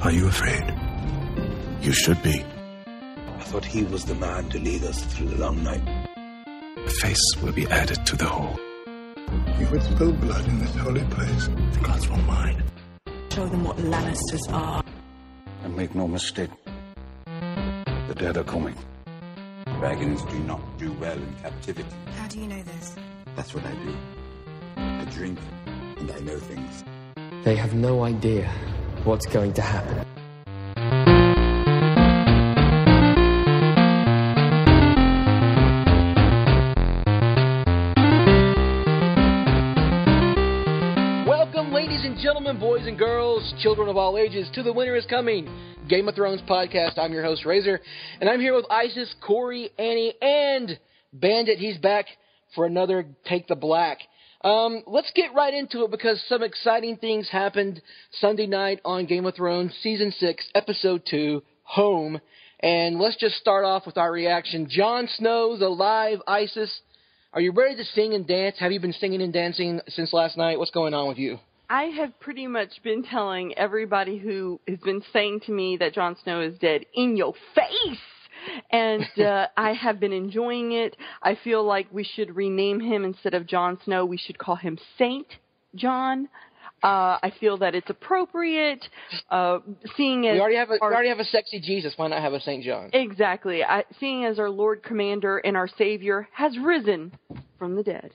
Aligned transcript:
Are 0.00 0.12
you 0.12 0.28
afraid? 0.28 0.62
You 1.80 1.92
should 1.92 2.22
be. 2.22 2.44
I 2.86 3.42
thought 3.42 3.64
he 3.64 3.82
was 3.82 4.04
the 4.04 4.14
man 4.14 4.48
to 4.50 4.60
lead 4.60 4.84
us 4.84 5.02
through 5.06 5.26
the 5.26 5.38
long 5.38 5.60
night. 5.64 5.82
A 6.76 6.90
face 7.02 7.36
will 7.42 7.52
be 7.52 7.66
added 7.66 8.06
to 8.06 8.16
the 8.16 8.24
whole. 8.24 8.56
You 9.58 9.66
would 9.72 9.82
spill 9.82 10.12
blood 10.12 10.46
in 10.46 10.60
this 10.60 10.72
holy 10.76 11.02
place. 11.06 11.48
The 11.72 11.80
gods 11.82 12.08
won't 12.08 12.24
mind. 12.28 12.62
Show 13.32 13.48
them 13.48 13.64
what 13.64 13.76
Lannisters 13.78 14.52
are. 14.52 14.84
And 15.64 15.76
make 15.76 15.92
no 15.96 16.06
mistake, 16.06 16.50
the 17.26 18.14
dead 18.16 18.36
are 18.36 18.44
coming. 18.44 18.76
Dragons 19.80 20.22
do 20.26 20.38
not 20.40 20.60
do 20.78 20.92
well 20.92 21.18
in 21.18 21.34
captivity. 21.42 21.88
How 22.16 22.28
do 22.28 22.38
you 22.38 22.46
know 22.46 22.62
this? 22.62 22.94
That's 23.34 23.52
what 23.52 23.64
I 23.66 23.72
do. 23.72 23.96
I 24.76 25.04
drink, 25.10 25.40
and 25.98 26.08
I 26.08 26.20
know 26.20 26.38
things. 26.38 26.84
They 27.42 27.56
have 27.56 27.74
no 27.74 28.04
idea 28.04 28.48
what's 29.08 29.24
going 29.24 29.54
to 29.54 29.62
happen. 29.62 30.04
Welcome, 41.26 41.72
ladies 41.72 42.04
and 42.04 42.18
gentlemen, 42.18 42.60
boys 42.60 42.86
and 42.86 42.98
girls, 42.98 43.54
children 43.62 43.88
of 43.88 43.96
all 43.96 44.18
ages, 44.18 44.50
to 44.52 44.62
The 44.62 44.74
Winter 44.74 44.94
is 44.94 45.06
Coming, 45.06 45.48
Game 45.88 46.06
of 46.06 46.14
Thrones 46.14 46.42
podcast. 46.42 46.98
I'm 46.98 47.14
your 47.14 47.24
host, 47.24 47.46
Razor, 47.46 47.80
and 48.20 48.28
I'm 48.28 48.40
here 48.40 48.54
with 48.54 48.66
Isis, 48.70 49.14
Corey, 49.26 49.70
Annie, 49.78 50.12
and 50.20 50.78
Bandit. 51.14 51.58
He's 51.58 51.78
back 51.78 52.04
for 52.54 52.66
another 52.66 53.06
Take 53.24 53.46
the 53.46 53.56
Black. 53.56 54.00
Um, 54.42 54.82
let's 54.86 55.10
get 55.14 55.34
right 55.34 55.52
into 55.52 55.84
it 55.84 55.90
because 55.90 56.22
some 56.28 56.42
exciting 56.42 56.96
things 56.96 57.28
happened 57.28 57.82
Sunday 58.12 58.46
night 58.46 58.80
on 58.84 59.06
Game 59.06 59.26
of 59.26 59.34
Thrones, 59.34 59.74
Season 59.82 60.12
6, 60.16 60.48
Episode 60.54 61.02
2, 61.10 61.42
Home. 61.64 62.20
And 62.60 62.98
let's 62.98 63.16
just 63.16 63.36
start 63.36 63.64
off 63.64 63.86
with 63.86 63.96
our 63.96 64.12
reaction. 64.12 64.68
Jon 64.70 65.08
Snow's 65.16 65.60
alive, 65.60 66.18
Isis. 66.26 66.80
Are 67.32 67.40
you 67.40 67.52
ready 67.52 67.76
to 67.76 67.84
sing 67.84 68.14
and 68.14 68.26
dance? 68.26 68.56
Have 68.58 68.72
you 68.72 68.80
been 68.80 68.92
singing 68.92 69.22
and 69.22 69.32
dancing 69.32 69.80
since 69.88 70.12
last 70.12 70.36
night? 70.36 70.58
What's 70.58 70.70
going 70.70 70.94
on 70.94 71.08
with 71.08 71.18
you? 71.18 71.38
I 71.70 71.84
have 71.84 72.18
pretty 72.20 72.46
much 72.46 72.82
been 72.82 73.02
telling 73.02 73.56
everybody 73.58 74.18
who 74.18 74.60
has 74.66 74.78
been 74.78 75.02
saying 75.12 75.40
to 75.46 75.52
me 75.52 75.76
that 75.78 75.92
Jon 75.92 76.16
Snow 76.22 76.40
is 76.40 76.58
dead 76.58 76.86
in 76.94 77.16
your 77.16 77.34
face. 77.54 77.98
And 78.70 79.04
uh, 79.18 79.46
I 79.56 79.72
have 79.72 79.98
been 80.00 80.12
enjoying 80.12 80.72
it. 80.72 80.96
I 81.22 81.36
feel 81.42 81.64
like 81.64 81.86
we 81.92 82.04
should 82.04 82.34
rename 82.36 82.80
him 82.80 83.04
instead 83.04 83.34
of 83.34 83.46
Jon 83.46 83.78
Snow. 83.84 84.04
We 84.04 84.16
should 84.18 84.38
call 84.38 84.56
him 84.56 84.78
Saint 84.98 85.26
John. 85.74 86.28
Uh, 86.82 87.18
I 87.22 87.32
feel 87.40 87.58
that 87.58 87.74
it's 87.74 87.90
appropriate. 87.90 88.86
Uh, 89.30 89.58
seeing 89.96 90.26
as 90.28 90.34
We 90.34 90.40
already 90.40 90.56
have 90.56 90.70
a 90.70 90.78
our- 90.80 90.90
we 90.90 90.94
already 90.94 91.08
have 91.08 91.18
a 91.18 91.24
sexy 91.24 91.60
Jesus. 91.60 91.94
Why 91.96 92.06
not 92.06 92.20
have 92.20 92.34
a 92.34 92.40
Saint 92.40 92.62
John? 92.62 92.90
Exactly. 92.92 93.64
I, 93.64 93.84
seeing 93.98 94.24
as 94.24 94.38
our 94.38 94.48
Lord 94.48 94.82
Commander 94.84 95.38
and 95.38 95.56
our 95.56 95.66
Savior 95.66 96.28
has 96.32 96.56
risen 96.58 97.12
from 97.58 97.74
the 97.74 97.82
dead. 97.82 98.12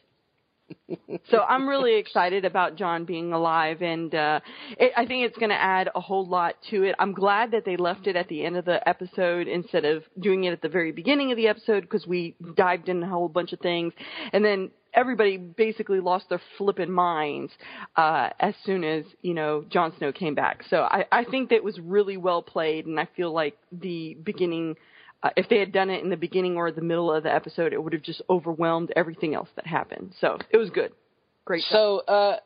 So 1.30 1.40
I'm 1.48 1.68
really 1.68 1.96
excited 1.98 2.46
about 2.46 2.76
Jon 2.76 3.06
being 3.06 3.34
alive, 3.34 3.82
and 3.82 4.14
uh, 4.14 4.40
it, 4.78 4.92
I 4.98 5.06
think 5.06 5.26
it's 5.26 5.38
going 5.38 5.50
to 5.50 5.62
add 5.62 5.90
a 5.96 6.02
whole 6.02 6.28
lot 6.28 6.56
to 6.70 6.84
it. 6.84 6.96
I'm 7.00 7.14
glad 7.14 7.52
that 7.52 7.66
they 7.66 7.78
left 7.78 8.08
it 8.08 8.16
at 8.16 8.28
the 8.28 8.46
end 8.46 8.58
of 8.58 8.66
the 8.66 8.88
episode 8.88 9.48
instead 9.48 9.86
of 9.86 10.04
doing 10.20 10.44
it 10.46 10.52
at 10.52 10.62
the 10.62 10.70
very 10.70 10.92
beginning 10.92 11.32
of 11.32 11.38
the 11.38 11.48
episode 11.48 11.82
because 11.82 12.06
we 12.08 12.36
dived 12.56 12.90
in 12.90 13.04
a 13.04 13.08
whole 13.08 13.30
bunch 13.30 13.54
of 13.54 13.60
things, 13.60 13.94
and 14.34 14.44
then 14.44 14.72
everybody 14.94 15.38
basically 15.38 16.00
lost 16.00 16.30
their 16.30 16.42
flippin' 16.58 16.92
minds 16.92 17.52
uh, 17.96 18.30
as 18.40 18.54
soon 18.64 18.84
as 18.84 19.06
you 19.22 19.34
know 19.34 19.66
Jon 19.70 19.94
Snow 19.98 20.12
came 20.12 20.36
back. 20.36 20.64
So 20.70 20.82
I, 20.84 21.06
I 21.12 21.24
think 21.24 21.50
that 21.50 21.64
was 21.64 21.80
really 21.80 22.18
well 22.18 22.42
played, 22.42 22.86
and 22.86 23.00
I 23.00 23.08
feel 23.16 23.32
like 23.32 23.58
the 23.72 24.18
beginning. 24.24 24.76
Uh, 25.24 25.30
if 25.38 25.48
they 25.50 25.58
had 25.60 25.72
done 25.72 25.90
it 25.90 26.04
in 26.04 26.10
the 26.10 26.18
beginning 26.18 26.58
or 26.58 26.70
the 26.72 26.82
middle 26.82 27.12
of 27.12 27.24
the 27.24 27.34
episode, 27.34 27.72
it 27.72 27.82
would 27.82 27.94
have 27.94 28.02
just 28.02 28.22
overwhelmed 28.30 28.92
everything 28.96 29.34
else 29.34 29.48
that 29.56 29.66
happened. 29.66 30.14
So 30.20 30.38
it 30.52 30.58
was 30.58 30.70
good. 30.70 30.92
Great. 31.46 31.64
So, 31.70 32.00
uh, 32.00 32.38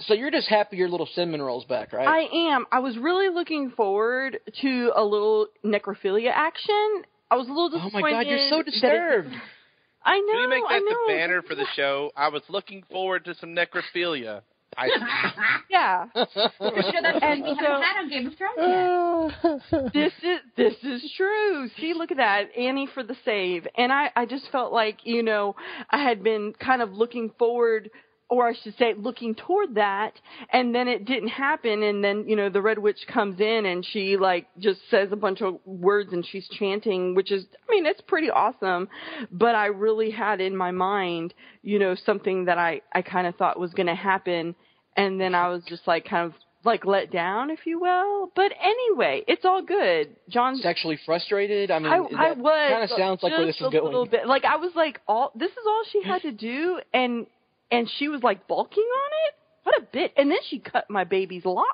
so 0.00 0.12
you're 0.14 0.30
just 0.30 0.48
happy 0.48 0.76
your 0.76 0.88
little 0.90 1.08
cinnamon 1.14 1.40
rolls 1.40 1.64
back, 1.64 1.92
right? 1.94 2.06
I 2.06 2.52
am. 2.54 2.66
I 2.70 2.80
was 2.80 2.98
really 2.98 3.32
looking 3.34 3.70
forward 3.70 4.38
to 4.60 4.92
a 4.94 5.02
little 5.02 5.46
necrophilia 5.64 6.30
action. 6.34 7.02
I 7.30 7.36
was 7.36 7.46
a 7.48 7.52
little 7.52 7.70
disappointed. 7.70 7.96
oh 7.96 8.00
my 8.00 8.10
God, 8.10 8.26
you're 8.28 8.48
so 8.50 8.56
that 8.58 8.68
it- 8.68 8.70
disturbed. 8.72 9.34
I 10.04 10.18
know. 10.18 10.32
Can 10.32 10.40
you 10.42 10.48
make 10.48 10.62
that 10.68 10.82
the 10.82 11.12
banner 11.12 11.42
for 11.42 11.54
the 11.54 11.66
show? 11.76 12.10
I 12.16 12.28
was 12.28 12.42
looking 12.48 12.82
forward 12.90 13.26
to 13.26 13.34
some 13.34 13.54
necrophilia. 13.54 14.40
I, 14.80 15.32
Yeah. 15.70 16.06
For 16.12 16.26
sure, 16.58 17.02
that's 17.02 17.18
And 17.22 17.42
we 17.42 17.50
so- 17.50 17.64
haven't 17.64 17.82
had 17.82 18.00
on 18.00 18.08
Game 18.08 18.26
of 18.26 18.34
Thrones 18.36 19.32
yet. 19.72 19.92
this 19.92 20.12
is 20.22 20.38
this 20.56 20.74
is 20.82 21.12
true. 21.16 21.68
See, 21.78 21.94
look 21.94 22.10
at 22.10 22.16
that, 22.16 22.56
Annie 22.56 22.88
for 22.92 23.02
the 23.02 23.16
save. 23.24 23.66
And 23.76 23.92
I 23.92 24.10
I 24.16 24.26
just 24.26 24.50
felt 24.50 24.72
like 24.72 24.98
you 25.04 25.22
know 25.22 25.54
I 25.90 26.02
had 26.02 26.22
been 26.22 26.54
kind 26.58 26.82
of 26.82 26.92
looking 26.92 27.30
forward. 27.38 27.90
Or 28.32 28.46
I 28.48 28.52
should 28.62 28.76
say, 28.78 28.94
looking 28.96 29.34
toward 29.34 29.74
that, 29.74 30.12
and 30.52 30.72
then 30.72 30.86
it 30.86 31.04
didn't 31.04 31.30
happen, 31.30 31.82
and 31.82 32.04
then 32.04 32.28
you 32.28 32.36
know 32.36 32.48
the 32.48 32.62
Red 32.62 32.78
Witch 32.78 33.00
comes 33.12 33.40
in 33.40 33.66
and 33.66 33.84
she 33.84 34.16
like 34.16 34.46
just 34.60 34.78
says 34.88 35.08
a 35.10 35.16
bunch 35.16 35.42
of 35.42 35.58
words 35.66 36.12
and 36.12 36.24
she's 36.24 36.46
chanting, 36.50 37.16
which 37.16 37.32
is, 37.32 37.44
I 37.68 37.72
mean, 37.72 37.86
it's 37.86 38.00
pretty 38.02 38.30
awesome. 38.30 38.88
But 39.32 39.56
I 39.56 39.66
really 39.66 40.12
had 40.12 40.40
in 40.40 40.56
my 40.56 40.70
mind, 40.70 41.34
you 41.64 41.80
know, 41.80 41.96
something 42.06 42.44
that 42.44 42.56
I 42.56 42.82
I 42.92 43.02
kind 43.02 43.26
of 43.26 43.34
thought 43.34 43.58
was 43.58 43.72
going 43.72 43.88
to 43.88 43.96
happen, 43.96 44.54
and 44.96 45.20
then 45.20 45.34
I 45.34 45.48
was 45.48 45.62
just 45.68 45.86
like 45.86 46.04
kind 46.04 46.26
of 46.26 46.34
like 46.64 46.84
let 46.84 47.10
down, 47.10 47.50
if 47.50 47.60
you 47.64 47.80
will. 47.80 48.30
But 48.34 48.52
anyway, 48.62 49.24
it's 49.26 49.44
all 49.44 49.62
good. 49.62 50.16
Jon's 50.28 50.62
Sexually 50.62 50.98
frustrated. 51.06 51.70
I 51.70 51.78
mean, 51.78 51.92
I, 51.92 51.96
I 51.96 52.32
was 52.32 52.70
kind 52.70 52.84
of 52.84 52.90
sounds 52.90 53.22
like 53.22 53.32
where 53.32 53.46
this 53.46 53.56
just 53.56 53.74
is 53.74 53.80
a 53.80 53.84
little 53.84 54.04
going. 54.04 54.10
bit. 54.10 54.26
Like 54.26 54.44
I 54.44 54.56
was 54.56 54.72
like, 54.74 55.00
all 55.08 55.32
this 55.34 55.50
is 55.50 55.64
all 55.66 55.82
she 55.90 56.02
had 56.02 56.22
to 56.22 56.32
do, 56.32 56.80
and 56.92 57.26
and 57.70 57.90
she 57.98 58.08
was 58.08 58.22
like 58.22 58.46
balking 58.46 58.84
on 58.84 59.10
it. 59.26 59.34
What 59.62 59.82
a 59.82 59.86
bit! 59.92 60.12
And 60.16 60.30
then 60.30 60.38
she 60.48 60.58
cut 60.58 60.88
my 60.90 61.04
baby's 61.04 61.44
locks. 61.44 61.68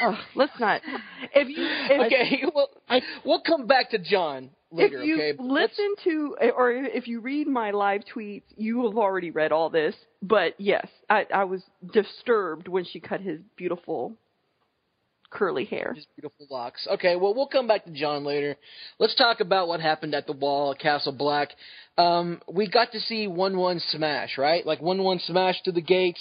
Ugh, 0.00 0.14
let's 0.34 0.58
not. 0.58 0.80
If 1.34 1.48
you 1.48 1.56
if, 1.58 2.06
okay, 2.06 2.44
well, 2.54 2.70
we'll 3.24 3.42
come 3.42 3.66
back 3.66 3.90
to 3.90 3.98
Jon 3.98 4.50
later. 4.72 5.00
if 5.00 5.06
you 5.06 5.14
okay, 5.16 5.32
But 5.32 5.44
let's- 5.46 5.78
listen 5.78 5.94
to 6.04 6.36
or 6.56 6.72
if 6.72 7.06
you 7.06 7.20
read 7.20 7.46
my 7.46 7.70
live 7.70 8.02
tweets, 8.14 8.42
you 8.56 8.84
have 8.86 8.96
already 8.96 9.30
read 9.30 9.52
all 9.52 9.70
this. 9.70 9.94
But 10.22 10.54
yes, 10.58 10.86
I, 11.10 11.26
I 11.32 11.44
was 11.44 11.62
disturbed 11.92 12.68
when 12.68 12.84
she 12.84 13.00
cut 13.00 13.20
his 13.20 13.40
beautiful 13.56 14.14
curly 15.30 15.64
hair. 15.64 15.94
His 15.94 16.06
beautiful 16.14 16.46
locks. 16.50 16.86
Okay, 16.92 17.16
well, 17.16 17.34
we'll 17.34 17.46
come 17.46 17.66
back 17.66 17.84
to 17.86 17.90
Jon 17.90 18.24
later. 18.24 18.56
Let's 18.98 19.14
talk 19.14 19.40
about 19.40 19.66
what 19.66 19.80
happened 19.80 20.14
at 20.14 20.26
the 20.26 20.32
wall 20.34 20.72
at 20.72 20.78
Castle 20.78 21.12
Black. 21.12 21.48
Um, 21.96 22.40
we 22.50 22.68
got 22.68 22.92
to 22.92 23.00
see 23.00 23.26
Wun 23.26 23.56
Wun 23.56 23.80
smash, 23.88 24.36
right? 24.38 24.64
Like 24.66 24.80
Wun 24.82 25.02
Wun 25.02 25.18
smash 25.20 25.62
through 25.64 25.72
the 25.74 25.80
gates, 25.80 26.20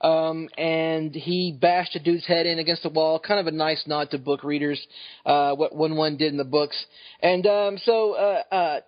um, 0.00 0.48
and 0.56 1.14
he 1.14 1.56
bashed 1.60 1.94
a 1.96 2.00
dude's 2.00 2.26
head 2.26 2.46
in 2.46 2.58
against 2.58 2.82
the 2.82 2.88
wall. 2.88 3.18
Kind 3.18 3.40
of 3.40 3.46
a 3.46 3.56
nice 3.56 3.82
nod 3.86 4.10
to 4.10 4.18
book 4.18 4.44
readers, 4.44 4.80
uh, 5.26 5.54
what 5.54 5.74
Wun 5.74 5.96
Wun 5.96 6.16
did 6.16 6.32
in 6.32 6.38
the 6.38 6.44
books. 6.44 6.76
And 7.22 7.46
um, 7.46 7.78
so, 7.78 8.12
uh, 8.12 8.42
uh, 8.54 8.80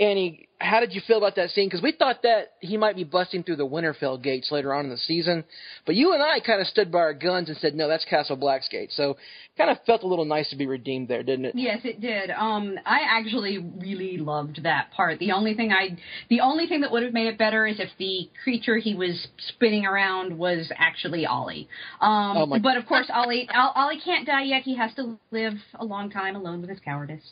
Annie, 0.00 0.48
how 0.64 0.80
did 0.80 0.92
you 0.94 1.00
feel 1.06 1.18
about 1.18 1.36
that 1.36 1.50
scene? 1.50 1.68
Because 1.68 1.82
we 1.82 1.92
thought 1.92 2.22
that 2.22 2.52
he 2.60 2.76
might 2.76 2.96
be 2.96 3.04
busting 3.04 3.42
through 3.42 3.56
the 3.56 3.66
Winterfell 3.66 4.22
gates 4.22 4.50
later 4.50 4.72
on 4.74 4.84
in 4.86 4.90
the 4.90 4.96
season, 4.96 5.44
but 5.86 5.94
you 5.94 6.12
and 6.14 6.22
I 6.22 6.40
kind 6.40 6.60
of 6.60 6.66
stood 6.66 6.90
by 6.90 6.98
our 7.00 7.14
guns 7.14 7.48
and 7.48 7.58
said, 7.58 7.74
no, 7.74 7.86
that's 7.88 8.04
Castle 8.04 8.36
Black's 8.36 8.68
gate. 8.68 8.90
So, 8.92 9.16
kind 9.56 9.70
of 9.70 9.76
felt 9.86 10.02
a 10.02 10.06
little 10.06 10.24
nice 10.24 10.50
to 10.50 10.56
be 10.56 10.66
redeemed 10.66 11.06
there, 11.08 11.22
didn't 11.22 11.44
it? 11.44 11.54
Yes, 11.54 11.80
it 11.84 12.00
did. 12.00 12.30
Um, 12.30 12.76
I 12.84 13.00
actually 13.08 13.58
really 13.58 14.16
loved 14.18 14.62
that 14.64 14.90
part. 14.92 15.18
The 15.20 15.32
only 15.32 15.54
thing 15.54 15.70
I, 15.72 15.96
the 16.28 16.40
only 16.40 16.66
thing 16.66 16.80
that 16.80 16.90
would 16.90 17.02
have 17.04 17.12
made 17.12 17.28
it 17.28 17.38
better 17.38 17.66
is 17.66 17.78
if 17.78 17.90
the 17.98 18.28
creature 18.42 18.78
he 18.78 18.94
was 18.94 19.28
spinning 19.48 19.86
around 19.86 20.36
was 20.36 20.72
actually 20.76 21.26
Olly. 21.26 21.68
Um, 22.00 22.36
Oh 22.36 22.46
my- 22.46 22.58
but 22.58 22.76
of 22.76 22.86
course, 22.86 23.10
Olly, 23.14 23.48
Olly 23.76 24.00
can't 24.04 24.26
die 24.26 24.42
yet. 24.44 24.62
He 24.62 24.76
has 24.76 24.92
to 24.94 25.18
live 25.30 25.54
a 25.78 25.84
long 25.84 26.10
time 26.10 26.34
alone 26.36 26.60
with 26.60 26.70
his 26.70 26.80
cowardice. 26.80 27.22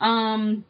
Um, 0.00 0.64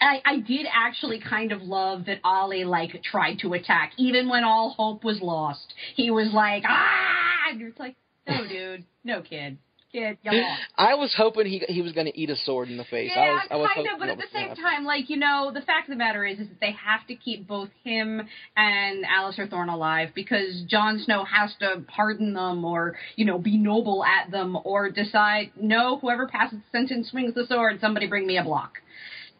I, 0.00 0.22
I 0.24 0.38
did 0.40 0.66
actually 0.72 1.20
kind 1.20 1.52
of 1.52 1.62
love 1.62 2.06
that 2.06 2.20
Olly 2.24 2.64
like 2.64 3.02
tried 3.02 3.38
to 3.40 3.52
attack, 3.52 3.92
even 3.96 4.28
when 4.28 4.44
all 4.44 4.70
hope 4.70 5.04
was 5.04 5.20
lost. 5.20 5.74
He 5.94 6.10
was 6.10 6.30
like, 6.32 6.64
ah, 6.66 7.50
and 7.50 7.62
it's 7.62 7.78
like, 7.78 7.96
no, 8.26 8.46
dude, 8.48 8.84
no, 9.04 9.22
kid, 9.22 9.58
kid, 9.92 10.18
you. 10.22 10.42
I 10.76 10.94
was 10.94 11.12
hoping 11.16 11.46
he 11.46 11.62
he 11.68 11.82
was 11.82 11.92
going 11.92 12.06
to 12.06 12.18
eat 12.18 12.30
a 12.30 12.36
sword 12.36 12.68
in 12.68 12.76
the 12.76 12.84
face. 12.84 13.10
Yeah, 13.14 13.20
I 13.20 13.32
was, 13.32 13.42
I 13.50 13.56
was 13.56 13.70
kind 13.74 13.88
of, 13.92 13.98
but 13.98 14.08
at 14.08 14.16
the 14.16 14.24
same 14.32 14.48
happen. 14.48 14.62
time, 14.62 14.84
like 14.84 15.10
you 15.10 15.18
know, 15.18 15.50
the 15.52 15.60
fact 15.60 15.88
of 15.88 15.92
the 15.92 15.98
matter 15.98 16.24
is, 16.24 16.38
is 16.38 16.48
that 16.48 16.60
they 16.60 16.72
have 16.72 17.06
to 17.08 17.14
keep 17.14 17.46
both 17.46 17.68
him 17.84 18.22
and 18.56 19.04
Alliser 19.04 19.48
Thorne 19.48 19.68
alive 19.68 20.10
because 20.14 20.64
Jon 20.66 21.00
Snow 21.04 21.24
has 21.24 21.50
to 21.60 21.82
pardon 21.94 22.32
them 22.32 22.64
or 22.64 22.96
you 23.16 23.24
know 23.24 23.38
be 23.38 23.58
noble 23.58 24.04
at 24.04 24.30
them 24.30 24.56
or 24.64 24.90
decide 24.90 25.52
no, 25.60 25.98
whoever 25.98 26.26
passes 26.26 26.58
the 26.58 26.78
sentence 26.78 27.10
swings 27.10 27.34
the 27.34 27.46
sword. 27.46 27.80
Somebody 27.80 28.06
bring 28.06 28.26
me 28.26 28.38
a 28.38 28.44
block. 28.44 28.78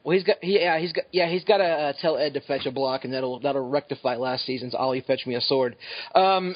Well, 0.03 0.17
he's 0.17 0.25
got 0.25 0.37
he, 0.41 0.61
yeah 0.61 0.79
he's 0.79 0.93
got 0.93 1.05
yeah 1.13 1.29
he's 1.29 1.45
got 1.45 1.59
to 1.59 1.65
uh, 1.65 1.93
tell 2.01 2.17
Ed 2.17 2.35
to 2.35 2.41
fetch 2.41 2.67
a 2.67 2.71
block, 2.71 3.05
and 3.05 3.13
that'll 3.13 3.41
that'll 3.41 3.69
rectify 3.69 4.17
last 4.17 4.47
season's 4.47 4.75
Olly 4.75 5.03
fetch 5.03 5.27
me 5.27 5.35
a 5.35 5.41
sword. 5.41 5.77
Um, 6.15 6.55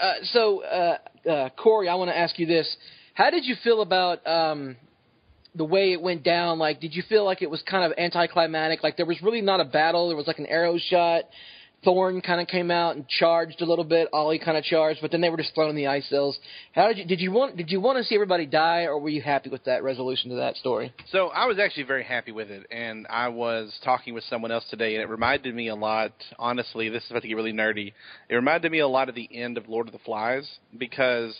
uh, 0.00 0.12
so 0.32 0.62
uh, 0.62 0.98
uh, 1.28 1.48
Corey, 1.50 1.88
I 1.88 1.94
want 1.96 2.10
to 2.10 2.16
ask 2.16 2.38
you 2.38 2.46
this: 2.46 2.76
How 3.14 3.30
did 3.30 3.44
you 3.44 3.56
feel 3.62 3.82
about 3.82 4.26
um, 4.26 4.76
the 5.54 5.64
way 5.64 5.92
it 5.92 6.00
went 6.00 6.22
down? 6.22 6.58
Like, 6.58 6.80
did 6.80 6.94
you 6.94 7.02
feel 7.08 7.24
like 7.24 7.42
it 7.42 7.50
was 7.50 7.62
kind 7.68 7.84
of 7.84 7.98
anticlimactic? 7.98 8.82
Like 8.82 8.96
there 8.96 9.06
was 9.06 9.20
really 9.22 9.42
not 9.42 9.60
a 9.60 9.64
battle. 9.64 10.08
There 10.08 10.16
was 10.16 10.26
like 10.26 10.38
an 10.38 10.46
arrow 10.46 10.78
shot. 10.78 11.24
Thorn 11.84 12.20
kind 12.20 12.40
of 12.40 12.48
came 12.48 12.70
out 12.70 12.96
and 12.96 13.06
charged 13.08 13.60
a 13.62 13.64
little 13.64 13.84
bit. 13.84 14.08
Olly 14.12 14.38
kind 14.38 14.56
of 14.56 14.64
charged, 14.64 15.00
but 15.00 15.12
then 15.12 15.20
they 15.20 15.30
were 15.30 15.36
just 15.36 15.54
thrown 15.54 15.70
in 15.70 15.76
the 15.76 15.86
ice 15.86 16.08
cells. 16.08 16.38
How 16.72 16.88
did 16.88 16.98
you 16.98 17.04
did 17.04 17.20
you 17.20 17.30
want 17.30 17.56
did 17.56 17.70
you 17.70 17.80
want 17.80 17.98
to 17.98 18.04
see 18.04 18.16
everybody 18.16 18.46
die, 18.46 18.84
or 18.84 18.98
were 18.98 19.08
you 19.08 19.22
happy 19.22 19.48
with 19.48 19.64
that 19.64 19.82
resolution 19.82 20.30
to 20.30 20.36
that 20.36 20.56
story? 20.56 20.92
So 21.10 21.28
I 21.28 21.46
was 21.46 21.58
actually 21.58 21.84
very 21.84 22.02
happy 22.02 22.32
with 22.32 22.50
it, 22.50 22.66
and 22.70 23.06
I 23.08 23.28
was 23.28 23.78
talking 23.84 24.12
with 24.12 24.24
someone 24.24 24.50
else 24.50 24.64
today, 24.70 24.94
and 24.94 25.02
it 25.02 25.08
reminded 25.08 25.54
me 25.54 25.68
a 25.68 25.76
lot. 25.76 26.12
Honestly, 26.38 26.88
this 26.88 27.04
is 27.04 27.10
about 27.10 27.22
to 27.22 27.28
get 27.28 27.34
really 27.34 27.52
nerdy. 27.52 27.92
It 28.28 28.34
reminded 28.34 28.72
me 28.72 28.80
a 28.80 28.88
lot 28.88 29.08
of 29.08 29.14
the 29.14 29.28
end 29.32 29.56
of 29.56 29.68
Lord 29.68 29.86
of 29.86 29.92
the 29.92 30.00
Flies 30.00 30.48
because 30.76 31.36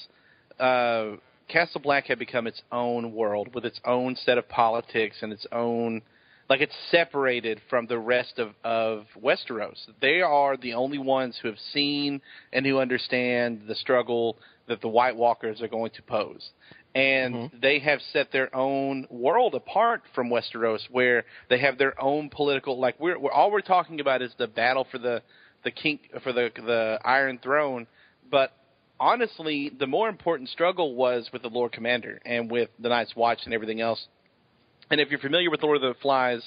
uh, 0.61 1.17
Castle 1.49 1.81
Black 1.81 2.07
had 2.07 2.19
become 2.19 2.47
its 2.47 2.63
own 2.71 3.13
world 3.13 3.55
with 3.55 3.65
its 3.65 3.81
own 3.85 4.15
set 4.15 4.39
of 4.39 4.49
politics 4.49 5.17
and 5.23 5.33
its 5.33 5.47
own 5.51 6.03
like 6.49 6.61
it's 6.61 6.75
separated 6.91 7.61
from 7.69 7.87
the 7.87 7.99
rest 7.99 8.39
of 8.39 8.55
of 8.65 9.07
Westeros. 9.21 9.77
They 10.01 10.21
are 10.23 10.57
the 10.57 10.75
only 10.75 10.99
ones 10.99 11.39
who 11.41 11.49
have 11.49 11.59
seen 11.73 12.21
and 12.53 12.65
who 12.67 12.79
understand 12.79 13.63
the 13.69 13.75
struggle 13.75 14.39
that 14.67 14.81
the 14.81 14.89
White 14.89 15.17
Walkers 15.17 15.61
are 15.63 15.69
going 15.69 15.91
to 15.93 16.03
pose. 16.03 16.51
And 16.95 17.35
Mm-hmm. 17.35 17.61
they 17.61 17.79
have 17.81 18.01
set 18.13 18.33
their 18.33 18.55
own 18.57 19.07
world 19.11 19.55
apart 19.55 20.03
from 20.15 20.31
Westeros, 20.31 20.81
where 20.91 21.25
they 21.51 21.59
have 21.59 21.77
their 21.79 22.01
own 22.03 22.31
political. 22.31 22.81
Like 22.81 22.99
we're, 22.99 23.19
we're 23.19 23.31
all 23.31 23.51
we're 23.51 23.61
talking 23.61 24.01
about 24.01 24.23
is 24.23 24.33
the 24.39 24.47
battle 24.47 24.87
for 24.91 24.99
the 24.99 25.23
the 25.65 25.71
king 25.71 26.01
for 26.23 26.33
the 26.33 26.51
the 26.57 26.99
Iron 27.05 27.39
Throne, 27.43 27.87
but 28.31 28.53
honestly, 28.99 29.71
the 29.79 29.87
more 29.87 30.09
important 30.09 30.49
struggle 30.49 30.95
was 30.95 31.29
with 31.33 31.43
the 31.43 31.49
Lord 31.49 31.73
Commander 31.73 32.21
and 32.25 32.51
with 32.51 32.71
the 32.79 32.89
Night's 32.89 33.15
Watch 33.15 33.41
and 33.45 33.55
everything 33.55 33.81
else. 33.81 34.07
And 34.91 35.01
if 35.01 35.11
you're 35.11 35.21
familiar 35.21 35.51
with 35.51 35.63
Lord 35.63 35.77
of 35.77 35.83
the 35.83 36.01
Flies, 36.01 36.43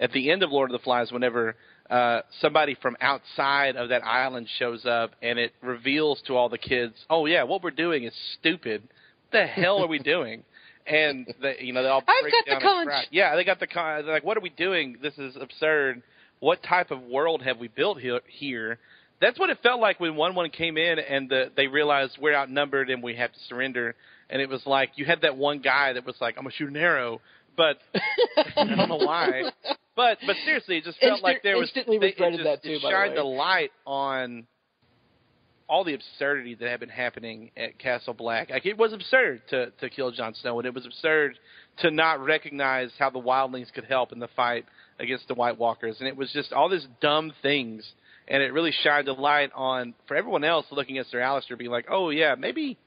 at 0.00 0.12
the 0.12 0.30
end 0.30 0.42
of 0.42 0.50
Lord 0.50 0.70
of 0.70 0.78
the 0.78 0.82
Flies, 0.82 1.12
whenever 1.12 1.56
uh, 1.90 2.20
somebody 2.40 2.76
from 2.80 2.96
outside 3.00 3.76
of 3.76 3.90
that 3.90 4.04
island 4.04 4.48
shows 4.58 4.84
up 4.84 5.12
and 5.22 5.38
it 5.38 5.52
reveals 5.62 6.20
to 6.26 6.34
all 6.36 6.48
the 6.48 6.58
kids, 6.58 6.94
"Oh 7.10 7.26
yeah, 7.26 7.42
what 7.44 7.62
we're 7.62 7.70
doing 7.70 8.04
is 8.04 8.14
stupid. 8.38 8.82
What 8.82 9.40
the 9.40 9.46
hell 9.46 9.78
are 9.78 9.86
we 9.86 9.98
doing?" 10.14 10.42
And 10.86 11.32
they, 11.40 11.58
you 11.60 11.72
know, 11.72 11.82
they 11.82 11.88
all 11.88 12.02
I've 12.06 12.22
break 12.22 12.34
got 12.46 12.58
the 12.58 12.60
conch. 12.62 13.06
Yeah, 13.10 13.36
they 13.36 13.44
got 13.44 13.60
the 13.60 13.66
con. 13.66 14.04
They're 14.04 14.14
like, 14.14 14.24
"What 14.24 14.36
are 14.36 14.40
we 14.40 14.50
doing? 14.50 14.96
This 15.00 15.16
is 15.18 15.36
absurd. 15.40 16.02
What 16.40 16.62
type 16.62 16.90
of 16.90 17.02
world 17.02 17.42
have 17.42 17.58
we 17.58 17.68
built 17.68 18.00
he- 18.00 18.18
here?" 18.26 18.78
That's 19.20 19.38
what 19.38 19.48
it 19.48 19.58
felt 19.62 19.80
like 19.80 20.00
when 20.00 20.16
Wun 20.16 20.34
Wun 20.34 20.50
came 20.50 20.76
in 20.76 20.98
and 20.98 21.30
the, 21.30 21.50
they 21.56 21.66
realized 21.68 22.18
we're 22.20 22.34
outnumbered 22.34 22.90
and 22.90 23.02
we 23.02 23.14
have 23.14 23.32
to 23.32 23.38
surrender. 23.48 23.94
And 24.28 24.42
it 24.42 24.48
was 24.48 24.66
like 24.66 24.90
you 24.96 25.04
had 25.04 25.20
that 25.22 25.36
one 25.36 25.60
guy 25.60 25.92
that 25.92 26.04
was 26.04 26.16
like, 26.20 26.36
"I'm 26.36 26.44
gonna 26.44 26.54
shoot 26.54 26.68
an 26.70 26.76
arrow," 26.76 27.20
but 27.56 27.78
I 28.56 28.64
don't 28.64 28.88
know 28.88 28.96
why. 28.96 29.50
But 29.96 30.18
but 30.26 30.36
seriously, 30.44 30.78
it 30.78 30.84
just 30.84 30.98
felt 30.98 31.12
Instant- 31.12 31.22
like 31.22 31.42
there 31.42 31.56
was 31.56 31.68
instantly 31.68 31.98
they, 31.98 32.08
it 32.08 32.18
just, 32.18 32.44
that 32.44 32.62
too, 32.62 32.70
It 32.70 32.82
by 32.82 32.90
the 32.90 32.94
shined 32.94 33.16
the 33.16 33.24
light 33.24 33.70
on 33.86 34.46
all 35.68 35.84
the 35.84 35.94
absurdity 35.94 36.54
that 36.54 36.68
had 36.68 36.80
been 36.80 36.88
happening 36.88 37.50
at 37.56 37.78
Castle 37.78 38.14
Black. 38.14 38.50
Like 38.50 38.66
it 38.66 38.76
was 38.76 38.92
absurd 38.92 39.42
to 39.50 39.70
to 39.70 39.90
kill 39.90 40.10
Jon 40.10 40.34
Snow, 40.34 40.58
and 40.58 40.66
it 40.66 40.74
was 40.74 40.84
absurd 40.86 41.38
to 41.78 41.90
not 41.90 42.24
recognize 42.24 42.90
how 42.98 43.10
the 43.10 43.20
wildlings 43.20 43.72
could 43.72 43.84
help 43.84 44.12
in 44.12 44.18
the 44.18 44.28
fight 44.36 44.66
against 44.98 45.28
the 45.28 45.34
White 45.34 45.58
Walkers, 45.58 45.96
and 46.00 46.08
it 46.08 46.16
was 46.16 46.30
just 46.32 46.52
all 46.52 46.68
these 46.68 46.86
dumb 47.00 47.32
things. 47.42 47.84
And 48.26 48.42
it 48.42 48.54
really 48.54 48.72
shined 48.82 49.06
a 49.08 49.12
light 49.12 49.50
on 49.54 49.92
for 50.08 50.16
everyone 50.16 50.44
else 50.44 50.64
looking 50.70 50.96
at 50.96 51.06
Sir 51.06 51.18
Alliser, 51.18 51.58
being 51.58 51.70
like, 51.70 51.86
"Oh 51.90 52.08
yeah, 52.10 52.34
maybe 52.38 52.78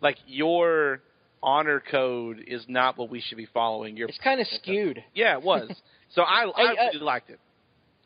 like 0.00 0.16
your 0.26 1.00
honor 1.42 1.82
code 1.90 2.44
is 2.46 2.64
not 2.68 2.98
what 2.98 3.10
we 3.10 3.20
should 3.20 3.38
be 3.38 3.46
following." 3.46 3.96
Your 3.96 4.08
It's 4.08 4.18
kind 4.18 4.40
of 4.40 4.46
skewed. 4.46 5.02
yeah, 5.14 5.36
it 5.36 5.42
was. 5.42 5.70
So 6.12 6.22
I 6.22 6.42
I 6.42 6.50
Hey, 6.56 6.76
uh, 6.76 6.86
really 6.92 6.98
liked 7.04 7.30
it. 7.30 7.38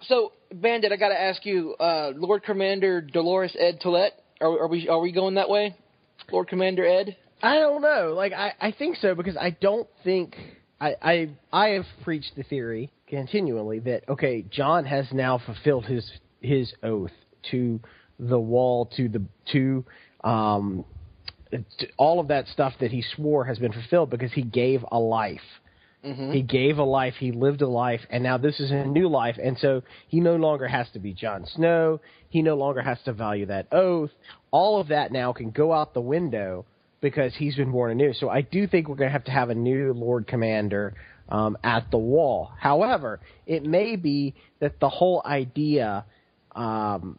So, 0.03 0.33
Bandit, 0.53 0.93
I 0.93 0.97
got 0.97 1.09
to 1.09 1.19
ask 1.19 1.47
you, 1.47 1.75
uh, 1.81 2.13
Lord 2.15 2.43
Commander 2.43 3.01
Dolorous 3.01 3.57
Edd 3.59 3.81
Tollett, 3.81 4.11
are, 4.43 4.65
are 4.65 4.69
we 4.69 4.89
are 4.91 5.01
we 5.01 5.11
going 5.11 5.37
that 5.37 5.49
way? 5.49 5.75
Lord 6.31 6.49
Commander 6.49 6.85
Ed. 6.87 7.17
I 7.43 7.55
don't 7.59 7.81
know. 7.83 8.13
Like 8.15 8.33
I, 8.35 8.53
I 8.61 8.73
think 8.73 8.97
so 8.97 9.15
because 9.15 9.37
I 9.37 9.51
don't 9.51 9.89
think 10.03 10.37
I, 10.81 10.95
I 11.01 11.31
I 11.53 11.69
have 11.71 11.87
preached 12.03 12.33
the 12.37 12.43
theory 12.43 12.91
continually 13.09 13.79
that 13.81 14.09
okay, 14.09 14.43
Jon 14.51 14.85
has 14.85 15.07
now 15.13 15.39
fulfilled 15.45 15.87
his 15.87 16.11
his 16.41 16.73
oath 16.83 17.11
to 17.53 17.81
the 18.19 18.39
wall 18.39 18.87
to 18.97 19.09
the 19.09 19.23
to 19.53 19.85
um 20.23 20.85
to 20.85 20.94
all 21.97 22.21
of 22.21 22.29
that 22.29 22.47
stuff 22.49 22.75
that 22.81 22.91
he 22.91 23.03
swore 23.03 23.45
has 23.45 23.59
been 23.59 23.73
fulfilled 23.73 24.11
because 24.11 24.33
he 24.33 24.43
gave 24.43 24.85
a 24.91 24.99
life. 24.99 25.41
He 26.33 26.43
gave 26.43 26.77
a 26.77 26.85
life, 26.85 27.15
he 27.19 27.33
lived 27.33 27.63
a 27.63 27.69
life, 27.69 28.03
and 28.11 28.23
now 28.23 28.37
this 28.37 28.61
is 28.61 28.71
a 28.71 28.85
new 28.85 29.09
life, 29.09 29.37
and 29.43 29.57
so 29.59 29.83
he 30.09 30.21
no 30.21 30.37
longer 30.37 30.69
has 30.69 30.87
to 30.93 30.99
be 30.99 31.15
Jon 31.15 31.47
Snow. 31.47 31.99
He 32.29 32.43
no 32.43 32.57
longer 32.57 32.83
has 32.83 32.99
to 33.07 33.15
value 33.15 33.47
that 33.47 33.69
oath. 33.73 34.11
All 34.51 34.81
of 34.81 34.89
that 34.89 35.13
now 35.13 35.33
can 35.33 35.51
go 35.51 35.73
out 35.73 35.95
the 35.95 36.03
window 36.03 36.67
because 37.01 37.35
he's 37.37 37.57
been 37.57 37.73
born 37.73 37.91
anew. 37.91 38.13
So 38.13 38.29
I 38.29 38.43
do 38.43 38.67
think 38.67 38.89
we're 38.89 38.97
going 38.97 39.09
to 39.09 39.13
have 39.13 39.25
to 39.25 39.31
have 39.31 39.49
a 39.49 39.55
new 39.55 39.95
Lord 39.95 40.27
Commander 40.27 40.95
um, 41.31 41.57
at 41.65 41.91
the 41.91 41.99
wall. 41.99 42.53
However, 42.59 43.21
it 43.47 43.63
may 43.63 43.97
be 43.97 44.35
that 44.61 44.81
the 44.81 44.91
whole 44.91 45.23
idea 45.25 46.05
um, 46.55 47.19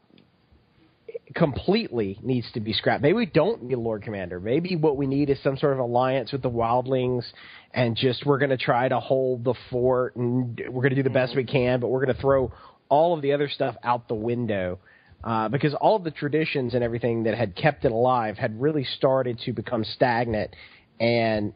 completely 1.35 2.17
needs 2.23 2.49
to 2.53 2.61
be 2.61 2.71
scrapped. 2.71 3.01
Maybe 3.01 3.13
we 3.13 3.25
don't 3.25 3.63
need 3.63 3.73
a 3.73 3.79
Lord 3.79 4.03
Commander. 4.03 4.39
Maybe 4.39 4.75
what 4.77 4.95
we 4.95 5.05
need 5.05 5.29
is 5.29 5.37
some 5.43 5.57
sort 5.57 5.73
of 5.73 5.79
alliance 5.79 6.31
with 6.31 6.41
the 6.41 6.49
Wildlings, 6.49 7.25
and 7.73 7.95
just 7.95 8.25
we're 8.25 8.37
going 8.37 8.51
to 8.51 8.57
try 8.57 8.87
to 8.87 8.99
hold 8.99 9.43
the 9.43 9.53
fort, 9.69 10.15
and 10.15 10.59
we're 10.69 10.81
going 10.81 10.91
to 10.91 10.95
do 10.95 11.03
the 11.03 11.09
best 11.09 11.35
we 11.35 11.43
can, 11.43 11.81
but 11.81 11.89
we're 11.89 12.03
going 12.03 12.15
to 12.15 12.21
throw 12.21 12.53
all 12.87 13.13
of 13.13 13.21
the 13.21 13.33
other 13.33 13.49
stuff 13.49 13.75
out 13.83 14.07
the 14.07 14.15
window. 14.15 14.79
Uh, 15.23 15.49
because 15.49 15.73
all 15.73 15.95
of 15.95 16.03
the 16.03 16.11
traditions 16.11 16.73
and 16.75 16.83
everything 16.83 17.23
that 17.23 17.35
had 17.35 17.55
kept 17.55 17.83
it 17.83 17.91
alive 17.91 18.37
had 18.37 18.61
really 18.61 18.83
started 18.83 19.39
to 19.39 19.51
become 19.53 19.83
stagnant 19.83 20.55
and 20.99 21.53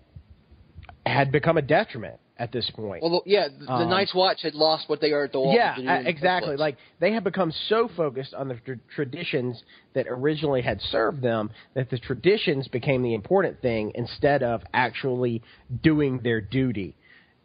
had 1.05 1.31
become 1.31 1.55
a 1.55 1.61
detriment 1.61 2.19
at 2.39 2.51
this 2.51 2.69
point. 2.73 3.03
Well, 3.03 3.21
yeah, 3.25 3.49
the, 3.49 3.65
the 3.65 3.71
Um, 3.71 3.89
Night's 3.89 4.15
Watch 4.15 4.41
had 4.41 4.55
lost 4.55 4.87
what 4.87 5.01
they 5.01 5.11
are 5.11 5.25
at 5.25 5.33
the 5.33 5.39
wall. 5.39 5.53
yeah, 5.53 5.75
to 5.75 5.81
do 5.81 5.87
in 5.89 6.03
the 6.05 6.09
exactly. 6.09 6.55
Like 6.55 6.77
they 6.99 7.11
have 7.11 7.23
become 7.23 7.51
so 7.67 7.89
focused 7.95 8.33
on 8.33 8.47
the 8.47 8.55
tr- 8.55 8.73
traditions 8.95 9.61
that 9.93 10.07
originally 10.07 10.61
had 10.61 10.79
served 10.81 11.21
them 11.21 11.51
that 11.75 11.89
the 11.89 11.99
traditions 11.99 12.67
became 12.69 13.03
the 13.03 13.13
important 13.13 13.61
thing 13.61 13.91
instead 13.95 14.41
of 14.41 14.61
actually 14.73 15.43
doing 15.83 16.21
their 16.23 16.41
duty. 16.41 16.95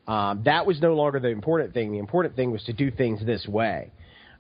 Um, 0.06 0.42
that 0.44 0.64
was 0.64 0.80
no 0.80 0.94
longer 0.94 1.18
the 1.18 1.28
important 1.28 1.74
thing. 1.74 1.90
The 1.92 1.98
important 1.98 2.36
thing 2.36 2.52
was 2.52 2.62
to 2.64 2.72
do 2.72 2.90
things 2.90 3.24
this 3.26 3.46
way. 3.48 3.90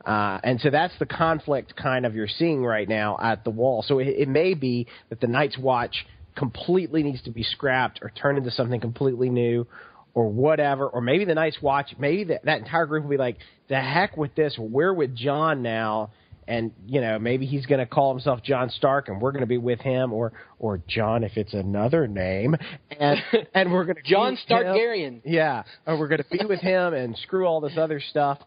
Uh, 0.06 0.38
and 0.44 0.60
so 0.60 0.68
that's 0.70 0.92
the 0.98 1.06
conflict 1.06 1.74
kind 1.76 2.04
of 2.04 2.14
you're 2.14 2.28
seeing 2.28 2.62
right 2.62 2.88
now 2.88 3.16
at 3.20 3.42
the 3.42 3.50
wall. 3.50 3.82
So 3.82 3.98
it, 3.98 4.08
it 4.08 4.28
may 4.28 4.52
be 4.54 4.86
that 5.08 5.20
the 5.20 5.26
Night's 5.26 5.56
Watch 5.56 6.06
completely 6.36 7.02
needs 7.02 7.22
to 7.22 7.30
be 7.30 7.42
scrapped 7.42 8.00
or 8.02 8.10
turned 8.10 8.36
into 8.36 8.50
something 8.50 8.80
completely 8.80 9.30
new 9.30 9.66
or 10.14 10.28
whatever. 10.28 10.88
Or 10.88 11.00
maybe 11.00 11.24
the 11.24 11.34
Night's 11.34 11.60
Watch, 11.60 11.94
maybe 11.98 12.24
that, 12.24 12.44
that 12.44 12.58
entire 12.60 12.86
group 12.86 13.04
will 13.04 13.10
be 13.10 13.16
like, 13.16 13.38
the 13.68 13.80
heck 13.80 14.16
with 14.16 14.34
this. 14.34 14.56
We're 14.58 14.94
with 14.94 15.14
Jon 15.14 15.62
now. 15.62 16.10
And, 16.46 16.72
you 16.86 17.00
know, 17.00 17.18
maybe 17.18 17.46
he's 17.46 17.64
going 17.64 17.80
to 17.80 17.86
call 17.86 18.12
himself 18.12 18.42
Jon 18.42 18.68
Stark 18.68 19.08
and 19.08 19.20
we're 19.20 19.32
going 19.32 19.42
to 19.42 19.46
be 19.46 19.56
with 19.56 19.80
him 19.80 20.12
or, 20.12 20.32
or 20.58 20.78
Jon 20.86 21.24
if 21.24 21.36
it's 21.36 21.54
another 21.54 22.06
name. 22.06 22.54
And, 23.00 23.18
and 23.54 23.72
we're 23.72 23.84
going 23.84 23.96
to 23.96 24.02
Jon 24.02 24.36
Stargaryen. 24.48 25.22
yeah, 25.24 25.62
or 25.86 25.98
we're 25.98 26.08
going 26.08 26.22
to 26.22 26.28
be 26.30 26.44
with 26.44 26.60
him 26.60 26.92
and 26.92 27.16
screw 27.22 27.46
all 27.46 27.60
this 27.62 27.78
other 27.78 27.98
stuff, 27.98 28.38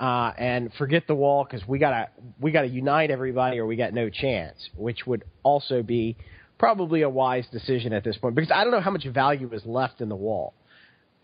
uh, 0.00 0.32
and 0.36 0.72
forget 0.74 1.06
the 1.06 1.14
wall 1.14 1.44
because 1.44 1.66
we 1.68 1.78
gotta 1.78 2.08
we 2.40 2.50
gotta 2.50 2.66
unite 2.66 3.12
everybody 3.12 3.58
or 3.58 3.66
we 3.66 3.76
got 3.76 3.94
no 3.94 4.10
chance. 4.10 4.56
Which 4.76 5.06
would 5.06 5.22
also 5.44 5.82
be 5.82 6.16
probably 6.58 7.02
a 7.02 7.08
wise 7.08 7.46
decision 7.52 7.92
at 7.92 8.02
this 8.02 8.16
point 8.16 8.34
because 8.34 8.50
I 8.50 8.64
don't 8.64 8.72
know 8.72 8.80
how 8.80 8.90
much 8.90 9.06
value 9.06 9.48
is 9.52 9.64
left 9.64 10.00
in 10.00 10.08
the 10.08 10.16
wall. 10.16 10.54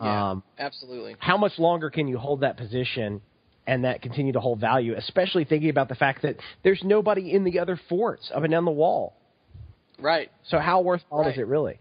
Yeah, 0.01 0.31
Um, 0.31 0.43
absolutely. 0.59 1.17
how 1.19 1.37
much 1.37 1.59
longer 1.59 1.91
can 1.91 2.09
you 2.09 2.19
hold 2.19 2.41
that 2.41 2.57
position 2.57 3.21
and 3.67 3.85
that 3.85 4.03
continue 4.03 4.33
to 4.33 4.41
hold 4.41 4.59
value, 4.61 4.95
especially 4.97 5.45
thinking 5.45 5.71
about 5.71 5.89
the 5.89 5.95
fact 5.95 6.23
that 6.23 6.37
there's 6.63 6.83
nobody 6.83 7.33
in 7.33 7.45
the 7.45 7.59
other 7.59 7.79
forts 7.89 8.31
up 8.35 8.43
and 8.43 8.51
down 8.51 8.65
the 8.65 8.71
wall. 8.71 9.15
Right. 9.99 10.31
So 10.45 10.59
how 10.59 10.81
worthwhile 10.81 11.21
Right. 11.23 11.33
is 11.33 11.39
it 11.39 11.47
really? 11.47 11.79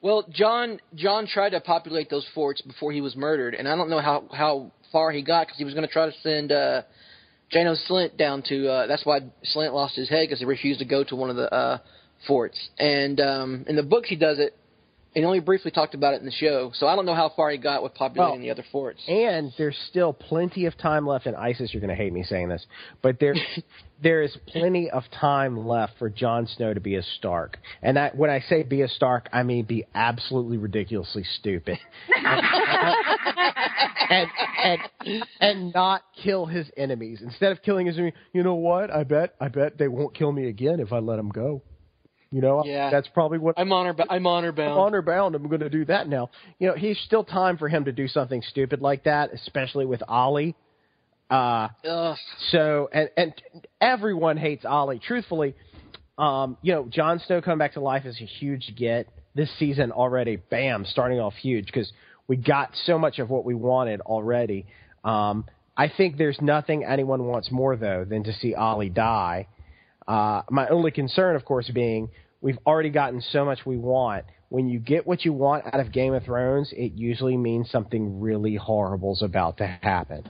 Well, 0.00 0.24
Jon 0.30 0.78
Jon 0.94 1.26
tried 1.26 1.50
to 1.50 1.60
populate 1.60 2.08
those 2.10 2.26
forts 2.34 2.60
before 2.62 2.92
he 2.92 3.00
was 3.00 3.16
murdered, 3.16 3.54
and 3.54 3.66
I 3.68 3.74
don't 3.74 3.90
know 3.90 3.98
how 4.00 4.24
how 4.32 4.70
far 4.92 5.10
he 5.10 5.22
got 5.22 5.46
because 5.48 5.58
he 5.58 5.64
was 5.64 5.74
going 5.74 5.86
to 5.86 5.92
try 5.92 6.06
to 6.06 6.12
send 6.22 6.52
uh, 6.52 6.82
Janos 7.50 7.84
Slynt 7.88 8.16
down 8.16 8.42
to. 8.48 8.68
Uh, 8.70 8.86
that's 8.86 9.04
why 9.04 9.20
Slint 9.54 9.72
lost 9.74 9.96
his 9.96 10.08
head 10.08 10.24
because 10.28 10.38
he 10.38 10.44
refused 10.44 10.78
to 10.78 10.84
go 10.84 11.02
to 11.02 11.16
one 11.16 11.30
of 11.30 11.36
the 11.36 11.52
uh, 11.52 11.78
forts. 12.28 12.68
And 12.78 13.18
um, 13.20 13.64
in 13.68 13.74
the 13.74 13.82
books, 13.82 14.08
he 14.08 14.16
does 14.16 14.38
it, 14.38 14.54
and 15.16 15.24
only 15.24 15.40
briefly 15.40 15.70
talked 15.70 15.94
about 15.94 16.12
it 16.12 16.20
in 16.20 16.26
the 16.26 16.32
show. 16.32 16.70
So 16.74 16.86
I 16.86 16.94
don't 16.94 17.06
know 17.06 17.14
how 17.14 17.32
far 17.34 17.50
he 17.50 17.56
got 17.56 17.82
with 17.82 17.94
populating 17.94 18.32
Well, 18.34 18.40
the 18.42 18.50
other 18.50 18.64
forts. 18.70 19.00
And 19.08 19.50
there's 19.56 19.76
still 19.88 20.12
plenty 20.12 20.66
of 20.66 20.76
time 20.76 21.06
left. 21.06 21.24
And 21.24 21.34
ISIS, 21.34 21.72
you're 21.72 21.80
going 21.80 21.88
to 21.88 21.96
hate 21.96 22.12
me 22.12 22.22
saying 22.22 22.50
this, 22.50 22.66
but 23.00 23.18
there, 23.18 23.34
there 24.02 24.20
is 24.20 24.36
plenty 24.46 24.90
of 24.90 25.04
time 25.18 25.66
left 25.66 25.94
for 25.98 26.10
Jon 26.10 26.46
Snow 26.46 26.74
to 26.74 26.80
be 26.80 26.96
a 26.96 27.02
Stark. 27.02 27.56
And 27.80 27.96
that, 27.96 28.14
when 28.14 28.28
I 28.28 28.40
say 28.40 28.62
be 28.62 28.82
a 28.82 28.88
Stark, 28.88 29.30
I 29.32 29.42
mean 29.42 29.64
be 29.64 29.86
absolutely 29.94 30.58
ridiculously 30.58 31.24
stupid, 31.38 31.78
and 34.10 34.28
and 34.62 34.80
and 35.40 35.74
not 35.74 36.02
kill 36.22 36.44
his 36.44 36.70
enemies. 36.76 37.20
Instead 37.22 37.52
of 37.52 37.62
killing 37.62 37.86
his 37.86 37.96
enemy, 37.96 38.12
you 38.34 38.42
know 38.42 38.56
what? 38.56 38.90
I 38.90 39.04
bet, 39.04 39.34
I 39.40 39.48
bet 39.48 39.78
they 39.78 39.88
won't 39.88 40.14
kill 40.14 40.30
me 40.30 40.48
again 40.48 40.78
if 40.78 40.92
I 40.92 40.98
let 40.98 41.16
them 41.16 41.30
go. 41.30 41.62
You 42.32 42.40
know, 42.40 42.64
Yeah. 42.64 42.90
that's 42.90 43.08
probably 43.08 43.38
what 43.38 43.54
I'm 43.58 43.72
honor, 43.72 43.94
I'm 44.10 44.26
honor 44.26 44.48
I'm 44.48 44.54
bound. 44.54 44.78
honor 44.78 45.02
bound. 45.02 45.34
I'm 45.34 45.46
going 45.48 45.60
to 45.60 45.70
do 45.70 45.84
that 45.86 46.08
now. 46.08 46.30
You 46.58 46.68
know, 46.68 46.74
he's 46.74 46.98
still 47.06 47.22
time 47.24 47.56
for 47.56 47.68
him 47.68 47.84
to 47.84 47.92
do 47.92 48.08
something 48.08 48.42
stupid 48.42 48.82
like 48.82 49.04
that, 49.04 49.32
especially 49.32 49.86
with 49.86 50.02
Olly. 50.08 50.54
Uh, 51.30 51.68
Ugh. 51.88 52.16
so 52.50 52.88
and 52.92 53.10
and 53.16 53.34
everyone 53.80 54.36
hates 54.36 54.64
Olly. 54.68 54.98
Truthfully, 55.00 55.54
um, 56.18 56.56
you 56.62 56.72
know, 56.72 56.86
Jon 56.88 57.20
Snow 57.26 57.40
coming 57.42 57.58
back 57.58 57.72
to 57.74 57.80
life 57.80 58.04
is 58.06 58.16
a 58.20 58.24
huge 58.24 58.74
get 58.76 59.08
this 59.34 59.50
season 59.58 59.90
already. 59.92 60.36
Bam, 60.36 60.84
starting 60.84 61.18
off 61.18 61.34
huge 61.34 61.66
because 61.66 61.92
we 62.28 62.36
got 62.36 62.70
so 62.84 62.98
much 62.98 63.18
of 63.18 63.28
what 63.30 63.44
we 63.44 63.54
wanted 63.54 64.00
already. 64.02 64.66
Um, 65.04 65.44
I 65.76 65.88
think 65.94 66.16
there's 66.16 66.40
nothing 66.40 66.84
anyone 66.84 67.24
wants 67.26 67.50
more 67.50 67.76
though 67.76 68.04
than 68.04 68.24
to 68.24 68.32
see 68.32 68.54
Olly 68.54 68.88
die. 68.88 69.46
Uh, 70.06 70.42
my 70.50 70.68
only 70.68 70.90
concern, 70.90 71.36
of 71.36 71.44
course, 71.44 71.68
being 71.70 72.08
we've 72.40 72.58
already 72.66 72.90
gotten 72.90 73.20
so 73.20 73.44
much 73.44 73.66
we 73.66 73.76
want. 73.76 74.24
When 74.48 74.68
you 74.68 74.78
get 74.78 75.06
what 75.06 75.24
you 75.24 75.32
want 75.32 75.66
out 75.66 75.80
of 75.80 75.90
Game 75.92 76.14
of 76.14 76.22
Thrones, 76.24 76.72
it 76.72 76.92
usually 76.92 77.36
means 77.36 77.68
something 77.70 78.20
really 78.20 78.54
horrible's 78.54 79.22
about 79.22 79.56
to 79.58 79.66
happen. 79.66 80.24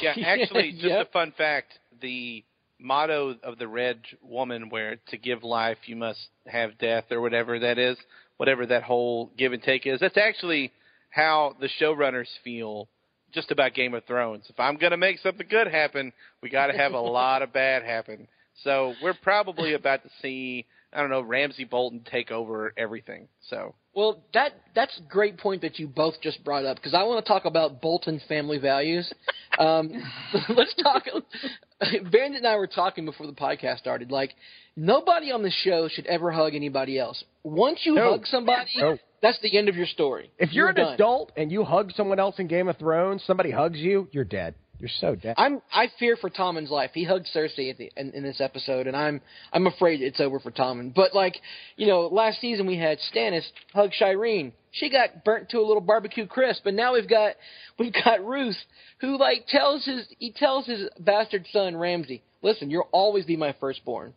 Yeah, 0.00 0.14
actually, 0.24 0.72
just 0.72 0.84
Yep. 0.84 1.08
a 1.08 1.10
fun 1.10 1.32
fact: 1.36 1.78
the 2.00 2.44
motto 2.78 3.36
of 3.42 3.58
the 3.58 3.66
Red 3.66 3.98
Woman, 4.22 4.68
where 4.70 4.96
to 5.08 5.16
give 5.18 5.42
life 5.42 5.78
you 5.86 5.96
must 5.96 6.20
have 6.46 6.78
death, 6.78 7.06
or 7.10 7.20
whatever 7.20 7.58
that 7.58 7.78
is, 7.78 7.96
whatever 8.36 8.66
that 8.66 8.84
whole 8.84 9.32
give 9.36 9.52
and 9.52 9.62
take 9.62 9.86
is. 9.86 9.98
That's 9.98 10.16
actually 10.16 10.70
how 11.10 11.56
the 11.60 11.68
showrunners 11.80 12.28
feel 12.44 12.88
just 13.32 13.50
about 13.50 13.74
Game 13.74 13.94
of 13.94 14.04
Thrones. 14.04 14.44
If 14.48 14.60
I'm 14.60 14.76
going 14.76 14.92
to 14.92 14.96
make 14.96 15.18
something 15.18 15.46
good 15.50 15.66
happen, 15.66 16.12
we 16.42 16.48
got 16.48 16.68
to 16.68 16.76
have 16.76 16.92
a 16.92 17.00
lot 17.18 17.42
of 17.42 17.52
bad 17.52 17.82
happen. 17.82 18.28
So 18.64 18.94
we're 19.02 19.14
probably 19.14 19.74
about 19.80 20.02
to 20.02 20.10
see, 20.22 20.66
I 20.92 21.00
don't 21.00 21.10
know, 21.10 21.20
Ramsay 21.22 21.64
Bolton 21.64 22.04
take 22.10 22.30
over 22.30 22.72
everything. 22.76 23.28
So 23.50 23.74
Well, 23.94 24.22
that 24.34 24.52
that's 24.74 24.98
a 24.98 25.02
great 25.08 25.38
point 25.38 25.62
that 25.62 25.78
you 25.78 25.86
both 25.86 26.14
just 26.22 26.42
brought 26.44 26.64
up 26.64 26.76
because 26.76 26.94
I 26.94 27.02
want 27.04 27.24
to 27.24 27.28
talk 27.28 27.44
about 27.44 27.80
Bolton 27.80 28.20
family 28.28 28.58
values. 28.58 29.12
Um, 29.58 29.90
let's 30.48 30.74
talk. 30.82 31.04
Bandit 31.80 32.38
and 32.38 32.46
I 32.46 32.56
were 32.56 32.66
talking 32.66 33.04
before 33.04 33.26
the 33.26 33.32
podcast 33.32 33.78
started. 33.78 34.10
Like 34.10 34.34
nobody 34.76 35.30
on 35.30 35.42
the 35.42 35.50
show 35.50 35.88
should 35.88 36.06
ever 36.06 36.30
hug 36.30 36.54
anybody 36.54 36.98
else. 36.98 37.22
Once 37.44 37.80
you 37.84 37.94
No. 37.94 38.10
hug 38.12 38.26
somebody, 38.26 38.70
No. 38.76 38.98
that's 39.22 39.38
the 39.40 39.56
end 39.56 39.68
of 39.68 39.76
your 39.76 39.86
story. 39.86 40.30
If 40.38 40.52
you're, 40.52 40.68
an 40.68 40.74
done. 40.74 40.94
adult 40.94 41.32
and 41.36 41.50
you 41.52 41.64
hug 41.64 41.92
someone 41.92 42.18
else 42.18 42.38
in 42.38 42.46
Game 42.48 42.68
of 42.68 42.76
Thrones, 42.78 43.22
somebody 43.26 43.50
hugs 43.50 43.78
you, 43.78 44.08
you're 44.12 44.24
dead. 44.24 44.54
You're 44.80 44.90
so 45.00 45.16
dead. 45.16 45.34
I'm 45.36 45.60
I 45.72 45.88
fear 45.98 46.16
for 46.16 46.30
Tommen's 46.30 46.70
life. 46.70 46.92
He 46.94 47.02
hugged 47.02 47.26
Cersei 47.34 47.76
the, 47.76 47.90
in, 47.96 48.12
in 48.12 48.22
this 48.22 48.40
episode, 48.40 48.86
and 48.86 48.96
I'm 48.96 49.20
I'm 49.52 49.66
afraid 49.66 50.00
it's 50.00 50.20
over 50.20 50.38
for 50.38 50.52
Tommen. 50.52 50.94
But 50.94 51.14
like 51.14 51.36
you 51.76 51.88
know, 51.88 52.02
last 52.02 52.40
season 52.40 52.66
we 52.66 52.76
had 52.76 52.98
Stannis 53.12 53.44
hug 53.74 53.90
Shireen. 54.00 54.52
She 54.70 54.88
got 54.88 55.24
burnt 55.24 55.48
to 55.50 55.58
a 55.58 55.66
little 55.66 55.80
barbecue 55.80 56.26
crisp, 56.26 56.64
and 56.66 56.76
now 56.76 56.94
we've 56.94 57.08
got 57.08 57.34
we've 57.78 57.92
got 57.92 58.24
Roose, 58.24 58.58
who 59.00 59.18
like 59.18 59.46
tells 59.48 59.84
his 59.84 60.06
he 60.18 60.30
tells 60.30 60.66
his 60.66 60.88
bastard 61.00 61.46
son 61.52 61.76
Ramsay, 61.76 62.22
"Listen, 62.42 62.70
you'll 62.70 62.88
always 62.92 63.24
be 63.24 63.36
my 63.36 63.56
firstborn." 63.58 64.14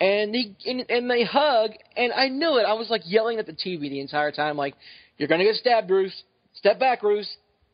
And 0.00 0.34
he 0.34 0.56
and, 0.64 0.86
and 0.88 1.10
they 1.10 1.24
hug, 1.24 1.72
and 1.94 2.10
I 2.14 2.28
knew 2.28 2.56
it. 2.56 2.62
I 2.62 2.72
was 2.72 2.88
like 2.88 3.02
yelling 3.04 3.38
at 3.38 3.44
the 3.44 3.52
TV 3.52 3.80
the 3.80 4.00
entire 4.00 4.32
time, 4.32 4.56
like, 4.56 4.74
"You're 5.18 5.28
gonna 5.28 5.44
get 5.44 5.56
stabbed, 5.56 5.90
Roose. 5.90 6.22
Step 6.54 6.80
back, 6.80 7.02
Roose. 7.02 7.28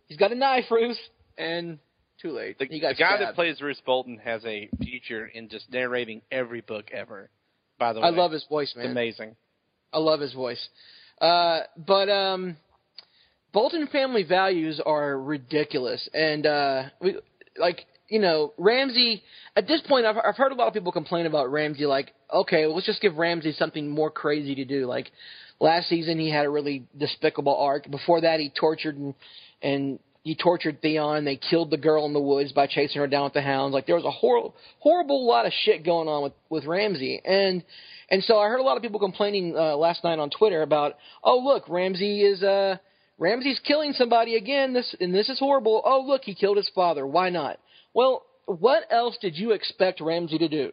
He's 0.08 0.18
got 0.18 0.32
a 0.32 0.34
knife, 0.34 0.64
Roose." 0.72 0.98
And 1.38 1.78
too 2.26 2.32
late. 2.32 2.58
the, 2.58 2.66
he 2.66 2.80
got 2.80 2.96
the 2.96 3.02
guy 3.02 3.16
that 3.18 3.34
plays 3.34 3.60
Roose 3.60 3.80
Bolton 3.84 4.18
has 4.24 4.44
a 4.44 4.68
future 4.82 5.26
in 5.26 5.48
just 5.48 5.70
narrating 5.72 6.22
every 6.30 6.60
book 6.60 6.90
ever. 6.92 7.30
By 7.78 7.92
the 7.92 8.00
way, 8.00 8.06
I 8.06 8.10
love 8.10 8.32
his 8.32 8.44
voice, 8.48 8.68
It's 8.68 8.76
man. 8.76 8.90
amazing. 8.90 9.36
I 9.92 9.98
love 9.98 10.20
his 10.20 10.32
voice. 10.32 10.68
Uh, 11.20 11.60
but 11.86 12.08
um, 12.08 12.56
Bolton 13.52 13.86
family 13.88 14.22
values 14.22 14.80
are 14.84 15.18
ridiculous, 15.18 16.08
and 16.12 16.46
uh, 16.46 16.82
we 17.00 17.16
like 17.58 17.86
you 18.08 18.18
know 18.18 18.52
Ramsay. 18.58 19.22
At 19.56 19.66
this 19.66 19.80
point, 19.88 20.04
I've 20.06 20.16
I've 20.16 20.36
heard 20.36 20.52
a 20.52 20.54
lot 20.54 20.68
of 20.68 20.74
people 20.74 20.92
complain 20.92 21.26
about 21.26 21.50
Ramsay. 21.50 21.86
Like, 21.86 22.12
okay, 22.32 22.66
well, 22.66 22.74
let's 22.74 22.86
just 22.86 23.00
give 23.00 23.16
Ramsay 23.16 23.52
something 23.52 23.88
more 23.88 24.10
crazy 24.10 24.54
to 24.56 24.64
do. 24.64 24.86
Like 24.86 25.10
last 25.60 25.88
season, 25.88 26.18
he 26.18 26.30
had 26.30 26.44
a 26.44 26.50
really 26.50 26.86
despicable 26.98 27.56
arc. 27.56 27.90
Before 27.90 28.20
that, 28.20 28.40
he 28.40 28.50
tortured 28.50 28.96
and 28.96 29.14
and 29.62 29.98
he 30.26 30.34
tortured 30.34 30.82
Theon. 30.82 31.24
They 31.24 31.36
killed 31.36 31.70
the 31.70 31.76
girl 31.76 32.04
in 32.04 32.12
the 32.12 32.20
woods 32.20 32.50
by 32.50 32.66
chasing 32.66 33.00
her 33.00 33.06
down 33.06 33.22
with 33.22 33.34
the 33.34 33.42
hounds. 33.42 33.72
Like 33.72 33.86
there 33.86 33.94
was 33.94 34.04
a 34.04 34.10
hor- 34.10 34.52
horrible 34.80 35.24
lot 35.24 35.46
of 35.46 35.52
shit 35.62 35.84
going 35.84 36.08
on 36.08 36.24
with 36.24 36.32
with 36.50 36.64
Ramsay, 36.64 37.22
and 37.24 37.62
and 38.10 38.24
so 38.24 38.36
I 38.36 38.48
heard 38.48 38.58
a 38.58 38.64
lot 38.64 38.76
of 38.76 38.82
people 38.82 38.98
complaining 38.98 39.56
uh, 39.56 39.76
last 39.76 40.02
night 40.02 40.18
on 40.18 40.30
Twitter 40.30 40.62
about, 40.62 40.94
oh 41.22 41.38
look, 41.38 41.68
Ramsay 41.68 42.22
is 42.24 42.42
uh 42.42 42.78
Ramsay's 43.18 43.60
killing 43.60 43.92
somebody 43.92 44.34
again. 44.34 44.72
This 44.72 44.96
and 44.98 45.14
this 45.14 45.28
is 45.28 45.38
horrible. 45.38 45.80
Oh 45.84 46.02
look, 46.04 46.22
he 46.24 46.34
killed 46.34 46.56
his 46.56 46.70
father. 46.74 47.06
Why 47.06 47.30
not? 47.30 47.60
Well, 47.94 48.24
what 48.46 48.82
else 48.90 49.16
did 49.20 49.36
you 49.36 49.52
expect 49.52 50.00
Ramsay 50.00 50.38
to 50.38 50.48
do? 50.48 50.72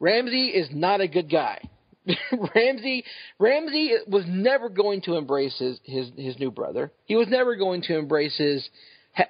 Ramsay 0.00 0.46
is 0.48 0.68
not 0.72 1.02
a 1.02 1.06
good 1.06 1.30
guy. 1.30 1.60
Ramsay 2.54 3.04
Ramsay 3.38 3.92
was 4.06 4.24
never 4.26 4.68
going 4.68 5.02
to 5.02 5.16
embrace 5.16 5.58
his 5.58 5.80
his 5.84 6.10
his 6.16 6.38
new 6.38 6.50
brother. 6.50 6.92
He 7.06 7.16
was 7.16 7.28
never 7.28 7.56
going 7.56 7.82
to 7.82 7.98
embrace 7.98 8.36
his 8.36 8.68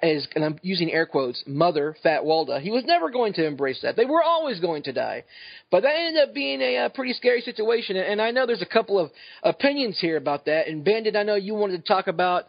his 0.02 0.26
and 0.34 0.44
I'm 0.44 0.58
using 0.62 0.92
air 0.92 1.06
quotes 1.06 1.42
mother 1.46 1.96
Fat 2.02 2.22
Walda. 2.22 2.60
He 2.60 2.70
was 2.70 2.84
never 2.84 3.10
going 3.10 3.32
to 3.34 3.46
embrace 3.46 3.80
that. 3.82 3.96
They 3.96 4.04
were 4.04 4.22
always 4.22 4.60
going 4.60 4.82
to 4.84 4.92
die. 4.92 5.24
But 5.70 5.82
that 5.82 5.94
ended 5.96 6.28
up 6.28 6.34
being 6.34 6.60
a, 6.60 6.76
uh 6.76 6.88
pretty 6.90 7.12
scary 7.12 7.40
situation. 7.40 7.96
And 7.96 8.20
I 8.20 8.30
know 8.30 8.46
there's 8.46 8.62
a 8.62 8.66
couple 8.66 8.98
of 8.98 9.10
opinions 9.42 9.98
here 10.00 10.16
about 10.16 10.46
that. 10.46 10.68
And 10.68 10.84
Bandit, 10.84 11.16
I 11.16 11.22
know 11.22 11.36
you 11.36 11.54
wanted 11.54 11.84
to 11.84 11.88
talk 11.88 12.08
about 12.08 12.44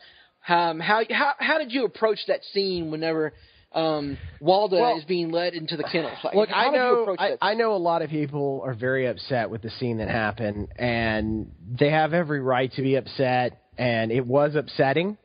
um, 0.48 0.80
how 0.80 1.02
how 1.10 1.34
how 1.40 1.58
did 1.58 1.72
you 1.72 1.86
approach 1.86 2.20
that 2.28 2.44
scene 2.54 2.90
whenever 2.90 3.34
um, 3.78 4.18
Walda 4.42 4.72
Well- 4.72 4.98
is 4.98 5.06
being 5.06 5.32
led 5.32 5.54
into 5.54 5.78
the 5.78 5.84
kennel? 5.84 6.12
Like, 6.24 6.36
Look, 6.36 6.50
I 6.52 6.70
know 6.70 7.16
I. 7.18 7.38
I 7.42 7.54
know 7.54 7.76
a 7.76 7.78
lot 7.78 8.02
of 8.02 8.10
people 8.10 8.62
are 8.66 8.74
very 8.74 9.06
upset 9.06 9.50
with 9.50 9.62
the 9.62 9.70
scene 9.70 9.98
that 9.98 10.10
happened, 10.10 10.70
and 10.78 11.52
they 11.80 11.92
have 11.92 12.14
every 12.14 12.42
right 12.42 12.72
to 12.74 12.82
be 12.82 12.96
upset, 12.96 13.62
and 13.78 14.12
it 14.12 14.26
was 14.26 14.56
upsetting. 14.56 15.18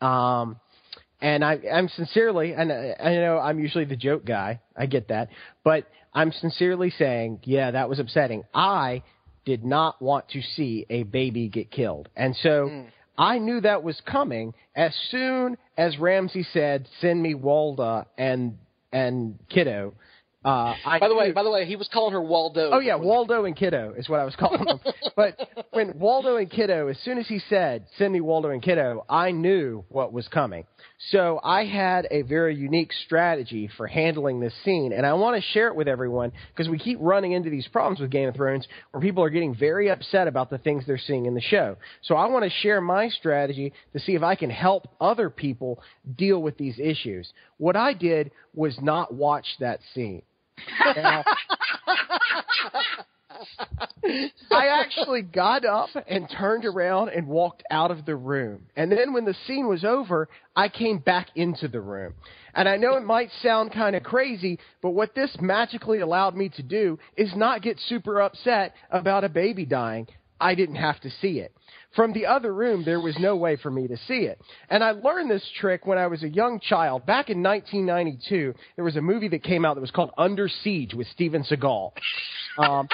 Um, 0.00 0.60
and 1.20 1.44
I, 1.44 1.58
I'm 1.72 1.88
sincerely, 1.88 2.52
and 2.52 2.72
I, 2.72 2.94
I 3.00 3.14
know 3.14 3.38
I'm 3.38 3.58
usually 3.58 3.86
the 3.86 3.96
joke 3.96 4.24
guy, 4.24 4.60
I 4.76 4.86
get 4.86 5.08
that, 5.08 5.30
but 5.64 5.86
I'm 6.12 6.30
sincerely 6.30 6.90
saying, 6.90 7.40
yeah, 7.44 7.72
that 7.72 7.88
was 7.88 7.98
upsetting. 7.98 8.44
I 8.54 9.02
did 9.44 9.64
not 9.64 10.00
want 10.00 10.28
to 10.30 10.42
see 10.42 10.86
a 10.90 11.02
baby 11.02 11.48
get 11.48 11.70
killed, 11.70 12.08
and 12.16 12.36
so. 12.36 12.86
I 13.18 13.38
knew 13.38 13.60
that 13.60 13.82
was 13.82 14.00
coming 14.06 14.54
as 14.74 14.94
soon 15.10 15.56
as 15.76 15.98
Ramsay 15.98 16.44
said, 16.52 16.88
"Send 17.00 17.22
me 17.22 17.34
Walda 17.34 18.06
and 18.18 18.58
and 18.92 19.38
Kiddo." 19.48 19.94
Uh, 20.44 20.74
I 20.84 20.98
by 21.00 21.08
the 21.08 21.14
way, 21.14 21.32
by 21.32 21.42
the 21.42 21.50
way, 21.50 21.64
he 21.64 21.74
was 21.74 21.88
calling 21.92 22.12
her 22.12 22.22
Waldo. 22.22 22.70
Oh 22.72 22.78
yeah, 22.78 22.94
Waldo 22.94 23.46
and 23.46 23.56
Kiddo 23.56 23.94
is 23.96 24.08
what 24.08 24.20
I 24.20 24.24
was 24.24 24.36
calling 24.36 24.64
them. 24.64 24.80
but 25.16 25.36
when 25.72 25.98
Waldo 25.98 26.36
and 26.36 26.48
Kiddo, 26.48 26.88
as 26.88 26.98
soon 27.00 27.18
as 27.18 27.26
he 27.26 27.40
said, 27.48 27.86
"Send 27.98 28.12
me 28.12 28.20
Waldo 28.20 28.50
and 28.50 28.62
Kiddo," 28.62 29.04
I 29.08 29.32
knew 29.32 29.84
what 29.88 30.12
was 30.12 30.28
coming. 30.28 30.64
So 31.10 31.40
I 31.42 31.64
had 31.64 32.08
a 32.10 32.22
very 32.22 32.54
unique 32.54 32.92
strategy 33.04 33.68
for 33.76 33.86
handling 33.86 34.40
this 34.40 34.54
scene, 34.64 34.92
and 34.92 35.06
I 35.06 35.14
want 35.14 35.36
to 35.36 35.50
share 35.52 35.68
it 35.68 35.76
with 35.76 35.88
everyone 35.88 36.32
because 36.54 36.68
we 36.68 36.78
keep 36.78 36.98
running 37.00 37.32
into 37.32 37.50
these 37.50 37.68
problems 37.68 38.00
with 38.00 38.10
Game 38.10 38.28
of 38.28 38.34
Thrones 38.34 38.66
where 38.90 39.00
people 39.00 39.22
are 39.22 39.30
getting 39.30 39.54
very 39.54 39.90
upset 39.90 40.26
about 40.26 40.50
the 40.50 40.58
things 40.58 40.84
they're 40.86 40.98
seeing 40.98 41.26
in 41.26 41.34
the 41.34 41.40
show. 41.40 41.76
So 42.02 42.14
I 42.14 42.26
want 42.26 42.44
to 42.44 42.50
share 42.62 42.80
my 42.80 43.08
strategy 43.08 43.72
to 43.92 44.00
see 44.00 44.14
if 44.14 44.22
I 44.22 44.34
can 44.34 44.50
help 44.50 44.88
other 45.00 45.30
people 45.30 45.80
deal 46.16 46.42
with 46.42 46.56
these 46.56 46.78
issues. 46.78 47.32
What 47.58 47.76
I 47.76 47.92
did 47.92 48.30
was 48.54 48.76
not 48.80 49.14
watch 49.14 49.46
that 49.60 49.80
scene. 49.94 50.22
Now, 50.96 51.24
I 54.50 54.68
actually 54.68 55.22
got 55.22 55.64
up 55.64 55.88
and 56.08 56.28
turned 56.38 56.64
around 56.64 57.10
and 57.10 57.26
walked 57.26 57.62
out 57.70 57.90
of 57.90 58.04
the 58.04 58.16
room. 58.16 58.62
And 58.76 58.90
then 58.90 59.12
when 59.12 59.24
the 59.24 59.34
scene 59.46 59.68
was 59.68 59.84
over, 59.84 60.28
I 60.54 60.68
came 60.68 60.98
back 60.98 61.28
into 61.34 61.68
the 61.68 61.80
room. 61.80 62.14
And 62.54 62.68
I 62.68 62.76
know 62.76 62.96
it 62.96 63.04
might 63.04 63.30
sound 63.42 63.72
kind 63.72 63.94
of 63.96 64.02
crazy, 64.02 64.58
but 64.82 64.90
what 64.90 65.14
this 65.14 65.36
magically 65.40 66.00
allowed 66.00 66.34
me 66.34 66.48
to 66.50 66.62
do 66.62 66.98
is 67.16 67.32
not 67.36 67.62
get 67.62 67.78
super 67.80 68.20
upset 68.20 68.74
about 68.90 69.24
a 69.24 69.28
baby 69.28 69.66
dying. 69.66 70.06
I 70.40 70.54
didn't 70.54 70.76
have 70.76 71.00
to 71.00 71.10
see 71.10 71.40
it. 71.40 71.52
From 71.94 72.12
the 72.12 72.26
other 72.26 72.52
room, 72.52 72.84
there 72.84 73.00
was 73.00 73.16
no 73.18 73.36
way 73.36 73.56
for 73.56 73.70
me 73.70 73.88
to 73.88 73.96
see 74.06 74.24
it. 74.24 74.38
And 74.68 74.84
I 74.84 74.90
learned 74.90 75.30
this 75.30 75.48
trick 75.58 75.86
when 75.86 75.96
I 75.96 76.08
was 76.08 76.22
a 76.22 76.28
young 76.28 76.60
child. 76.60 77.06
Back 77.06 77.30
in 77.30 77.42
1992, 77.42 78.54
there 78.76 78.84
was 78.84 78.96
a 78.96 79.00
movie 79.00 79.28
that 79.28 79.42
came 79.42 79.64
out 79.64 79.74
that 79.74 79.80
was 79.80 79.90
called 79.90 80.10
Under 80.18 80.46
Siege 80.62 80.92
with 80.92 81.06
Steven 81.08 81.42
Seagal. 81.42 81.92
Um, 82.58 82.88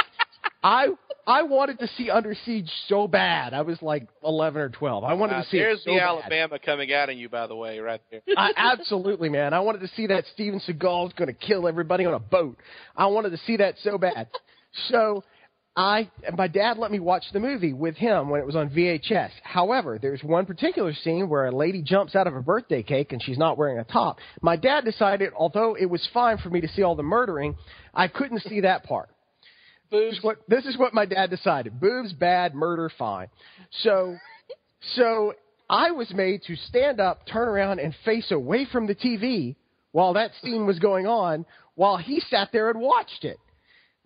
I 0.63 0.89
I 1.27 1.43
wanted 1.43 1.79
to 1.81 1.89
see 1.97 2.11
Under 2.11 2.35
Siege 2.45 2.71
so 2.89 3.07
bad. 3.07 3.55
I 3.55 3.63
was 3.63 3.81
like 3.81 4.09
11 4.25 4.61
or 4.61 4.69
12. 4.71 5.05
I 5.05 5.15
wanted 5.15 5.43
to 5.43 5.49
see 5.49 5.59
there's 5.59 5.79
it 5.79 5.85
so 5.85 5.93
the 5.93 5.99
bad. 5.99 6.09
Alabama 6.09 6.59
coming 6.59 6.93
out 6.93 7.11
at 7.11 7.17
you, 7.17 7.29
by 7.29 7.47
the 7.47 7.55
way, 7.55 7.79
right 7.79 8.01
there. 8.11 8.23
I, 8.37 8.53
absolutely, 8.57 9.29
man. 9.29 9.55
I 9.55 9.61
wanted 9.61 9.81
to 9.83 9.89
see 9.89 10.09
that 10.09 10.25
Steven 10.35 10.61
Seagal's 10.61 11.13
going 11.15 11.29
to 11.29 11.33
kill 11.35 11.69
everybody 11.69 12.05
on 12.05 12.15
a 12.15 12.19
boat. 12.19 12.59
I 12.97 13.07
wanted 13.07 13.31
to 13.31 13.39
see 13.39 13.57
that 13.59 13.77
so 13.83 13.99
bad. 13.99 14.29
So 14.89 15.23
I, 15.77 16.11
my 16.37 16.49
dad 16.49 16.77
let 16.77 16.91
me 16.91 16.99
watch 16.99 17.25
the 17.33 17.41
movie 17.41 17.73
with 17.73 17.97
him 17.97 18.29
when 18.29 18.41
it 18.41 18.47
was 18.47 18.57
on 18.57 18.69
VHS. 18.71 19.31
However, 19.43 19.99
there's 20.01 20.23
one 20.23 20.45
particular 20.45 20.93
scene 20.93 21.29
where 21.29 21.47
a 21.47 21.57
lady 21.57 21.83
jumps 21.83 22.15
out 22.15 22.27
of 22.27 22.37
a 22.37 22.43
birthday 22.43 22.83
cake 22.83 23.13
and 23.13 23.23
she's 23.23 23.39
not 23.39 23.57
wearing 23.57 23.79
a 23.79 23.85
top. 23.85 24.19
My 24.43 24.57
dad 24.57 24.85
decided, 24.85 25.33
although 25.37 25.75
it 25.75 25.87
was 25.87 26.07
fine 26.13 26.39
for 26.39 26.51
me 26.51 26.61
to 26.61 26.69
see 26.69 26.83
all 26.83 26.95
the 26.95 27.03
murdering, 27.03 27.57
I 27.95 28.09
couldn't 28.09 28.43
see 28.43 28.61
that 28.61 28.85
part. 28.85 29.09
This 29.93 30.15
is 30.17 30.25
what 30.25 30.39
this 30.49 30.65
is 30.65 30.79
what 30.79 30.95
my 30.95 31.05
dad 31.05 31.29
decided. 31.31 31.79
Boobs 31.79 32.13
bad, 32.15 32.55
murder 32.55 32.91
fine. 32.99 33.29
So 33.83 34.17
so 34.97 35.35
I 35.69 35.91
was 35.91 36.11
made 36.13 36.43
to 36.45 36.57
stand 36.57 36.99
up, 36.99 37.27
turn 37.31 37.47
around, 37.47 37.79
and 37.79 37.95
face 38.05 38.31
away 38.31 38.67
from 38.73 38.87
the 38.87 38.95
TV 38.95 39.55
while 39.93 40.15
that 40.15 40.31
scene 40.43 40.67
was 40.67 40.79
going 40.79 41.07
on, 41.07 41.45
while 41.75 41.99
he 41.99 42.21
sat 42.21 42.49
there 42.53 42.71
and 42.71 42.81
watched 42.81 43.25
it. 43.25 43.39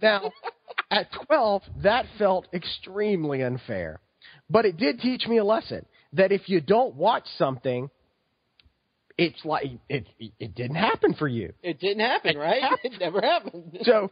Now, 0.02 0.32
at 0.90 1.06
12, 1.26 1.62
that 1.84 2.06
felt 2.18 2.46
extremely 2.52 3.42
unfair. 3.42 4.00
But 4.50 4.64
it 4.64 4.76
did 4.76 5.00
teach 5.00 5.26
me 5.26 5.38
a 5.38 5.44
lesson 5.44 5.86
that 6.12 6.32
if 6.32 6.48
you 6.48 6.60
don't 6.60 6.96
watch 6.96 7.24
something, 7.38 7.90
it's 9.18 9.44
like 9.44 9.64
it 9.88 10.06
it 10.38 10.54
didn't 10.54 10.76
happen 10.76 11.14
for 11.14 11.26
you. 11.26 11.52
It 11.62 11.80
didn't 11.80 12.00
happen, 12.00 12.36
right? 12.36 12.62
It 12.84 13.00
never 13.00 13.20
happened. 13.20 13.78
So, 13.82 14.10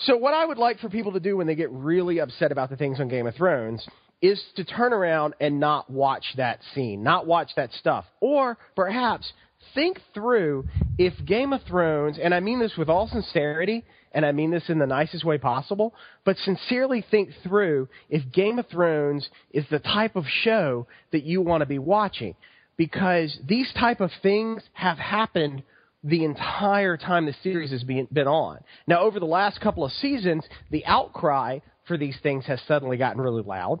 so 0.00 0.16
what 0.16 0.34
I 0.34 0.44
would 0.44 0.58
like 0.58 0.78
for 0.78 0.88
people 0.88 1.12
to 1.12 1.20
do 1.20 1.36
when 1.36 1.46
they 1.46 1.54
get 1.54 1.70
really 1.70 2.18
upset 2.20 2.52
about 2.52 2.70
the 2.70 2.76
things 2.76 3.00
on 3.00 3.08
Game 3.08 3.26
of 3.26 3.34
Thrones 3.34 3.86
is 4.20 4.42
to 4.56 4.64
turn 4.64 4.92
around 4.92 5.34
and 5.40 5.60
not 5.60 5.90
watch 5.90 6.24
that 6.36 6.60
scene, 6.74 7.02
not 7.02 7.26
watch 7.26 7.50
that 7.56 7.72
stuff, 7.72 8.04
or 8.20 8.58
perhaps 8.74 9.32
think 9.74 10.00
through 10.14 10.66
if 10.98 11.12
Game 11.24 11.52
of 11.52 11.62
Thrones, 11.62 12.18
and 12.20 12.34
I 12.34 12.40
mean 12.40 12.58
this 12.58 12.76
with 12.76 12.88
all 12.88 13.08
sincerity, 13.08 13.84
and 14.12 14.24
I 14.24 14.32
mean 14.32 14.50
this 14.50 14.68
in 14.68 14.78
the 14.78 14.86
nicest 14.86 15.24
way 15.24 15.38
possible, 15.38 15.94
but 16.24 16.36
sincerely 16.38 17.04
think 17.10 17.30
through 17.42 17.88
if 18.08 18.22
Game 18.32 18.58
of 18.58 18.66
Thrones 18.68 19.28
is 19.52 19.64
the 19.70 19.78
type 19.78 20.16
of 20.16 20.24
show 20.42 20.86
that 21.12 21.24
you 21.24 21.42
want 21.42 21.60
to 21.62 21.66
be 21.66 21.78
watching. 21.78 22.34
Because 22.76 23.36
these 23.46 23.72
type 23.78 24.00
of 24.00 24.10
things 24.22 24.62
have 24.72 24.98
happened 24.98 25.64
the 26.04 26.24
entire 26.24 26.96
time 26.96 27.26
the 27.26 27.34
series 27.42 27.70
has 27.70 27.82
been, 27.82 28.06
been 28.12 28.28
on. 28.28 28.58
Now, 28.86 29.00
over 29.00 29.18
the 29.18 29.26
last 29.26 29.60
couple 29.60 29.84
of 29.84 29.92
seasons, 29.92 30.44
the 30.70 30.84
outcry 30.86 31.58
for 31.86 31.96
these 31.96 32.16
things 32.22 32.44
has 32.46 32.60
suddenly 32.68 32.96
gotten 32.96 33.20
really 33.20 33.42
loud. 33.42 33.80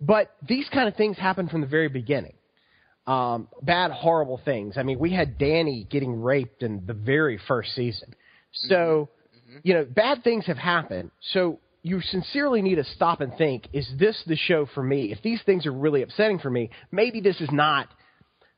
But 0.00 0.34
these 0.46 0.68
kind 0.72 0.88
of 0.88 0.96
things 0.96 1.16
happen 1.18 1.48
from 1.48 1.60
the 1.60 1.66
very 1.66 1.88
beginning. 1.88 2.34
Um, 3.06 3.48
bad, 3.62 3.90
horrible 3.90 4.40
things. 4.44 4.78
I 4.78 4.82
mean, 4.82 4.98
we 4.98 5.12
had 5.12 5.38
Dany 5.38 5.88
getting 5.88 6.22
raped 6.22 6.62
in 6.62 6.84
the 6.86 6.94
very 6.94 7.38
first 7.46 7.74
season. 7.74 8.14
So, 8.52 9.10
you 9.62 9.74
know, 9.74 9.84
bad 9.84 10.24
things 10.24 10.46
have 10.46 10.56
happened. 10.56 11.10
So 11.32 11.58
you 11.82 12.00
sincerely 12.00 12.62
need 12.62 12.76
to 12.76 12.84
stop 12.84 13.20
and 13.20 13.36
think, 13.36 13.68
is 13.74 13.86
this 13.98 14.20
the 14.26 14.36
show 14.36 14.66
for 14.74 14.82
me? 14.82 15.12
If 15.12 15.22
these 15.22 15.40
things 15.44 15.66
are 15.66 15.72
really 15.72 16.02
upsetting 16.02 16.38
for 16.38 16.48
me, 16.48 16.70
maybe 16.90 17.20
this 17.20 17.40
is 17.42 17.50
not 17.52 17.88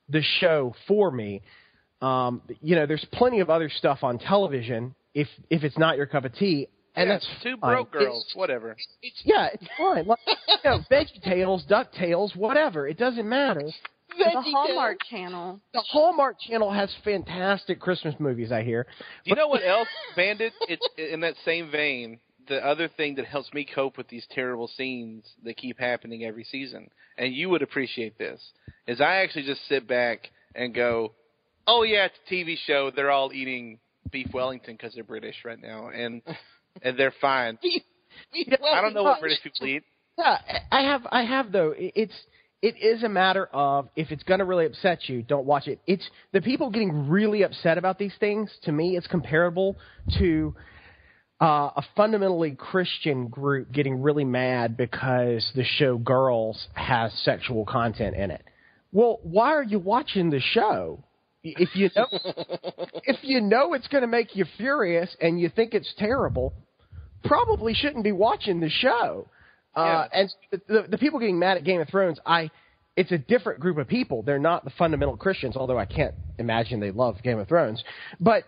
the 0.09 0.23
show 0.39 0.75
for 0.87 1.11
me. 1.11 1.43
Um, 2.03 2.43
you 2.63 2.77
know, 2.77 2.87
there's 2.87 3.05
plenty 3.13 3.41
of 3.41 3.49
other 3.51 3.71
stuff 3.71 4.01
on 4.03 4.19
television 4.19 4.95
if 5.15 5.29
if 5.51 5.65
it's 5.65 5.79
not 5.79 5.97
your 5.97 6.07
cup 6.07 6.25
of 6.25 6.35
tea, 6.35 6.69
and 6.95 7.09
Yeah, 7.09 7.15
that's 7.15 7.27
two 7.43 7.57
fine. 7.57 7.75
broke 7.77 7.93
girls, 7.93 8.25
It's- 8.25 8.37
whatever. 8.37 8.77
it's, 9.03 9.23
yeah, 9.25 9.49
it's 9.53 9.67
fine. 9.79 10.07
Like, 10.07 10.19
you 10.27 10.71
know, 10.71 10.81
Veggie 10.91 11.23
Tales, 11.23 11.65
Duck 11.65 11.93
Tales, 11.93 12.37
whatever. 12.37 12.87
It 12.87 12.99
doesn't 12.99 13.29
matter. 13.29 13.63
The 14.19 14.31
Hallmark 14.41 14.99
Channel. 15.11 15.61
The 15.75 15.81
Hallmark 15.81 16.39
Channel 16.41 16.71
has 16.71 16.95
fantastic 17.05 17.81
Christmas 17.81 18.15
movies. 18.19 18.53
I 18.53 18.63
hear. 18.63 18.85
Do 19.25 19.31
you 19.31 19.35
know 19.37 19.49
what 19.49 19.63
else, 19.67 19.89
Bandit? 20.15 20.53
It's 20.69 20.87
in 20.97 21.21
that 21.21 21.35
same 21.45 21.71
vein. 21.71 22.21
The 22.49 22.65
other 22.65 22.89
thing 22.89 23.17
that 23.17 23.25
helps 23.27 23.53
me 23.53 23.65
cope 23.67 23.99
with 23.99 24.07
these 24.09 24.25
terrible 24.31 24.69
scenes 24.69 25.25
that 25.43 25.57
keep 25.57 25.79
happening 25.81 26.25
every 26.25 26.45
season, 26.45 26.89
and 27.19 27.35
you 27.35 27.49
would 27.51 27.61
appreciate 27.63 28.17
this, 28.19 28.41
is 28.87 29.01
I 29.01 29.17
actually 29.17 29.43
just 29.47 29.67
sit 29.69 29.89
back 29.89 30.31
and 30.55 30.73
go, 30.73 31.13
"Oh 31.67 31.83
yeah, 31.83 32.07
it's 32.07 32.19
a 32.29 32.33
TV 32.33 32.57
show. 32.67 32.91
They're 32.95 33.11
all 33.11 33.33
eating 33.33 33.79
beef 34.11 34.29
Wellington 34.33 34.75
because 34.75 34.95
they're 34.95 35.05
British 35.05 35.37
right 35.45 35.61
now, 35.61 35.89
and 35.89 36.23
and 36.83 36.99
they're 36.99 37.15
fine. 37.21 37.59
I 37.65 38.81
don't 38.81 38.95
know 38.95 39.03
what 39.03 39.21
British 39.21 39.43
people 39.43 39.67
eat. 39.67 39.85
Yeah, 40.19 40.39
I 40.73 40.81
have. 40.81 41.07
I 41.11 41.25
have 41.25 41.53
though. 41.53 41.75
It's 41.77 42.15
it 42.63 42.77
is 42.81 43.03
a 43.03 43.09
matter 43.09 43.51
of 43.53 43.91
if 43.97 44.11
it's 44.11 44.23
going 44.23 44.39
to 44.39 44.47
really 44.47 44.65
upset 44.65 45.11
you, 45.11 45.23
don't 45.23 45.45
watch 45.45 45.69
it. 45.69 45.79
It's 45.87 46.09
the 46.33 46.41
people 46.41 46.71
getting 46.71 47.11
really 47.11 47.43
upset 47.43 47.77
about 47.77 47.99
these 47.99 48.15
things. 48.19 48.51
To 48.63 48.73
me, 48.73 48.97
it's 48.97 49.07
comparable 49.07 49.77
to 50.19 50.55
uh, 51.41 51.71
a 51.77 51.83
fundamentally 51.95 52.53
Christian 52.53 53.29
group 53.29 53.71
getting 53.73 54.01
really 54.01 54.25
mad 54.25 54.77
because 54.77 55.51
the 55.55 55.65
show 55.65 55.99
Girls 55.99 56.69
has 56.73 57.13
sexual 57.23 57.67
content 57.67 58.17
in 58.17 58.31
it. 58.31 58.43
Well, 58.93 59.21
why 59.23 59.53
are 59.53 59.63
you 59.63 59.79
watching 59.79 60.31
the 60.31 60.41
show? 60.41 61.05
If 61.59 61.75
you 61.75 61.91
know, 61.95 62.07
if 63.05 63.17
you 63.23 63.41
know 63.41 63.75
it's 63.75 63.89
going 63.89 64.03
to 64.03 64.09
make 64.09 64.35
you 64.35 64.45
furious 64.57 65.15
and 65.21 65.39
you 65.41 65.49
think 65.49 65.75
it's 65.75 65.93
terrible, 65.99 66.55
probably 67.25 67.75
shouldn't 67.75 68.05
be 68.05 68.13
watching 68.13 68.61
the 68.61 68.71
show. 68.71 69.29
Uh, 69.75 70.09
and 70.13 70.35
the, 70.51 70.61
the, 70.69 70.87
the 70.93 70.99
people 70.99 71.21
getting 71.21 71.39
mad 71.39 71.59
at 71.59 71.65
Game 71.65 71.81
of 71.83 71.89
Thrones, 71.89 72.19
I, 72.25 72.51
it's 72.97 73.13
a 73.13 73.19
different 73.19 73.61
group 73.61 73.77
of 73.77 73.87
people. 73.87 74.23
They're 74.23 74.39
not 74.39 74.65
the 74.65 74.71
fundamental 74.71 75.17
Christians, 75.19 75.55
although 75.55 75.79
I 75.79 75.85
can't 75.85 76.15
imagine 76.39 76.81
they 76.81 76.93
love 76.93 77.17
Game 77.23 77.39
of 77.39 77.47
Thrones. 77.47 77.85
But 78.19 78.45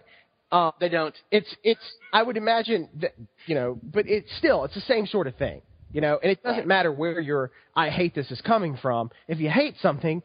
uh, 0.51 0.71
they 0.81 0.89
don't. 0.89 1.15
It's 1.31 1.55
it's. 1.63 1.81
I 2.13 2.23
would 2.23 2.39
imagine 2.39 2.89
that 3.01 3.15
you 3.47 3.55
know, 3.55 3.79
but 3.83 4.07
it's 4.09 4.29
still 4.39 4.65
it's 4.65 4.75
the 4.75 4.81
same 4.81 5.07
sort 5.07 5.27
of 5.27 5.37
thing, 5.37 5.61
you 5.93 6.01
know. 6.01 6.19
And 6.23 6.33
it 6.33 6.43
doesn't 6.43 6.67
matter 6.67 6.91
where 6.91 7.21
your 7.21 7.51
I 7.77 7.91
hate 7.91 8.15
this 8.15 8.31
is 8.31 8.41
coming 8.41 8.79
from. 8.81 9.11
If 9.29 9.39
you 9.39 9.51
hate 9.51 9.75
something, 9.83 10.23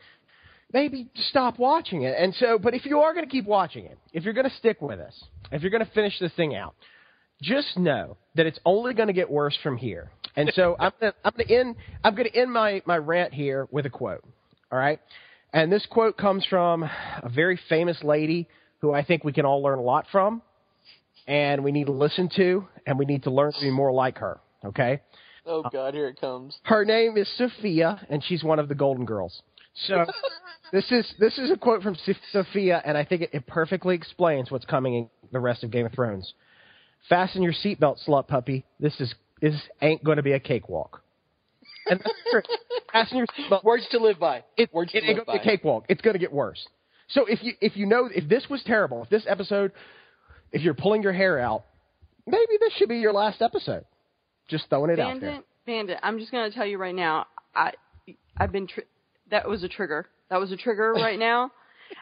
maybe 0.73 1.07
stop 1.29 1.59
watching 1.59 2.03
it. 2.03 2.15
And 2.17 2.33
so, 2.35 2.57
but 2.57 2.73
if 2.73 2.85
you 2.85 2.99
are 2.99 3.13
going 3.13 3.25
to 3.25 3.31
keep 3.31 3.45
watching 3.45 3.85
it, 3.85 3.97
if 4.11 4.23
you're 4.23 4.33
going 4.33 4.49
to 4.49 4.55
stick 4.57 4.81
with 4.81 4.99
us, 4.99 5.23
if 5.51 5.61
you're 5.61 5.71
going 5.71 5.85
to 5.85 5.91
finish 5.91 6.17
this 6.19 6.33
thing 6.33 6.55
out, 6.55 6.75
just 7.41 7.77
know 7.77 8.17
that 8.35 8.45
it's 8.45 8.59
only 8.65 8.93
going 8.93 9.07
to 9.07 9.13
get 9.13 9.29
worse 9.29 9.57
from 9.61 9.77
here. 9.77 10.11
And 10.35 10.51
so 10.55 10.75
I'm 10.79 10.91
going 10.99 11.13
to, 11.13 11.17
I'm 11.23 11.33
going 11.37 11.47
to 11.47 11.55
end 11.55 11.75
I'm 12.03 12.15
going 12.15 12.29
to 12.29 12.35
end 12.35 12.51
my 12.51 12.81
my 12.85 12.97
rant 12.97 13.33
here 13.33 13.67
with 13.71 13.85
a 13.85 13.89
quote. 13.89 14.23
All 14.71 14.79
right, 14.79 14.99
and 15.53 15.71
this 15.71 15.85
quote 15.89 16.17
comes 16.17 16.45
from 16.49 16.83
a 16.83 17.29
very 17.33 17.59
famous 17.69 17.97
lady 18.03 18.47
who 18.79 18.93
I 18.93 19.03
think 19.03 19.23
we 19.23 19.31
can 19.31 19.45
all 19.45 19.61
learn 19.61 19.77
a 19.77 19.83
lot 19.83 20.07
from, 20.11 20.41
and 21.27 21.63
we 21.63 21.71
need 21.71 21.85
to 21.85 21.91
listen 21.91 22.29
to, 22.35 22.67
and 22.87 22.97
we 22.97 23.05
need 23.05 23.23
to 23.23 23.31
learn 23.31 23.53
to 23.53 23.61
be 23.61 23.69
more 23.69 23.93
like 23.93 24.17
her. 24.17 24.39
Okay. 24.65 25.01
Oh 25.45 25.63
God, 25.71 25.93
here 25.93 26.07
it 26.07 26.19
comes. 26.19 26.57
Her 26.63 26.85
name 26.85 27.17
is 27.17 27.29
Sophia, 27.37 28.05
and 28.09 28.23
she's 28.23 28.43
one 28.43 28.59
of 28.59 28.69
the 28.69 28.75
Golden 28.75 29.05
Girls. 29.05 29.41
So 29.87 30.05
this 30.71 30.91
is 30.91 31.11
this 31.19 31.37
is 31.37 31.51
a 31.51 31.57
quote 31.57 31.81
from 31.81 31.97
Sophia, 32.31 32.81
and 32.85 32.97
I 32.97 33.03
think 33.05 33.23
it, 33.23 33.29
it 33.33 33.47
perfectly 33.47 33.95
explains 33.95 34.51
what's 34.51 34.65
coming 34.65 34.93
in 34.93 35.09
the 35.31 35.39
rest 35.39 35.63
of 35.63 35.71
Game 35.71 35.85
of 35.85 35.93
Thrones. 35.93 36.33
Fasten 37.09 37.41
your 37.41 37.53
seatbelt, 37.53 37.97
slut 38.07 38.27
puppy. 38.27 38.65
This 38.79 38.99
is 38.99 39.13
this 39.41 39.55
ain't 39.81 40.03
going 40.03 40.17
to 40.17 40.23
be 40.23 40.33
a 40.33 40.39
cakewalk. 40.39 41.01
And 41.87 41.99
that's 41.99 42.15
true. 42.31 42.41
Fasten 42.93 43.17
your 43.17 43.27
seatbelt. 43.27 43.63
Words 43.63 43.85
to 43.91 43.97
live 43.97 44.19
by. 44.19 44.43
It, 44.55 44.73
Words 44.73 44.91
it 44.93 45.01
to 45.01 45.05
ain't 45.07 45.17
live 45.17 45.25
going 45.25 45.37
to 45.37 45.41
by. 45.41 45.43
be 45.43 45.49
a 45.49 45.57
cakewalk. 45.57 45.85
It's 45.89 46.01
going 46.01 46.13
to 46.13 46.19
get 46.19 46.31
worse. 46.31 46.65
So 47.09 47.25
if 47.25 47.43
you 47.43 47.53
if 47.59 47.75
you 47.75 47.85
know 47.85 48.09
if 48.13 48.29
this 48.29 48.45
was 48.49 48.63
terrible, 48.63 49.03
if 49.03 49.09
this 49.09 49.25
episode, 49.27 49.71
if 50.51 50.61
you're 50.61 50.73
pulling 50.75 51.03
your 51.03 51.13
hair 51.13 51.39
out, 51.39 51.65
maybe 52.25 52.53
this 52.59 52.73
should 52.77 52.89
be 52.89 52.99
your 52.99 53.11
last 53.13 53.41
episode. 53.41 53.85
Just 54.47 54.69
throwing 54.69 54.91
it 54.91 54.99
out 54.99 55.19
there. 55.19 55.31
Bandit, 55.31 55.45
Bandit. 55.65 55.99
I'm 56.03 56.19
just 56.19 56.31
going 56.31 56.49
to 56.49 56.55
tell 56.55 56.65
you 56.65 56.77
right 56.77 56.95
now. 56.95 57.25
I 57.55 57.73
I've 58.37 58.51
been. 58.51 58.67
Tr- 58.67 58.81
that 59.33 59.47
was 59.47 59.63
a 59.63 59.67
trigger. 59.67 60.07
That 60.29 60.39
was 60.39 60.51
a 60.51 60.57
trigger 60.57 60.93
right 60.95 61.19
now. 61.19 61.51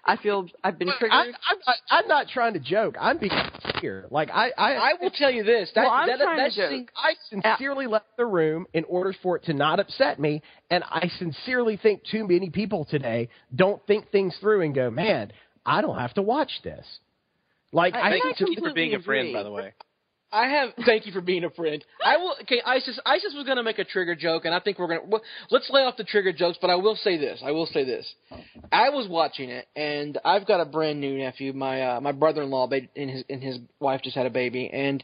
I 0.06 0.15
feel 0.15 0.48
I've 0.63 0.80
been 0.80 0.88
triggered. 1.00 1.12
I, 1.12 1.24
I'm, 1.26 1.60
not, 1.67 1.76
I'm 1.89 2.08
not 2.08 2.28
trying 2.34 2.54
to 2.54 2.60
joke. 2.60 2.96
I'm 3.00 3.17
being 3.17 3.32
sincere. 3.62 4.06
Like 4.10 4.30
I, 4.32 4.52
I, 4.58 4.74
I 4.91 4.94
will 5.02 5.12
tell 5.12 5.32
you 5.32 5.44
this. 5.44 5.70
That, 5.76 5.82
Well, 5.84 5.91
I'm 5.91 6.08
that, 6.08 6.20
trying 6.20 6.50
to 6.50 6.56
joke. 6.56 6.91
I 6.96 7.13
sincerely 7.30 7.88
left 7.88 8.06
the 8.17 8.26
room 8.26 8.67
in 8.74 8.86
order 8.86 9.13
for 9.22 9.36
it 9.36 9.44
to 9.46 9.54
not 9.54 9.80
upset 9.82 10.20
me, 10.20 10.41
and 10.70 10.84
I 10.86 11.10
sincerely 11.20 11.78
think 11.78 12.04
too 12.10 12.26
many 12.28 12.50
people 12.50 12.86
today 12.86 13.30
don't 13.54 13.86
think 13.86 14.12
things 14.12 14.36
through 14.39 14.62
and 14.62 14.74
go, 14.74 14.89
"Man, 14.89 15.34
I 15.65 15.82
don't 15.82 15.98
have 15.98 16.13
to 16.13 16.22
watch 16.22 16.52
this." 16.63 16.86
Like 17.74 17.94
I- 17.96 18.00
I, 18.00 18.08
I 18.08 18.12
think 18.12 18.24
Thank 18.24 18.39
you 18.39 18.46
for 18.48 18.54
completely 18.56 18.74
being 18.89 18.96
a 18.96 19.04
friend, 19.04 19.28
agree. 19.28 19.34
by 19.34 19.44
the 19.44 19.52
way. 19.52 19.74
I 20.32 20.48
have. 20.48 20.70
Thank 20.86 21.06
you 21.06 21.12
for 21.12 21.22
being 21.22 21.44
a 21.44 21.50
friend. 21.50 21.84
I 22.04 22.17
will. 22.17 22.36
Okay, 22.44 22.62
Isis. 22.65 23.00
Isis 23.06 23.34
was 23.36 23.46
going 23.46 23.58
to 23.58 23.63
make 23.63 23.80
a 23.80 23.84
trigger 23.84 24.15
joke, 24.15 24.46
and 24.46 24.54
I 24.54 24.60
think 24.60 24.80
we're 24.80 24.88
going 24.88 25.02
to. 25.02 25.08
Well, 25.08 25.22
let's 25.50 25.70
lay 25.70 25.82
off 25.82 25.98
the 25.98 26.04
trigger 26.04 26.34
jokes. 26.34 26.58
But 26.62 26.70
I 26.70 26.76
will 26.76 26.96
say 26.96 27.17
this. 27.17 27.41
I 27.44 27.52
will 27.52 27.65
say 27.67 27.84
this. 27.84 28.12
I 28.72 28.89
was 28.89 29.08
watching 29.10 29.50
it, 29.50 29.67
and 29.76 30.17
I've 30.24 30.48
got 30.48 30.62
a 30.62 30.65
brand 30.65 31.02
new 31.02 31.17
nephew. 31.17 31.54
My 31.54 31.82
uh, 31.82 32.02
my 32.02 32.12
brother-in-law 32.12 32.70
and 32.96 33.10
his 33.10 33.24
and 33.30 33.41
his 33.41 33.60
wife 33.80 34.02
just 34.04 34.15
had 34.15 34.26
a 34.26 34.32
baby, 34.32 34.70
and 34.72 35.04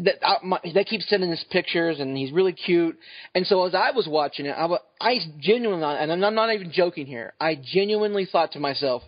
that 0.00 0.26
I, 0.26 0.36
my, 0.44 0.58
they 0.72 0.84
keep 0.84 1.02
sending 1.02 1.30
us 1.32 1.44
pictures, 1.50 2.00
and 2.00 2.16
he's 2.16 2.32
really 2.32 2.52
cute. 2.52 2.98
And 3.34 3.46
so 3.46 3.66
as 3.66 3.74
I 3.74 3.90
was 3.90 4.06
watching 4.08 4.46
it, 4.46 4.52
I, 4.56 4.68
I 5.00 5.18
genuinely, 5.40 5.84
and 5.84 6.24
I'm 6.24 6.34
not 6.34 6.52
even 6.52 6.72
joking 6.72 7.06
here. 7.06 7.34
I 7.40 7.56
genuinely 7.60 8.26
thought 8.30 8.52
to 8.52 8.60
myself, 8.60 9.02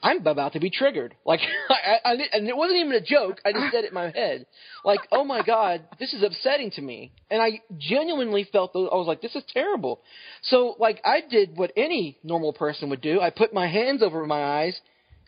I'm 0.00 0.24
about 0.26 0.52
to 0.52 0.60
be 0.60 0.70
triggered. 0.70 1.14
Like, 1.24 1.40
I, 1.70 1.98
I, 2.04 2.12
and 2.32 2.48
it 2.48 2.56
wasn't 2.56 2.78
even 2.78 2.92
a 2.92 3.00
joke. 3.00 3.40
I 3.44 3.52
just 3.52 3.72
said 3.72 3.84
it 3.84 3.88
in 3.88 3.94
my 3.94 4.10
head. 4.10 4.46
Like, 4.84 5.00
oh 5.10 5.24
my 5.24 5.42
god, 5.42 5.82
this 5.98 6.12
is 6.12 6.22
upsetting 6.22 6.70
to 6.72 6.82
me. 6.82 7.12
And 7.30 7.42
I 7.42 7.60
genuinely 7.78 8.48
felt. 8.50 8.72
I 8.74 8.78
was 8.78 9.06
like, 9.08 9.20
this 9.20 9.34
is 9.34 9.42
terrible. 9.52 10.00
So, 10.42 10.76
like, 10.78 11.00
I 11.04 11.22
did 11.28 11.56
what 11.56 11.72
any 11.76 12.18
normal 12.22 12.52
person 12.52 12.90
would 12.90 13.00
do. 13.00 13.20
I 13.20 13.30
put 13.30 13.52
my 13.52 13.66
hands 13.66 14.02
over 14.02 14.24
my 14.26 14.44
eyes 14.60 14.78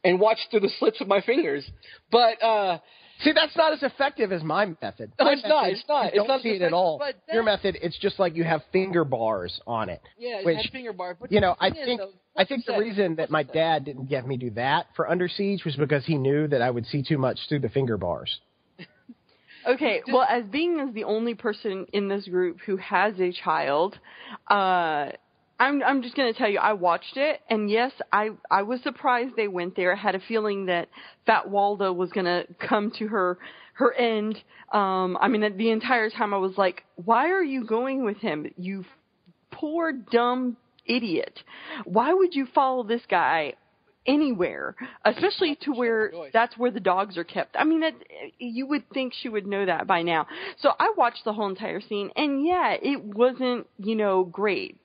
and 0.05 0.21
watched 0.21 0.47
through 0.51 0.61
the 0.61 0.71
slits 0.79 1.01
of 1.01 1.09
my 1.09 1.21
fingers. 1.21 1.69
But 2.11 2.43
uh 2.43 2.79
See, 3.23 3.33
that's 3.33 3.55
not 3.57 3.73
as 3.73 3.83
effective 3.83 4.33
as 4.33 4.43
my 4.43 4.67
method. 4.67 5.13
No, 5.19 5.29
it's 5.29 5.43
method, 5.43 5.49
not. 5.49 5.69
It's 5.69 5.85
not. 5.89 6.07
It's 6.07 6.15
don't 6.17 6.29
not 6.29 6.41
see 6.41 6.51
it 6.51 6.63
at 6.63 6.73
all. 6.73 6.99
But 6.99 7.17
Your 7.33 7.43
method, 7.43 7.79
it's 7.83 7.99
just 7.99 8.19
like 8.19 8.35
you 8.35 8.45
have 8.45 8.63
finger 8.73 9.05
bars 9.05 9.61
on 9.67 9.89
it. 9.91 10.01
Yeah, 10.19 10.43
which, 10.43 10.71
finger 10.73 10.93
bars. 10.93 11.17
But 11.21 11.31
you 11.31 11.41
know, 11.41 11.55
I 11.61 11.71
think 11.71 12.01
though, 12.01 12.11
I 12.37 12.45
think 12.45 12.65
the 12.65 12.79
reason 12.79 13.17
that 13.17 13.31
my 13.31 13.43
dad 13.43 13.85
didn't 13.85 14.09
get 14.09 14.27
me 14.27 14.37
do 14.37 14.51
that 14.51 14.87
for 14.97 15.11
Under 15.11 15.29
Siege 15.29 15.65
was 15.65 15.77
because 15.77 16.07
he 16.07 16.17
knew 16.17 16.49
that 16.49 16.63
I 16.63 16.71
would 16.71 16.87
see 16.87 17.03
too 17.03 17.19
much 17.19 17.39
through 17.49 17.61
the 17.61 17.69
finger 17.69 17.97
bars. 17.97 18.41
Okay, 19.67 20.01
well, 20.11 20.27
as 20.27 20.45
being 20.47 20.81
as 20.81 20.95
the 20.95 21.05
only 21.05 21.35
person 21.35 21.87
in 21.93 22.09
this 22.09 22.27
group 22.27 22.61
who 22.65 22.79
has 22.79 23.21
a 23.21 23.31
child, 23.31 23.99
uh, 24.49 25.11
I'm 25.61 25.83
I'm 25.83 26.03
just 26.03 26.17
going 26.17 26.33
to 26.33 26.37
tell 26.37 26.49
you, 26.49 26.59
I 26.59 26.73
watched 26.73 27.17
it, 27.17 27.41
and 27.51 27.71
yes, 27.71 27.93
I 28.11 28.31
I 28.51 28.63
was 28.63 28.83
surprised 28.83 29.37
they 29.37 29.47
went 29.47 29.77
there. 29.77 29.95
I 29.95 29.97
had 29.97 30.15
a 30.15 30.21
feeling 30.21 30.67
that 30.67 30.89
Fat 31.27 31.49
Walda 31.49 31.95
was 31.95 32.11
going 32.11 32.25
to 32.25 32.47
come 32.67 32.91
to 32.99 33.07
her 33.09 33.39
her 33.75 33.93
end. 33.93 34.43
Um, 34.73 35.19
I 35.21 35.29
mean, 35.29 35.43
the 35.59 35.71
entire 35.71 36.09
time 36.09 36.33
I 36.33 36.39
was 36.39 36.57
like, 36.57 36.85
why 36.97 37.29
are 37.29 37.43
you 37.43 37.65
going 37.67 38.05
with 38.05 38.17
him? 38.17 38.51
You 38.57 38.87
poor 39.51 39.93
dumb 39.93 40.57
idiot. 40.87 41.41
Why 41.85 42.15
would 42.15 42.35
you 42.35 42.47
follow 42.55 42.83
this 42.83 43.03
guy 43.09 43.55
anywhere, 44.07 44.75
especially 45.05 45.57
to 45.63 45.73
where 45.73 46.11
that's 46.33 46.57
where 46.57 46.71
the 46.71 46.81
dogs 46.81 47.19
are 47.19 47.25
kept. 47.25 47.55
I 47.59 47.65
mean, 47.65 47.81
that 47.81 47.95
you 48.39 48.67
would 48.67 48.89
think 48.95 49.13
she 49.15 49.29
would 49.29 49.47
know 49.47 49.67
that 49.67 49.87
by 49.87 50.03
now. 50.03 50.27
So 50.59 50.71
I 50.79 50.93
watched 50.97 51.25
the 51.25 51.33
whole 51.33 51.49
entire 51.49 51.81
scene, 51.81 52.11
and 52.17 52.45
yeah, 52.45 52.77
it 52.81 53.05
wasn't 53.05 53.67
you 53.79 53.95
know 53.95 54.25
great 54.25 54.80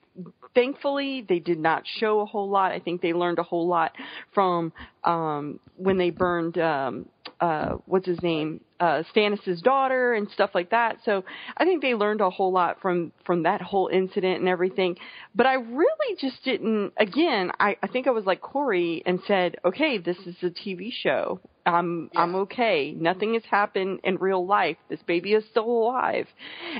thankfully 0.53 1.25
they 1.27 1.39
did 1.39 1.59
not 1.59 1.83
show 1.99 2.21
a 2.21 2.25
whole 2.25 2.49
lot. 2.49 2.71
I 2.71 2.79
think 2.79 3.01
they 3.01 3.13
learned 3.13 3.39
a 3.39 3.43
whole 3.43 3.67
lot 3.67 3.91
from 4.33 4.71
um 5.03 5.59
when 5.77 5.97
they 5.97 6.09
burned 6.09 6.57
um 6.57 7.05
uh 7.39 7.75
what's 7.85 8.07
his 8.07 8.21
name 8.21 8.61
uh 8.79 9.03
Stannis's 9.11 9.61
daughter 9.61 10.13
and 10.13 10.29
stuff 10.31 10.51
like 10.53 10.69
that. 10.71 10.97
So 11.05 11.23
I 11.57 11.65
think 11.65 11.81
they 11.81 11.93
learned 11.93 12.21
a 12.21 12.29
whole 12.29 12.51
lot 12.51 12.81
from 12.81 13.11
from 13.25 13.43
that 13.43 13.61
whole 13.61 13.87
incident 13.87 14.39
and 14.39 14.49
everything. 14.49 14.97
But 15.33 15.45
I 15.45 15.53
really 15.55 16.15
just 16.19 16.43
didn't 16.43 16.93
again, 16.97 17.51
I 17.59 17.77
I 17.81 17.87
think 17.87 18.07
I 18.07 18.11
was 18.11 18.25
like 18.25 18.41
Corey 18.41 19.03
and 19.05 19.19
said, 19.27 19.57
"Okay, 19.63 19.97
this 19.97 20.17
is 20.25 20.35
a 20.43 20.49
TV 20.49 20.91
show. 20.91 21.39
I'm 21.65 22.09
yeah. 22.13 22.21
I'm 22.21 22.35
okay. 22.35 22.93
Nothing 22.97 23.33
has 23.33 23.43
happened 23.49 24.01
in 24.03 24.17
real 24.17 24.45
life. 24.45 24.77
This 24.89 25.01
baby 25.03 25.33
is 25.33 25.45
still 25.49 25.65
alive." 25.65 26.27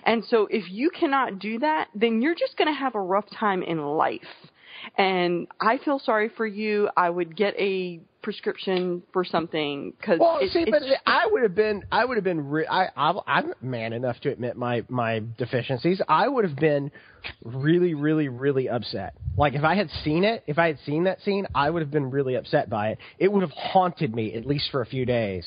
And 0.03 0.23
so 0.25 0.47
if 0.49 0.69
you 0.71 0.89
cannot 0.89 1.39
do 1.39 1.59
that, 1.59 1.87
then 1.95 2.21
you're 2.21 2.35
just 2.35 2.57
going 2.57 2.67
to 2.67 2.79
have 2.79 2.95
a 2.95 3.01
rough 3.01 3.29
time 3.29 3.63
in 3.63 3.79
life. 3.79 4.21
And 4.97 5.47
I 5.59 5.77
feel 5.83 5.99
sorry 5.99 6.29
for 6.35 6.45
you. 6.45 6.89
I 6.95 7.09
would 7.09 7.35
get 7.35 7.55
a 7.57 8.01
prescription 8.21 9.03
for 9.13 9.23
something 9.23 9.93
because 9.99 10.19
well, 10.19 10.39
it, 10.41 10.51
see, 10.51 10.65
but 10.65 10.81
I 11.05 11.27
would 11.27 11.43
have 11.43 11.53
been, 11.53 11.83
I 11.91 12.05
would 12.05 12.17
have 12.17 12.23
been, 12.23 12.49
re- 12.49 12.65
I, 12.65 12.87
I, 12.97 13.13
I'm 13.27 13.53
man 13.61 13.93
enough 13.93 14.19
to 14.21 14.31
admit 14.31 14.57
my 14.57 14.83
my 14.89 15.21
deficiencies. 15.37 16.01
I 16.09 16.27
would 16.27 16.43
have 16.43 16.57
been 16.57 16.91
really, 17.43 17.93
really, 17.93 18.27
really 18.27 18.67
upset. 18.67 19.13
Like 19.37 19.53
if 19.53 19.63
I 19.63 19.75
had 19.75 19.89
seen 20.03 20.23
it, 20.23 20.43
if 20.47 20.57
I 20.57 20.67
had 20.67 20.79
seen 20.85 21.03
that 21.03 21.21
scene, 21.21 21.47
I 21.53 21.69
would 21.69 21.81
have 21.81 21.91
been 21.91 22.09
really 22.09 22.35
upset 22.35 22.69
by 22.69 22.89
it. 22.89 22.97
It 23.19 23.31
would 23.31 23.41
have 23.41 23.51
haunted 23.51 24.15
me 24.15 24.33
at 24.33 24.45
least 24.45 24.71
for 24.71 24.81
a 24.81 24.85
few 24.85 25.05
days. 25.05 25.45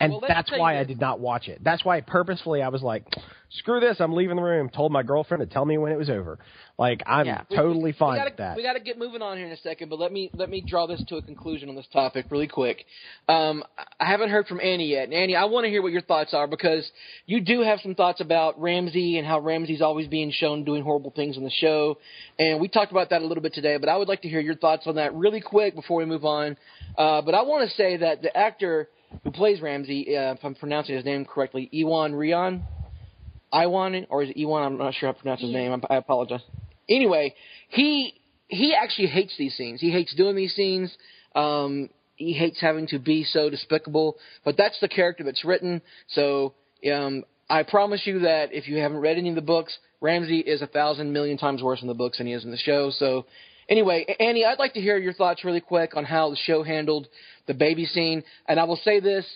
And 0.00 0.12
well, 0.12 0.22
that's 0.26 0.50
why 0.52 0.78
I 0.78 0.84
did 0.84 1.00
not 1.00 1.18
watch 1.18 1.48
it. 1.48 1.60
That's 1.62 1.84
why 1.84 2.00
purposefully 2.00 2.62
I 2.62 2.68
was 2.68 2.82
like, 2.82 3.04
screw 3.50 3.80
this, 3.80 3.96
I'm 3.98 4.12
leaving 4.12 4.36
the 4.36 4.42
room. 4.42 4.70
Told 4.70 4.92
my 4.92 5.02
girlfriend 5.02 5.40
to 5.40 5.52
tell 5.52 5.64
me 5.64 5.76
when 5.76 5.90
it 5.90 5.98
was 5.98 6.08
over. 6.08 6.38
Like 6.78 7.02
I'm 7.04 7.26
yeah. 7.26 7.42
totally 7.52 7.82
we, 7.86 7.92
fine 7.92 8.12
we 8.12 8.18
gotta, 8.18 8.30
with 8.30 8.36
that. 8.38 8.56
We 8.56 8.62
got 8.62 8.74
to 8.74 8.80
get 8.80 8.96
moving 8.96 9.22
on 9.22 9.36
here 9.36 9.46
in 9.46 9.52
a 9.52 9.56
second, 9.56 9.88
but 9.88 9.98
let 9.98 10.12
me 10.12 10.30
let 10.34 10.50
me 10.50 10.60
draw 10.64 10.86
this 10.86 11.02
to 11.08 11.16
a 11.16 11.22
conclusion 11.22 11.68
on 11.68 11.74
this 11.74 11.88
topic 11.92 12.26
really 12.30 12.46
quick. 12.46 12.84
Um, 13.28 13.64
I 13.98 14.04
haven't 14.04 14.30
heard 14.30 14.46
from 14.46 14.60
Annie 14.60 14.86
yet, 14.86 15.04
and 15.04 15.14
Annie, 15.14 15.34
I 15.34 15.46
want 15.46 15.64
to 15.64 15.70
hear 15.70 15.82
what 15.82 15.90
your 15.90 16.02
thoughts 16.02 16.32
are 16.32 16.46
because 16.46 16.88
you 17.26 17.40
do 17.40 17.62
have 17.62 17.80
some 17.82 17.96
thoughts 17.96 18.20
about 18.20 18.60
Ramsay 18.60 19.18
and 19.18 19.26
how 19.26 19.40
Ramsay's 19.40 19.82
always 19.82 20.06
being 20.06 20.30
shown 20.30 20.62
doing 20.62 20.84
horrible 20.84 21.10
things 21.10 21.36
on 21.36 21.42
the 21.42 21.50
show, 21.50 21.98
and 22.38 22.60
we 22.60 22.68
talked 22.68 22.92
about 22.92 23.10
that 23.10 23.22
a 23.22 23.26
little 23.26 23.42
bit 23.42 23.54
today. 23.54 23.76
But 23.78 23.88
I 23.88 23.96
would 23.96 24.06
like 24.06 24.22
to 24.22 24.28
hear 24.28 24.40
your 24.40 24.56
thoughts 24.56 24.86
on 24.86 24.94
that 24.94 25.12
really 25.14 25.40
quick 25.40 25.74
before 25.74 25.98
we 25.98 26.04
move 26.04 26.24
on. 26.24 26.56
Uh, 26.96 27.22
but 27.22 27.34
I 27.34 27.42
want 27.42 27.68
to 27.68 27.74
say 27.74 27.96
that 27.96 28.22
the 28.22 28.36
actor 28.36 28.88
who 29.24 29.30
plays 29.30 29.60
Ramsay, 29.60 30.16
uh, 30.16 30.34
if 30.34 30.44
I'm 30.44 30.54
pronouncing 30.54 30.96
his 30.96 31.04
name 31.04 31.24
correctly, 31.24 31.68
Iwan 31.72 32.12
Rheon, 32.12 32.62
Iwan, 33.52 34.06
or 34.10 34.22
is 34.22 34.30
it 34.30 34.36
Iwan? 34.36 34.62
I'm 34.62 34.78
not 34.78 34.94
sure 34.94 35.08
how 35.08 35.12
to 35.12 35.20
pronounce 35.20 35.40
his 35.40 35.52
name. 35.52 35.72
I, 35.72 35.94
I 35.94 35.96
apologize. 35.96 36.42
Anyway, 36.88 37.34
he 37.68 38.14
he 38.48 38.74
actually 38.74 39.08
hates 39.08 39.34
these 39.38 39.54
scenes. 39.56 39.80
He 39.80 39.90
hates 39.90 40.14
doing 40.14 40.36
these 40.36 40.54
scenes. 40.54 40.96
Um, 41.34 41.90
he 42.16 42.32
hates 42.32 42.60
having 42.60 42.86
to 42.88 42.98
be 42.98 43.24
so 43.24 43.48
despicable. 43.50 44.16
But 44.44 44.56
that's 44.56 44.78
the 44.80 44.88
character 44.88 45.22
that's 45.22 45.44
written. 45.44 45.82
So 46.08 46.54
um, 46.92 47.24
I 47.48 47.62
promise 47.62 48.02
you 48.06 48.20
that 48.20 48.52
if 48.52 48.68
you 48.68 48.78
haven't 48.78 48.98
read 48.98 49.18
any 49.18 49.28
of 49.28 49.34
the 49.34 49.42
books, 49.42 49.76
Ramsay 50.00 50.40
is 50.40 50.62
a 50.62 50.66
thousand 50.66 51.12
million 51.12 51.38
times 51.38 51.62
worse 51.62 51.82
in 51.82 51.88
the 51.88 51.94
books 51.94 52.18
than 52.18 52.26
he 52.26 52.32
is 52.32 52.44
in 52.44 52.50
the 52.50 52.56
show. 52.56 52.90
So 52.90 53.26
anyway, 53.68 54.04
Annie, 54.18 54.44
I'd 54.44 54.58
like 54.58 54.74
to 54.74 54.80
hear 54.80 54.98
your 54.98 55.12
thoughts 55.12 55.44
really 55.44 55.60
quick 55.60 55.96
on 55.96 56.04
how 56.04 56.30
the 56.30 56.36
show 56.36 56.62
handled 56.62 57.08
the 57.48 57.54
baby 57.54 57.86
scene. 57.86 58.22
And 58.46 58.60
I 58.60 58.64
will 58.64 58.80
say 58.84 59.00
this: 59.00 59.26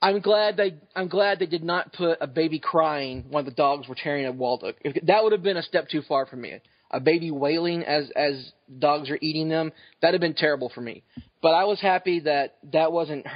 I'm 0.00 0.20
glad 0.20 0.56
they 0.56 0.76
I'm 0.94 1.08
glad 1.08 1.38
they 1.38 1.46
did 1.46 1.64
not 1.64 1.92
put 1.92 2.18
a 2.20 2.26
baby 2.26 2.58
crying 2.58 3.26
when 3.30 3.44
the 3.44 3.50
dogs 3.50 3.88
were 3.88 3.94
tearing 3.94 4.24
at 4.24 4.34
Waldo. 4.34 4.72
That 5.02 5.22
would 5.22 5.32
have 5.32 5.42
been 5.42 5.58
a 5.58 5.62
step 5.62 5.88
too 5.90 6.02
far 6.02 6.24
for 6.26 6.36
me. 6.36 6.60
A 6.90 7.00
baby 7.00 7.30
wailing 7.30 7.82
as 7.82 8.10
as 8.16 8.52
dogs 8.78 9.10
are 9.10 9.18
eating 9.20 9.48
them 9.48 9.72
that'd 10.00 10.14
have 10.14 10.20
been 10.20 10.34
terrible 10.34 10.70
for 10.74 10.80
me. 10.80 11.02
But 11.42 11.50
I 11.50 11.64
was 11.64 11.80
happy 11.80 12.20
that 12.20 12.56
that 12.72 12.92
wasn't 12.92 13.26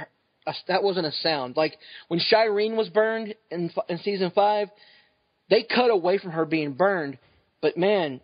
a, 0.47 0.53
that 0.67 0.83
wasn't 0.83 1.07
a 1.07 1.11
sound. 1.11 1.57
Like 1.57 1.77
when 2.07 2.19
Shireen 2.19 2.75
was 2.75 2.89
burned 2.89 3.35
in 3.51 3.71
in 3.89 3.97
season 3.99 4.31
five, 4.33 4.69
they 5.49 5.63
cut 5.63 5.91
away 5.91 6.17
from 6.17 6.31
her 6.31 6.45
being 6.45 6.73
burned, 6.73 7.17
but 7.61 7.77
man, 7.77 8.21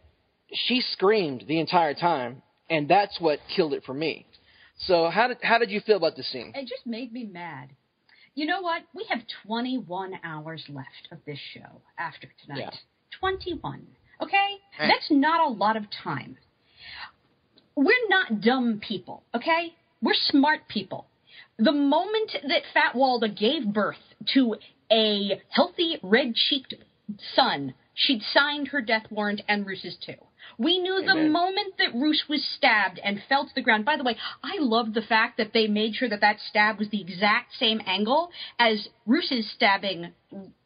she 0.53 0.81
screamed 0.93 1.43
the 1.47 1.59
entire 1.59 1.93
time, 1.93 2.41
and 2.69 2.87
that's 2.87 3.19
what 3.19 3.39
killed 3.53 3.73
it 3.73 3.83
for 3.83 3.93
me. 3.93 4.25
So 4.77 5.09
how 5.09 5.27
did 5.27 5.37
how 5.41 5.57
did 5.57 5.71
you 5.71 5.81
feel 5.81 5.97
about 5.97 6.15
the 6.15 6.23
scene? 6.23 6.51
It 6.55 6.67
just 6.67 6.85
made 6.85 7.11
me 7.11 7.25
mad. 7.25 7.69
You 8.35 8.45
know 8.45 8.61
what? 8.61 8.83
We 8.93 9.05
have 9.09 9.21
21 9.47 10.19
hours 10.23 10.63
left 10.69 11.07
of 11.11 11.17
this 11.25 11.39
show 11.53 11.81
after 11.97 12.27
tonight. 12.45 12.59
Yeah. 12.59 12.69
21. 13.19 13.87
Okay? 14.21 14.57
That's 14.77 15.09
not 15.09 15.47
a 15.47 15.49
lot 15.51 15.75
of 15.75 15.85
time. 16.03 16.37
We're 17.75 18.09
not 18.09 18.41
dumb 18.41 18.79
people, 18.79 19.23
okay? 19.35 19.73
We're 20.01 20.13
smart 20.29 20.67
people. 20.67 21.07
The 21.57 21.71
moment 21.71 22.35
that 22.47 22.61
Fat 22.73 22.93
Walda 22.95 23.35
gave 23.35 23.73
birth 23.73 23.95
to 24.33 24.55
a 24.91 25.41
healthy, 25.49 25.99
red 26.03 26.35
cheeked 26.35 26.75
son, 27.35 27.73
she'd 27.93 28.21
signed 28.21 28.69
her 28.69 28.81
death 28.81 29.05
warrant 29.09 29.41
and 29.47 29.65
Roose's 29.65 29.97
too. 30.03 30.13
We 30.57 30.79
knew 30.79 31.03
the 31.05 31.15
moment 31.15 31.75
that 31.79 31.93
Roose 31.93 32.23
was 32.29 32.45
stabbed 32.57 32.99
and 33.03 33.21
fell 33.29 33.45
to 33.45 33.55
the 33.55 33.61
ground. 33.61 33.85
By 33.85 33.97
the 33.97 34.03
way, 34.03 34.15
I 34.43 34.55
love 34.59 34.93
the 34.93 35.01
fact 35.01 35.37
that 35.37 35.53
they 35.53 35.67
made 35.67 35.95
sure 35.95 36.09
that 36.09 36.21
that 36.21 36.37
stab 36.49 36.79
was 36.79 36.89
the 36.89 37.01
exact 37.01 37.53
same 37.59 37.81
angle 37.85 38.31
as 38.59 38.87
Roose's 39.05 39.49
stabbing 39.55 40.13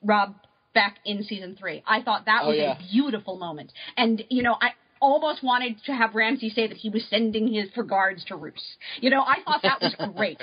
Robb 0.03 0.35
back 0.73 0.97
in 1.05 1.23
season 1.23 1.55
three. 1.59 1.83
I 1.85 2.01
thought 2.01 2.25
that 2.25 2.41
Oh, 2.43 2.49
was 2.49 2.57
yeah. 2.57 2.77
a 2.77 2.91
beautiful 2.91 3.37
moment. 3.37 3.71
And, 3.97 4.23
you 4.29 4.41
know, 4.43 4.55
I 4.61 4.69
almost 5.01 5.43
wanted 5.43 5.75
to 5.85 5.93
have 5.93 6.15
Ramsay 6.15 6.49
say 6.51 6.67
that 6.67 6.77
he 6.77 6.89
was 6.89 7.03
sending 7.09 7.51
his 7.51 7.69
regards 7.75 8.23
to 8.25 8.35
Roose. 8.35 8.77
You 9.01 9.09
know, 9.09 9.21
I 9.21 9.37
thought 9.43 9.61
that 9.63 9.81
was 9.81 9.93
great. 10.15 10.41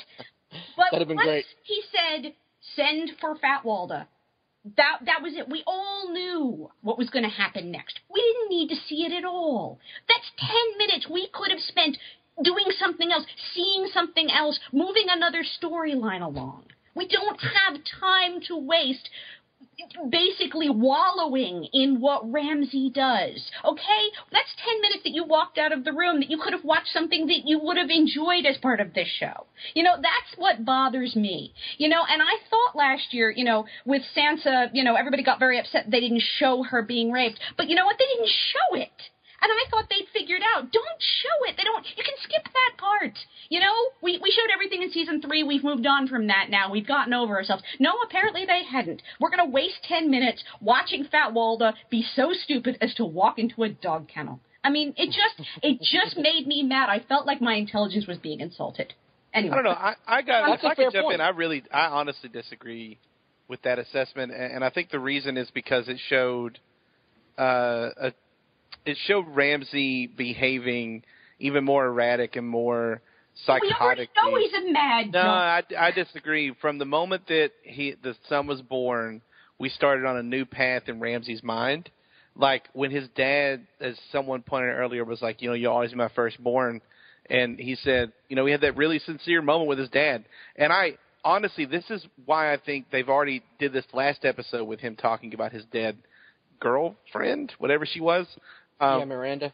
But 0.77 0.87
That'd 0.92 1.01
have 1.01 1.09
been 1.09 1.16
once 1.16 1.27
great. 1.29 1.44
he 1.62 1.83
said, 1.92 2.33
send 2.77 3.12
for 3.20 3.37
Fat 3.37 3.62
Walda, 3.64 4.07
that 4.76 4.98
that 5.07 5.22
was 5.22 5.35
it. 5.37 5.48
We 5.48 5.62
all 5.66 6.11
knew 6.12 6.70
what 6.83 6.98
was 6.98 7.11
going 7.11 7.24
to 7.24 7.31
happen 7.31 7.70
next. 7.70 8.00
We 8.12 8.20
didn't 8.20 8.57
need 8.57 8.68
to 8.68 8.81
see 8.88 9.04
it 9.04 9.12
at 9.12 9.24
all. 9.24 9.78
That's 10.09 10.31
ten 10.38 10.78
minutes 10.78 11.09
we 11.11 11.28
could 11.33 11.50
have 11.50 11.61
spent 11.61 11.96
doing 12.42 12.66
something 12.78 13.11
else, 13.11 13.24
seeing 13.54 13.88
something 13.92 14.31
else, 14.31 14.59
moving 14.72 15.07
another 15.09 15.42
storyline 15.42 16.22
along. 16.22 16.64
We 16.94 17.07
don't 17.07 17.40
have 17.40 17.81
time 18.00 18.40
to 18.48 18.57
waste 18.57 19.09
basically 20.10 20.68
wallowing 20.70 21.68
in 21.72 22.00
what 22.00 22.30
Ramsay 22.30 22.90
does. 22.90 23.50
Okay? 23.64 24.02
That's 24.32 24.48
10 24.64 24.80
minutes 24.80 25.02
that 25.04 25.12
you 25.12 25.24
walked 25.24 25.58
out 25.58 25.72
of 25.72 25.84
the 25.84 25.92
room 25.92 26.20
that 26.20 26.30
you 26.30 26.38
could 26.42 26.52
have 26.52 26.64
watched 26.64 26.92
something 26.92 27.26
that 27.26 27.42
you 27.44 27.58
would 27.60 27.76
have 27.76 27.90
enjoyed 27.90 28.46
as 28.46 28.56
part 28.58 28.80
of 28.80 28.94
this 28.94 29.08
show. 29.18 29.46
You 29.74 29.82
know, 29.82 29.96
that's 29.96 30.36
what 30.36 30.64
bothers 30.64 31.16
me. 31.16 31.52
You 31.78 31.88
know, 31.88 32.02
and 32.08 32.22
I 32.22 32.36
thought 32.50 32.76
last 32.76 33.12
year, 33.12 33.30
you 33.30 33.44
know, 33.44 33.66
with 33.84 34.02
Sansa, 34.16 34.70
you 34.72 34.84
know, 34.84 34.94
everybody 34.94 35.22
got 35.22 35.38
very 35.38 35.58
upset 35.58 35.86
they 35.90 36.00
didn't 36.00 36.22
show 36.38 36.62
her 36.64 36.82
being 36.82 37.10
raped. 37.10 37.40
But 37.56 37.68
you 37.68 37.76
know 37.76 37.84
what? 37.84 37.96
They 37.98 38.06
didn't 38.06 38.28
show 38.28 38.76
it. 38.76 38.90
And 39.40 39.53
I 39.53 39.70
thought 39.70 39.88
they'd 39.88 40.09
figured 40.12 40.42
out. 40.55 40.72
Don't 40.72 41.01
show 41.01 41.48
it. 41.48 41.57
They 41.57 41.62
don't. 41.62 41.87
You 41.96 42.03
can 42.03 42.14
skip 42.22 42.44
that 42.44 42.72
part. 42.77 43.16
You 43.48 43.61
know, 43.61 43.74
we 44.03 44.18
we 44.22 44.31
showed 44.31 44.53
everything 44.53 44.83
in 44.83 44.90
season 44.90 45.22
three. 45.22 45.44
We've 45.44 45.62
moved 45.62 45.87
on 45.87 46.09
from 46.09 46.27
that 46.27 46.46
now. 46.51 46.70
We've 46.72 46.87
gotten 46.87 47.14
over 47.14 47.37
ourselves. 47.37 47.62
No, 47.79 47.92
apparently 48.05 48.44
they 48.46 48.64
hadn't. 48.64 49.03
We're 49.20 49.31
gonna 49.31 49.48
waste 49.48 49.79
ten 49.88 50.11
minutes 50.11 50.42
watching 50.61 51.05
Fat 51.05 51.33
Walda 51.33 51.74
be 51.90 52.05
so 52.16 52.33
stupid 52.33 52.79
as 52.81 52.94
to 52.94 53.05
walk 53.05 53.38
into 53.38 53.62
a 53.62 53.68
dog 53.68 54.09
kennel. 54.09 54.40
I 54.64 54.70
mean, 54.70 54.92
it 54.96 55.07
just 55.07 55.48
it 55.62 55.81
just 55.81 56.16
made 56.29 56.46
me 56.46 56.62
mad. 56.62 56.88
I 56.88 57.01
felt 57.09 57.27
like 57.27 57.40
my 57.40 57.55
intelligence 57.55 58.07
was 58.07 58.18
being 58.18 58.40
insulted. 58.40 58.94
Anyway, 59.33 59.53
I 59.53 59.57
don't 59.57 59.64
know. 59.64 59.70
I, 59.70 59.94
I 60.07 60.22
got. 60.22 60.48
That's 60.48 60.62
if 60.62 60.64
a 60.64 60.68
I 60.68 60.74
could 60.74 60.92
jump 60.92 61.05
point. 61.05 61.14
in, 61.16 61.20
I 61.20 61.29
really, 61.29 61.62
I 61.72 61.87
honestly 61.87 62.31
disagree 62.31 62.98
with 63.46 63.62
that 63.62 63.79
assessment, 63.79 64.33
and, 64.33 64.53
and 64.55 64.64
I 64.64 64.70
think 64.70 64.90
the 64.90 64.98
reason 64.98 65.37
is 65.37 65.51
because 65.53 65.88
it 65.88 65.98
showed, 66.09 66.59
uh, 67.38 67.90
a, 68.01 68.12
it 68.88 68.96
showed 69.07 69.27
Ramsay 69.29 70.07
behaving 70.07 71.03
even 71.38 71.64
more 71.64 71.87
erratic 71.87 72.37
and 72.37 72.48
more 72.48 73.03
we 73.46 73.53
already 73.53 73.68
psychotic. 73.68 74.11
know 74.16 74.37
he's 74.37 74.53
a 74.53 74.72
mad 74.72 75.12
No. 75.12 75.20
I, 75.20 75.62
I 75.79 75.90
disagree. 75.92 76.53
From 76.61 76.79
the 76.79 76.85
moment 76.85 77.29
that 77.29 77.51
he 77.62 77.94
the 78.03 78.14
son 78.29 78.46
was 78.46 78.61
born, 78.62 79.22
we 79.59 79.68
started 79.68 80.05
on 80.07 80.16
a 80.16 80.22
new 80.22 80.44
path 80.44 80.85
in 80.87 81.01
Ramsay's 81.01 81.42
mind. 81.42 81.90
Like 82.35 82.64
when 82.72 82.90
his 82.90 83.09
dad, 83.14 83.66
as 83.81 83.96
someone 84.11 84.42
pointed 84.42 84.70
out 84.70 84.79
earlier, 84.79 85.05
was 85.05 85.22
like, 85.22 85.42
you 85.42 85.48
know, 85.48 85.55
you're 85.55 85.72
always 85.72 85.94
my 85.94 86.09
firstborn, 86.14 86.81
and 87.29 87.59
he 87.59 87.74
said, 87.77 88.12
you 88.29 88.37
know, 88.37 88.44
we 88.44 88.53
had 88.53 88.62
that 88.62 88.77
really 88.77 89.01
sincere 89.01 89.42
moment 89.42 89.68
with 89.68 89.79
his 89.79 89.90
dad. 89.90 90.24
And 90.57 90.72
I 90.72 90.98
honestly, 91.24 91.66
this 91.66 91.85
is 91.90 92.05
why 92.24 92.53
I 92.53 92.57
think 92.57 92.87
they've 92.90 93.09
already 93.09 93.42
did 93.59 93.72
this 93.72 93.87
last 93.92 94.24
episode 94.24 94.64
with 94.64 94.81
him 94.81 94.96
talking 94.96 95.35
about 95.35 95.53
his 95.53 95.64
dead 95.72 95.98
girlfriend, 96.61 97.53
whatever 97.59 97.87
she 97.87 98.01
was. 98.01 98.27
Um, 98.80 99.00
yeah, 99.00 99.04
Miranda. 99.04 99.52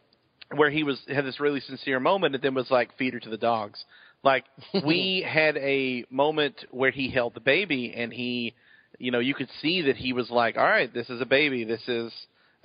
where 0.55 0.69
he 0.69 0.83
was 0.83 0.99
had 1.07 1.25
this 1.25 1.39
really 1.39 1.59
sincere 1.59 1.99
moment 1.99 2.35
and 2.35 2.43
then 2.43 2.53
was 2.53 2.69
like 2.69 2.95
feed 2.97 3.13
her 3.13 3.19
to 3.19 3.29
the 3.29 3.37
dogs. 3.37 3.83
Like 4.23 4.45
we 4.85 5.25
had 5.27 5.57
a 5.57 6.05
moment 6.09 6.65
where 6.71 6.91
he 6.91 7.09
held 7.09 7.33
the 7.33 7.39
baby 7.39 7.93
and 7.95 8.11
he 8.11 8.53
you 8.97 9.11
know, 9.11 9.19
you 9.19 9.33
could 9.33 9.49
see 9.61 9.81
that 9.83 9.97
he 9.97 10.13
was 10.13 10.29
like, 10.29 10.57
All 10.57 10.63
right, 10.63 10.93
this 10.93 11.09
is 11.09 11.21
a 11.21 11.25
baby, 11.25 11.63
this 11.63 11.81
is 11.87 12.11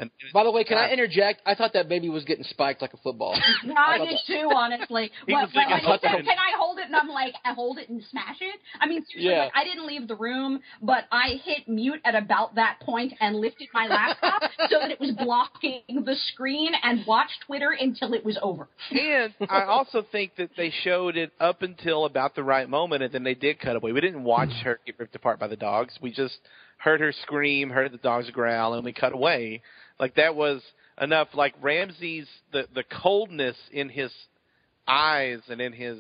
an 0.00 0.10
By 0.32 0.44
the 0.44 0.50
way, 0.50 0.64
can 0.64 0.78
I 0.78 0.90
interject? 0.90 1.42
I 1.46 1.54
thought 1.54 1.72
that 1.74 1.88
baby 1.88 2.08
was 2.08 2.24
getting 2.24 2.44
spiked 2.44 2.82
like 2.82 2.92
a 2.94 2.96
football. 2.98 3.34
I 3.76 3.98
did 3.98 4.18
too, 4.26 4.48
honestly. 4.54 5.10
He 5.26 5.32
What, 5.32 5.42
was 5.42 5.50
thinking 5.52 5.70
when 5.72 5.80
he 5.80 5.86
about 5.86 6.00
said, 6.00 6.10
"Can 6.24 6.38
I 6.38 6.56
hold 6.58 6.78
it?" 6.78 6.86
and 6.86 6.96
I'm 6.96 7.08
like, 7.08 7.34
"I 7.44 7.52
hold 7.52 7.78
it 7.78 7.88
and 7.88 8.02
smash 8.10 8.38
it." 8.40 8.60
I 8.80 8.86
mean, 8.86 9.04
seriously, 9.10 9.30
Yeah. 9.32 9.44
like, 9.44 9.52
I 9.54 9.64
didn't 9.64 9.86
leave 9.86 10.08
the 10.08 10.16
room, 10.16 10.60
but 10.82 11.04
I 11.12 11.40
hit 11.44 11.68
mute 11.68 12.00
at 12.04 12.14
about 12.14 12.54
that 12.56 12.78
point 12.80 13.12
and 13.20 13.36
lifted 13.36 13.68
my 13.74 13.86
laptop 13.86 14.42
so 14.70 14.78
that 14.80 14.90
it 14.90 15.00
was 15.00 15.12
blocking 15.12 15.82
the 16.04 16.16
screen 16.32 16.72
and 16.82 17.04
watched 17.06 17.42
Twitter 17.46 17.70
until 17.78 18.14
it 18.14 18.24
was 18.24 18.38
over. 18.42 18.68
And 18.90 19.32
I 19.48 19.64
also 19.64 20.02
think 20.10 20.36
that 20.36 20.50
they 20.56 20.70
showed 20.82 21.16
it 21.16 21.32
up 21.40 21.62
until 21.62 22.04
about 22.04 22.34
the 22.34 22.42
right 22.42 22.68
moment, 22.68 23.02
and 23.02 23.12
then 23.12 23.24
they 23.24 23.34
did 23.34 23.60
cut 23.60 23.76
away. 23.76 23.92
We 23.92 24.00
didn't 24.00 24.24
watch 24.24 24.50
her 24.64 24.78
get 24.86 24.98
ripped 24.98 25.14
apart 25.16 25.38
by 25.38 25.46
the 25.48 25.56
dogs. 25.56 25.98
We 26.00 26.10
just 26.12 26.38
heard 26.78 27.00
her 27.00 27.12
scream, 27.22 27.68
heard 27.70 27.92
the 27.92 27.98
dogs 27.98 28.30
growl, 28.30 28.74
and 28.74 28.84
we 28.84 28.92
cut 28.92 29.12
away. 29.12 29.60
Like 30.00 30.14
that 30.16 30.34
was 30.34 30.62
enough. 31.00 31.28
Like 31.34 31.54
Ramsay's 31.62 32.26
the 32.52 32.66
the 32.74 32.84
coldness 32.84 33.56
in 33.70 33.88
his 33.88 34.10
eyes 34.88 35.40
and 35.48 35.60
in 35.60 35.72
his 35.72 35.98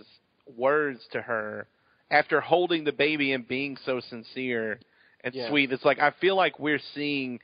words 0.56 1.00
to 1.12 1.20
her 1.22 1.68
after 2.10 2.40
holding 2.40 2.82
the 2.84 2.92
baby 2.92 3.32
and 3.32 3.46
being 3.46 3.76
so 3.84 4.00
sincere 4.00 4.80
and 5.22 5.34
Yeah. 5.34 5.48
sweet. 5.48 5.70
It's 5.70 5.84
like 5.84 6.00
I 6.00 6.10
feel 6.20 6.34
like 6.34 6.58
we're 6.58 6.80
seeing 6.94 7.38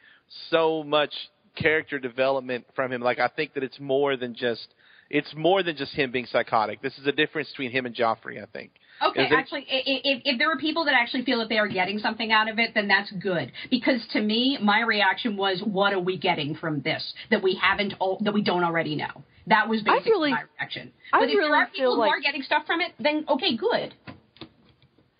so 0.50 0.82
much 0.82 1.12
character 1.54 1.98
development 1.98 2.66
from 2.74 2.92
him. 2.92 3.00
Like 3.02 3.20
I 3.20 3.28
think 3.28 3.54
that 3.54 3.62
it's 3.62 3.78
more 3.78 4.16
than 4.16 4.34
just 4.34 4.66
it's 5.08 5.32
more 5.36 5.62
than 5.62 5.76
just 5.76 5.92
him 5.92 6.10
being 6.10 6.26
psychotic. 6.26 6.82
This 6.82 6.98
is 6.98 7.06
a 7.06 7.12
difference 7.12 7.48
between 7.50 7.70
him 7.70 7.86
and 7.86 7.94
Joffrey, 7.94 8.42
I 8.42 8.46
think. 8.46 8.72
Okay, 9.02 9.26
Is 9.26 9.32
actually, 9.32 9.66
i- 9.70 9.76
i- 9.76 10.00
if, 10.04 10.22
if 10.24 10.38
there 10.38 10.50
are 10.50 10.56
people 10.56 10.84
that 10.86 10.94
actually 10.94 11.22
feel 11.24 11.38
that 11.40 11.48
they 11.50 11.58
are 11.58 11.68
getting 11.68 11.98
something 11.98 12.32
out 12.32 12.48
of 12.48 12.58
it, 12.58 12.72
then 12.74 12.88
that's 12.88 13.10
good. 13.12 13.52
Because 13.70 14.00
to 14.14 14.20
me, 14.20 14.58
my 14.62 14.80
reaction 14.80 15.36
was, 15.36 15.60
"What 15.62 15.92
are 15.92 16.00
we 16.00 16.16
getting 16.16 16.54
from 16.54 16.80
this 16.80 17.12
that 17.30 17.42
we 17.42 17.54
haven't, 17.56 17.94
al- 18.00 18.18
that 18.22 18.32
we 18.32 18.42
don't 18.42 18.64
already 18.64 18.96
know?" 18.96 19.22
That 19.48 19.68
was 19.68 19.82
basically 19.82 20.12
really- 20.12 20.30
my 20.32 20.42
reaction. 20.58 20.92
I 21.12 21.20
But 21.20 21.28
if 21.28 21.36
really 21.36 21.48
there 21.48 21.56
are 21.56 21.66
feel 21.66 21.90
people 21.92 21.94
who 21.96 22.08
are 22.08 22.20
getting 22.20 22.42
stuff 22.42 22.66
from 22.66 22.80
it, 22.80 22.92
then 22.98 23.24
okay, 23.28 23.54
good. 23.56 23.94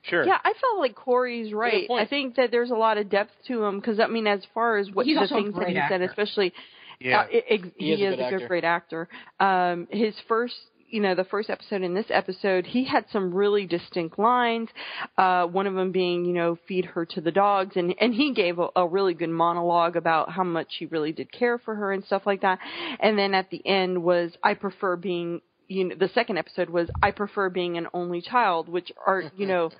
Sure. 0.02 0.24
Yeah, 0.24 0.38
I 0.44 0.52
felt 0.60 0.78
like 0.78 0.94
Corey's 0.94 1.52
right. 1.52 1.86
I 1.90 2.06
think 2.06 2.36
that 2.36 2.50
there's 2.52 2.70
a 2.70 2.76
lot 2.76 2.96
of 2.96 3.10
depth 3.10 3.32
to 3.48 3.64
him 3.64 3.80
because 3.80 3.98
I 3.98 4.06
mean, 4.06 4.26
as 4.26 4.44
far 4.54 4.78
as 4.78 4.90
what 4.90 5.04
He's 5.04 5.18
the 5.18 5.26
things 5.26 5.52
that 5.54 5.60
great 5.64 5.76
he 5.76 5.82
said, 5.88 6.00
especially 6.00 6.52
Yeah. 7.00 7.20
uh, 7.20 7.26
it, 7.30 7.44
it, 7.48 7.72
He 7.76 7.92
is 7.92 8.00
a 8.00 8.16
good 8.16 8.20
a 8.34 8.38
good, 8.38 8.48
great 8.48 8.64
actor. 8.64 9.08
Um, 9.40 9.86
his 9.90 10.14
first, 10.28 10.54
you 10.88 11.00
know, 11.00 11.14
the 11.14 11.24
first 11.24 11.50
episode 11.50 11.82
in 11.82 11.94
this 11.94 12.06
episode, 12.10 12.66
he 12.66 12.84
had 12.84 13.04
some 13.12 13.34
really 13.34 13.66
distinct 13.66 14.18
lines. 14.18 14.68
Uh, 15.16 15.46
one 15.46 15.66
of 15.66 15.74
them 15.74 15.92
being, 15.92 16.24
you 16.24 16.32
know, 16.32 16.58
feed 16.68 16.84
her 16.84 17.04
to 17.06 17.20
the 17.20 17.32
dogs, 17.32 17.76
and 17.76 17.94
and 18.00 18.14
he 18.14 18.32
gave 18.32 18.58
a, 18.58 18.68
a 18.76 18.86
really 18.86 19.14
good 19.14 19.30
monologue 19.30 19.96
about 19.96 20.30
how 20.30 20.44
much 20.44 20.76
he 20.78 20.86
really 20.86 21.12
did 21.12 21.30
care 21.32 21.58
for 21.58 21.74
her 21.74 21.92
and 21.92 22.04
stuff 22.04 22.22
like 22.26 22.42
that. 22.42 22.58
And 23.00 23.18
then 23.18 23.34
at 23.34 23.50
the 23.50 23.66
end 23.66 24.02
was, 24.02 24.32
I 24.42 24.54
prefer 24.54 24.96
being. 24.96 25.40
You 25.68 25.88
know, 25.88 25.96
the 25.96 26.08
second 26.14 26.38
episode 26.38 26.70
was 26.70 26.88
I 27.02 27.10
prefer 27.10 27.50
being 27.50 27.76
an 27.76 27.88
only 27.92 28.20
child, 28.22 28.68
which 28.68 28.92
are 29.04 29.24
you 29.36 29.46
know 29.46 29.70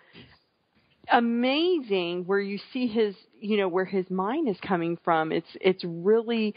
amazing 1.13 2.25
where 2.27 2.41
you 2.41 2.59
see 2.73 2.89
his 2.89 3.15
you 3.41 3.57
know 3.57 3.69
where 3.69 3.85
his 3.85 4.11
mind 4.11 4.49
is 4.49 4.57
coming 4.67 4.99
from 5.05 5.31
it's 5.31 5.47
it's 5.61 5.85
really 5.85 6.53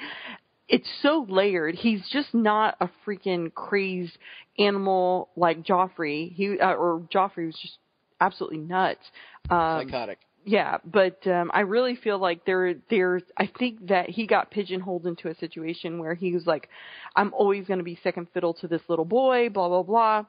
it's 0.69 0.87
so 1.01 1.25
layered 1.27 1.75
he's 1.75 2.07
just 2.11 2.33
not 2.33 2.75
a 2.79 2.89
freaking 3.05 3.53
crazed 3.53 4.17
animal 4.57 5.29
like 5.35 5.63
joffrey 5.63 6.33
he 6.33 6.59
uh, 6.59 6.73
or 6.73 7.01
joffrey 7.13 7.47
was 7.47 7.57
just 7.61 7.77
absolutely 8.21 8.59
nuts 8.59 9.03
um 9.49 9.85
Psychotic. 9.85 10.19
yeah, 10.45 10.77
but 10.85 11.25
um, 11.27 11.51
I 11.53 11.61
really 11.61 11.95
feel 11.95 12.17
like 12.17 12.45
there, 12.45 12.75
there's. 12.89 13.23
I 13.37 13.49
think 13.59 13.87
that 13.87 14.09
he 14.09 14.25
got 14.25 14.51
pigeonholed 14.51 15.05
into 15.05 15.27
a 15.27 15.35
situation 15.35 15.99
where 15.99 16.15
he 16.15 16.33
was 16.33 16.47
like, 16.47 16.69
"I'm 17.15 17.33
always 17.33 17.67
going 17.67 17.79
to 17.79 17.83
be 17.83 17.99
second 18.03 18.27
fiddle 18.33 18.53
to 18.55 18.67
this 18.67 18.81
little 18.87 19.05
boy." 19.05 19.49
Blah 19.49 19.67
blah 19.67 19.83
blah. 19.83 20.25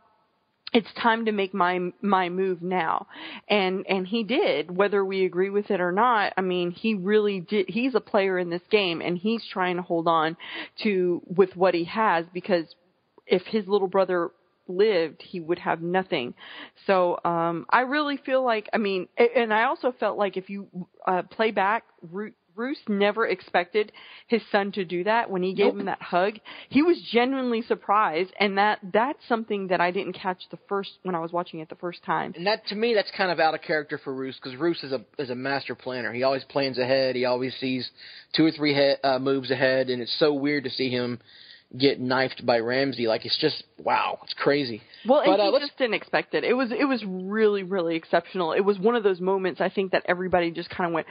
It's 0.72 0.92
time 1.02 1.24
to 1.24 1.32
make 1.32 1.52
my 1.52 1.92
my 2.00 2.28
move 2.28 2.62
now, 2.62 3.08
and 3.48 3.84
and 3.88 4.06
he 4.06 4.22
did. 4.22 4.70
Whether 4.70 5.04
we 5.04 5.24
agree 5.24 5.50
with 5.50 5.70
it 5.70 5.80
or 5.80 5.90
not, 5.90 6.32
I 6.36 6.42
mean, 6.42 6.70
he 6.70 6.94
really 6.94 7.40
did. 7.40 7.68
He's 7.68 7.96
a 7.96 8.00
player 8.00 8.38
in 8.38 8.50
this 8.50 8.62
game, 8.70 9.00
and 9.00 9.18
he's 9.18 9.44
trying 9.52 9.76
to 9.76 9.82
hold 9.82 10.06
on 10.06 10.36
to 10.84 11.22
with 11.26 11.56
what 11.56 11.74
he 11.74 11.84
has 11.84 12.24
because 12.32 12.66
if 13.26 13.42
his 13.46 13.66
little 13.66 13.88
brother 13.88 14.30
lived, 14.68 15.22
he 15.22 15.40
would 15.40 15.58
have 15.58 15.82
nothing. 15.82 16.34
So 16.86 17.18
um, 17.24 17.66
I 17.70 17.80
really 17.80 18.16
feel 18.16 18.44
like, 18.44 18.68
I 18.72 18.78
mean, 18.78 19.08
and 19.16 19.52
I 19.52 19.64
also 19.64 19.92
felt 19.98 20.16
like 20.16 20.36
if 20.36 20.48
you 20.48 20.68
uh, 21.06 21.22
play 21.22 21.50
back, 21.50 21.84
Ru- 22.10 22.32
Roose 22.60 22.78
never 22.88 23.26
expected 23.26 23.90
his 24.26 24.42
son 24.52 24.70
to 24.72 24.84
do 24.84 25.02
that 25.04 25.30
when 25.30 25.42
he 25.42 25.54
gave 25.54 25.72
him 25.72 25.86
that 25.86 26.02
hug. 26.02 26.34
He 26.68 26.82
was 26.82 27.00
genuinely 27.10 27.62
surprised, 27.62 28.32
and 28.38 28.58
that 28.58 28.78
that's 28.92 29.18
something 29.28 29.68
that 29.68 29.80
I 29.80 29.90
didn't 29.90 30.12
catch 30.12 30.42
the 30.50 30.58
first 30.68 30.90
when 31.02 31.14
I 31.14 31.20
was 31.20 31.32
watching 31.32 31.60
it 31.60 31.68
the 31.68 31.74
first 31.74 32.04
time. 32.04 32.34
And 32.36 32.46
that 32.46 32.66
to 32.66 32.74
me, 32.74 32.94
that's 32.94 33.10
kind 33.16 33.30
of 33.30 33.40
out 33.40 33.54
of 33.54 33.62
character 33.62 33.98
for 33.98 34.14
Roose 34.14 34.36
because 34.36 34.58
Roose 34.58 34.82
is 34.84 34.92
a 34.92 35.04
is 35.18 35.30
a 35.30 35.34
master 35.34 35.74
planner. 35.74 36.12
He 36.12 36.22
always 36.22 36.44
plans 36.44 36.78
ahead. 36.78 37.16
He 37.16 37.24
always 37.24 37.54
sees 37.56 37.90
two 38.36 38.44
or 38.44 38.50
three 38.50 38.74
he- 38.74 38.94
uh, 39.02 39.18
moves 39.18 39.50
ahead, 39.50 39.88
and 39.88 40.02
it's 40.02 40.16
so 40.18 40.34
weird 40.34 40.64
to 40.64 40.70
see 40.70 40.90
him 40.90 41.18
get 41.78 42.00
knifed 42.00 42.44
by 42.44 42.58
Ramsay. 42.58 43.06
Like 43.06 43.24
it's 43.24 43.38
just 43.38 43.62
wow, 43.78 44.18
it's 44.22 44.34
crazy. 44.34 44.82
Well, 45.08 45.22
But, 45.24 45.40
uh, 45.40 45.44
he 45.44 45.50
let's- 45.50 45.66
just 45.66 45.78
didn't 45.78 45.94
expect 45.94 46.34
it. 46.34 46.44
It 46.44 46.54
was 46.54 46.70
it 46.72 46.84
was 46.84 47.02
really 47.06 47.62
really 47.62 47.96
exceptional. 47.96 48.52
It 48.52 48.60
was 48.60 48.78
one 48.78 48.96
of 48.96 49.02
those 49.02 49.20
moments 49.20 49.60
I 49.60 49.68
think 49.68 49.92
that 49.92 50.02
everybody 50.06 50.50
just 50.50 50.70
kind 50.70 50.88
of 50.88 50.94
went, 50.94 51.06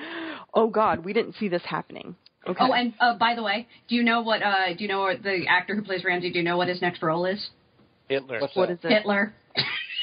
"Oh 0.53 0.67
God, 0.67 1.03
we 1.05 1.13
didn't 1.13 1.35
see 1.35 1.47
this 1.47 1.63
happening." 1.63 2.15
Okay. 2.47 2.57
Oh, 2.63 2.71
and 2.73 2.93
uh, 2.99 3.15
by 3.17 3.35
the 3.35 3.43
way, 3.43 3.67
do 3.87 3.95
you 3.95 4.03
know 4.03 4.21
what? 4.21 4.41
Uh, 4.41 4.73
do 4.75 4.83
you 4.83 4.87
know 4.87 5.01
what 5.01 5.21
the 5.23 5.45
actor 5.47 5.75
who 5.75 5.81
plays 5.81 6.03
Ramsay? 6.03 6.31
Do 6.31 6.39
you 6.39 6.43
know 6.43 6.57
what 6.57 6.67
his 6.67 6.81
next 6.81 7.01
role 7.03 7.25
is? 7.25 7.49
Hitler. 8.07 8.39
What's 8.41 8.55
what 8.55 8.69
that? 8.69 8.73
is 8.73 8.79
it? 8.83 8.91
Hitler. 8.91 9.33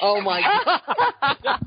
Oh 0.00 0.20
my 0.20 0.42
god! 1.44 1.60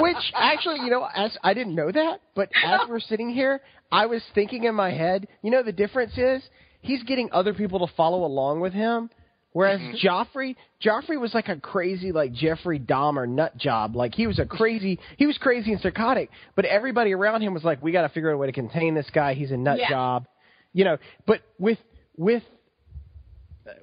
Which 0.00 0.16
actually, 0.34 0.80
you 0.80 0.90
know, 0.90 1.06
as 1.14 1.36
I 1.42 1.54
didn't 1.54 1.74
know 1.74 1.90
that, 1.92 2.20
but 2.34 2.50
as 2.64 2.80
we're 2.88 3.00
sitting 3.00 3.30
here, 3.30 3.60
I 3.90 4.06
was 4.06 4.22
thinking 4.34 4.64
in 4.64 4.74
my 4.74 4.90
head, 4.90 5.28
you 5.42 5.50
know, 5.50 5.62
the 5.62 5.72
difference 5.72 6.16
is 6.18 6.42
he's 6.82 7.02
getting 7.04 7.30
other 7.32 7.54
people 7.54 7.86
to 7.86 7.92
follow 7.94 8.24
along 8.24 8.60
with 8.60 8.72
him. 8.74 9.08
Whereas 9.54 9.80
Mhm. 9.80 10.00
Joffrey, 10.00 10.56
Joffrey 10.82 11.20
was 11.20 11.34
like 11.34 11.48
a 11.48 11.56
crazy, 11.56 12.10
like 12.10 12.32
Jeffrey 12.32 12.78
Dahmer 12.80 13.28
nut 13.28 13.54
job. 13.58 13.94
Like 13.96 14.14
he 14.14 14.26
was 14.26 14.38
a 14.38 14.46
crazy, 14.46 14.98
he 15.18 15.26
was 15.26 15.36
crazy 15.36 15.72
and 15.72 15.80
psychotic. 15.80 16.30
But 16.54 16.64
everybody 16.64 17.12
around 17.12 17.42
him 17.42 17.52
was 17.52 17.62
like, 17.62 17.82
we 17.82 17.92
got 17.92 18.02
to 18.02 18.08
figure 18.08 18.30
out 18.30 18.34
a 18.34 18.38
way 18.38 18.46
to 18.46 18.52
contain 18.52 18.94
this 18.94 19.10
guy. 19.10 19.34
He's 19.34 19.50
a 19.52 19.56
nut 19.58 19.78
Yeah. 19.78 19.88
job, 19.90 20.26
you 20.72 20.84
know. 20.84 20.96
But 21.26 21.42
with 21.58 21.78
with 22.16 22.42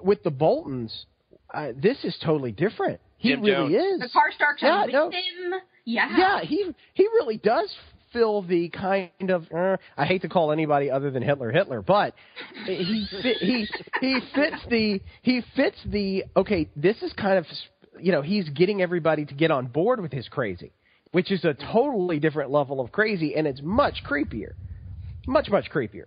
with 0.02 0.22
the 0.24 0.30
Boltons, 0.30 1.06
uh, 1.54 1.72
this 1.76 2.04
is 2.04 2.18
totally 2.18 2.52
different. 2.52 3.00
He 3.18 3.30
Jim 3.30 3.42
really 3.42 3.74
Jones. 3.74 4.02
is. 4.02 4.12
The 4.12 4.18
Karstarks 4.18 4.62
Yeah, 4.62 4.80
are 4.82 4.84
with 4.86 4.92
no. 4.92 5.10
him. 5.10 5.54
Yeah. 5.84 6.16
Yeah, 6.18 6.40
he 6.40 6.74
he 6.94 7.04
really 7.14 7.36
does 7.36 7.72
fill 8.12 8.42
the 8.42 8.68
kind 8.70 9.30
of 9.30 9.44
uh, 9.52 9.76
I 9.96 10.04
hate 10.04 10.22
to 10.22 10.28
call 10.28 10.52
anybody 10.52 10.90
other 10.90 11.10
than 11.10 11.22
Hitler 11.22 11.50
Hitler, 11.50 11.82
but 11.82 12.14
he 12.66 13.06
fit, 13.22 13.36
he 13.38 13.66
he 14.00 14.20
fits 14.34 14.56
the 14.68 15.00
he 15.22 15.42
fits 15.56 15.76
the 15.86 16.24
okay. 16.36 16.68
This 16.76 17.00
is 17.02 17.12
kind 17.14 17.38
of 17.38 17.46
you 18.00 18.12
know 18.12 18.22
he's 18.22 18.48
getting 18.50 18.82
everybody 18.82 19.24
to 19.24 19.34
get 19.34 19.50
on 19.50 19.66
board 19.66 20.00
with 20.00 20.12
his 20.12 20.28
crazy, 20.28 20.72
which 21.12 21.30
is 21.30 21.44
a 21.44 21.54
totally 21.72 22.18
different 22.18 22.50
level 22.50 22.80
of 22.80 22.92
crazy, 22.92 23.34
and 23.36 23.46
it's 23.46 23.60
much 23.62 24.02
creepier, 24.08 24.52
much 25.26 25.48
much 25.50 25.70
creepier. 25.70 26.06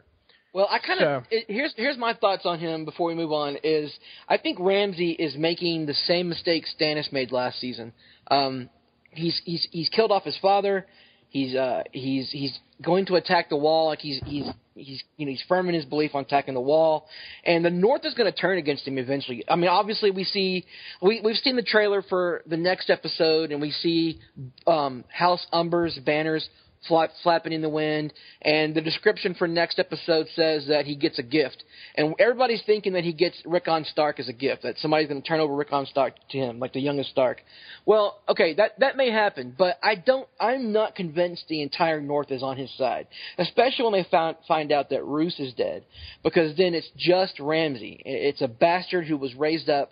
Well, 0.54 0.68
I 0.70 0.78
kind 0.80 1.02
of 1.02 1.24
So- 1.32 1.38
here's 1.48 1.74
here's 1.76 1.98
my 1.98 2.14
thoughts 2.14 2.46
on 2.46 2.60
him 2.60 2.86
before 2.86 3.08
we 3.08 3.16
move 3.16 3.32
on. 3.32 3.58
Is 3.64 3.92
I 4.30 4.38
think 4.38 4.60
Ramsay 4.60 5.12
is 5.12 5.36
making 5.36 5.88
the 5.88 5.96
same 5.96 6.30
mistake 6.30 6.66
Stannis 6.80 7.12
made 7.12 7.32
last 7.32 7.60
season. 7.60 7.92
Um, 8.30 8.70
he's 9.10 9.42
he's 9.46 9.68
he's 9.72 9.90
killed 9.90 10.12
off 10.12 10.24
his 10.24 10.38
father. 10.38 10.86
He's 11.34 11.56
uh 11.56 11.82
he's 11.92 12.30
he's 12.30 12.58
going 12.80 13.08
to 13.08 13.16
attack 13.16 13.50
the 13.50 13.58
wall 13.58 13.88
like 13.88 13.98
he's 13.98 14.22
he's 14.24 14.46
he's 14.76 15.04
you 15.18 15.26
know 15.26 15.32
he's 15.32 15.42
firm 15.48 15.68
in 15.68 15.74
his 15.74 15.84
belief 15.84 16.14
on 16.14 16.22
attacking 16.22 16.54
the 16.54 16.62
wall, 16.62 17.08
and 17.44 17.66
the 17.66 17.72
North 17.72 18.06
is 18.06 18.14
going 18.14 18.32
to 18.32 18.38
turn 18.38 18.60
against 18.60 18.88
him 18.88 19.00
eventually. 19.00 19.44
I 19.48 19.56
mean, 19.56 19.68
obviously 19.68 20.12
we 20.12 20.26
see 20.26 20.64
we 21.02 21.22
we've 21.22 21.38
seen 21.38 21.56
the 21.56 21.64
trailer 21.64 22.04
for 22.04 22.44
the 22.46 22.56
next 22.56 22.92
episode, 22.92 23.52
and 23.52 23.60
we 23.60 23.72
see 23.72 24.20
um, 24.68 25.06
House 25.10 25.44
Umber's 25.52 25.98
banners 26.06 26.48
flap, 26.88 27.12
flapping 27.24 27.54
in 27.54 27.62
the 27.62 27.70
wind, 27.70 28.14
and 28.42 28.76
the 28.76 28.82
description 28.82 29.34
for 29.34 29.48
next 29.48 29.80
episode 29.80 30.28
says 30.36 30.66
that 30.68 30.86
he 30.86 30.96
gets 30.96 31.20
a 31.20 31.24
gift, 31.24 31.64
and 31.96 32.14
everybody's 32.20 32.62
thinking 32.66 32.94
that 32.94 33.04
he 33.04 33.14
gets 33.14 33.42
Rickon 33.46 33.86
Stark 33.86 34.20
as 34.20 34.30
a 34.30 34.34
gift, 34.34 34.64
that 34.64 34.78
somebody's 34.80 35.08
going 35.08 35.22
to 35.22 35.28
turn 35.28 35.40
over 35.40 35.56
Rickon 35.56 35.86
Stark 35.86 36.16
to 36.32 36.38
him, 36.38 36.60
like 36.60 36.74
the 36.74 36.82
youngest 36.82 37.10
Stark. 37.10 37.42
Well, 37.86 38.20
okay, 38.30 38.54
that 38.56 38.80
that 38.80 38.98
may 38.98 39.12
happen, 39.12 39.56
but 39.58 39.78
I 39.84 39.96
don't. 39.96 40.28
I'm 40.40 40.72
not 40.72 40.96
convinced 40.96 41.46
the 41.48 41.62
entire 41.62 42.02
North 42.02 42.32
is 42.32 42.44
on 42.44 42.58
his 42.58 42.76
side, 42.78 43.08
especially 43.38 43.86
when 43.86 43.94
they 43.94 44.08
found 44.10 44.38
find 44.48 44.72
out 44.72 44.90
that 44.90 45.04
Roose 45.04 45.40
is 45.40 45.54
dead, 45.54 45.84
because 46.24 46.56
then 46.58 46.74
it's 46.74 46.90
just 46.98 47.40
Ramsay. 47.40 48.02
It's 48.06 48.42
a 48.42 48.48
bastard 48.48 49.08
who 49.08 49.18
was 49.18 49.34
raised 49.36 49.70
up 49.70 49.92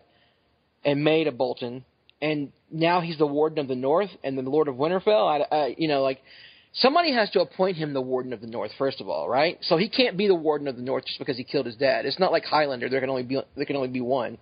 and 0.84 1.04
made 1.04 1.27
a 1.27 1.32
Bolton, 1.32 1.86
and 2.21 2.51
now 2.71 3.01
he's 3.01 3.17
the 3.17 3.27
Warden 3.27 3.60
of 3.60 3.67
the 3.67 3.75
North 3.75 4.10
and 4.23 4.38
the 4.38 4.41
Lord 4.41 4.67
of 4.67 4.75
Winterfell. 4.75 5.45
I, 5.51 5.56
I 5.56 5.75
you 5.77 5.88
know, 5.88 6.01
like 6.01 6.21
somebody 6.73 7.12
has 7.13 7.29
to 7.31 7.41
appoint 7.41 7.77
him 7.77 7.93
the 7.93 8.01
Warden 8.01 8.34
of 8.34 8.41
the 8.41 8.47
North 8.47 8.71
first 8.77 9.01
of 9.01 9.10
all, 9.10 9.27
right? 9.29 9.57
So 9.62 9.77
he 9.77 9.89
can't 9.89 10.17
be 10.17 10.27
the 10.27 10.36
Warden 10.36 10.67
of 10.67 10.75
the 10.75 10.81
North 10.81 11.05
just 11.05 11.19
because 11.19 11.38
he 11.38 11.43
killed 11.43 11.65
his 11.65 11.75
dad. 11.75 12.05
It's 12.05 12.19
not 12.19 12.31
like 12.31 12.43
Highlander. 12.45 12.89
There 12.89 12.99
can 13.01 13.10
only 13.10 13.23
be 13.23 13.39
there 13.55 13.65
can 13.65 13.75
only 13.75 13.89
be 13.89 14.01
one. 14.01 14.38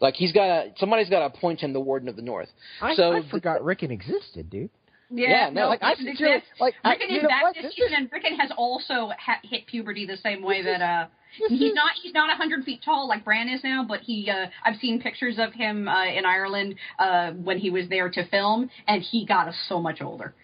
Like 0.00 0.14
he's 0.14 0.32
got 0.32 0.46
to 0.46 0.72
somebody's 0.78 1.08
got 1.08 1.20
to 1.20 1.26
appoint 1.26 1.60
him 1.60 1.72
the 1.72 1.80
Warden 1.80 2.08
of 2.08 2.16
the 2.16 2.22
North. 2.22 2.48
I, 2.82 2.94
so 2.94 3.12
I 3.12 3.22
forgot 3.30 3.64
Rickon 3.64 3.90
existed, 3.90 4.50
dude. 4.50 4.70
Yeah, 5.08 5.28
Yeah, 5.28 5.50
no, 5.50 5.60
no, 5.62 5.68
like, 5.68 5.82
I 5.84 5.92
it 5.92 6.18
feel- 6.18 6.40
like, 6.58 6.74
I- 6.82 6.90
Rickon 6.94 7.10
you 7.10 7.16
is 7.18 7.22
know 7.22 7.28
back 7.28 7.42
what? 7.44 7.54
this 7.54 7.62
This 7.66 7.74
season, 7.76 7.94
and 7.94 8.12
Rickon 8.12 8.34
has 8.40 8.50
also 8.56 9.10
ha- 9.16 9.38
hit 9.44 9.64
puberty 9.66 10.04
the 10.04 10.16
same 10.16 10.42
way 10.42 10.62
This 10.62 10.78
that 10.78 10.82
uh 10.82 11.06
he's 11.48 11.60
is- 11.70 11.74
not 11.74 11.92
he's 12.02 12.12
not 12.12 12.28
a 12.30 12.34
hundred 12.36 12.64
feet 12.64 12.80
tall 12.84 13.06
like 13.08 13.24
Bran 13.24 13.48
is 13.48 13.62
now, 13.62 13.84
but 13.88 14.00
he 14.00 14.28
uh 14.28 14.46
I've 14.64 14.76
seen 14.80 15.00
pictures 15.00 15.36
of 15.38 15.52
him 15.54 15.86
uh 15.88 16.06
in 16.06 16.24
Ireland 16.26 16.74
uh 16.98 17.30
when 17.32 17.58
he 17.58 17.70
was 17.70 17.88
there 17.88 18.08
to 18.10 18.26
film, 18.28 18.68
and 18.88 19.00
he 19.02 19.24
got 19.24 19.52
so 19.68 19.80
much 19.80 20.02
older. 20.02 20.34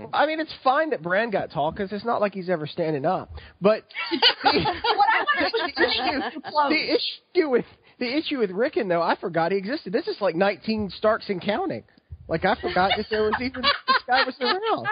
Mm-hmm. 0.00 0.14
I 0.14 0.26
mean, 0.26 0.40
it's 0.40 0.54
fine 0.62 0.90
that 0.90 1.02
Bran 1.02 1.30
got 1.30 1.50
tall 1.50 1.70
because 1.70 1.92
it's 1.92 2.04
not 2.04 2.20
like 2.20 2.34
he's 2.34 2.48
ever 2.48 2.66
standing 2.66 3.04
up. 3.04 3.30
But 3.60 3.84
what 4.42 4.54
I 4.54 5.24
wanted 5.24 5.52
was 5.52 5.74
the, 5.74 5.84
issue, 5.84 6.40
the 6.68 7.40
issue 7.42 7.50
with 7.50 7.64
the 7.98 8.16
issue 8.16 8.38
with 8.38 8.50
Rickon, 8.50 8.88
though, 8.88 9.02
I 9.02 9.16
forgot 9.16 9.52
he 9.52 9.58
existed. 9.58 9.92
This 9.92 10.08
is 10.08 10.16
like 10.20 10.34
19 10.34 10.90
Starks 10.96 11.28
and 11.28 11.40
counting. 11.40 11.84
Like 12.28 12.44
I 12.44 12.54
forgot 12.60 12.92
that 12.96 13.06
there 13.10 13.24
was 13.24 13.34
even 13.40 13.62
this 13.62 14.02
guy 14.06 14.24
was 14.24 14.36
around. 14.40 14.86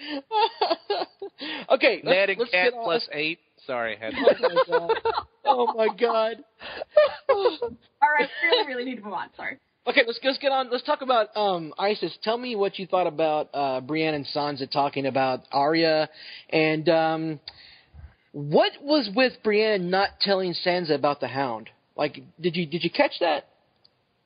okay, 1.70 2.00
let's, 2.02 2.16
Ned 2.16 2.30
and 2.30 2.38
let's 2.38 2.50
Cat 2.50 2.72
plus 2.82 3.08
eight. 3.12 3.38
Sorry, 3.66 3.96
I 3.96 4.06
had 4.06 4.14
Oh 5.44 5.72
my 5.74 5.88
god. 5.98 6.36
Oh 7.28 7.50
my 7.50 7.68
god. 7.68 7.76
All 8.02 8.08
right, 8.18 8.28
really, 8.42 8.66
really 8.66 8.84
need 8.84 8.96
to 8.96 9.02
move 9.02 9.12
on. 9.12 9.28
Sorry. 9.36 9.58
Okay, 9.88 10.02
let's 10.06 10.20
let's 10.22 10.36
get 10.36 10.52
on. 10.52 10.68
Let's 10.70 10.84
talk 10.84 11.00
about 11.00 11.34
um, 11.34 11.72
Isis. 11.78 12.12
Tell 12.22 12.36
me 12.36 12.54
what 12.56 12.78
you 12.78 12.86
thought 12.86 13.06
about 13.06 13.48
uh, 13.54 13.80
Brienne 13.80 14.12
and 14.12 14.26
Sansa 14.26 14.70
talking 14.70 15.06
about 15.06 15.44
Arya, 15.50 16.10
and 16.50 16.86
um, 16.90 17.40
what 18.32 18.72
was 18.82 19.08
with 19.16 19.32
Brienne 19.42 19.88
not 19.88 20.10
telling 20.20 20.52
Sansa 20.52 20.94
about 20.94 21.20
the 21.20 21.28
Hound? 21.28 21.70
Like, 21.96 22.20
did 22.38 22.54
you 22.54 22.66
did 22.66 22.84
you 22.84 22.90
catch 22.90 23.12
that? 23.20 23.48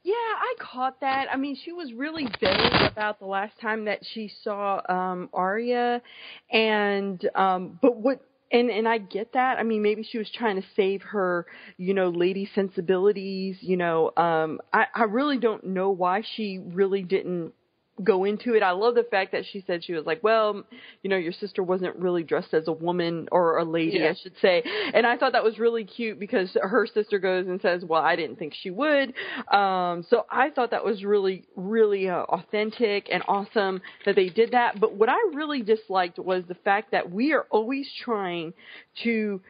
Yeah, 0.02 0.14
I 0.14 0.54
caught 0.58 0.98
that. 1.00 1.28
I 1.32 1.36
mean, 1.36 1.56
she 1.64 1.70
was 1.70 1.92
really 1.92 2.26
vague 2.40 2.90
about 2.90 3.20
the 3.20 3.26
last 3.26 3.52
time 3.60 3.84
that 3.84 4.00
she 4.14 4.32
saw 4.42 4.80
um 4.88 5.30
Arya 5.32 6.02
and 6.50 7.24
um 7.36 7.78
but 7.80 7.96
what 7.98 8.20
and 8.52 8.70
and 8.70 8.86
I 8.88 8.98
get 8.98 9.32
that. 9.34 9.58
I 9.58 9.62
mean, 9.62 9.82
maybe 9.82 10.02
she 10.02 10.18
was 10.18 10.30
trying 10.30 10.60
to 10.60 10.66
save 10.76 11.02
her, 11.02 11.46
you 11.76 11.94
know, 11.94 12.08
lady 12.10 12.48
sensibilities, 12.54 13.56
you 13.60 13.76
know. 13.76 14.12
Um 14.16 14.60
I 14.72 14.86
I 14.94 15.04
really 15.04 15.38
don't 15.38 15.64
know 15.64 15.90
why 15.90 16.22
she 16.36 16.58
really 16.58 17.02
didn't 17.02 17.54
go 18.02 18.24
into 18.24 18.54
it. 18.54 18.62
I 18.62 18.70
love 18.70 18.94
the 18.94 19.04
fact 19.04 19.32
that 19.32 19.44
she 19.44 19.62
said 19.66 19.84
she 19.84 19.92
was 19.92 20.06
like, 20.06 20.22
well, 20.22 20.64
you 21.02 21.10
know, 21.10 21.16
your 21.16 21.32
sister 21.32 21.62
wasn't 21.62 21.94
really 21.96 22.22
dressed 22.22 22.54
as 22.54 22.66
a 22.66 22.72
woman 22.72 23.28
or 23.30 23.58
a 23.58 23.64
lady, 23.64 23.98
Yeah. 23.98 24.10
I 24.10 24.14
should 24.14 24.32
say. 24.40 24.62
And 24.94 25.06
I 25.06 25.16
thought 25.18 25.32
that 25.32 25.44
was 25.44 25.58
really 25.58 25.84
cute 25.84 26.18
because 26.18 26.56
her 26.60 26.86
sister 26.86 27.18
goes 27.18 27.46
and 27.46 27.60
says, 27.60 27.84
well, 27.84 28.02
I 28.02 28.16
didn't 28.16 28.38
think 28.38 28.54
she 28.54 28.70
would. 28.70 29.12
Um, 29.52 30.04
so 30.08 30.24
I 30.30 30.50
thought 30.50 30.70
that 30.70 30.84
was 30.84 31.04
really, 31.04 31.44
really 31.54 32.08
uh, 32.08 32.22
authentic 32.22 33.08
and 33.12 33.22
awesome 33.28 33.82
that 34.06 34.16
they 34.16 34.30
did 34.30 34.52
that. 34.52 34.80
But 34.80 34.94
what 34.94 35.08
I 35.10 35.18
really 35.34 35.62
disliked 35.62 36.18
was 36.18 36.44
the 36.48 36.54
fact 36.54 36.92
that 36.92 37.10
we 37.10 37.32
are 37.34 37.46
always 37.50 37.88
trying 38.02 38.54
to 39.02 39.40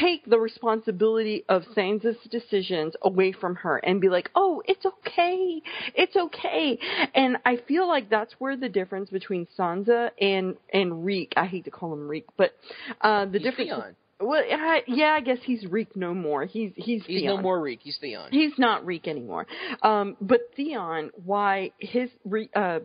take 0.00 0.24
the 0.26 0.38
responsibility 0.38 1.44
of 1.48 1.62
Sansa's 1.76 2.16
decisions 2.30 2.94
away 3.02 3.32
from 3.32 3.56
her 3.56 3.76
and 3.78 4.00
be 4.00 4.08
like, 4.08 4.30
"Oh, 4.34 4.62
it's 4.66 4.84
okay. 4.84 5.62
It's 5.94 6.16
okay." 6.16 6.78
And 7.14 7.36
I 7.44 7.56
feel 7.68 7.86
like 7.86 8.08
that's 8.08 8.32
where 8.38 8.56
the 8.56 8.68
difference 8.68 9.10
between 9.10 9.46
Sansa 9.58 10.10
and 10.20 10.56
and 10.72 11.04
Reek, 11.04 11.34
I 11.36 11.46
hate 11.46 11.64
to 11.64 11.70
call 11.70 11.92
him 11.92 12.08
Reek, 12.08 12.26
but 12.36 12.52
uh 13.00 13.26
the 13.26 13.32
He's 13.38 13.42
difference 13.42 13.70
Theon. 13.70 13.96
Well, 14.20 14.40
I, 14.40 14.82
yeah, 14.86 15.14
I 15.16 15.20
guess 15.20 15.38
he's 15.44 15.66
Reek 15.66 15.96
no 15.96 16.14
more. 16.14 16.44
He's 16.44 16.70
he's 16.76 17.04
He's 17.04 17.22
Theon. 17.22 17.36
no 17.36 17.42
more 17.42 17.60
Reek. 17.60 17.80
He's 17.82 17.98
Theon. 17.98 18.28
He's 18.30 18.52
not 18.56 18.86
Reek 18.86 19.08
anymore. 19.08 19.46
Um, 19.82 20.16
but 20.20 20.40
Theon, 20.56 21.10
why 21.24 21.72
his 21.78 22.08
uh, 22.54 22.80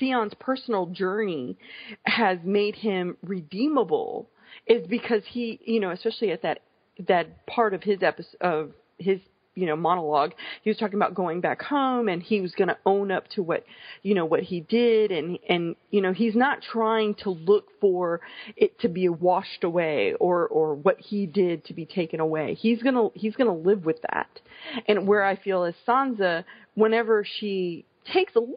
Theon's 0.00 0.34
personal 0.40 0.86
journey 0.86 1.58
has 2.04 2.38
made 2.42 2.74
him 2.74 3.16
redeemable 3.22 4.30
is 4.68 4.86
because 4.86 5.22
he, 5.26 5.58
you 5.64 5.80
know, 5.80 5.90
especially 5.90 6.30
at 6.30 6.42
that 6.42 6.60
that 7.06 7.46
part 7.46 7.74
of 7.74 7.82
his 7.82 8.02
episode 8.02 8.36
of 8.40 8.72
his 8.98 9.20
you 9.54 9.66
know 9.66 9.76
monologue 9.76 10.32
he 10.62 10.70
was 10.70 10.76
talking 10.76 10.96
about 10.96 11.14
going 11.14 11.40
back 11.40 11.62
home 11.62 12.08
and 12.08 12.22
he 12.22 12.40
was 12.40 12.52
going 12.52 12.68
to 12.68 12.76
own 12.86 13.10
up 13.10 13.26
to 13.28 13.42
what 13.42 13.64
you 14.02 14.14
know 14.14 14.24
what 14.24 14.40
he 14.40 14.60
did. 14.60 15.10
And 15.10 15.38
and 15.48 15.74
you 15.90 16.00
know 16.00 16.12
he's 16.12 16.36
not 16.36 16.62
trying 16.62 17.14
to 17.22 17.30
look 17.30 17.66
for 17.80 18.20
it 18.56 18.78
to 18.80 18.88
be 18.88 19.08
washed 19.08 19.64
away 19.64 20.14
or 20.20 20.46
or 20.46 20.74
what 20.74 21.00
he 21.00 21.26
did 21.26 21.64
to 21.66 21.74
be 21.74 21.86
taken 21.86 22.20
away. 22.20 22.54
He's 22.54 22.82
going 22.82 22.94
to 22.94 23.10
he's 23.14 23.34
going 23.34 23.48
to 23.48 23.68
live 23.68 23.84
with 23.84 24.00
that. 24.12 24.40
And 24.86 25.06
where 25.06 25.24
i 25.24 25.36
feel 25.36 25.64
as 25.64 25.74
sansa 25.86 26.44
whenever 26.74 27.24
she 27.24 27.84
takes 28.12 28.34
a 28.36 28.40
little 28.40 28.56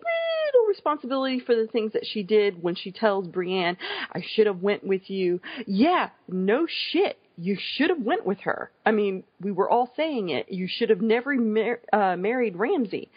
responsibility 0.67 1.39
for 1.39 1.55
the 1.55 1.67
things 1.67 1.93
that 1.93 2.05
she 2.05 2.23
did 2.23 2.61
when 2.61 2.75
she 2.75 2.91
tells 2.91 3.27
Brienne, 3.27 3.77
I 4.13 4.21
should 4.35 4.47
have 4.47 4.61
went 4.61 4.83
with 4.83 5.09
you. 5.09 5.41
Yeah, 5.65 6.09
no 6.27 6.67
shit. 6.91 7.17
You 7.37 7.57
should 7.59 7.89
have 7.89 8.01
went 8.01 8.25
with 8.25 8.39
her. 8.41 8.71
I 8.85 8.91
mean, 8.91 9.23
we 9.39 9.51
were 9.51 9.69
all 9.69 9.91
saying 9.95 10.29
it. 10.29 10.51
You 10.51 10.67
should 10.69 10.89
have 10.89 11.01
never 11.01 11.35
mar- 11.35 11.79
uh, 11.91 12.15
married 12.15 12.55
Ramsay. 12.55 13.09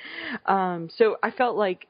Um, 0.47 0.88
so 0.97 1.16
I 1.23 1.31
felt 1.31 1.57
like, 1.57 1.87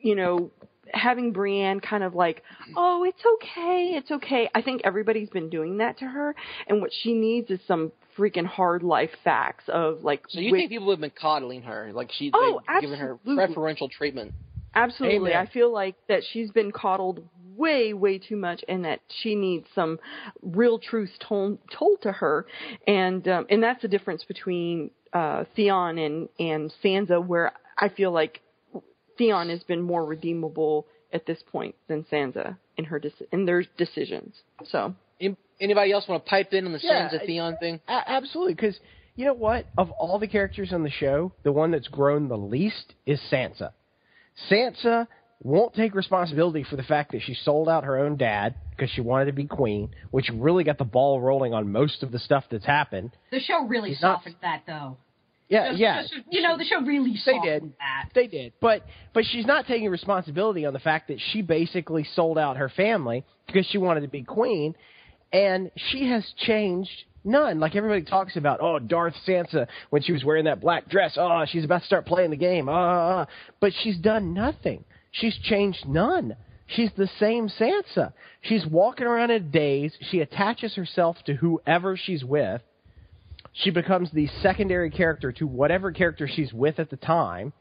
you 0.00 0.14
know, 0.14 0.50
having 0.92 1.32
Brienne 1.32 1.80
kind 1.80 2.02
of 2.02 2.14
like, 2.14 2.42
oh, 2.76 3.04
it's 3.04 3.22
okay, 3.34 3.92
it's 3.96 4.10
okay. 4.10 4.48
I 4.54 4.62
think 4.62 4.82
everybody's 4.84 5.30
been 5.30 5.50
doing 5.50 5.78
that 5.78 5.98
to 5.98 6.06
her, 6.06 6.34
and 6.66 6.80
what 6.80 6.90
she 7.02 7.14
needs 7.14 7.50
is 7.50 7.60
some 7.66 7.92
freaking 8.18 8.46
hard 8.46 8.82
life 8.82 9.10
facts 9.24 9.64
of 9.68 10.02
like. 10.02 10.24
So 10.28 10.40
you 10.40 10.50
with- 10.52 10.58
think 10.60 10.70
people 10.70 10.90
have 10.90 11.00
been 11.00 11.10
coddling 11.10 11.62
her, 11.62 11.90
like 11.94 12.10
she's 12.12 12.32
Oh, 12.34 12.60
given 12.80 12.98
her 12.98 13.18
preferential 13.24 13.88
treatment? 13.88 14.32
Absolutely. 14.74 15.30
Amen. 15.30 15.46
I 15.46 15.50
feel 15.50 15.72
like 15.72 15.94
that 16.08 16.22
she's 16.32 16.50
been 16.50 16.72
coddled 16.72 17.26
way, 17.56 17.92
way 17.94 18.18
too 18.18 18.36
much 18.36 18.62
and 18.68 18.84
that 18.84 19.00
she 19.08 19.34
needs 19.34 19.66
some 19.74 19.98
real 20.42 20.78
truth 20.78 21.10
told, 21.20 21.58
told 21.76 22.00
to 22.02 22.12
her. 22.12 22.46
And, 22.86 23.26
um, 23.28 23.46
and 23.50 23.62
that's 23.62 23.82
the 23.82 23.88
difference 23.88 24.24
between, 24.24 24.90
uh, 25.12 25.44
Theon 25.56 25.98
and 25.98 26.28
and 26.38 26.72
Sansa, 26.84 27.24
where 27.26 27.52
I 27.78 27.88
feel 27.88 28.12
like 28.12 28.42
Theon 29.16 29.48
has 29.48 29.62
been 29.64 29.80
more 29.82 30.04
redeemable 30.04 30.86
at 31.12 31.24
this 31.26 31.42
point 31.50 31.74
than 31.88 32.04
Sansa 32.04 32.56
in 32.76 32.84
her 32.84 33.00
dec- 33.00 33.26
in 33.32 33.46
their 33.46 33.64
decisions. 33.78 34.42
So 34.66 34.94
Anybody 35.60 35.92
else 35.92 36.06
want 36.08 36.24
to 36.24 36.28
pipe 36.30 36.52
in 36.52 36.66
on 36.66 36.72
the 36.72 36.78
Yeah, 36.82 37.08
Sansa 37.10 37.26
Theon 37.26 37.56
thing? 37.58 37.80
A- 37.88 38.02
absolutely, 38.10 38.54
because 38.54 38.78
you 39.16 39.24
know 39.24 39.34
what? 39.34 39.66
Of 39.76 39.90
all 39.92 40.18
the 40.18 40.28
characters 40.28 40.72
on 40.72 40.82
the 40.84 40.90
show, 40.90 41.32
the 41.42 41.50
one 41.52 41.70
that's 41.72 41.88
grown 41.88 42.28
the 42.28 42.38
least 42.38 42.94
is 43.06 43.20
Sansa. 43.30 43.72
Sansa 44.50 45.06
won't 45.42 45.74
take 45.74 45.94
responsibility 45.94 46.64
for 46.64 46.76
the 46.76 46.82
fact 46.82 47.12
that 47.12 47.22
she 47.22 47.34
sold 47.34 47.68
out 47.68 47.84
her 47.84 47.98
own 47.98 48.16
dad 48.16 48.54
because 48.70 48.90
she 48.90 49.00
wanted 49.00 49.26
to 49.26 49.32
be 49.32 49.44
queen, 49.44 49.90
which 50.10 50.30
really 50.34 50.64
got 50.64 50.78
the 50.78 50.84
ball 50.84 51.20
rolling 51.20 51.54
on 51.54 51.70
most 51.70 52.02
of 52.02 52.10
the 52.12 52.18
stuff 52.18 52.44
that's 52.50 52.64
happened. 52.64 53.10
The 53.30 53.40
show 53.40 53.64
really 53.66 53.90
He's 53.90 54.02
not- 54.02 54.18
softened 54.18 54.36
that, 54.42 54.62
though. 54.66 54.96
Yeah, 55.48 55.68
Just- 55.70 55.80
yeah. 55.80 56.02
just, 56.02 56.14
you 56.30 56.42
know, 56.42 56.58
the 56.58 56.64
show 56.64 56.82
really 56.82 57.12
They 57.12 57.16
softened 57.32 57.42
did. 57.62 57.72
that. 57.78 58.10
They 58.14 58.26
did, 58.26 58.52
but 58.60 58.82
but 59.14 59.24
she's 59.24 59.46
not 59.46 59.66
taking 59.66 59.88
responsibility 59.88 60.66
on 60.66 60.74
the 60.74 60.78
fact 60.78 61.08
that 61.08 61.18
she 61.32 61.40
basically 61.40 62.04
sold 62.04 62.36
out 62.36 62.58
her 62.58 62.68
family 62.68 63.24
because 63.46 63.64
she 63.66 63.78
wanted 63.78 64.02
to 64.02 64.08
be 64.08 64.22
queen, 64.24 64.74
and 65.32 65.70
she 65.76 66.08
has 66.08 66.24
changed 66.36 67.04
none. 67.24 67.60
Like 67.60 67.76
everybody 67.76 68.02
talks 68.02 68.36
about, 68.36 68.60
oh, 68.60 68.78
Darth 68.78 69.14
Sansa 69.26 69.66
when 69.90 70.02
she 70.02 70.12
was 70.12 70.24
wearing 70.24 70.44
that 70.44 70.60
black 70.60 70.88
dress, 70.88 71.16
oh, 71.16 71.44
she's 71.48 71.64
about 71.64 71.80
to 71.80 71.86
start 71.86 72.06
playing 72.06 72.30
the 72.30 72.36
game, 72.36 72.68
ah, 72.68 72.72
ah. 73.22 73.26
but 73.60 73.72
she's 73.82 73.98
done 73.98 74.34
nothing. 74.34 74.84
She's 75.10 75.36
changed 75.42 75.86
none. 75.86 76.36
She's 76.66 76.90
the 76.96 77.08
same 77.18 77.48
Sansa. 77.48 78.12
She's 78.42 78.66
walking 78.66 79.06
around 79.06 79.30
in 79.30 79.36
a 79.36 79.40
daze. 79.40 79.96
She 80.10 80.20
attaches 80.20 80.74
herself 80.74 81.16
to 81.24 81.34
whoever 81.34 81.96
she's 81.96 82.22
with 82.22 82.60
she 83.52 83.70
becomes 83.70 84.10
the 84.12 84.28
secondary 84.40 84.90
character 84.90 85.32
to 85.32 85.46
whatever 85.46 85.90
character 85.90 86.28
she's 86.28 86.52
with 86.52 86.78
at 86.78 86.90
the 86.90 86.96
time. 86.96 87.52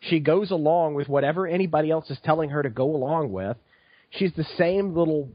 She 0.00 0.20
goes 0.20 0.50
along 0.50 0.94
with 0.94 1.08
whatever 1.08 1.46
anybody 1.46 1.90
else 1.90 2.10
is 2.10 2.18
telling 2.24 2.50
her 2.50 2.62
to 2.62 2.70
go 2.70 2.84
along 2.84 3.32
with. 3.32 3.56
She's 4.10 4.32
the 4.34 4.46
same 4.56 4.94
little 4.94 5.28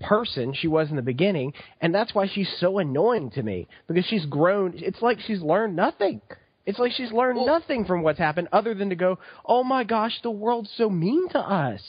person 0.00 0.54
she 0.54 0.68
was 0.68 0.90
in 0.90 0.96
the 0.96 1.02
beginning, 1.02 1.52
and 1.80 1.94
that's 1.94 2.14
why 2.14 2.26
she's 2.26 2.52
so 2.58 2.78
annoying 2.78 3.30
to 3.32 3.42
me 3.42 3.68
because 3.86 4.04
she's 4.06 4.26
grown. 4.26 4.74
It's 4.76 5.02
like 5.02 5.18
she's 5.20 5.40
learned 5.40 5.76
nothing. 5.76 6.20
It's 6.66 6.78
like 6.78 6.92
she's 6.92 7.10
learned 7.12 7.44
nothing 7.46 7.84
from 7.84 8.02
what's 8.02 8.18
happened 8.18 8.48
other 8.52 8.74
than 8.74 8.90
to 8.90 8.96
go, 8.96 9.18
"Oh 9.44 9.64
my 9.64 9.84
gosh, 9.84 10.20
the 10.22 10.30
world's 10.30 10.70
so 10.76 10.90
mean 10.90 11.28
to 11.30 11.38
us." 11.38 11.82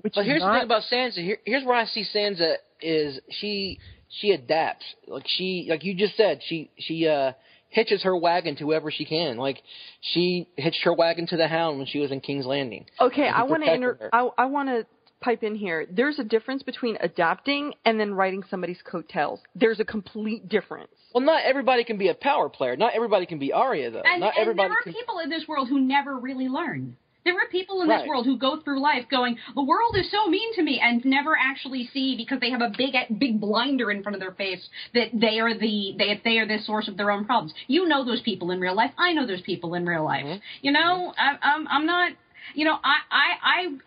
Which 0.00 0.14
But 0.14 0.22
is 0.22 0.26
here's 0.26 0.42
the 0.42 0.50
thing 0.52 0.62
about 0.64 0.82
Sansa. 0.90 1.22
Here, 1.22 1.38
here's 1.44 1.64
where 1.64 1.76
I 1.76 1.84
see 1.84 2.04
Sansa 2.14 2.56
is 2.80 3.20
she 3.28 3.78
she 4.08 4.32
adapts. 4.32 4.84
Like 5.06 5.24
she 5.26 5.66
like 5.68 5.84
you 5.84 5.94
just 5.94 6.16
said, 6.16 6.40
she 6.46 6.70
she 6.78 7.06
uh 7.06 7.32
hitches 7.68 8.02
her 8.02 8.16
wagon 8.16 8.56
to 8.56 8.64
whoever 8.64 8.90
she 8.90 9.04
can. 9.04 9.36
Like 9.36 9.62
she 10.00 10.48
hitched 10.56 10.82
her 10.82 10.92
wagon 10.92 11.26
to 11.28 11.36
the 11.36 11.46
Hound 11.46 11.78
when 11.78 11.86
she 11.86 11.98
was 11.98 12.10
in 12.10 12.20
King's 12.20 12.46
Landing. 12.46 12.86
Okay, 13.00 13.28
I 13.28 13.42
want 13.44 13.62
to 13.62 13.70
protected 13.70 13.74
inter- 13.74 13.98
her. 14.00 14.14
I, 14.14 14.28
I 14.38 14.44
want 14.46 14.68
to 14.68 14.86
pipe 15.20 15.42
in 15.42 15.54
here. 15.54 15.86
There's 15.90 16.18
a 16.18 16.24
difference 16.24 16.62
between 16.62 16.96
adapting 17.00 17.74
and 17.84 17.98
then 17.98 18.14
writing 18.14 18.42
somebody's 18.50 18.80
coattails. 18.84 19.40
There's 19.54 19.80
a 19.80 19.84
complete 19.84 20.48
difference. 20.48 20.92
Well, 21.14 21.24
not 21.24 21.42
everybody 21.44 21.84
can 21.84 21.98
be 21.98 22.08
a 22.08 22.14
power 22.14 22.48
player. 22.48 22.76
Not 22.76 22.94
everybody 22.94 23.26
can 23.26 23.38
be 23.38 23.52
Arya 23.52 23.90
though. 23.90 24.02
And, 24.04 24.20
not 24.20 24.34
and 24.36 24.42
everybody 24.42 24.68
there 24.68 24.78
are 24.78 24.82
can. 24.82 24.92
people 24.92 25.18
in 25.18 25.30
this 25.30 25.46
world 25.48 25.68
who 25.68 25.80
never 25.80 26.16
really 26.16 26.48
learn. 26.48 26.96
There 27.24 27.34
are 27.34 27.48
people 27.50 27.82
in 27.82 27.88
this 27.88 28.08
world 28.08 28.24
who 28.24 28.38
go 28.38 28.60
through 28.62 28.80
life 28.80 29.04
going, 29.10 29.36
"The 29.54 29.62
world 29.62 29.94
is 29.96 30.10
so 30.10 30.26
mean 30.28 30.54
to 30.54 30.62
me," 30.62 30.80
and 30.80 31.04
never 31.04 31.36
actually 31.36 31.86
see 31.92 32.16
because 32.16 32.40
they 32.40 32.50
have 32.50 32.62
a 32.62 32.72
big, 32.76 32.94
big 33.18 33.38
blinder 33.40 33.90
in 33.90 34.02
front 34.02 34.16
of 34.16 34.20
their 34.20 34.32
face 34.32 34.66
that 34.94 35.08
they 35.12 35.38
are 35.38 35.52
the 35.52 35.94
they 35.98 36.20
they 36.24 36.38
are 36.38 36.46
the 36.46 36.58
source 36.60 36.88
of 36.88 36.96
their 36.96 37.10
own 37.10 37.26
problems. 37.26 37.52
You 37.66 37.86
know 37.86 38.04
those 38.04 38.22
people 38.22 38.50
in 38.52 38.60
real 38.60 38.74
life. 38.74 38.92
I 38.96 39.12
know 39.12 39.26
those 39.26 39.42
people 39.42 39.74
in 39.74 39.84
real 39.84 40.04
life. 40.04 40.24
Mm-hmm. 40.24 40.38
You 40.62 40.72
know, 40.72 41.12
I, 41.18 41.36
I'm 41.42 41.68
I'm 41.68 41.86
not. 41.86 42.12
You 42.54 42.64
know, 42.64 42.74
I, 42.82 42.96
I, 43.10 43.26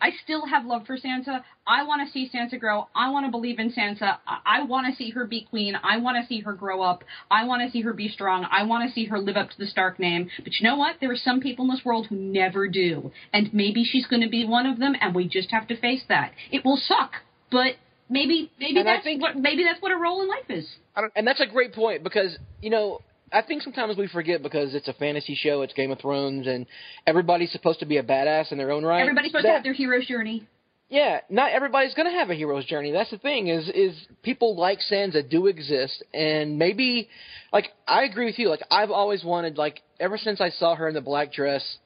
I, 0.01 0.07
I 0.07 0.11
still 0.23 0.45
have 0.45 0.65
love 0.65 0.85
for 0.85 0.97
Sansa. 0.97 1.43
I 1.65 1.83
want 1.83 2.05
to 2.07 2.11
see 2.11 2.29
Sansa 2.33 2.59
grow. 2.59 2.87
I 2.95 3.09
want 3.11 3.25
to 3.25 3.31
believe 3.31 3.59
in 3.59 3.71
Sansa. 3.71 4.17
I, 4.27 4.39
I 4.45 4.63
want 4.63 4.87
to 4.87 4.95
see 4.95 5.11
her 5.11 5.25
be 5.25 5.47
queen. 5.49 5.75
I 5.81 5.97
want 5.97 6.17
to 6.21 6.27
see 6.27 6.41
her 6.41 6.53
grow 6.53 6.81
up. 6.81 7.03
I 7.31 7.45
want 7.45 7.61
to 7.65 7.71
see 7.71 7.81
her 7.81 7.93
be 7.93 8.09
strong. 8.09 8.45
I 8.51 8.63
want 8.63 8.87
to 8.87 8.93
see 8.93 9.05
her 9.05 9.19
live 9.19 9.37
up 9.37 9.49
to 9.51 9.57
the 9.57 9.67
Stark 9.67 9.99
name. 9.99 10.29
But 10.43 10.53
you 10.59 10.67
know 10.67 10.75
what? 10.75 10.97
There 10.99 11.11
are 11.11 11.15
some 11.17 11.39
people 11.39 11.65
in 11.65 11.71
this 11.71 11.85
world 11.85 12.07
who 12.07 12.15
never 12.15 12.67
do. 12.67 13.11
And 13.31 13.53
maybe 13.53 13.83
she's 13.83 14.07
going 14.07 14.21
to 14.21 14.29
be 14.29 14.45
one 14.45 14.65
of 14.65 14.79
them, 14.79 14.95
and 14.99 15.13
we 15.15 15.27
just 15.27 15.51
have 15.51 15.67
to 15.67 15.77
face 15.79 16.03
that. 16.09 16.31
It 16.51 16.65
will 16.65 16.77
suck, 16.77 17.13
but 17.51 17.75
maybe 18.09 18.51
maybe 18.59 18.79
And 18.79 18.87
that's 18.87 19.03
think- 19.03 19.21
what 19.21 19.37
maybe 19.37 19.63
that's 19.63 19.81
what 19.81 19.91
a 19.91 19.97
role 19.97 20.21
in 20.21 20.27
life 20.27 20.49
is. 20.49 20.67
And 21.15 21.25
that's 21.25 21.41
a 21.41 21.47
great 21.47 21.73
point 21.73 22.03
because 22.03 22.37
you 22.61 22.69
know 22.69 23.01
I 23.33 23.41
think 23.41 23.63
sometimes 23.63 23.97
we 23.97 24.07
forget 24.07 24.43
because 24.43 24.75
it's 24.75 24.87
a 24.87 24.93
fantasy 24.93 25.35
show, 25.35 25.61
it's 25.63 25.73
Game 25.73 25.91
of 25.91 25.99
Thrones, 25.99 26.47
and 26.47 26.65
everybody's 27.07 27.51
supposed 27.51 27.79
to 27.79 27.85
be 27.85 27.97
a 27.97 28.03
badass 28.03 28.51
in 28.51 28.57
their 28.57 28.71
own 28.71 28.85
right. 28.85 29.01
Everybody's 29.01 29.31
supposed 29.31 29.45
to 29.45 29.51
have 29.51 29.63
their 29.63 29.73
hero's 29.73 30.05
journey. 30.05 30.47
Yeah, 30.89 31.21
not 31.27 31.51
everybody's 31.51 31.95
going 31.95 32.07
to 32.07 32.15
have 32.15 32.29
a 32.29 32.35
hero's 32.35 32.65
journey. 32.65 32.91
That's 32.91 33.09
the 33.09 33.17
thing 33.17 33.47
is 33.47 33.67
is 33.69 33.95
people 34.21 34.55
like 34.55 34.77
Sansa 34.91 35.27
do 35.27 35.47
exist 35.47 36.03
and 36.13 36.59
maybe 36.59 37.09
like 37.51 37.69
I 37.87 38.03
agree 38.03 38.25
with 38.25 38.37
you. 38.37 38.47
Like 38.49 38.61
I've 38.69 38.91
always 38.91 39.23
wanted 39.23 39.57
like 39.57 39.81
ever 39.99 40.19
since 40.19 40.39
I 40.39 40.51
saw 40.51 40.75
her 40.75 40.87
in 40.87 40.93
the 40.93 41.01
black 41.01 41.33
dress, 41.33 41.77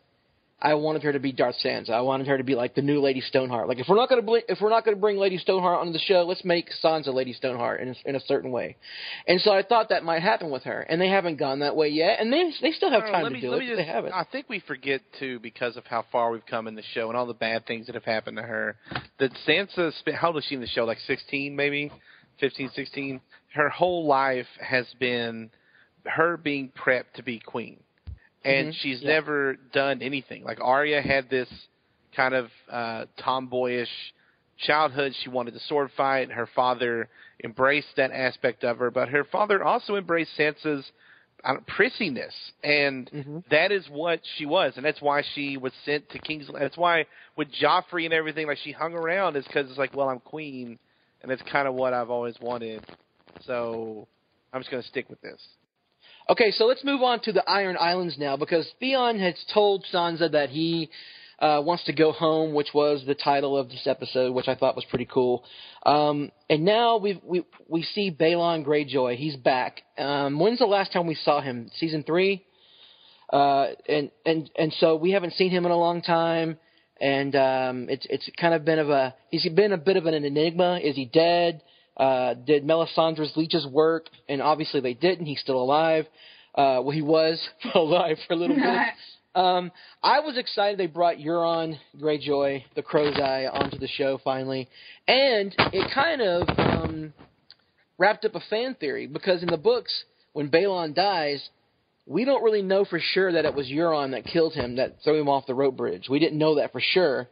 I 0.60 0.74
wanted 0.74 1.04
her 1.04 1.14
to 1.14 1.20
be 1.20 1.32
Darth 1.32 1.56
Sansa. 1.64 1.92
I 1.92 2.02
wanted 2.02 2.26
her 2.28 2.38
to 2.38 2.44
be 2.44 2.56
like 2.56 2.74
the 2.74 2.82
new 2.82 3.00
Lady 3.00 3.22
Stoneheart. 3.22 3.68
Like 3.68 3.78
if 3.78 3.88
we're 3.88 3.96
not 3.96 4.10
going 4.10 4.22
to 4.22 4.26
bl- 4.26 4.38
if 4.50 4.60
we're 4.60 4.72
not 4.72 4.86
going 4.86 4.98
to 4.98 5.02
bring 5.02 5.18
Lady 5.18 5.38
Stoneheart 5.38 5.80
onto 5.80 5.94
the 5.94 6.00
show, 6.00 6.24
let's 6.24 6.44
make 6.44 6.70
Sansa 6.84 7.14
Lady 7.14 7.34
Stoneheart 7.34 7.80
in 7.82 7.90
a, 7.90 7.96
in 8.06 8.16
a 8.16 8.20
certain 8.22 8.50
way. 8.52 8.76
And 9.28 9.40
so 9.42 9.52
I 9.52 9.62
thought 9.62 9.90
that 9.90 10.04
might 10.04 10.24
happen 10.24 10.50
with 10.50 10.64
her, 10.64 10.82
and 10.82 11.00
they 11.00 11.10
haven't 11.10 11.38
gone 11.38 11.60
that 11.60 11.76
way 11.76 11.90
yet, 11.90 12.20
and 12.20 12.34
they 12.34 12.52
they 12.62 12.72
still 12.72 12.90
have 12.90 13.02
time 13.02 13.24
let 13.24 13.30
to 13.30 13.36
me, 13.36 13.42
do 13.42 13.52
let 13.52 13.62
it. 13.62 13.68
just, 13.68 13.78
they 13.78 13.86
haven't. 13.86 14.14
I 14.14 14.24
think 14.32 14.50
we 14.50 14.60
forget 14.62 15.02
too 15.20 15.40
because 15.40 15.78
of 15.78 15.86
how 15.86 16.06
far 16.12 16.32
we've 16.32 16.46
come 16.46 16.68
in 16.68 16.74
the 16.74 16.84
show 16.94 17.10
and 17.10 17.18
all 17.18 17.28
the 17.28 17.34
bad 17.36 17.68
things 17.68 17.86
that 17.86 17.94
have 17.94 18.06
happened 18.06 18.38
to 18.38 18.44
her. 18.44 18.78
That 19.20 19.32
Sansa 19.48 19.94
spent 20.00 20.18
how 20.18 20.28
old 20.28 20.36
was 20.36 20.46
she 20.46 20.56
in 20.56 20.62
the 20.62 20.68
show? 20.68 20.86
Like 20.86 21.00
sixteen, 21.06 21.56
maybe 21.56 21.92
15, 22.40 22.72
16? 22.76 23.22
Her 23.54 23.70
whole 23.70 24.06
life 24.08 24.48
has 24.62 24.86
been 25.00 25.50
her 26.06 26.38
being 26.38 26.72
prepped 26.78 27.14
to 27.16 27.24
be 27.24 27.40
queen, 27.40 27.80
and 28.44 28.70
Mhm. 28.70 28.78
she's 28.82 29.02
Yeah. 29.02 29.10
never 29.10 29.56
done 29.74 30.02
anything. 30.02 30.44
Like 30.44 30.60
Arya 30.62 31.02
had 31.02 31.30
this 31.30 31.50
kind 32.16 32.34
of 32.34 32.50
uh, 32.72 33.06
tomboyish 33.18 33.90
childhood. 34.58 35.14
She 35.24 35.30
wanted 35.30 35.54
to 35.54 35.60
sword 35.62 35.92
fight. 35.96 36.32
Her 36.32 36.48
father 36.56 37.10
embraced 37.44 37.96
that 37.98 38.12
aspect 38.12 38.64
of 38.64 38.78
her, 38.80 38.90
but 38.92 39.10
her 39.10 39.24
father 39.26 39.64
also 39.64 39.96
embraced 39.96 40.32
Sansa's 40.38 40.92
I 41.44 41.56
prissiness, 41.68 42.34
and 42.64 43.12
Mm-hmm. 43.14 43.38
that 43.52 43.72
is 43.72 43.88
what 43.90 44.20
she 44.38 44.46
was, 44.46 44.74
and 44.76 44.84
that's 44.86 45.02
why 45.02 45.22
she 45.36 45.56
was 45.58 45.72
sent 45.86 46.10
to 46.10 46.20
King's. 46.20 46.50
That's 46.52 46.78
why 46.78 47.06
with 47.36 47.48
Joffrey 47.62 48.06
and 48.06 48.14
everything, 48.14 48.48
like 48.48 48.58
she 48.64 48.72
hung 48.72 48.94
around, 48.94 49.36
is 49.36 49.46
because 49.46 49.70
it's 49.70 49.78
like, 49.78 49.96
well, 49.96 50.10
I'm 50.10 50.20
queen, 50.20 50.80
and 51.22 51.32
that's 51.32 51.42
kind 51.44 51.68
of 51.68 51.76
what 51.76 51.94
I've 51.94 52.10
always 52.10 52.36
wanted. 52.42 52.84
So 53.46 54.08
I'm 54.52 54.62
just 54.62 54.72
going 54.72 54.82
to 54.82 54.90
stick 54.90 55.10
with 55.10 55.22
this. 55.22 55.40
Okay, 56.30 56.52
so 56.52 56.66
let's 56.66 56.84
move 56.84 57.02
on 57.02 57.22
to 57.22 57.32
the 57.32 57.50
Iron 57.50 57.78
Islands 57.80 58.18
now 58.18 58.36
because 58.36 58.70
Theon 58.82 59.18
has 59.20 59.36
told 59.54 59.86
Sansa 59.94 60.30
that 60.34 60.50
he 60.50 60.90
uh, 61.40 61.62
wants 61.64 61.86
to 61.86 61.94
go 61.94 62.12
home, 62.12 62.54
which 62.54 62.74
was 62.74 63.02
the 63.08 63.16
title 63.16 63.56
of 63.56 63.70
this 63.70 63.88
episode, 63.88 64.34
which 64.34 64.50
I 64.50 64.56
thought 64.56 64.76
was 64.76 64.84
pretty 64.90 65.08
cool. 65.10 65.46
Um, 65.86 66.34
and 66.50 66.66
now 66.66 66.98
we 66.98 67.22
we 67.24 67.46
we 67.70 67.84
see 67.84 68.12
Balon 68.12 68.66
Greyjoy. 68.66 69.16
He's 69.16 69.38
back. 69.38 69.84
Um, 69.98 70.38
when's 70.38 70.60
the 70.60 70.66
last 70.66 70.92
time 70.92 71.08
we 71.08 71.16
saw 71.16 71.40
him? 71.40 71.72
Season 71.78 72.04
three. 72.04 72.46
Uh, 73.32 73.68
and 73.88 74.12
and 74.26 74.50
and 74.58 74.74
so 74.80 74.98
we 74.98 75.12
haven't 75.12 75.34
seen 75.34 75.52
him 75.52 75.66
in 75.66 75.72
a 75.72 75.78
long 75.78 76.02
time, 76.02 76.58
and 77.00 77.36
um, 77.38 77.88
it's 77.90 78.06
it's 78.10 78.30
kind 78.38 78.54
of 78.54 78.66
been 78.66 78.80
of 78.80 78.90
a 78.90 79.16
he's 79.30 79.48
been 79.48 79.72
a 79.72 79.78
bit 79.78 79.96
of 79.96 80.06
an 80.08 80.14
enigma. 80.14 80.80
Is 80.84 80.98
he 80.98 81.06
dead? 81.06 81.62
Uh, 81.98 82.36
did 82.36 82.64
Melisandre's 82.64 83.36
leeches 83.36 83.66
work? 83.66 84.06
And 84.30 84.42
obviously 84.42 84.80
they 84.80 84.94
didn't. 84.94 85.26
He's 85.26 85.42
still 85.42 85.62
alive. 85.62 86.06
Uh, 86.54 86.82
well, 86.82 86.92
he 86.92 87.02
was 87.02 87.46
alive 87.76 88.18
for 88.28 88.34
a 88.34 88.38
little 88.38 88.56
bit. 88.56 88.66
Um, 89.36 89.72
I 90.02 90.22
was 90.22 90.36
excited 90.36 90.80
they 90.80 90.88
brought 90.88 91.18
Euron 91.18 91.78
Greyjoy, 92.02 92.64
the 92.76 92.82
Crow's 92.82 93.20
Eye, 93.20 93.46
onto 93.46 93.78
the 93.78 93.88
show 93.88 94.20
finally, 94.24 94.68
and 95.08 95.54
it 95.72 95.92
kind 95.94 96.24
of 96.24 96.50
um, 96.58 97.14
wrapped 98.00 98.26
up 98.26 98.34
a 98.34 98.40
fan 98.50 98.76
theory 98.80 99.06
because 99.06 99.44
in 99.44 99.50
the 99.50 99.58
books, 99.58 100.06
when 100.34 100.50
Balon 100.50 100.96
dies, 100.96 101.48
we 102.08 102.26
don't 102.26 102.42
really 102.42 102.64
know 102.64 102.84
for 102.84 103.00
sure 103.00 103.32
that 103.34 103.46
it 103.46 103.54
was 103.54 103.68
Euron 103.68 104.12
that 104.12 104.26
killed 104.26 104.54
him, 104.54 104.78
that 104.78 104.96
threw 105.04 105.22
him 105.22 105.30
off 105.30 105.46
the 105.46 105.54
rope 105.54 105.78
bridge. 105.78 106.08
We 106.10 106.18
didn't 106.18 106.40
know 106.40 106.56
that 106.56 106.72
for 106.72 106.82
sure. 106.82 107.28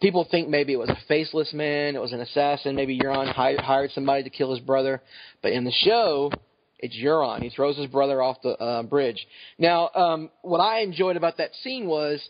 People 0.00 0.26
think 0.30 0.48
maybe 0.48 0.72
it 0.72 0.78
was 0.78 0.90
a 0.90 0.98
faceless 1.08 1.52
man, 1.52 1.96
it 1.96 2.00
was 2.00 2.12
an 2.12 2.20
assassin, 2.20 2.76
maybe 2.76 2.98
Euron 2.98 3.32
hired, 3.32 3.90
somebody 3.90 4.22
to 4.22 4.30
kill 4.30 4.50
his 4.50 4.60
brother. 4.60 5.02
But 5.42 5.52
in 5.52 5.64
the 5.64 5.72
show, 5.72 6.30
it's 6.78 6.94
Euron. 6.96 7.42
He 7.42 7.50
throws 7.50 7.76
his 7.76 7.86
brother 7.86 8.22
off 8.22 8.40
the 8.42 8.50
uh, 8.50 8.82
bridge. 8.84 9.26
Now, 9.58 9.90
um, 9.94 10.30
what 10.42 10.58
I 10.58 10.80
enjoyed 10.80 11.16
about 11.16 11.38
that 11.38 11.50
scene 11.62 11.86
was 11.86 12.26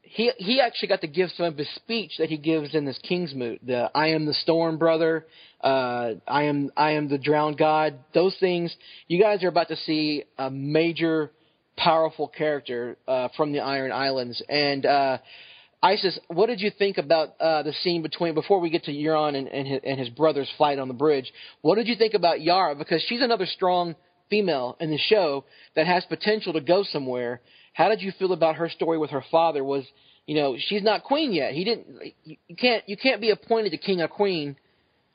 he 0.00 0.32
he 0.38 0.60
actually 0.60 0.88
got 0.88 1.02
to 1.02 1.06
give 1.06 1.30
some 1.36 1.46
of 1.46 1.56
his 1.56 1.68
speech 1.74 2.12
that 2.18 2.28
he 2.28 2.38
gives 2.38 2.74
in 2.74 2.84
this 2.84 2.98
Kingsmoot. 3.06 3.60
The 3.66 3.90
I 3.94 4.08
am 4.08 4.24
the 4.24 4.34
storm 4.34 4.78
brother, 4.78 5.26
uh, 5.62 6.12
I 6.26 6.44
am 6.44 6.70
I 6.76 6.92
am 6.92 7.08
the 7.08 7.18
drowned 7.18 7.58
god. 7.58 7.98
Those 8.14 8.36
things 8.40 8.74
you 9.08 9.20
guys 9.20 9.44
are 9.44 9.48
about 9.48 9.68
to 9.68 9.76
see 9.76 10.24
a 10.38 10.50
major 10.50 11.30
powerful 11.76 12.28
character 12.28 12.96
uh, 13.08 13.28
from 13.36 13.52
the 13.52 13.60
Iron 13.60 13.92
Islands. 13.92 14.42
And 14.48 14.86
uh, 14.86 15.18
Isis, 15.82 16.16
what 16.28 16.46
did 16.46 16.60
you 16.60 16.70
think 16.70 16.98
about 16.98 17.30
uh, 17.40 17.64
the 17.64 17.72
scene 17.82 18.02
between 18.02 18.34
before 18.34 18.60
we 18.60 18.70
get 18.70 18.84
to 18.84 18.92
Euron 18.92 19.36
and, 19.36 19.48
and, 19.48 19.66
his, 19.66 19.80
and 19.84 19.98
his 19.98 20.08
brother's 20.10 20.50
fight 20.56 20.78
on 20.78 20.86
the 20.86 20.94
bridge? 20.94 21.32
What 21.60 21.74
did 21.74 21.88
you 21.88 21.96
think 21.96 22.14
about 22.14 22.40
Yara? 22.40 22.76
Because 22.76 23.04
she's 23.08 23.20
another 23.20 23.46
strong 23.46 23.96
female 24.30 24.76
in 24.78 24.90
the 24.90 24.98
show 24.98 25.44
that 25.74 25.86
has 25.86 26.04
potential 26.04 26.52
to 26.52 26.60
go 26.60 26.84
somewhere. 26.84 27.40
How 27.72 27.88
did 27.88 28.00
you 28.00 28.12
feel 28.16 28.32
about 28.32 28.56
her 28.56 28.68
story 28.68 28.96
with 28.96 29.10
her 29.10 29.24
father? 29.30 29.64
Was 29.64 29.84
you 30.26 30.36
know 30.36 30.56
she's 30.56 30.84
not 30.84 31.02
queen 31.02 31.32
yet. 31.32 31.52
He 31.52 31.64
didn't. 31.64 31.86
You, 32.24 32.56
can't 32.56 32.88
you 32.88 32.96
can't 32.96 33.20
be 33.20 33.30
appointed 33.30 33.70
to 33.70 33.76
king 33.76 34.00
or 34.00 34.08
queen, 34.08 34.56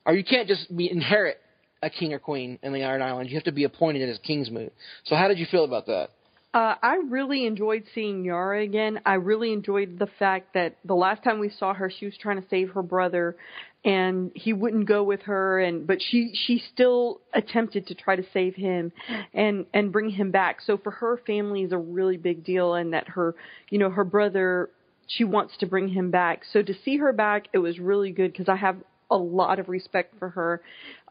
or 0.05 0.15
you 0.15 0.23
can't 0.23 0.49
just 0.49 0.75
be 0.75 0.91
inherit 0.91 1.39
a 1.81 1.89
king 1.89 2.13
or 2.13 2.19
queen 2.19 2.59
in 2.61 2.73
the 2.73 2.83
Iron 2.83 3.01
Islands. 3.01 3.31
You 3.31 3.37
have 3.37 3.45
to 3.45 3.51
be 3.51 3.63
appointed 3.63 4.07
as 4.09 4.17
king's 4.19 4.51
moot. 4.51 4.73
So 5.05 5.15
how 5.15 5.27
did 5.27 5.39
you 5.39 5.45
feel 5.49 5.63
about 5.63 5.85
that? 5.85 6.09
Uh, 6.57 6.73
I 6.81 6.95
really 7.07 7.45
enjoyed 7.45 7.83
seeing 7.93 8.25
Yara 8.25 8.63
again. 8.63 8.99
I 9.05 9.13
really 9.13 9.53
enjoyed 9.53 9.99
the 9.99 10.07
fact 10.17 10.55
that 10.55 10.77
the 10.83 10.95
last 10.95 11.23
time 11.23 11.37
we 11.37 11.51
saw 11.51 11.71
her, 11.75 11.87
she 11.87 12.05
was 12.05 12.17
trying 12.17 12.41
to 12.41 12.49
save 12.49 12.71
her 12.71 12.81
brother, 12.81 13.37
and 13.85 14.31
he 14.33 14.53
wouldn't 14.53 14.87
go 14.87 15.03
with 15.03 15.21
her. 15.23 15.59
And 15.59 15.85
but 15.85 15.99
she 16.01 16.31
she 16.33 16.63
still 16.73 17.21
attempted 17.31 17.85
to 17.85 17.93
try 17.93 18.15
to 18.15 18.23
save 18.33 18.55
him, 18.55 18.91
and 19.35 19.67
and 19.71 19.91
bring 19.91 20.09
him 20.09 20.31
back. 20.31 20.61
So 20.65 20.79
for 20.79 20.89
her, 20.89 21.21
family 21.27 21.61
is 21.61 21.73
a 21.73 21.77
really 21.77 22.17
big 22.17 22.43
deal, 22.43 22.73
and 22.73 22.91
that 22.91 23.09
her 23.09 23.35
you 23.69 23.77
know 23.77 23.91
her 23.91 24.03
brother 24.03 24.71
she 25.05 25.25
wants 25.25 25.55
to 25.57 25.67
bring 25.67 25.89
him 25.89 26.09
back. 26.09 26.41
So 26.51 26.63
to 26.63 26.73
see 26.83 26.97
her 26.97 27.13
back, 27.13 27.49
it 27.53 27.59
was 27.59 27.77
really 27.77 28.11
good 28.11 28.31
because 28.31 28.49
I 28.49 28.55
have 28.55 28.77
a 29.09 29.17
lot 29.17 29.59
of 29.59 29.69
respect 29.69 30.13
for 30.19 30.29
her. 30.29 30.61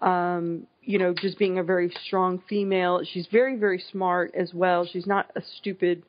Um, 0.00 0.66
you 0.82 0.98
know, 0.98 1.14
just 1.14 1.38
being 1.38 1.58
a 1.58 1.64
very 1.64 1.92
strong 2.06 2.42
female. 2.48 3.02
She's 3.12 3.26
very, 3.32 3.56
very 3.56 3.82
smart 3.90 4.34
as 4.34 4.52
well. 4.54 4.86
She's 4.90 5.06
not 5.06 5.30
a 5.36 5.42
stupid, 5.58 6.02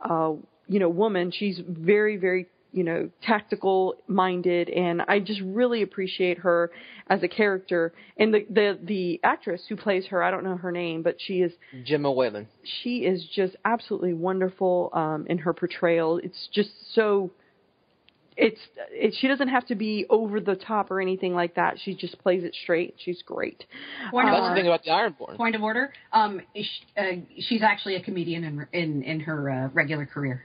uh, 0.00 0.32
you 0.66 0.78
know, 0.78 0.88
woman. 0.88 1.30
She's 1.30 1.60
very, 1.66 2.16
very, 2.16 2.46
you 2.72 2.84
know, 2.84 3.08
tactical 3.22 3.94
minded, 4.06 4.68
and 4.68 5.02
I 5.08 5.20
just 5.20 5.40
really 5.42 5.82
appreciate 5.82 6.38
her 6.38 6.70
as 7.08 7.22
a 7.22 7.28
character. 7.28 7.94
And 8.18 8.34
the 8.34 8.46
the 8.50 8.78
the 8.82 9.20
actress 9.24 9.62
who 9.68 9.76
plays 9.76 10.04
her, 10.06 10.22
I 10.22 10.30
don't 10.30 10.44
know 10.44 10.56
her 10.56 10.72
name, 10.72 11.02
but 11.02 11.16
she 11.18 11.40
is 11.40 11.52
Gemma 11.84 12.12
Whelan. 12.12 12.48
She 12.82 12.98
is 12.98 13.26
just 13.34 13.56
absolutely 13.64 14.12
wonderful 14.12 14.90
um, 14.92 15.26
in 15.28 15.38
her 15.38 15.54
portrayal. 15.54 16.18
It's 16.18 16.48
just 16.52 16.70
so 16.94 17.30
it's 18.38 18.60
it, 18.92 19.14
she 19.20 19.26
doesn't 19.28 19.48
have 19.48 19.66
to 19.66 19.74
be 19.74 20.06
over 20.08 20.40
the 20.40 20.54
top 20.54 20.90
or 20.90 21.00
anything 21.00 21.34
like 21.34 21.56
that. 21.56 21.76
She 21.84 21.94
just 21.94 22.18
plays 22.20 22.44
it 22.44 22.54
straight. 22.62 22.94
She's 23.04 23.20
great. 23.22 23.64
Point 24.10 24.28
of 24.28 24.34
That's 24.34 24.48
the 24.50 24.54
thing 24.54 24.66
about 24.66 24.84
the 24.84 24.90
Ironborn. 24.90 25.36
Point 25.36 25.56
of 25.56 25.62
order. 25.62 25.92
Um, 26.12 26.40
sh- 26.56 26.84
uh, 26.96 27.02
she's 27.40 27.62
actually 27.62 27.96
a 27.96 28.02
comedian 28.02 28.44
in 28.44 28.66
in, 28.72 29.02
in 29.02 29.20
her 29.20 29.50
uh, 29.50 29.68
regular 29.74 30.06
career. 30.06 30.44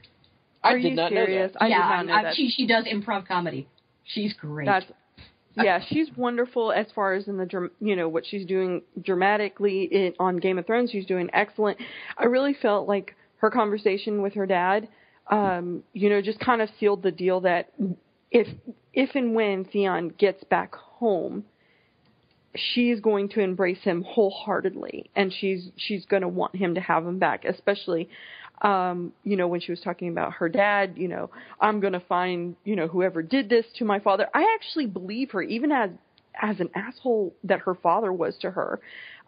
I 0.64 0.72
Are 0.74 0.80
did 0.80 0.90
you 0.90 0.96
not 0.96 1.10
serious? 1.12 1.54
know 1.54 1.60
that. 1.60 1.64
I 1.64 1.68
yeah, 1.68 1.76
did 1.78 1.96
not 1.96 2.06
know 2.08 2.14
I- 2.14 2.24
that. 2.24 2.36
she 2.36 2.50
she 2.50 2.66
does 2.66 2.86
improv 2.86 3.28
comedy. 3.28 3.68
She's 4.06 4.34
great. 4.34 4.66
That's 4.66 4.86
yeah, 5.56 5.80
she's 5.88 6.08
wonderful 6.18 6.72
as 6.72 6.88
far 6.96 7.14
as 7.14 7.28
in 7.28 7.38
the 7.38 7.46
dram- 7.46 7.72
you 7.80 7.96
know 7.96 8.10
what 8.10 8.26
she's 8.26 8.46
doing 8.46 8.82
dramatically 9.04 9.84
in, 9.84 10.14
on 10.20 10.38
Game 10.38 10.58
of 10.58 10.66
Thrones. 10.66 10.90
She's 10.90 11.06
doing 11.06 11.30
excellent. 11.32 11.78
I 12.18 12.26
really 12.26 12.56
felt 12.60 12.88
like 12.88 13.16
her 13.38 13.52
conversation 13.52 14.22
with 14.24 14.34
her 14.34 14.46
dad, 14.48 14.88
um, 15.30 15.84
you 15.94 16.10
know, 16.10 16.22
just 16.22 16.40
kind 16.40 16.62
of 16.62 16.70
sealed 16.80 17.04
the 17.04 17.12
deal 17.12 17.42
that 17.42 17.72
if 18.32 18.48
if 18.94 19.16
and 19.16 19.34
when 19.36 19.66
Theon 19.66 20.10
gets 20.10 20.44
back 20.46 20.76
home, 20.76 21.46
she's 22.56 23.00
going 23.00 23.30
to 23.30 23.40
embrace 23.40 23.82
him 23.82 24.04
wholeheartedly, 24.04 25.10
and 25.16 25.34
she's 25.34 25.70
she's 25.78 26.06
going 26.06 26.22
to 26.22 26.28
want 26.28 26.56
him 26.56 26.76
to 26.76 26.82
have 26.82 27.06
him 27.06 27.20
back, 27.20 27.46
especially 27.46 28.10
um, 28.64 29.12
you 29.24 29.36
know, 29.36 29.48
when 29.48 29.60
she 29.60 29.72
was 29.72 29.82
talking 29.82 30.10
about 30.10 30.34
her 30.34 30.48
dad, 30.48 30.94
you 30.96 31.10
know, 31.10 31.30
I'm 31.60 31.82
going 31.82 31.94
to 31.94 32.00
find, 32.00 32.56
you 32.64 32.76
know, 32.76 32.88
whoever 32.88 33.22
did 33.22 33.50
this 33.50 33.66
to 33.78 33.86
my 33.86 34.00
father. 34.00 34.28
I 34.34 34.56
actually 34.56 34.88
believe 34.88 35.32
her, 35.32 35.42
even 35.42 35.72
as 35.72 35.90
as 36.42 36.60
an 36.60 36.70
asshole 36.74 37.36
that 37.44 37.60
her 37.60 37.76
father 37.76 38.12
was 38.12 38.36
to 38.42 38.50
her. 38.50 38.80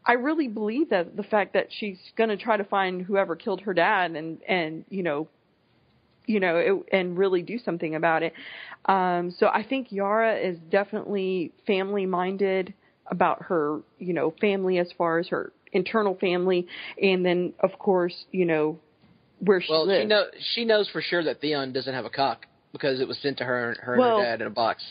I 0.07 0.13
really 0.13 0.47
believe 0.47 0.89
that 0.89 1.15
the 1.15 1.23
fact 1.23 1.53
that 1.53 1.67
she's 1.69 1.99
going 2.15 2.29
to 2.29 2.37
try 2.37 2.57
to 2.57 2.63
find 2.63 3.01
whoever 3.01 3.35
killed 3.35 3.61
her 3.61 3.73
dad 3.73 4.11
and 4.11 4.41
and 4.47 4.85
you 4.89 5.03
know, 5.03 5.27
you 6.27 6.39
know, 6.39 6.57
it, 6.57 6.95
and 6.95 7.17
really 7.17 7.41
do 7.41 7.57
something 7.59 7.95
about 7.95 8.23
it. 8.23 8.33
Um, 8.85 9.33
so 9.37 9.47
I 9.47 9.63
think 9.63 9.91
Yara 9.91 10.37
is 10.37 10.57
definitely 10.69 11.51
family 11.65 12.05
minded 12.05 12.73
about 13.07 13.43
her, 13.43 13.81
you 13.99 14.13
know, 14.13 14.33
family 14.41 14.79
as 14.79 14.87
far 14.97 15.19
as 15.19 15.27
her 15.27 15.51
internal 15.71 16.15
family, 16.15 16.67
and 17.01 17.25
then 17.25 17.53
of 17.59 17.77
course, 17.77 18.25
you 18.31 18.45
know, 18.45 18.79
where 19.39 19.61
she 19.61 19.71
Well, 19.71 19.85
lives. 19.87 20.01
she 20.03 20.07
know 20.07 20.25
she 20.53 20.65
knows 20.65 20.89
for 20.89 21.01
sure 21.01 21.23
that 21.23 21.41
Theon 21.41 21.73
doesn't 21.73 21.93
have 21.93 22.05
a 22.05 22.09
cock 22.09 22.45
because 22.71 22.99
it 22.99 23.07
was 23.07 23.17
sent 23.19 23.37
to 23.37 23.43
her, 23.45 23.75
her 23.81 23.97
Well, 23.97 24.17
and 24.17 24.17
her 24.19 24.23
dad 24.37 24.41
in 24.41 24.47
a 24.47 24.51
box. 24.51 24.83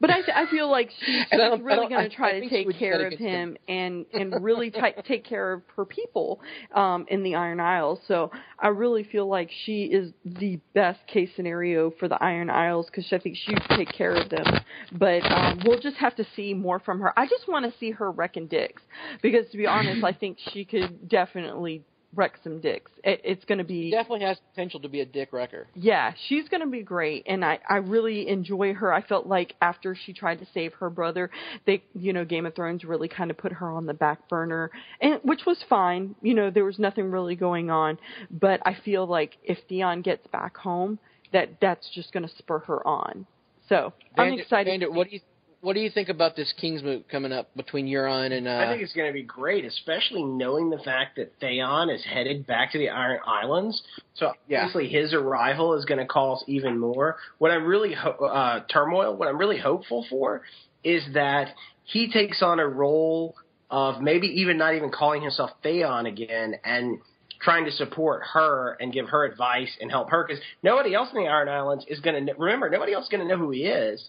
But 0.00 0.10
I, 0.10 0.20
I 0.34 0.50
feel 0.50 0.70
like 0.70 0.90
she's, 1.04 1.24
really 1.62 1.88
going 1.88 2.08
to 2.08 2.14
try 2.14 2.38
to 2.38 2.48
take 2.48 2.78
care 2.78 3.06
of 3.06 3.18
him 3.18 3.56
and 3.68 4.06
and 4.12 4.42
really 4.42 4.70
t- 4.70 4.80
take 5.06 5.24
care 5.24 5.52
of 5.52 5.62
her 5.76 5.84
people 5.84 6.40
um, 6.74 7.06
in 7.08 7.22
the 7.22 7.34
Iron 7.34 7.60
Isles. 7.60 8.00
So 8.06 8.30
I 8.58 8.68
really 8.68 9.04
feel 9.04 9.28
like 9.28 9.50
she 9.64 9.84
is 9.84 10.12
the 10.24 10.60
best 10.74 11.00
case 11.06 11.30
scenario 11.36 11.90
for 11.98 12.08
the 12.08 12.22
Iron 12.22 12.50
Isles 12.50 12.86
because 12.86 13.06
I 13.12 13.18
think 13.18 13.36
she 13.36 13.52
would 13.52 13.76
take 13.76 13.92
care 13.92 14.14
of 14.14 14.28
them. 14.30 14.44
But 14.92 15.22
um, 15.30 15.60
we'll 15.64 15.80
just 15.80 15.96
have 15.96 16.16
to 16.16 16.26
see 16.36 16.54
more 16.54 16.78
from 16.78 17.00
her. 17.00 17.18
I 17.18 17.26
just 17.26 17.48
want 17.48 17.70
to 17.70 17.78
see 17.78 17.90
her 17.92 18.10
wrecking 18.10 18.46
dicks 18.46 18.82
because 19.22 19.50
to 19.50 19.56
be 19.56 19.66
honest, 19.66 20.04
I 20.04 20.12
think 20.12 20.38
she 20.52 20.64
could 20.64 21.08
definitely 21.08 21.82
wreck 22.14 22.32
some 22.42 22.60
dicks. 22.60 22.90
It, 23.04 23.20
it's 23.24 23.44
going 23.44 23.58
to 23.58 23.64
be 23.64 23.90
Definitely 23.90 24.26
has 24.26 24.38
potential 24.52 24.80
to 24.80 24.88
be 24.88 25.00
a 25.00 25.06
dick 25.06 25.32
wrecker. 25.32 25.68
yeah, 25.74 26.12
she's 26.28 26.48
going 26.48 26.60
to 26.60 26.66
be 26.68 26.82
great, 26.82 27.24
and 27.26 27.44
I 27.44 27.58
I 27.68 27.76
really 27.76 28.28
enjoy 28.28 28.74
her. 28.74 28.92
I 28.92 29.02
felt 29.02 29.26
like 29.26 29.54
after 29.62 29.94
she 29.94 30.12
tried 30.12 30.40
to 30.40 30.46
save 30.52 30.72
her 30.74 30.90
brother, 30.90 31.30
they 31.66 31.82
you 31.94 32.12
know 32.12 32.24
Game 32.24 32.46
of 32.46 32.54
Thrones 32.54 32.84
really 32.84 33.08
kind 33.08 33.30
of 33.30 33.38
put 33.38 33.52
her 33.52 33.70
on 33.70 33.86
the 33.86 33.94
back 33.94 34.28
burner, 34.28 34.70
and 35.00 35.20
which 35.22 35.42
was 35.46 35.58
fine. 35.68 36.14
You 36.22 36.34
know 36.34 36.50
there 36.50 36.64
was 36.64 36.78
nothing 36.78 37.10
really 37.10 37.36
going 37.36 37.70
on, 37.70 37.98
but 38.30 38.60
I 38.66 38.76
feel 38.84 39.06
like 39.06 39.36
if 39.44 39.58
Theon 39.68 40.02
gets 40.02 40.26
back 40.28 40.56
home, 40.56 40.98
that 41.32 41.60
that's 41.60 41.88
just 41.94 42.12
going 42.12 42.26
to 42.28 42.36
spur 42.36 42.58
her 42.60 42.86
on. 42.86 43.26
So 43.68 43.92
I'm 44.16 44.32
excited. 44.32 44.68
Bandit, 44.68 44.92
what 44.92 45.08
do 45.08 45.14
you 45.14 45.20
what 45.62 45.74
do 45.74 45.80
you 45.80 45.90
think 45.90 46.08
about 46.08 46.36
this 46.36 46.52
Kingsmoot 46.58 47.08
coming 47.08 47.32
up 47.32 47.54
between 47.54 47.86
Euron 47.86 48.32
and? 48.32 48.48
Uh, 48.48 48.52
I 48.52 48.68
think 48.68 48.82
it's 48.82 48.94
going 48.94 49.08
to 49.08 49.12
be 49.12 49.22
great, 49.22 49.64
especially 49.64 50.22
knowing 50.22 50.70
the 50.70 50.78
fact 50.78 51.16
that 51.16 51.32
Theon 51.40 51.90
is 51.90 52.02
headed 52.04 52.46
back 52.46 52.72
to 52.72 52.78
the 52.78 52.88
Iron 52.88 53.20
Islands. 53.26 53.82
So 54.14 54.32
Yeah. 54.48 54.60
obviously 54.64 54.88
his 54.88 55.12
arrival 55.12 55.74
is 55.74 55.84
going 55.84 55.98
to 56.00 56.06
cause 56.06 56.42
even 56.46 56.78
more. 56.78 57.16
What 57.38 57.50
I'm 57.50 57.66
really 57.66 57.92
ho- 57.92 58.10
uh, 58.24 58.60
turmoil. 58.72 59.14
What 59.16 59.28
I'm 59.28 59.38
really 59.38 59.58
hopeful 59.58 60.06
for 60.08 60.42
is 60.82 61.02
that 61.12 61.54
he 61.84 62.10
takes 62.10 62.42
on 62.42 62.58
a 62.58 62.66
role 62.66 63.34
of 63.70 64.00
maybe 64.00 64.28
even 64.40 64.56
not 64.56 64.74
even 64.74 64.90
calling 64.90 65.20
himself 65.22 65.50
Theon 65.62 66.06
again 66.06 66.54
and 66.64 66.98
trying 67.40 67.64
to 67.66 67.70
support 67.72 68.22
her 68.32 68.76
and 68.80 68.92
give 68.92 69.08
her 69.08 69.24
advice 69.24 69.76
and 69.80 69.90
help 69.90 70.10
her 70.10 70.24
because 70.26 70.42
nobody 70.62 70.94
else 70.94 71.08
in 71.14 71.22
the 71.22 71.28
Iron 71.28 71.48
Islands 71.48 71.84
is 71.88 72.00
going 72.00 72.26
to 72.26 72.32
remember. 72.34 72.68
Nobody 72.70 72.92
else 72.94 73.04
is 73.04 73.08
going 73.10 73.22
to 73.22 73.28
know 73.28 73.38
who 73.38 73.50
he 73.50 73.64
is 73.66 74.08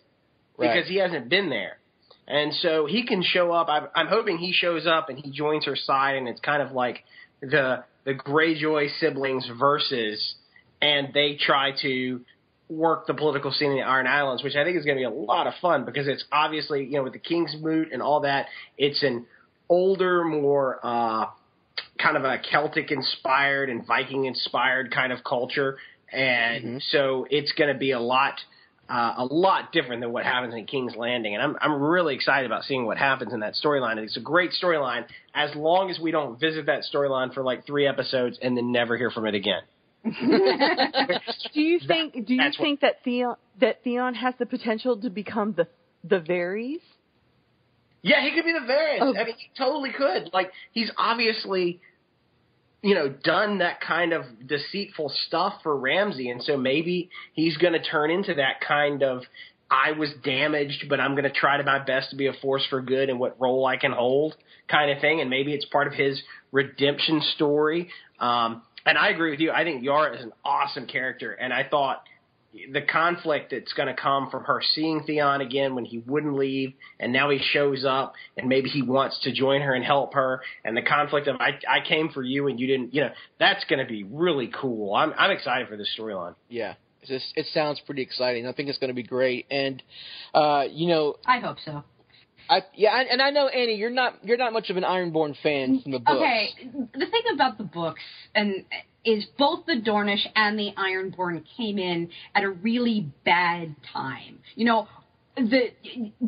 Right. 0.62 0.74
because 0.74 0.90
he 0.90 0.98
hasn't 0.98 1.30
been 1.30 1.50
there. 1.50 1.78
And 2.28 2.54
so 2.54 2.86
he 2.86 3.06
can 3.06 3.24
show 3.24 3.52
up. 3.52 3.68
I'm, 3.68 3.88
I'm 3.94 4.08
hoping 4.08 4.38
he 4.38 4.54
shows 4.54 4.88
up 4.88 5.10
and 5.10 5.18
he 5.18 5.32
joins 5.32 5.66
her 5.66 5.76
side, 5.76 6.16
and 6.16 6.28
it's 6.28 6.40
kind 6.40 6.62
of 6.62 6.72
like 6.72 7.04
the 7.42 7.84
the 8.04 8.14
Greyjoy 8.14 8.90
siblings 9.00 9.48
versus, 9.60 10.36
and 10.82 11.10
they 11.14 11.38
try 11.40 11.72
to 11.82 12.22
work 12.70 13.06
the 13.06 13.14
political 13.14 13.52
scene 13.52 13.72
in 13.72 13.78
the 13.78 13.84
Iron 13.84 14.08
Islands, 14.08 14.44
which 14.44 14.56
I 14.56 14.64
think 14.64 14.78
is 14.78 14.86
going 14.86 14.98
to 14.98 15.02
be 15.02 15.06
a 15.06 15.10
lot 15.10 15.46
of 15.46 15.54
fun 15.62 15.84
because 15.84 16.08
it's 16.08 16.24
obviously 16.32 16.86
you 16.86 16.94
know 16.94 17.04
with 17.04 17.14
the 17.14 17.20
King's 17.20 17.56
Moot 17.60 17.90
and 17.92 18.02
all 18.02 18.22
that, 18.22 18.48
it's 18.78 19.04
an 19.04 19.26
older, 19.68 20.24
more 20.24 20.80
uh, 20.84 21.26
kind 22.02 22.18
of 22.18 22.24
a 22.24 22.38
Celtic 22.50 22.92
inspired 22.92 23.70
and 23.70 23.86
Viking 23.86 24.26
inspired 24.26 24.94
kind 24.94 25.12
of 25.12 25.24
culture, 25.24 25.78
and 26.12 26.82
so 26.92 27.28
it's 27.30 27.52
going 27.54 27.74
to 27.74 27.78
be 27.78 27.92
a 27.92 28.00
lot 28.00 28.36
uh, 28.92 29.14
a 29.20 29.26
lot 29.26 29.72
different 29.72 30.02
than 30.02 30.12
what 30.12 30.26
happens 30.26 30.54
in 30.54 30.66
King's 30.66 30.96
Landing, 30.96 31.34
and 31.34 31.42
I'm 31.42 31.56
I'm 31.62 31.82
really 31.82 32.14
excited 32.16 32.46
about 32.46 32.64
seeing 32.64 32.86
what 32.86 32.98
happens 32.98 33.32
in 33.34 33.40
that 33.40 33.54
storyline. 33.64 33.98
It's 33.98 34.18
a 34.18 34.22
great 34.22 34.52
storyline 34.62 35.06
as 35.34 35.56
long 35.56 35.90
as 35.90 35.98
we 36.00 36.12
don't 36.12 36.40
visit 36.40 36.66
that 36.66 36.82
storyline 36.94 37.34
for 37.34 37.42
like 37.44 37.66
three 37.66 37.88
episodes 37.88 38.38
and 38.42 38.58
then 38.58 38.72
never 38.72 38.98
hear 38.98 39.10
from 39.10 39.26
it 39.28 39.36
again. 39.36 39.62
do 40.04 41.62
you 41.62 41.80
think 41.88 42.14
do 42.26 42.34
you 42.34 42.42
that's 42.42 42.58
what- 42.58 42.66
think 42.66 42.80
that 42.82 43.04
Theon 43.04 43.36
that 43.60 43.84
Theon 43.84 44.16
has 44.16 44.34
the 44.40 44.46
potential 44.46 44.98
to 45.00 45.10
become 45.10 45.54
the 45.56 45.68
the 46.04 46.20
Varys? 46.20 46.82
Yeah, 48.04 48.24
he 48.24 48.32
could 48.36 48.46
be 48.46 48.52
the 48.54 48.66
Varys. 48.72 48.98
Oh. 49.00 49.16
I 49.16 49.26
mean, 49.26 49.36
he 49.38 49.50
totally 49.56 49.92
could. 49.96 50.32
Like, 50.34 50.52
he's 50.72 50.90
obviously, 50.98 51.80
you 52.82 52.96
know, 52.96 53.10
done 53.10 53.60
that 53.60 53.80
kind 53.82 54.12
of 54.12 54.24
deceitful 54.46 55.12
stuff 55.28 55.54
for 55.62 55.76
Ramsay, 55.76 56.30
and 56.30 56.42
so 56.42 56.58
maybe 56.58 57.10
he's 57.34 57.58
going 57.58 57.74
to 57.74 57.82
turn 57.82 58.10
into 58.10 58.34
that 58.36 58.62
kind 58.68 59.04
of 59.04 59.24
I 59.72 59.94
was 59.94 60.10
damaged, 60.24 60.88
but 60.90 61.00
I'm 61.00 61.12
going 61.12 61.24
to 61.24 61.32
try 61.32 61.56
to 61.56 61.64
my 61.64 61.80
best 61.80 62.10
to 62.10 62.18
be 62.18 62.28
a 62.28 62.34
force 62.42 62.66
for 62.70 62.82
good 62.82 63.10
and 63.10 63.20
what 63.20 63.40
role 63.40 63.66
I 63.66 63.78
can 63.78 63.94
hold 63.94 64.36
kind 64.68 64.92
of 64.92 65.00
thing, 65.00 65.22
and 65.22 65.30
maybe 65.30 65.54
it's 65.54 65.66
part 65.66 65.88
of 65.88 65.94
his 65.94 66.22
redemption 66.52 67.22
story. 67.36 67.90
Um, 68.20 68.64
and 68.86 68.98
I 68.98 69.10
agree 69.10 69.32
with 69.32 69.40
you. 69.40 69.52
I 69.52 69.64
think 69.64 69.84
Yara 69.84 70.18
is 70.18 70.24
an 70.24 70.34
awesome 70.44 70.88
character, 70.88 71.32
and 71.32 71.54
I 71.54 71.66
thought 71.70 72.04
the 72.72 72.82
conflict 72.82 73.52
that's 73.52 73.74
going 73.74 73.88
to 73.88 74.00
come 74.00 74.30
from 74.30 74.44
her 74.44 74.62
seeing 74.76 75.04
Theon 75.04 75.42
again 75.42 75.76
when 75.76 75.86
he 75.86 76.00
wouldn't 76.00 76.36
leave, 76.36 76.74
and 77.00 77.14
now 77.14 77.30
he 77.30 77.40
shows 77.40 77.86
up, 77.86 78.14
and 78.38 78.50
maybe 78.50 78.70
he 78.70 78.82
wants 78.82 79.20
to 79.24 79.32
join 79.32 79.62
her 79.62 79.74
and 79.74 79.86
help 79.86 80.14
her, 80.14 80.42
and 80.66 80.76
the 80.76 80.82
conflict 80.82 81.28
of 81.28 81.38
I 81.40 81.60
I 81.68 81.80
came 81.88 82.10
for 82.10 82.24
you 82.24 82.48
and 82.48 82.60
you 82.60 82.68
didn't, 82.68 82.94
you 82.94 83.02
know, 83.02 83.12
that's 83.40 83.64
going 83.66 83.80
to 83.80 83.86
be 83.86 84.04
really 84.04 84.52
cool. 84.54 84.94
I'm 84.94 85.14
I'm 85.18 85.32
excited 85.32 85.68
for 85.68 85.78
this 85.78 85.90
storyline. 85.98 86.36
Yeah. 86.50 86.76
It's 87.02 87.10
just, 87.10 87.34
it 87.36 87.48
sounds 87.52 87.82
pretty 87.84 88.04
exciting. 88.04 88.46
I 88.46 88.54
think 88.54 88.70
it's 88.70 88.78
going 88.78 88.90
to 88.90 88.94
be 88.94 89.02
great, 89.02 89.48
and 89.50 89.82
uh, 90.36 90.66
you 90.70 90.88
know, 90.88 91.16
I 91.26 91.40
hope 91.40 91.58
so. 91.66 91.84
I 92.52 92.64
yeah, 92.76 93.00
and- 93.00 93.10
and 93.10 93.22
I 93.22 93.30
know 93.32 93.48
Annie, 93.48 93.76
you're 93.76 93.90
not 93.90 94.16
you're 94.24 94.38
not 94.38 94.52
much 94.54 94.70
of 94.70 94.78
an 94.78 94.84
Ironborn 94.84 95.36
fan 95.42 95.80
from 95.82 95.92
the 95.94 96.00
books. 96.00 96.18
Okay, 96.18 96.50
the 96.94 97.06
thing 97.08 97.24
about 97.34 97.58
the 97.58 97.64
books 97.64 98.02
and 98.36 98.66
is 99.04 99.26
both 99.38 99.66
the 99.66 99.76
Dornish 99.82 100.28
and 100.36 100.60
the 100.60 100.74
Ironborn 100.78 101.44
came 101.58 101.80
in 101.80 102.10
at 102.36 102.44
a 102.44 102.50
really 102.50 103.10
bad 103.26 103.76
time. 103.94 104.40
You 104.56 104.66
know, 104.66 104.88
the 105.36 105.70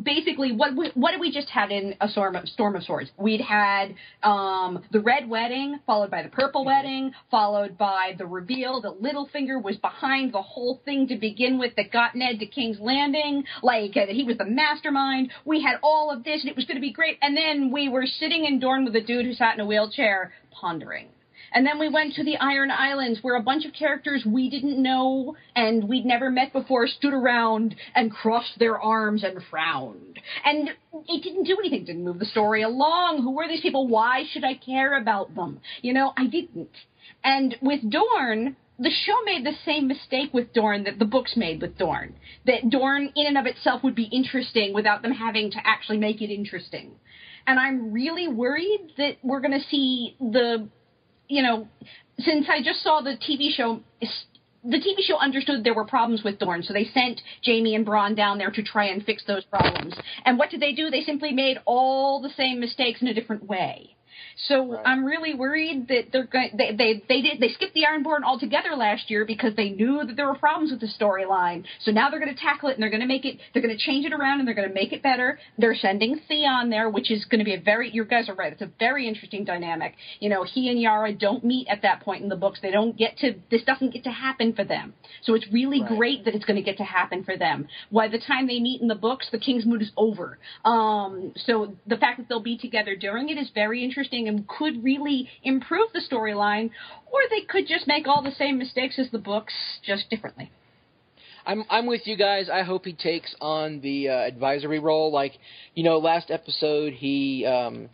basically 0.02 0.52
what 0.52 0.72
what 0.94 1.10
did 1.10 1.20
we 1.20 1.30
just 1.30 1.48
had 1.48 1.70
in 1.70 1.94
a 2.00 2.08
storm 2.08 2.36
of, 2.36 2.48
storm 2.48 2.74
of 2.74 2.82
swords? 2.84 3.10
We'd 3.18 3.40
had 3.40 3.94
um, 4.22 4.82
the 4.92 5.00
red 5.00 5.28
wedding, 5.28 5.78
followed 5.86 6.10
by 6.10 6.22
the 6.22 6.30
purple 6.30 6.64
wedding, 6.64 7.12
followed 7.30 7.76
by 7.76 8.14
the 8.16 8.26
reveal 8.26 8.80
that 8.80 9.02
Littlefinger 9.02 9.62
was 9.62 9.76
behind 9.76 10.32
the 10.32 10.42
whole 10.42 10.80
thing 10.84 11.06
to 11.08 11.16
begin 11.16 11.58
with, 11.58 11.76
that 11.76 11.92
got 11.92 12.14
Ned 12.14 12.38
to 12.40 12.46
King's 12.46 12.80
Landing, 12.80 13.44
like 13.62 13.90
uh, 13.90 14.06
that 14.06 14.14
he 14.14 14.24
was 14.24 14.38
the 14.38 14.46
mastermind. 14.46 15.30
We 15.44 15.62
had 15.62 15.76
all 15.82 16.10
of 16.10 16.24
this, 16.24 16.40
and 16.40 16.50
it 16.50 16.56
was 16.56 16.64
going 16.64 16.76
to 16.76 16.80
be 16.80 16.92
great. 16.92 17.18
And 17.20 17.36
then 17.36 17.70
we 17.70 17.88
were 17.88 18.06
sitting 18.06 18.46
in 18.46 18.58
Dorne 18.58 18.84
with 18.84 18.96
a 18.96 19.02
dude 19.02 19.26
who 19.26 19.34
sat 19.34 19.54
in 19.54 19.60
a 19.60 19.66
wheelchair, 19.66 20.32
pondering. 20.50 21.08
And 21.54 21.64
then 21.64 21.78
we 21.78 21.88
went 21.88 22.14
to 22.14 22.24
the 22.24 22.36
Iron 22.36 22.72
Islands 22.72 23.20
where 23.22 23.36
a 23.36 23.42
bunch 23.42 23.64
of 23.64 23.72
characters 23.72 24.24
we 24.26 24.50
didn't 24.50 24.82
know 24.82 25.36
and 25.54 25.88
we'd 25.88 26.04
never 26.04 26.28
met 26.28 26.52
before 26.52 26.88
stood 26.88 27.14
around 27.14 27.76
and 27.94 28.10
crossed 28.10 28.58
their 28.58 28.78
arms 28.78 29.22
and 29.22 29.40
frowned. 29.50 30.18
And 30.44 30.70
it 31.08 31.22
didn't 31.22 31.44
do 31.44 31.56
anything, 31.60 31.84
didn't 31.84 32.04
move 32.04 32.18
the 32.18 32.26
story 32.26 32.62
along. 32.62 33.22
Who 33.22 33.30
were 33.30 33.46
these 33.46 33.60
people? 33.60 33.86
Why 33.86 34.24
should 34.32 34.44
I 34.44 34.54
care 34.54 35.00
about 35.00 35.36
them? 35.36 35.60
You 35.80 35.92
know, 35.92 36.12
I 36.16 36.26
didn't. 36.26 36.74
And 37.22 37.54
with 37.62 37.88
Dorne, 37.88 38.56
the 38.78 38.90
show 38.90 39.22
made 39.24 39.46
the 39.46 39.56
same 39.64 39.86
mistake 39.86 40.34
with 40.34 40.52
Dorne 40.52 40.82
that 40.84 40.98
the 40.98 41.04
books 41.04 41.36
made 41.36 41.62
with 41.62 41.78
Dorne. 41.78 42.14
That 42.46 42.68
Dorne, 42.68 43.12
in 43.14 43.28
and 43.28 43.38
of 43.38 43.46
itself, 43.46 43.84
would 43.84 43.94
be 43.94 44.08
interesting 44.10 44.74
without 44.74 45.02
them 45.02 45.12
having 45.12 45.52
to 45.52 45.58
actually 45.64 45.98
make 45.98 46.20
it 46.20 46.34
interesting. 46.34 46.90
And 47.46 47.60
I'm 47.60 47.92
really 47.92 48.26
worried 48.26 48.92
that 48.96 49.18
we're 49.22 49.40
going 49.40 49.58
to 49.58 49.68
see 49.68 50.16
the 50.18 50.68
you 51.28 51.42
know, 51.42 51.68
since 52.18 52.46
I 52.48 52.62
just 52.62 52.82
saw 52.82 53.00
the 53.00 53.16
TV 53.16 53.50
show, 53.54 53.80
the 54.64 54.78
TV 54.78 55.02
show 55.02 55.18
understood 55.18 55.64
there 55.64 55.74
were 55.74 55.84
problems 55.84 56.22
with 56.24 56.38
Dorne, 56.38 56.62
so 56.62 56.72
they 56.72 56.84
sent 56.84 57.20
Jaime 57.44 57.74
and 57.74 57.86
Bronn 57.86 58.16
down 58.16 58.38
there 58.38 58.50
to 58.50 58.62
try 58.62 58.86
and 58.86 59.04
fix 59.04 59.24
those 59.26 59.44
problems. 59.44 59.94
And 60.24 60.38
what 60.38 60.50
did 60.50 60.60
they 60.60 60.72
do? 60.72 60.90
They 60.90 61.02
simply 61.02 61.32
made 61.32 61.58
all 61.66 62.20
the 62.20 62.30
same 62.30 62.60
mistakes 62.60 63.02
in 63.02 63.08
a 63.08 63.14
different 63.14 63.44
way. 63.46 63.93
So 64.46 64.76
I'm 64.84 65.04
really 65.04 65.34
worried 65.34 65.88
that 65.88 66.12
they're 66.12 66.26
going. 66.26 66.50
They, 66.56 66.74
they 66.74 67.02
they 67.08 67.20
did 67.22 67.40
they 67.40 67.48
skipped 67.48 67.74
the 67.74 67.84
Ironborn 67.84 68.22
altogether 68.24 68.70
last 68.76 69.10
year 69.10 69.24
because 69.24 69.54
they 69.56 69.70
knew 69.70 70.04
that 70.04 70.16
there 70.16 70.26
were 70.26 70.34
problems 70.36 70.70
with 70.70 70.80
the 70.80 70.88
storyline. 70.88 71.64
So 71.82 71.90
now 71.90 72.10
they're 72.10 72.20
going 72.20 72.34
to 72.34 72.40
tackle 72.40 72.68
it 72.68 72.74
and 72.74 72.82
they're 72.82 72.90
going 72.90 73.00
to 73.00 73.06
make 73.06 73.24
it. 73.24 73.38
They're 73.52 73.62
going 73.62 73.76
to 73.76 73.82
change 73.82 74.04
it 74.06 74.12
around 74.12 74.38
and 74.40 74.46
they're 74.48 74.54
going 74.54 74.68
to 74.68 74.74
make 74.74 74.92
it 74.92 75.02
better. 75.02 75.38
They're 75.58 75.74
sending 75.74 76.20
Theon 76.28 76.70
there, 76.70 76.88
which 76.90 77.10
is 77.10 77.24
going 77.26 77.38
to 77.38 77.44
be 77.44 77.54
a 77.54 77.60
very. 77.60 77.90
You 77.90 78.04
guys 78.04 78.28
are 78.28 78.34
right. 78.34 78.52
It's 78.52 78.62
a 78.62 78.70
very 78.78 79.06
interesting 79.08 79.44
dynamic. 79.44 79.94
You 80.20 80.28
know, 80.28 80.44
he 80.44 80.68
and 80.70 80.80
Yara 80.80 81.12
don't 81.12 81.44
meet 81.44 81.68
at 81.68 81.82
that 81.82 82.00
point 82.00 82.22
in 82.22 82.28
the 82.28 82.36
books. 82.36 82.60
They 82.62 82.70
don't 82.70 82.96
get 82.96 83.18
to. 83.18 83.34
This 83.50 83.62
doesn't 83.64 83.92
get 83.92 84.04
to 84.04 84.10
happen 84.10 84.52
for 84.54 84.64
them. 84.64 84.94
So 85.22 85.34
it's 85.34 85.46
really 85.52 85.80
Right. 85.80 85.96
great 85.98 86.24
that 86.24 86.34
it's 86.34 86.44
going 86.44 86.56
to 86.56 86.62
get 86.62 86.76
to 86.78 86.84
happen 86.84 87.24
for 87.24 87.36
them. 87.36 87.66
By 87.90 88.08
the 88.08 88.18
time 88.18 88.46
they 88.46 88.60
meet 88.60 88.80
in 88.80 88.88
the 88.88 88.94
books, 88.94 89.26
the 89.32 89.38
King's 89.38 89.66
Moot 89.66 89.82
is 89.82 89.90
over. 89.96 90.38
Um, 90.64 91.32
so 91.36 91.74
the 91.86 91.96
fact 91.96 92.18
that 92.18 92.28
they'll 92.28 92.40
be 92.40 92.56
together 92.56 92.94
during 92.94 93.28
it 93.28 93.38
is 93.38 93.50
very 93.54 93.82
interesting 93.82 94.03
and 94.12 94.46
could 94.46 94.82
really 94.82 95.28
improve 95.42 95.92
the 95.92 96.00
storyline, 96.00 96.70
or 97.06 97.20
they 97.30 97.42
could 97.42 97.66
just 97.66 97.86
make 97.86 98.06
all 98.06 98.22
the 98.22 98.32
same 98.32 98.58
mistakes 98.58 98.98
as 98.98 99.10
the 99.10 99.18
books, 99.18 99.52
just 99.84 100.10
differently. 100.10 100.50
I'm 101.46 101.64
I'm 101.68 101.86
with 101.86 102.06
you 102.06 102.16
guys. 102.16 102.48
I 102.48 102.62
hope 102.62 102.84
he 102.84 102.94
takes 102.94 103.34
on 103.40 103.80
the 103.80 104.08
uh, 104.08 104.12
advisory 104.12 104.78
role. 104.78 105.12
Like, 105.12 105.32
you 105.74 105.84
know, 105.84 105.98
last 105.98 106.30
episode 106.30 106.94
he 106.94 107.44
um, 107.44 107.90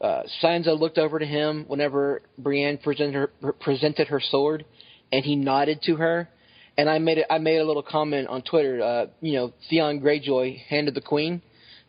uh, 0.00 0.22
Sansa 0.42 0.78
looked 0.78 0.98
over 0.98 1.18
to 1.18 1.24
him 1.24 1.64
whenever 1.66 2.22
Brienne 2.36 2.78
presented 2.78 3.14
her 3.14 3.52
presented 3.52 4.08
her 4.08 4.20
sword, 4.20 4.64
and 5.12 5.24
he 5.24 5.36
nodded 5.36 5.80
to 5.84 5.96
her. 5.96 6.28
And 6.76 6.90
I 6.90 6.98
made 6.98 7.18
it. 7.18 7.26
I 7.30 7.38
made 7.38 7.58
a 7.58 7.64
little 7.64 7.82
comment 7.82 8.28
on 8.28 8.42
Twitter. 8.42 8.82
Uh, 8.82 9.06
you 9.20 9.34
know, 9.34 9.52
Theon 9.70 10.00
Greyjoy 10.00 10.58
handed 10.68 10.94
the 10.94 11.00
queen. 11.00 11.40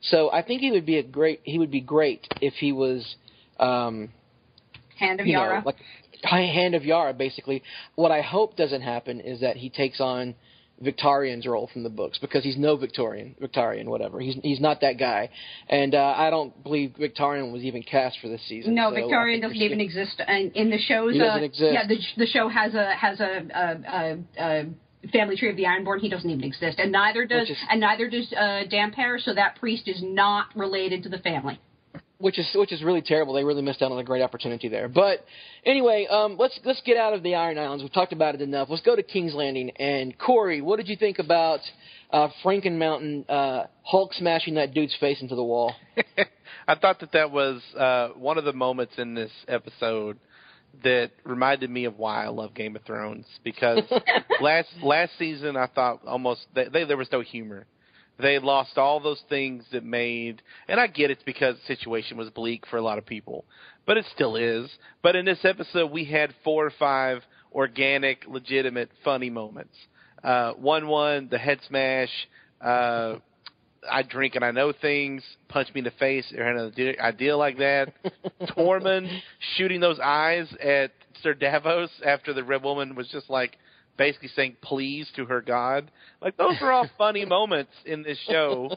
So 0.02 0.32
I 0.32 0.44
think 0.44 0.62
he 0.62 0.72
would 0.72 0.86
be 0.86 0.98
a 1.00 1.04
great. 1.04 1.42
He 1.44 1.58
would 1.58 1.72
be 1.72 1.82
great 1.82 2.28
if 2.40 2.54
he 2.54 2.72
was. 2.72 3.16
Um, 3.60 4.10
Hand 5.00 5.20
of 5.20 5.28
Yara. 5.28 5.60
know, 5.60 5.66
like 5.66 5.76
hand 6.24 6.76
of 6.76 6.86
Yara, 6.86 7.14
basically. 7.14 7.64
What 7.96 8.12
I 8.12 8.22
hope 8.22 8.56
doesn't 8.56 8.82
happen 8.82 9.20
is 9.20 9.42
that 9.42 9.58
he 9.58 9.70
takes 9.70 10.00
on 10.00 10.36
Victarion's 10.82 11.46
role 11.46 11.70
from 11.72 11.84
the 11.84 11.90
books 11.90 12.18
because 12.20 12.44
he's 12.44 12.58
no 12.58 12.78
Victarion, 12.78 13.38
Victarion, 13.40 13.86
whatever. 13.86 14.20
He's 14.20 14.36
he's 14.44 14.60
not 14.60 14.82
that 14.82 14.98
guy, 14.98 15.30
and 15.70 15.96
uh, 15.96 16.14
I 16.18 16.30
don't 16.30 16.62
believe 16.64 16.96
Victarion 17.00 17.52
was 17.54 17.64
even 17.64 17.82
cast 17.84 18.20
for 18.22 18.28
this 18.28 18.42
season. 18.48 18.76
no, 18.76 18.90
so 18.90 18.96
Victarion 18.98 19.42
doesn't 19.42 19.58
even 19.58 19.80
exist 19.80 20.22
in, 20.28 20.52
in 20.54 20.70
the 20.70 20.78
shows. 20.78 21.14
He 21.14 21.20
doesn't 21.20 21.42
uh, 21.42 21.46
exist. 21.46 21.74
Yeah, 21.74 21.88
the 21.88 21.98
the 22.18 22.26
show 22.28 22.50
has 22.50 22.74
a 22.74 22.94
has 22.94 23.20
a, 23.22 23.46
a, 23.54 24.18
a, 24.38 24.66
a 25.06 25.10
family 25.12 25.38
tree 25.38 25.50
of 25.50 25.56
the 25.56 25.64
Ironborn. 25.64 26.00
He 26.00 26.10
doesn't 26.10 26.30
even 26.30 26.44
exist, 26.44 26.80
and 26.80 26.92
neither 26.92 27.26
does 27.26 27.50
is- 27.50 27.58
and 27.70 27.80
neither 27.80 28.10
does 28.10 28.32
uh, 28.34 28.64
Damphair. 28.70 29.20
So 29.20 29.34
that 29.34 29.56
priest 29.60 29.88
is 29.88 30.02
not 30.04 30.48
related 30.56 31.04
to 31.04 31.10
the 31.10 31.20
family. 31.20 31.60
Which 32.26 32.40
is 32.40 32.50
which 32.56 32.72
is 32.72 32.82
really 32.82 33.04
terrible. 33.04 33.36
They 33.36 33.44
really 33.44 33.62
missed 33.62 33.84
out 33.84 33.92
on 33.92 34.00
a 34.00 34.04
great 34.04 34.24
opportunity 34.24 34.68
there. 34.68 34.88
But 34.90 35.24
anyway, 35.64 36.08
um, 36.10 36.38
let's 36.40 36.60
let's 36.66 36.82
get 36.82 36.98
out 36.98 37.14
of 37.14 37.22
the 37.22 37.36
Iron 37.36 37.60
Islands. 37.60 37.84
We've 37.84 37.94
talked 37.94 38.14
about 38.14 38.34
it 38.34 38.42
enough. 38.42 38.68
Let's 38.68 38.82
go 38.82 38.96
to 38.96 39.04
King's 39.04 39.36
Landing. 39.36 39.70
And 39.78 40.18
Corey, 40.18 40.60
what 40.60 40.78
did 40.78 40.88
you 40.88 40.96
think 40.96 41.20
about 41.20 41.60
uh, 42.10 42.30
Franken 42.44 42.80
Mountain 42.80 43.26
uh, 43.30 43.66
Hulk 43.84 44.12
smashing 44.16 44.56
that 44.56 44.74
dude's 44.74 44.96
face 45.00 45.22
into 45.22 45.36
the 45.36 45.44
wall? 45.44 45.76
I 46.68 46.74
thought 46.74 47.00
that 47.02 47.12
that 47.12 47.30
was 47.30 47.62
uh, 47.78 48.08
one 48.18 48.40
of 48.40 48.44
the 48.44 48.54
moments 48.54 48.94
in 48.98 49.14
this 49.14 49.32
episode 49.48 50.18
that 50.84 51.12
reminded 51.26 51.70
me 51.70 51.86
of 51.86 52.00
why 52.00 52.26
I 52.26 52.30
love 52.30 52.56
Game 52.56 52.76
of 52.76 52.82
Thrones 52.86 53.28
because 53.44 53.84
last 54.42 54.70
last 54.82 55.12
season 55.20 55.58
I 55.58 55.68
thought 55.68 56.02
almost 56.08 56.42
they, 56.56 56.70
they, 56.70 56.86
there 56.86 56.98
was 56.98 57.12
no 57.12 57.22
humor. 57.22 57.68
They 58.18 58.40
lost 58.40 58.78
all 58.78 59.00
those 59.00 59.22
things 59.30 59.66
that 59.72 59.84
made, 59.84 60.42
and 60.68 60.80
I 60.80 60.88
get 60.88 61.12
it's 61.12 61.24
because 61.24 61.56
the 61.56 61.76
situation 61.76 62.18
was 62.18 62.30
bleak 62.30 62.66
for 62.68 62.78
a 62.78 62.82
lot 62.82 62.98
of 62.98 63.06
people, 63.06 63.46
but 63.86 63.98
it 63.98 64.06
still 64.14 64.36
is. 64.36 64.70
But 65.02 65.16
in 65.16 65.26
this 65.26 65.44
episode, 65.44 65.92
we 65.92 66.06
had 66.06 66.34
four 66.44 66.66
or 66.66 66.72
five 66.80 67.24
organic, 67.52 68.26
legitimate, 68.28 68.90
funny 69.04 69.30
moments. 69.30 69.76
Uh, 70.24 70.54
one 70.54 70.88
one, 70.88 71.28
the 71.30 71.38
head 71.38 71.60
smash. 71.68 72.10
Uh, 72.62 73.16
I 73.90 74.04
drink 74.04 74.36
and 74.36 74.44
I 74.44 74.52
know 74.52 74.74
things. 74.74 75.24
Punch 75.50 75.74
me 75.74 75.80
in 75.80 75.86
the 75.86 75.92
face 75.92 76.32
or 76.36 76.44
an 76.44 76.68
idea, 76.68 76.94
idea 77.00 77.38
like 77.38 77.58
that. 77.58 77.94
Tormund 78.58 79.10
shooting 79.56 79.80
those 79.80 80.00
eyes 80.00 80.48
at 80.64 80.92
Sir 81.22 81.34
Davos 81.34 81.90
after 82.06 82.34
the 82.34 82.44
red 82.44 82.64
woman 82.64 82.96
was 82.96 83.08
just 83.10 83.30
like 83.30 83.58
basically 83.98 84.30
saying 84.36 84.58
please 84.62 85.10
to 85.16 85.26
her 85.26 85.42
god. 85.42 85.92
Like 86.22 86.38
those 86.38 86.56
were 86.62 86.72
all 86.72 86.90
funny 86.98 87.26
moments 87.38 87.72
in 87.86 88.04
this 88.04 88.20
show 88.30 88.72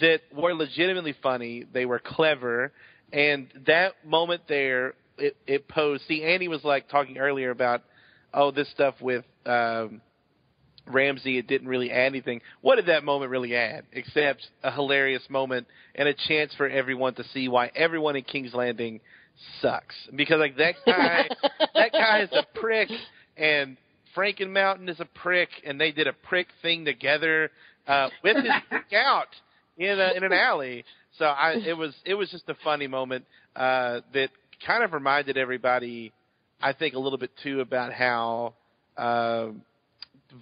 that 0.00 0.20
were 0.34 0.54
legitimately 0.54 1.14
funny. 1.22 1.64
They 1.72 1.86
were 1.86 1.98
clever, 1.98 2.72
and 3.12 3.48
that 3.66 3.94
moment 4.04 4.42
there, 4.48 4.94
it, 5.18 5.36
it 5.46 5.68
posed. 5.68 6.04
See, 6.06 6.24
Andy 6.24 6.48
was 6.48 6.64
like 6.64 6.88
talking 6.88 7.18
earlier 7.18 7.50
about 7.50 7.82
oh 8.32 8.50
this 8.50 8.70
stuff 8.70 8.94
with. 9.00 9.24
um 9.46 10.00
Ramsay, 10.86 11.38
it 11.38 11.46
didn't 11.46 11.68
really 11.68 11.90
add 11.90 12.06
anything. 12.06 12.40
What 12.62 12.76
did 12.76 12.86
that 12.86 13.04
moment 13.04 13.30
really 13.30 13.54
add? 13.54 13.84
Except 13.92 14.44
a 14.64 14.72
hilarious 14.72 15.22
moment 15.28 15.66
and 15.94 16.08
a 16.08 16.14
chance 16.26 16.52
for 16.56 16.68
everyone 16.68 17.14
to 17.14 17.24
see 17.32 17.48
why 17.48 17.70
everyone 17.76 18.16
in 18.16 18.24
King's 18.24 18.54
Landing 18.54 19.00
sucks. 19.60 19.94
Because 20.14 20.38
like 20.38 20.56
that 20.56 20.74
guy, 20.84 21.28
that 21.74 21.92
guy 21.92 22.22
is 22.22 22.30
a 22.32 22.44
prick, 22.58 22.88
and 23.36 23.76
Franken 24.16 24.50
Mountain 24.50 24.88
is 24.88 25.00
a 25.00 25.04
prick, 25.04 25.48
and 25.64 25.80
they 25.80 25.92
did 25.92 26.06
a 26.06 26.12
prick 26.12 26.48
thing 26.62 26.84
together 26.84 27.50
uh, 27.86 28.08
with 28.22 28.36
his 28.36 28.52
prick 28.68 28.92
out 28.94 29.28
in 29.78 29.98
a, 29.98 30.12
in 30.16 30.24
an 30.24 30.32
alley. 30.32 30.84
So 31.18 31.24
I, 31.24 31.52
it 31.52 31.76
was 31.76 31.94
it 32.04 32.14
was 32.14 32.30
just 32.30 32.48
a 32.48 32.56
funny 32.62 32.86
moment 32.86 33.24
uh, 33.56 34.00
that 34.14 34.30
kind 34.66 34.82
of 34.82 34.92
reminded 34.92 35.36
everybody, 35.36 36.12
I 36.60 36.72
think, 36.72 36.94
a 36.94 36.98
little 36.98 37.18
bit 37.18 37.30
too 37.42 37.60
about 37.60 37.92
how. 37.92 38.54
Uh, 38.96 39.50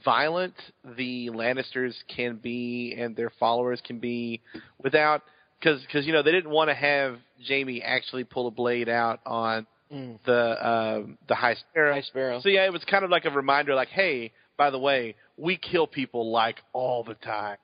violent 0.04 0.54
the 0.98 1.30
Lannisters 1.30 1.94
can 2.14 2.36
be 2.36 2.94
and 2.98 3.16
their 3.16 3.30
followers 3.40 3.80
can 3.86 3.98
be 3.98 4.40
without 4.82 5.22
because 5.58 5.80
because 5.82 6.06
you 6.06 6.12
know 6.12 6.22
they 6.22 6.32
didn't 6.32 6.50
want 6.50 6.68
to 6.68 6.74
have 6.74 7.18
Jaime 7.46 7.82
actually 7.82 8.24
pull 8.24 8.46
a 8.46 8.50
blade 8.50 8.88
out 8.88 9.20
on 9.26 9.66
Mm. 9.92 10.18
the 10.26 10.32
uh, 10.34 11.02
the 11.28 11.34
High 11.34 11.54
Sparrow. 11.54 11.94
High 11.94 12.02
Sparrow. 12.02 12.40
So 12.42 12.48
yeah, 12.50 12.66
it 12.66 12.72
was 12.72 12.84
kind 12.84 13.04
of 13.04 13.10
like 13.10 13.24
a 13.24 13.30
reminder, 13.30 13.74
like, 13.74 13.88
hey, 13.88 14.32
by 14.58 14.70
the 14.70 14.78
way, 14.78 15.14
we 15.38 15.56
kill 15.56 15.86
people 15.86 16.30
like 16.30 16.56
all 16.74 17.04
the 17.04 17.14
time. 17.14 17.56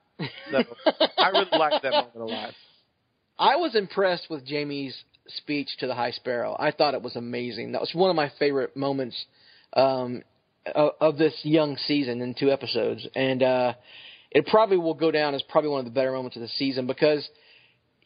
So 0.51 0.63
I 1.17 1.29
really 1.29 1.47
liked 1.51 1.83
that 1.83 1.91
moment 1.91 2.15
a 2.15 2.25
lot. 2.25 2.53
I 3.37 3.57
was 3.57 3.75
impressed 3.75 4.27
with 4.29 4.47
Jaime's 4.47 4.95
speech 5.27 5.67
to 5.79 5.87
the 5.87 5.93
High 5.93 6.11
Sparrow. 6.11 6.55
I 6.57 6.71
thought 6.71 6.93
it 6.93 7.01
was 7.01 7.15
amazing. 7.15 7.73
That 7.73 7.81
was 7.81 7.91
one 7.93 8.09
of 8.09 8.15
my 8.15 8.31
favorite 8.39 8.75
moments 8.75 9.25
um, 9.73 10.23
of, 10.73 10.91
of 11.01 11.17
this 11.17 11.37
young 11.43 11.77
season 11.85 12.21
in 12.21 12.33
two 12.33 12.49
episodes, 12.49 13.05
and 13.15 13.43
uh, 13.43 13.73
it 14.31 14.47
probably 14.47 14.77
will 14.77 14.93
go 14.93 15.11
down 15.11 15.35
as 15.35 15.43
probably 15.43 15.69
one 15.69 15.79
of 15.79 15.85
the 15.85 15.91
better 15.91 16.11
moments 16.11 16.37
of 16.37 16.41
the 16.41 16.47
season 16.49 16.87
because. 16.87 17.27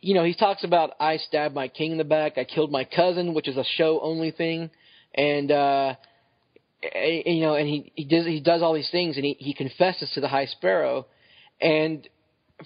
You 0.01 0.13
know, 0.13 0.23
he 0.23 0.33
talks 0.33 0.63
about 0.63 0.91
I 0.99 1.17
stabbed 1.17 1.55
my 1.55 1.67
king 1.67 1.91
in 1.91 1.97
the 1.97 2.03
back, 2.03 2.37
I 2.37 2.43
killed 2.43 2.71
my 2.71 2.83
cousin, 2.83 3.33
which 3.33 3.47
is 3.47 3.57
a 3.57 3.65
show 3.75 3.99
only 4.01 4.31
thing, 4.31 4.69
and 5.13 5.51
uh 5.51 5.95
you 6.81 7.41
know, 7.41 7.55
and 7.55 7.67
he 7.67 7.91
he 7.95 8.05
does 8.05 8.25
he 8.25 8.39
does 8.39 8.61
all 8.61 8.73
these 8.73 8.89
things, 8.89 9.17
and 9.17 9.25
he 9.25 9.35
he 9.39 9.53
confesses 9.53 10.09
to 10.13 10.21
the 10.21 10.27
High 10.27 10.45
Sparrow, 10.45 11.07
and 11.59 12.07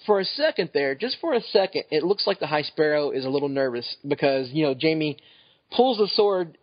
for 0.06 0.20
a 0.20 0.24
second 0.24 0.70
there, 0.74 0.94
just 0.94 1.18
for 1.20 1.34
a 1.34 1.40
second, 1.40 1.84
it 1.90 2.02
looks 2.02 2.26
like 2.26 2.40
the 2.40 2.46
High 2.46 2.62
Sparrow 2.62 3.10
is 3.10 3.24
a 3.24 3.28
little 3.28 3.48
nervous 3.48 3.96
because 4.06 4.50
you 4.50 4.64
know 4.64 4.74
Jaime 4.80 5.18
pulls 5.74 5.98
the 5.98 6.08
sword 6.14 6.58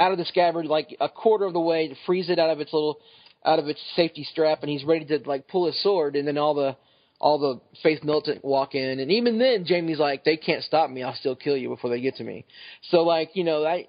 out 0.00 0.12
of 0.12 0.18
the 0.18 0.24
scabbard 0.24 0.66
like 0.66 0.96
a 1.00 1.08
quarter 1.08 1.44
of 1.44 1.52
the 1.52 1.60
way, 1.60 1.94
frees 2.06 2.28
it 2.30 2.38
out 2.38 2.50
of 2.50 2.60
its 2.60 2.72
little 2.72 2.98
out 3.44 3.58
of 3.58 3.68
its 3.68 3.80
safety 3.94 4.24
strap, 4.24 4.62
and 4.62 4.70
he's 4.70 4.84
ready 4.84 5.04
to 5.04 5.18
like 5.26 5.48
pull 5.48 5.66
his 5.66 5.82
sword, 5.82 6.16
and 6.16 6.26
then 6.26 6.38
all 6.38 6.54
the 6.54 6.76
all 7.24 7.38
the 7.38 7.58
faith 7.82 8.04
militant 8.04 8.44
walk 8.44 8.74
in, 8.74 9.00
and 9.00 9.10
even 9.10 9.38
then 9.38 9.64
Jaime's 9.66 9.98
like, 9.98 10.24
they 10.24 10.36
can't 10.36 10.62
stop 10.62 10.90
me, 10.90 11.02
I'll 11.02 11.14
still 11.14 11.34
kill 11.34 11.56
you 11.56 11.70
before 11.70 11.88
they 11.88 12.02
get 12.02 12.16
to 12.16 12.24
me. 12.24 12.44
So 12.90 13.02
like 13.02 13.30
you 13.32 13.44
know 13.44 13.64
I 13.64 13.88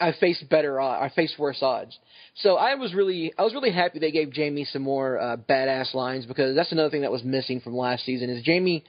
I 0.00 0.12
better 0.50 0.80
I 0.80 1.08
faced 1.14 1.38
worse 1.38 1.62
odds. 1.62 1.96
So 2.34 2.56
I 2.56 2.74
was 2.74 2.92
really 2.92 3.32
I 3.38 3.42
was 3.42 3.54
really 3.54 3.70
happy 3.70 4.00
they 4.00 4.10
gave 4.10 4.34
Jaime 4.34 4.64
some 4.64 4.82
more 4.82 5.20
uh, 5.20 5.36
badass 5.36 5.94
lines 5.94 6.26
because 6.26 6.56
that's 6.56 6.72
another 6.72 6.90
thing 6.90 7.02
that 7.02 7.12
was 7.12 7.22
missing 7.22 7.60
from 7.60 7.76
last 7.76 8.04
season 8.04 8.28
is 8.30 8.44
Jaime 8.44 8.82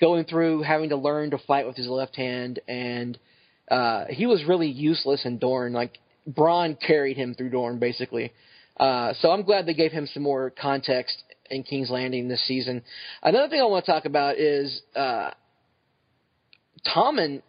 going 0.00 0.24
through 0.24 0.62
having 0.62 0.90
to 0.90 0.96
learn 0.96 1.32
to 1.32 1.38
fight 1.38 1.66
with 1.66 1.76
his 1.76 1.88
left 1.88 2.14
hand 2.14 2.60
and 2.68 3.18
uh 3.70 4.04
he 4.08 4.26
was 4.26 4.44
really 4.44 4.68
useless 4.68 5.24
in 5.24 5.38
Dorne 5.38 5.72
like 5.72 5.98
Bronn 6.28 6.76
carried 6.80 7.16
him 7.16 7.34
through 7.34 7.50
Dorne 7.50 7.78
basically. 7.78 8.32
Uh 8.76 9.14
so 9.20 9.30
I'm 9.32 9.42
glad 9.42 9.66
they 9.66 9.74
gave 9.74 9.92
him 9.92 10.06
some 10.06 10.22
more 10.22 10.50
context 10.50 11.22
in 11.50 11.62
King's 11.62 11.90
Landing 11.90 12.28
this 12.28 12.46
season. 12.46 12.82
Another 13.22 13.48
thing 13.48 13.60
I 13.60 13.64
want 13.64 13.84
to 13.84 13.90
talk 13.90 14.04
about 14.04 14.38
is 14.38 14.82
uh 14.94 15.30
Tommen 16.94 17.42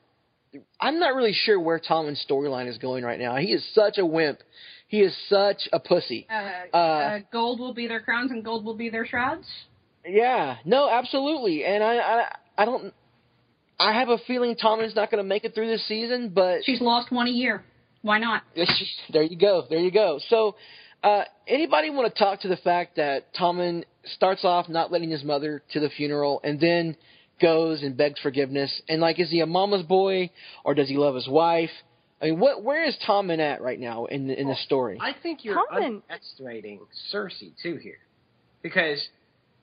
I'm 0.80 1.00
not 1.00 1.16
really 1.16 1.34
sure 1.34 1.60
where 1.60 1.80
Tommen's 1.80 2.24
storyline 2.30 2.68
is 2.68 2.78
going 2.78 3.04
right 3.04 3.20
now. 3.20 3.36
He 3.38 3.48
is 3.48 3.66
such 3.74 3.98
a 3.98 4.06
wimp. 4.06 4.40
He 4.88 5.02
is 5.02 5.16
such 5.28 5.68
a 5.72 5.80
pussy. 5.80 6.28
Uh, 6.30 6.76
uh, 6.76 7.20
gold 7.32 7.60
will 7.60 7.74
be 7.74 7.88
their 7.88 8.02
crowns 8.02 8.32
and 8.32 8.44
gold 8.44 8.64
will 8.64 8.76
be 8.76 8.90
their 8.90 9.06
shrouds. 9.06 9.48
Yeah, 10.06 10.58
no, 10.66 10.90
absolutely. 10.90 11.66
And 11.66 11.84
I, 11.84 11.96
I, 11.96 12.36
I 12.58 12.66
don't. 12.66 12.94
I 13.80 13.94
have 14.00 14.10
a 14.10 14.20
feeling 14.28 14.56
Tommen's 14.56 14.96
not 14.96 15.10
going 15.10 15.24
to 15.24 15.28
make 15.28 15.46
it 15.46 15.56
through 15.56 15.68
this 15.68 15.86
season, 15.88 16.30
but 16.30 16.60
She's 16.64 16.80
lost 16.80 17.12
one 17.12 17.28
a 17.28 17.32
year. 17.32 17.64
Why 18.02 18.20
not? 18.20 18.44
there 19.14 19.24
you 19.24 19.38
go, 19.38 19.66
there 19.70 19.80
you 19.80 19.92
go. 19.92 20.20
So, 20.30 20.56
uh, 21.04 21.24
anybody 21.48 21.90
want 21.90 22.14
to 22.14 22.18
talk 22.18 22.42
to 22.42 22.48
the 22.48 22.58
fact 22.58 22.96
that 22.96 23.34
Tommen 23.34 23.84
starts 24.06 24.46
off 24.46 24.70
not 24.70 24.92
letting 24.92 25.10
his 25.10 25.24
mother 25.24 25.62
to 25.74 25.80
the 25.80 25.90
funeral, 25.90 26.40
and 26.44 26.60
then 26.60 26.96
goes 27.42 27.84
and 27.84 27.98
begs 27.98 28.20
forgiveness, 28.22 28.82
and 28.88 29.02
like, 29.02 29.20
is 29.20 29.30
he 29.30 29.42
a 29.42 29.46
mama's 29.46 29.84
boy 29.84 30.30
or 30.64 30.74
does 30.74 30.88
he 30.88 30.96
love 30.96 31.16
his 31.16 31.28
wife? 31.28 31.72
I 32.22 32.28
mean, 32.28 32.40
what 32.40 32.64
where 32.64 32.86
is 32.86 32.96
Tommen 33.06 33.40
at 33.40 33.62
right 33.62 33.80
now 33.80 34.06
in 34.06 34.28
the, 34.28 34.40
in 34.40 34.48
the 34.48 34.56
story? 34.56 34.98
I 35.02 35.14
think 35.22 35.44
you're 35.44 35.56
Tommen- 35.56 36.02
underestimating 36.10 36.80
Cersei 37.14 37.52
too 37.62 37.76
here, 37.76 38.00
because 38.62 39.06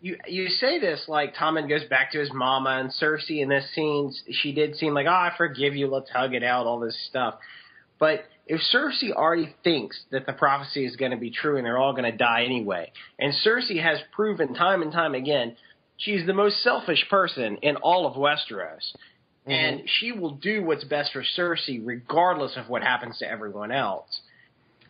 you 0.02 0.18
you 0.26 0.48
say 0.48 0.78
this 0.78 1.04
like 1.08 1.34
Tommen 1.34 1.68
goes 1.68 1.84
back 1.84 2.12
to 2.12 2.18
his 2.18 2.30
mama 2.34 2.78
and 2.80 2.90
Cersei 2.90 3.40
in 3.40 3.48
this 3.48 3.64
scene 3.74 4.12
she 4.30 4.52
did 4.52 4.76
seem 4.76 4.92
like 4.92 5.06
oh 5.06 5.10
I 5.10 5.32
forgive 5.38 5.74
you 5.74 5.86
let's 5.86 6.10
hug 6.10 6.34
it 6.34 6.42
out 6.42 6.66
all 6.66 6.80
this 6.80 6.98
stuff, 7.08 7.36
but 7.98 8.24
if 8.50 8.60
Cersei 8.74 9.12
already 9.12 9.54
thinks 9.62 9.96
that 10.10 10.26
the 10.26 10.32
prophecy 10.32 10.84
is 10.84 10.96
going 10.96 11.12
to 11.12 11.16
be 11.16 11.30
true 11.30 11.56
and 11.56 11.64
they're 11.64 11.78
all 11.78 11.92
going 11.92 12.10
to 12.10 12.16
die 12.16 12.42
anyway, 12.44 12.90
and 13.16 13.32
Cersei 13.46 13.80
has 13.80 13.98
proven 14.12 14.54
time 14.54 14.82
and 14.82 14.92
time 14.92 15.14
again 15.14 15.56
she's 15.96 16.26
the 16.26 16.32
most 16.32 16.62
selfish 16.62 17.06
person 17.08 17.58
in 17.62 17.76
all 17.76 18.06
of 18.06 18.14
Westeros. 18.14 18.92
And 19.46 19.82
she 19.86 20.12
will 20.12 20.32
do 20.32 20.64
what's 20.64 20.84
best 20.84 21.12
for 21.12 21.24
Cersei 21.36 21.80
regardless 21.82 22.56
of 22.56 22.68
what 22.68 22.82
happens 22.82 23.18
to 23.18 23.30
everyone 23.30 23.70
else. 23.70 24.20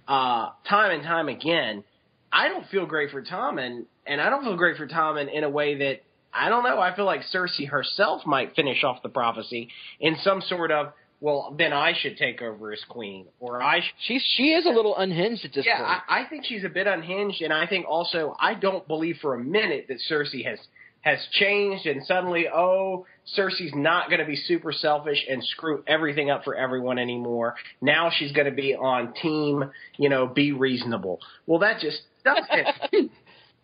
Uh, 0.08 0.50
time 0.68 0.92
and 0.92 1.02
time 1.02 1.28
again, 1.28 1.84
I 2.32 2.48
don't 2.48 2.66
feel 2.68 2.86
great 2.86 3.10
for 3.10 3.22
Tommen, 3.22 3.84
and 4.06 4.20
I 4.20 4.30
don't 4.30 4.42
feel 4.42 4.56
great 4.56 4.76
for 4.76 4.86
Tommen 4.86 5.32
in 5.32 5.44
a 5.44 5.50
way 5.50 5.78
that 5.78 6.00
I 6.32 6.48
don't 6.48 6.64
know. 6.64 6.80
I 6.80 6.96
feel 6.96 7.04
like 7.04 7.22
Cersei 7.32 7.68
herself 7.68 8.24
might 8.24 8.54
finish 8.54 8.84
off 8.84 9.02
the 9.02 9.08
prophecy 9.08 9.68
in 9.98 10.16
some 10.22 10.40
sort 10.40 10.70
of 10.70 10.92
well, 11.20 11.54
then 11.56 11.72
I 11.72 11.92
should 11.98 12.16
take 12.16 12.40
over 12.40 12.72
as 12.72 12.82
queen, 12.88 13.26
or 13.38 13.62
I. 13.62 13.80
Sh- 13.80 13.94
She's 14.06 14.24
she 14.36 14.52
is 14.52 14.66
a 14.66 14.70
little 14.70 14.96
unhinged 14.96 15.44
at 15.44 15.52
this 15.52 15.66
yeah, 15.66 15.78
point. 15.78 16.02
I, 16.08 16.20
I 16.22 16.28
think 16.28 16.44
she's 16.46 16.64
a 16.64 16.68
bit 16.68 16.86
unhinged, 16.86 17.42
and 17.42 17.52
I 17.52 17.66
think 17.66 17.86
also 17.86 18.34
I 18.40 18.54
don't 18.54 18.86
believe 18.88 19.18
for 19.20 19.34
a 19.34 19.38
minute 19.38 19.86
that 19.88 19.98
Cersei 20.10 20.44
has 20.46 20.58
has 21.02 21.18
changed 21.32 21.86
and 21.86 22.04
suddenly, 22.04 22.46
oh, 22.52 23.06
Cersei's 23.36 23.74
not 23.74 24.08
going 24.08 24.20
to 24.20 24.26
be 24.26 24.36
super 24.36 24.72
selfish 24.72 25.24
and 25.28 25.42
screw 25.42 25.82
everything 25.86 26.30
up 26.30 26.44
for 26.44 26.54
everyone 26.54 26.98
anymore. 26.98 27.54
Now 27.80 28.10
she's 28.14 28.32
going 28.32 28.46
to 28.46 28.52
be 28.52 28.74
on 28.74 29.14
team, 29.14 29.64
you 29.96 30.08
know, 30.08 30.26
be 30.26 30.52
reasonable. 30.52 31.20
Well, 31.46 31.60
that 31.60 31.80
just 31.80 32.02
doesn't. 32.24 33.10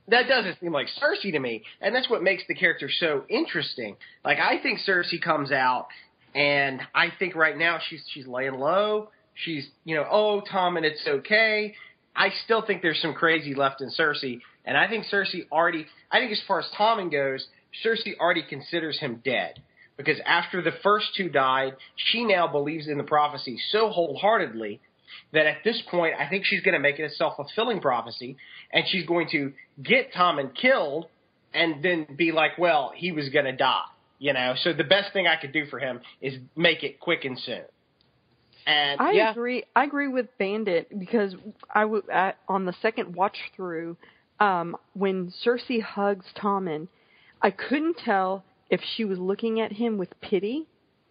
that 0.08 0.28
doesn't 0.28 0.60
seem 0.60 0.72
like 0.72 0.86
Cersei 1.00 1.32
to 1.32 1.38
me, 1.38 1.62
and 1.80 1.94
that's 1.94 2.08
what 2.08 2.22
makes 2.22 2.44
the 2.48 2.54
character 2.54 2.88
so 2.90 3.24
interesting. 3.28 3.96
Like 4.24 4.38
I 4.38 4.62
think 4.62 4.80
Cersei 4.86 5.20
comes 5.20 5.52
out, 5.52 5.88
and 6.36 6.82
I 6.94 7.08
think 7.18 7.34
right 7.34 7.56
now 7.56 7.78
she's 7.88 8.02
she's 8.12 8.26
laying 8.26 8.54
low. 8.54 9.08
She's 9.34 9.66
you 9.84 9.96
know, 9.96 10.06
oh 10.08 10.42
Tommen 10.52 10.84
it's 10.84 11.04
okay. 11.06 11.74
I 12.14 12.28
still 12.44 12.62
think 12.64 12.82
there's 12.82 13.00
some 13.00 13.14
crazy 13.14 13.54
left 13.54 13.80
in 13.80 13.90
Cersei, 13.90 14.40
and 14.64 14.76
I 14.76 14.86
think 14.88 15.06
Cersei 15.12 15.46
already. 15.50 15.86
I 16.12 16.20
think 16.20 16.32
as 16.32 16.40
far 16.46 16.60
as 16.60 16.66
Tommen 16.78 17.10
goes, 17.10 17.46
Cersei 17.84 18.16
already 18.20 18.44
considers 18.48 18.98
him 18.98 19.22
dead 19.24 19.62
because 19.96 20.20
after 20.26 20.62
the 20.62 20.72
first 20.82 21.06
two 21.16 21.30
died, 21.30 21.74
she 21.96 22.24
now 22.24 22.46
believes 22.46 22.86
in 22.86 22.98
the 22.98 23.04
prophecy 23.04 23.58
so 23.70 23.88
wholeheartedly 23.88 24.80
that 25.32 25.46
at 25.46 25.58
this 25.64 25.82
point, 25.90 26.14
I 26.18 26.28
think 26.28 26.44
she's 26.44 26.60
going 26.60 26.74
to 26.74 26.80
make 26.80 26.98
it 26.98 27.04
a 27.04 27.14
self 27.14 27.36
fulfilling 27.36 27.80
prophecy, 27.80 28.36
and 28.72 28.84
she's 28.88 29.06
going 29.06 29.28
to 29.32 29.52
get 29.82 30.12
Tommen 30.12 30.54
killed, 30.54 31.06
and 31.54 31.82
then 31.82 32.06
be 32.14 32.32
like, 32.32 32.58
well, 32.58 32.92
he 32.94 33.12
was 33.12 33.30
going 33.30 33.46
to 33.46 33.56
die, 33.56 33.84
you 34.18 34.32
know. 34.32 34.54
So 34.62 34.72
the 34.72 34.84
best 34.84 35.12
thing 35.12 35.26
I 35.26 35.36
could 35.36 35.52
do 35.52 35.66
for 35.66 35.78
him 35.78 36.00
is 36.20 36.34
make 36.56 36.82
it 36.82 37.00
quick 37.00 37.24
and 37.24 37.38
soon. 37.38 37.62
And 38.66 39.00
I 39.00 39.12
yeah, 39.12 39.30
agree. 39.30 39.64
I 39.76 39.84
agree 39.84 40.08
with 40.08 40.26
Bandit 40.38 40.98
because 40.98 41.34
I 41.72 41.82
w- 41.82 42.02
at, 42.12 42.38
on 42.48 42.64
the 42.64 42.74
second 42.82 43.14
watch 43.14 43.36
through, 43.54 43.96
um, 44.40 44.76
when 44.94 45.32
Cersei 45.44 45.80
hugs 45.80 46.26
Tommen, 46.36 46.88
I 47.40 47.52
couldn't 47.52 47.98
tell 48.04 48.44
if 48.68 48.80
she 48.96 49.04
was 49.04 49.18
looking 49.20 49.60
at 49.60 49.72
him 49.72 49.98
with 49.98 50.08
pity 50.20 50.66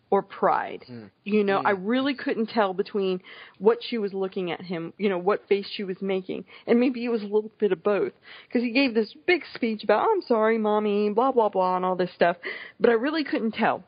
or 0.09 0.21
pride. 0.21 0.83
Hmm. 0.87 1.05
You 1.23 1.43
know, 1.43 1.59
hmm. 1.59 1.67
I 1.67 1.71
really 1.71 2.13
couldn't 2.13 2.47
tell 2.47 2.73
between 2.73 3.21
what 3.57 3.79
she 3.81 3.97
was 3.97 4.13
looking 4.13 4.51
at 4.51 4.61
him, 4.61 4.93
you 4.97 5.09
know, 5.09 5.17
what 5.17 5.47
face 5.47 5.67
she 5.75 5.83
was 5.83 5.97
making. 6.01 6.45
And 6.67 6.79
maybe 6.79 7.03
it 7.03 7.09
was 7.09 7.21
a 7.21 7.25
little 7.25 7.51
bit 7.59 7.71
of 7.71 7.83
both. 7.83 8.13
Because 8.47 8.61
he 8.61 8.71
gave 8.71 8.93
this 8.93 9.13
big 9.25 9.41
speech 9.53 9.83
about, 9.83 10.07
I'm 10.09 10.21
sorry, 10.21 10.57
mommy, 10.57 11.09
blah, 11.09 11.31
blah, 11.31 11.49
blah, 11.49 11.75
and 11.75 11.85
all 11.85 11.95
this 11.95 12.13
stuff. 12.13 12.37
But 12.79 12.89
I 12.89 12.93
really 12.93 13.23
couldn't 13.23 13.53
tell. 13.53 13.83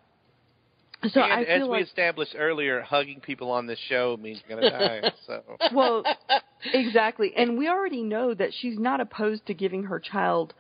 So 1.14 1.22
and 1.22 1.32
I 1.32 1.44
as 1.44 1.62
we 1.62 1.68
like, 1.68 1.86
established 1.86 2.36
earlier, 2.38 2.82
hugging 2.82 3.20
people 3.20 3.52
on 3.52 3.68
this 3.68 3.78
show 3.88 4.18
means 4.20 4.42
you're 4.48 4.60
gonna 4.60 4.72
die. 4.72 5.12
So 5.28 5.44
well, 5.74 6.04
exactly. 6.74 7.34
And 7.36 7.58
we 7.58 7.68
already 7.68 8.02
know 8.02 8.34
that 8.34 8.50
she's 8.60 8.80
not 8.80 9.00
opposed 9.00 9.46
to 9.48 9.54
giving 9.54 9.84
her 9.84 10.00
child 10.00 10.56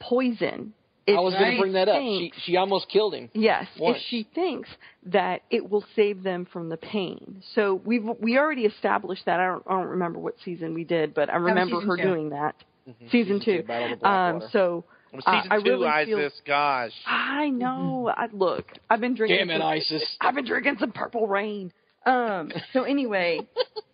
poison. 0.00 0.74
I 1.16 1.20
was 1.20 1.34
going 1.34 1.52
to 1.56 1.60
bring 1.60 1.72
that 1.72 1.88
up. 1.88 2.00
She 2.00 2.18
thinks- 2.30 2.38
she 2.44 2.56
almost 2.56 2.88
killed 2.88 3.14
him. 3.14 3.30
Yes, 3.32 3.66
Once. 3.78 3.96
if 3.98 4.02
she 4.08 4.26
thinks 4.34 4.68
that 5.06 5.42
it 5.50 5.68
will 5.70 5.84
save 5.96 6.22
them 6.22 6.46
from 6.52 6.68
the 6.68 6.76
pain. 6.76 7.42
So 7.54 7.80
we've 7.84 8.04
we 8.20 8.38
already 8.38 8.64
established 8.66 9.24
that. 9.26 9.40
I 9.40 9.46
don't 9.46 9.62
I 9.66 9.72
don't 9.78 9.86
remember 9.88 10.18
what 10.18 10.34
season 10.44 10.74
we 10.74 10.84
did, 10.84 11.14
but 11.14 11.30
I 11.30 11.36
remember 11.36 11.80
her 11.80 11.96
two. 11.96 12.02
doing 12.02 12.28
that. 12.30 12.54
Mhm. 12.88 13.10
Season, 13.10 13.40
two. 13.44 13.62
Battle 13.64 14.04
Um, 14.06 14.42
so 14.50 14.84
Well, 15.12 15.22
uh, 15.26 15.42
season 15.42 15.52
I 15.52 15.58
two, 15.58 15.70
really 15.70 15.86
Isis, 15.86 16.14
feel. 16.14 16.30
gosh. 16.46 16.92
I 17.06 17.48
know. 17.50 18.12
I 18.14 18.28
look. 18.32 18.72
I've 18.90 19.00
been 19.00 19.14
drinking. 19.14 19.38
Damn 19.38 19.50
it, 19.50 19.58
some- 19.60 19.66
Isis. 19.68 20.16
I've 20.20 20.34
been 20.34 20.44
drinking 20.46 20.76
some 20.78 20.92
Purple 20.92 21.26
Rain. 21.26 21.72
Um. 22.06 22.50
So 22.72 22.84
anyway, 22.84 23.40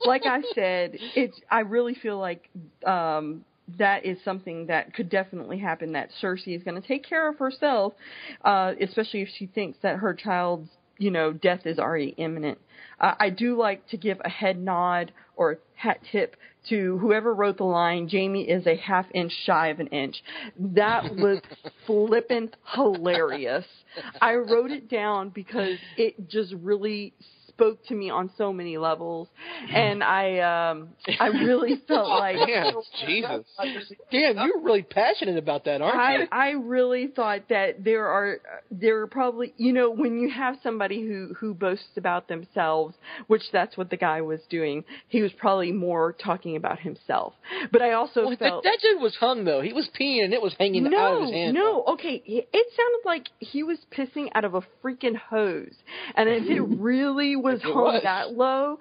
like 0.05 0.27
I 0.27 0.43
said, 0.55 0.97
it's. 1.17 1.41
I 1.51 1.61
really 1.61 1.95
feel 1.95 2.19
like 2.19 2.49
um 2.87 3.45
that 3.79 4.05
is 4.05 4.19
something 4.25 4.67
that 4.67 4.95
could 4.95 5.09
definitely 5.09 5.59
happen. 5.59 5.93
That 5.93 6.11
Cersei 6.23 6.57
is 6.57 6.63
going 6.63 6.81
to 6.81 6.87
take 6.87 7.05
care 7.05 7.29
of 7.29 7.39
herself, 7.39 7.95
uh, 8.45 8.73
especially 8.81 9.23
if 9.23 9.29
she 9.37 9.47
thinks 9.47 9.79
that 9.83 9.97
her 9.97 10.15
child's 10.15 10.69
you 10.99 11.11
know, 11.11 11.33
death 11.33 11.67
is 11.67 11.79
already 11.79 12.15
imminent. 12.17 12.59
Uh, 13.01 13.15
I 13.19 13.31
do 13.31 13.59
like 13.59 13.87
to 13.89 13.97
give 13.97 14.21
a 14.25 14.29
head 14.29 14.59
nod 14.59 15.13
or 15.37 15.59
hat 15.75 15.99
tip 16.13 16.37
to 16.69 16.99
whoever 16.99 17.35
wrote 17.35 17.59
the 17.59 17.65
line, 17.65 18.09
Jaime 18.11 18.43
is 18.43 18.67
a 18.67 18.77
half 18.77 19.07
inch 19.13 19.33
shy 19.45 19.69
of 19.69 19.81
an 19.81 19.89
inch. 19.89 20.23
That 20.59 21.05
was 21.17 21.41
flippin' 21.87 22.51
hilarious. 22.75 23.67
I 24.21 24.37
wrote 24.37 24.71
it 24.71 24.89
down 24.89 25.31
because 25.31 25.79
it 25.97 26.29
just 26.29 26.55
really 26.55 27.13
spoke 27.55 27.85
to 27.87 27.95
me 27.95 28.11
on 28.11 28.31
so 28.37 28.53
many 28.53 28.77
levels 28.77 29.29
and 29.73 30.03
I 30.03 30.39
um 30.71 30.89
I 31.21 31.29
really 31.29 31.83
felt 31.89 32.09
like 32.09 32.37
Damn, 32.47 32.75
Jesus. 33.07 33.47
Damn, 34.11 34.37
you're 34.37 34.61
really 34.61 34.83
passionate 34.83 35.39
about 35.39 35.65
that, 35.65 35.81
aren't 35.81 35.97
I 35.97 36.17
you? 36.17 36.27
I 36.33 36.51
really 36.51 37.09
thought 37.09 37.49
that 37.49 37.85
there 37.85 38.07
are 38.07 38.39
there 38.71 39.01
are 39.01 39.07
probably 39.07 39.55
you 39.57 39.73
know 39.73 39.91
when 39.91 40.19
you 40.19 40.31
have 40.31 40.57
somebody 40.63 41.07
who 41.07 41.35
who 41.39 41.55
boasts 41.55 41.97
about 41.97 42.29
themselves, 42.29 42.95
which 43.27 43.43
that's 43.53 43.77
what 43.77 43.91
the 43.91 43.97
guy 43.97 44.21
was 44.21 44.41
doing. 44.51 44.85
He 45.09 45.23
was 45.23 45.33
probably 45.33 45.73
more 45.73 46.13
talking 46.13 46.57
about 46.57 46.81
himself. 46.81 47.35
But 47.71 47.83
I 47.83 47.93
also 47.93 48.23
Well, 48.23 48.31
that, 48.31 48.39
felt 48.39 48.65
that 48.65 48.79
dude 48.83 49.01
was 49.01 49.17
hung 49.17 49.45
though. 49.45 49.61
He 49.61 49.73
was 49.73 49.89
peeing 49.99 50.25
and 50.25 50.33
it 50.33 50.43
was 50.43 50.55
hanging 50.59 50.85
no, 50.85 50.99
out 50.99 51.15
of 51.17 51.23
his 51.23 51.31
hand. 51.31 51.55
No, 51.55 51.85
okay. 51.95 52.23
It 52.27 52.67
sounded 52.77 53.03
like 53.05 53.29
he 53.39 53.63
was 53.63 53.79
pissing 53.97 54.29
out 54.35 54.45
of 54.45 54.55
a 54.55 54.63
freaking 54.83 55.17
hose. 55.17 55.75
And 56.15 56.29
if 56.29 56.45
it 56.49 56.61
really 56.61 57.37
was 57.45 57.61
It 57.61 57.65
hung 57.65 57.75
was. 57.85 58.03
that 58.03 58.33
low, 58.33 58.79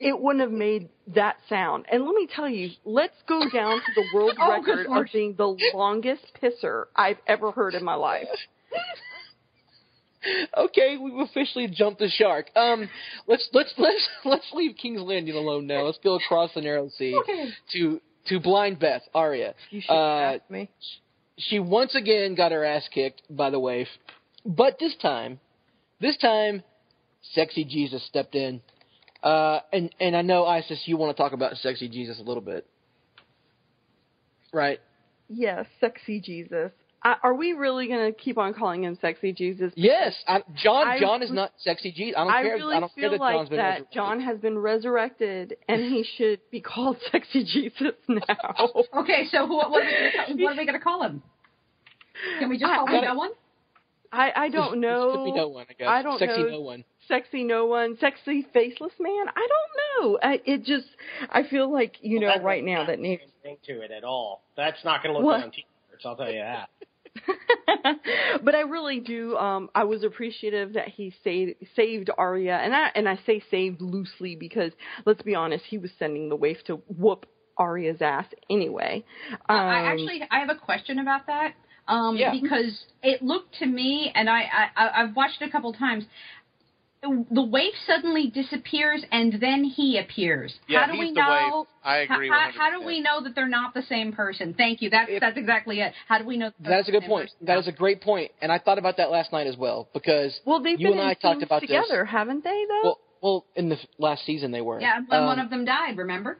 it 0.00 0.18
wouldn't 0.20 0.40
have 0.42 0.50
made 0.52 0.88
that 1.14 1.36
sound. 1.48 1.86
And 1.92 2.04
let 2.04 2.14
me 2.14 2.26
tell 2.34 2.48
you, 2.48 2.70
let's 2.84 3.14
go 3.28 3.40
down 3.52 3.78
to 3.78 3.92
the 3.94 4.04
world 4.14 4.32
Oh, 4.40 4.50
record 4.50 4.86
of 4.88 5.06
being 5.12 5.34
the 5.36 5.56
longest 5.74 6.24
pisser 6.42 6.84
I've 6.96 7.18
ever 7.28 7.52
heard 7.52 7.74
in 7.74 7.84
my 7.84 7.94
life. 7.94 8.26
Okay, 10.58 10.96
we've 11.00 11.20
officially 11.20 11.68
jumped 11.68 12.00
the 12.00 12.08
shark. 12.08 12.50
Um, 12.56 12.88
let's 13.28 13.48
let's 13.52 13.72
let's 13.78 14.08
let's 14.24 14.46
leave 14.54 14.74
King's 14.76 15.00
Landing 15.00 15.36
alone 15.36 15.68
now. 15.68 15.82
Let's 15.82 15.98
go 16.02 16.16
across 16.16 16.52
the 16.54 16.62
narrow 16.62 16.88
sea 16.98 17.14
Okay. 17.22 17.50
to 17.74 18.00
to 18.28 18.40
blind 18.40 18.80
Beth 18.80 19.02
Arya. 19.14 19.54
You 19.70 19.80
should 19.82 19.92
Uh, 19.92 20.32
ask 20.34 20.50
me. 20.50 20.68
she 21.38 21.60
once 21.60 21.94
again 21.94 22.34
got 22.34 22.50
her 22.50 22.64
ass 22.64 22.88
kicked 22.92 23.22
by 23.30 23.50
the 23.50 23.60
waif, 23.60 23.86
but 24.44 24.80
this 24.80 24.96
time, 24.96 25.38
this 26.00 26.16
time, 26.16 26.64
sexy 27.32 27.64
Jesus 27.64 28.04
stepped 28.06 28.34
in. 28.34 28.60
Uh, 29.22 29.60
and 29.72 29.90
and 29.98 30.16
I 30.16 30.22
know 30.22 30.46
Isis, 30.46 30.82
you 30.86 30.96
want 30.96 31.16
to 31.16 31.20
talk 31.22 31.32
about 31.32 31.56
sexy 31.56 31.88
Jesus 31.88 32.18
a 32.20 32.22
little 32.22 32.42
bit, 32.42 32.66
right? 34.52 34.78
Yes, 35.28 35.66
sexy 35.80 36.20
Jesus. 36.20 36.70
I, 37.02 37.16
are 37.22 37.34
we 37.34 37.52
really 37.52 37.88
going 37.88 38.12
to 38.12 38.18
keep 38.18 38.36
on 38.38 38.52
calling 38.54 38.84
him 38.84 38.98
sexy 39.00 39.32
Jesus? 39.32 39.72
Yes, 39.76 40.14
I, 40.26 40.42
John. 40.56 40.88
I 40.88 40.98
Jon 40.98 41.22
is 41.22 41.30
not 41.30 41.52
sexy 41.58 41.92
Jesus. 41.92 42.14
I 42.16 42.24
don't 42.24 42.32
I 42.32 42.42
care. 42.42 42.54
really 42.54 42.76
I 42.76 42.80
don't 42.80 42.94
care 42.94 43.02
feel 43.02 43.10
that 43.12 43.20
like 43.20 43.34
Jon's 43.36 43.48
been 43.48 43.58
that 43.58 43.64
resurrected. 43.70 43.94
Jon 43.94 44.20
has 44.20 44.38
been 44.38 44.58
resurrected, 44.58 45.56
and 45.68 45.82
he 45.82 46.04
should 46.16 46.40
be 46.50 46.60
called 46.60 46.96
sexy 47.12 47.44
Jesus 47.44 47.94
now. 48.08 48.22
Okay, 48.94 49.26
so 49.30 49.46
who, 49.46 49.56
what, 49.56 49.66
are 49.66 49.86
we 49.86 50.12
gonna, 50.28 50.42
what 50.42 50.52
are 50.52 50.56
we 50.58 50.66
going 50.66 50.78
to 50.78 50.84
call 50.84 51.02
him? 51.02 51.22
Can 52.38 52.48
we 52.48 52.58
just 52.58 52.70
I- 52.70 52.76
call 52.76 52.88
I- 52.88 52.94
him 52.94 53.04
that 53.04 53.16
one? 53.16 53.30
I, 54.12 54.32
I 54.36 54.48
don't 54.48 54.80
know. 54.80 55.12
Sexy 55.14 55.32
no 55.32 55.48
one, 55.48 55.66
I 55.68 55.72
guess. 55.74 55.88
I 55.88 56.02
don't 56.02 56.18
Sexy 56.18 56.42
know. 56.42 56.48
no 56.48 56.60
one. 56.60 56.84
Sexy 57.08 57.44
no 57.44 57.66
one, 57.66 57.96
sexy 58.00 58.46
faceless 58.52 58.92
man. 58.98 59.26
I 59.28 59.48
don't 59.48 60.12
know. 60.12 60.18
I, 60.22 60.40
it 60.44 60.64
just, 60.64 60.86
I 61.30 61.44
feel 61.44 61.72
like 61.72 61.96
you 62.00 62.18
know 62.20 62.26
Well, 62.26 62.36
that 62.38 62.44
right 62.44 62.62
doesn't 62.64 62.72
now 62.74 62.86
that 62.86 62.98
needs. 62.98 63.22
anything 63.44 63.58
to 63.66 63.80
it 63.82 63.90
at 63.92 64.02
all. 64.04 64.42
That's 64.56 64.84
not 64.84 65.02
going 65.02 65.14
to 65.14 65.18
look 65.18 65.26
What? 65.26 65.36
good 65.38 65.44
on 65.44 65.50
t-shirts. 65.52 66.04
I'll 66.04 66.16
tell 66.16 66.30
you 66.30 66.40
that. 66.40 66.68
but 68.44 68.54
I 68.54 68.60
really 68.60 69.00
do. 69.00 69.36
Um, 69.36 69.70
I 69.74 69.84
was 69.84 70.02
appreciative 70.02 70.74
that 70.74 70.88
he 70.88 71.14
saved 71.24 71.54
saved 71.74 72.10
Arya, 72.16 72.56
and 72.56 72.74
I 72.74 72.90
and 72.94 73.08
I 73.08 73.18
say 73.24 73.42
saved 73.50 73.80
loosely 73.80 74.36
because 74.36 74.72
let's 75.06 75.22
be 75.22 75.34
honest, 75.34 75.64
he 75.68 75.78
was 75.78 75.90
sending 75.98 76.28
the 76.28 76.36
waif 76.36 76.58
to 76.66 76.76
whoop 76.88 77.26
Arya's 77.56 78.02
ass 78.02 78.26
anyway. 78.50 79.04
Um, 79.48 79.56
I 79.56 79.82
actually 79.84 80.22
I 80.30 80.40
have 80.40 80.50
a 80.50 80.56
question 80.56 80.98
about 80.98 81.26
that. 81.28 81.54
Um, 81.88 82.16
Yeah. 82.16 82.32
because 82.32 82.84
it 83.02 83.22
looked 83.22 83.54
to 83.60 83.66
me, 83.66 84.10
and 84.14 84.28
I, 84.28 84.40
I 84.42 84.68
I- 84.76 85.02
I've 85.02 85.14
watched 85.14 85.40
it 85.40 85.48
a 85.48 85.52
couple 85.52 85.72
times. 85.72 86.04
The 87.30 87.42
waif 87.42 87.72
suddenly 87.86 88.28
disappears, 88.28 89.04
and 89.12 89.34
then 89.34 89.62
he 89.62 89.96
appears. 89.98 90.58
Yeah, 90.66 90.80
how 90.80 90.86
do 90.86 90.92
he's 90.94 91.00
we 91.00 91.06
the 91.12 91.20
know? 91.20 91.58
waif. 91.60 91.66
I 91.84 91.96
agree 91.98 92.28
How, 92.28 92.34
how, 92.50 92.50
how 92.58 92.70
do 92.70 92.82
100%. 92.82 92.86
we 92.86 93.00
know 93.00 93.22
that 93.22 93.34
they're 93.36 93.46
not 93.46 93.74
the 93.74 93.82
same 93.82 94.12
person? 94.12 94.54
Thank 94.54 94.82
you. 94.82 94.90
That's 94.90 95.10
that's 95.20 95.36
exactly 95.36 95.78
it. 95.80 95.92
How 96.08 96.18
do 96.18 96.24
we 96.26 96.36
know? 96.36 96.50
That 96.60 96.68
That's 96.70 96.88
a 96.88 96.92
good 96.92 97.04
point. 97.04 97.26
person? 97.26 97.46
That 97.46 97.58
is 97.58 97.68
a 97.68 97.72
great 97.72 98.00
point. 98.00 98.30
point, 98.30 98.32
and 98.42 98.50
I 98.50 98.58
thought 98.58 98.78
about 98.78 98.96
that 98.96 99.10
last 99.12 99.30
night 99.30 99.46
as 99.46 99.56
well 99.56 99.88
because 99.94 100.36
well, 100.44 100.60
they've 100.60 100.80
you 100.80 100.88
been 100.88 100.98
and 100.98 101.02
in 101.02 101.06
I 101.06 101.14
talked 101.14 101.42
about 101.44 101.60
together, 101.60 102.02
this. 102.04 102.10
haven't 102.10 102.42
they? 102.42 102.64
Though. 102.68 102.80
Well, 102.82 102.98
well, 103.22 103.46
in 103.54 103.68
the 103.68 103.78
last 103.98 104.24
season 104.26 104.50
they 104.50 104.60
were. 104.62 104.80
Yeah, 104.80 104.98
when 105.06 105.26
one 105.26 105.38
Um, 105.38 105.44
of 105.44 105.50
them 105.50 105.64
died. 105.64 105.98
Remember? 105.98 106.38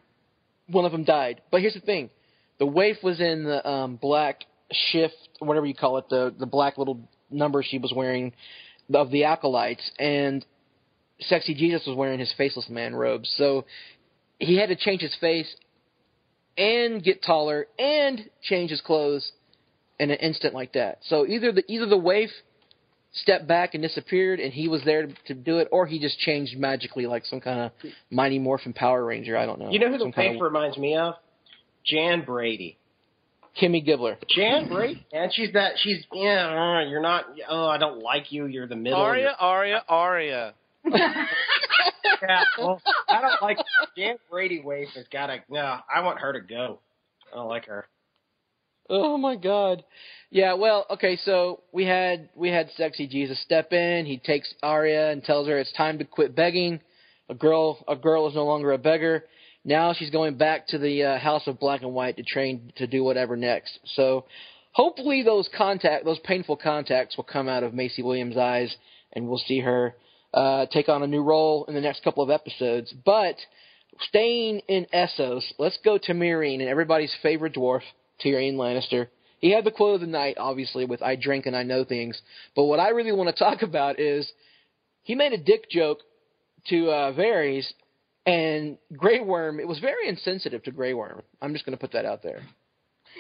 one 0.69 0.85
of 0.85 0.91
them 0.91 1.05
died. 1.05 1.43
But 1.53 1.61
here's 1.61 1.75
the 1.75 1.81
thing: 1.81 2.11
the 2.59 2.67
waif 2.67 2.97
was 3.05 3.21
in 3.21 3.45
the 3.45 3.65
um, 3.69 3.97
black 3.97 4.45
shift, 4.73 5.15
whatever 5.39 5.67
you 5.67 5.75
call 5.75 5.99
it, 5.99 6.09
the 6.09 6.35
the 6.39 6.47
black 6.47 6.79
little 6.79 7.09
number 7.31 7.63
she 7.63 7.79
was 7.79 7.93
wearing 7.95 8.33
of 8.93 9.11
the 9.11 9.25
acolytes, 9.25 9.91
and 9.99 10.45
sexy 11.21 11.55
Jesus 11.55 11.87
was 11.87 11.97
wearing 11.97 12.19
his 12.21 12.33
faceless 12.37 12.69
man 12.69 12.95
robes. 12.95 13.33
So 13.37 13.65
he 14.39 14.57
had 14.59 14.69
to 14.69 14.77
change 14.77 15.01
his 15.03 15.15
face 15.21 15.55
and 16.59 17.03
get 17.03 17.23
taller 17.23 17.67
and 17.79 18.31
change 18.43 18.71
his 18.71 18.81
clothes 18.81 19.33
in 19.99 20.11
an 20.11 20.19
instant 20.19 20.55
like 20.55 20.73
that. 20.75 20.99
So 21.03 21.27
either 21.27 21.53
the 21.53 21.65
either 21.69 21.87
the 21.87 21.97
waif 21.99 22.31
stepped 23.13 23.47
back 23.47 23.75
and 23.75 23.83
disappeared 23.83 24.41
and 24.41 24.53
he 24.53 24.69
was 24.69 24.83
there 24.85 25.07
to, 25.07 25.15
to 25.27 25.35
do 25.35 25.59
it, 25.59 25.69
or 25.73 25.87
he 25.87 25.99
just 25.99 26.19
changed 26.19 26.57
magically 26.59 27.07
like 27.07 27.25
some 27.25 27.41
kind 27.41 27.61
of 27.61 27.73
Mighty 28.11 28.39
Morphin 28.39 28.73
Power 28.73 29.05
Ranger. 29.05 29.37
I 29.37 29.47
don't 29.47 29.59
know. 29.59 29.71
You 29.71 29.79
know 29.79 29.91
who 29.91 29.99
the 29.99 30.13
waif 30.17 30.37
of- 30.37 30.41
reminds 30.41 30.77
me 30.77 30.97
of? 30.97 31.15
Jan 31.85 32.25
Brady. 32.25 32.79
Kimmy 33.61 33.87
Gibbler. 33.87 34.17
Jan 34.29 34.69
Brady, 34.69 35.05
and 35.13 35.33
she's 35.33 35.53
that. 35.55 35.73
She's 35.79 36.05
yeah. 36.13 36.49
uh, 36.49 36.89
You're 36.89 37.01
not. 37.01 37.25
Oh, 37.49 37.67
I 37.67 37.79
don't 37.79 38.03
like 38.03 38.31
you. 38.31 38.47
You're 38.47 38.67
the 38.67 38.77
middle. 38.77 39.01
Aria, 39.01 39.35
Aria, 39.39 39.83
Aria. 39.89 40.55
Yeah, 42.23 42.45
well, 42.59 42.81
I 43.09 43.21
don't 43.21 43.43
like 43.43 43.59
Jan 43.97 44.17
Brady. 44.31 44.63
Waif 44.65 44.89
has 44.95 45.07
got 45.13 45.27
to. 45.27 45.39
No, 45.49 45.79
I 45.93 46.01
want 46.01 46.21
her 46.21 46.33
to 46.33 46.41
go. 46.41 46.81
I 47.33 47.37
don't 47.37 47.49
like 47.49 47.67
her. 47.67 47.87
Oh 48.89 49.19
my 49.19 49.37
God. 49.37 49.85
Yeah. 50.31 50.55
Well. 50.55 50.87
Okay. 50.91 51.17
So 51.25 51.63
we 51.73 51.85
had 51.85 52.29
we 52.35 52.49
had 52.49 52.71
sexy 52.77 53.07
Jesus 53.07 53.41
step 53.43 53.73
in. 53.73 54.07
He 54.07 54.19
takes 54.19 54.53
Arya 54.63 55.11
and 55.11 55.23
tells 55.25 55.49
her 55.49 55.59
it's 55.59 55.73
time 55.73 55.99
to 55.99 56.05
quit 56.05 56.37
begging. 56.37 56.81
A 57.29 57.35
girl 57.35 57.85
a 57.89 57.97
girl 57.97 58.29
is 58.29 58.35
no 58.35 58.45
longer 58.45 58.73
a 58.73 58.79
beggar. 58.79 59.25
Now 59.67 59.93
she's 59.93 60.11
going 60.11 60.37
back 60.37 60.69
to 60.69 60.79
the 60.79 61.03
uh, 61.03 61.19
House 61.19 61.49
of 61.49 61.59
Black 61.59 61.83
and 61.83 61.93
White 61.93 62.17
to 62.19 62.23
train 62.23 62.73
to 62.77 62.87
do 62.87 63.03
whatever 63.03 63.37
next. 63.37 63.81
So 63.97 64.25
hopefully 64.71 65.25
those 65.25 65.49
contact 65.59 66.05
those 66.05 66.21
painful 66.21 66.57
contacts 66.57 67.17
will 67.17 67.25
come 67.25 67.49
out 67.49 67.65
of 67.65 67.75
Maisie 67.75 68.05
Williams' 68.05 68.37
eyes, 68.37 68.75
and 69.13 69.27
we'll 69.27 69.39
see 69.39 69.59
her 69.59 69.97
uh, 70.33 70.67
take 70.67 70.89
on 70.89 71.03
a 71.03 71.09
new 71.09 71.21
role 71.21 71.65
in 71.65 71.75
the 71.75 71.81
next 71.81 72.05
couple 72.05 72.23
of 72.23 72.31
episodes. 72.31 72.95
But 73.05 73.35
staying 74.03 74.61
in 74.69 74.87
Essos, 74.95 75.43
let's 75.59 75.79
go 75.85 75.99
to 75.99 76.13
Meereen 76.13 76.61
and 76.61 76.69
everybody's 76.69 77.15
favorite 77.21 77.55
dwarf, 77.55 77.83
Tyrion 78.25 78.55
Lannister. 78.55 79.09
He 79.41 79.51
had 79.51 79.65
the 79.65 79.73
quote 79.73 79.97
of 79.97 80.01
the 80.01 80.07
night, 80.07 80.37
obviously, 80.39 80.85
with 80.85 81.03
"I 81.03 81.17
drink 81.17 81.45
and 81.47 81.57
I 81.57 81.65
know 81.65 81.83
things." 81.85 82.23
But 82.55 82.67
what 82.67 82.79
I 82.79 82.91
really 82.91 83.11
want 83.11 83.35
to 83.35 83.45
talk 83.45 83.63
about 83.63 83.99
is 83.99 84.31
he 85.03 85.17
made 85.17 85.33
a 85.33 85.39
dick 85.39 85.69
joke 85.69 85.99
to 86.69 86.91
uh, 86.91 87.13
Varys, 87.13 87.67
and 88.27 88.77
Grey 88.97 89.21
Worm. 89.21 89.61
It 89.61 89.69
was 89.69 89.79
very 89.79 90.09
insensitive 90.09 90.63
to 90.65 90.71
Grey 90.73 90.95
Worm. 90.95 91.23
I'm 91.41 91.53
just 91.53 91.65
going 91.65 91.77
to 91.77 91.81
put 91.81 91.93
that 91.93 92.05
out 92.05 92.23
there. 92.23 92.43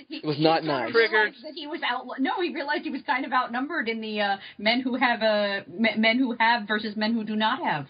He- 0.08 0.16
It 0.18 0.24
was 0.26 0.38
not 0.38 0.60
he 0.62 0.66
sort 0.68 0.82
nice. 0.86 0.94
realized 0.94 1.36
That 1.42 1.52
he 1.54 1.66
was 1.66 1.80
out. 1.88 2.06
No, 2.20 2.40
he 2.42 2.52
realized 2.52 2.82
he 2.84 2.90
was 2.90 3.00
kind 3.06 3.24
of 3.24 3.32
outnumbered 3.32 3.88
in 3.88 4.00
the 4.02 4.20
uh, 4.20 4.36
men 4.58 4.80
who 4.82 4.96
have 4.96 5.22
uh, 5.22 5.60
men 5.68 6.18
who 6.18 6.36
have 6.38 6.66
versus 6.68 6.96
men 6.96 7.14
who 7.14 7.24
do 7.24 7.34
not 7.36 7.62
have. 7.62 7.86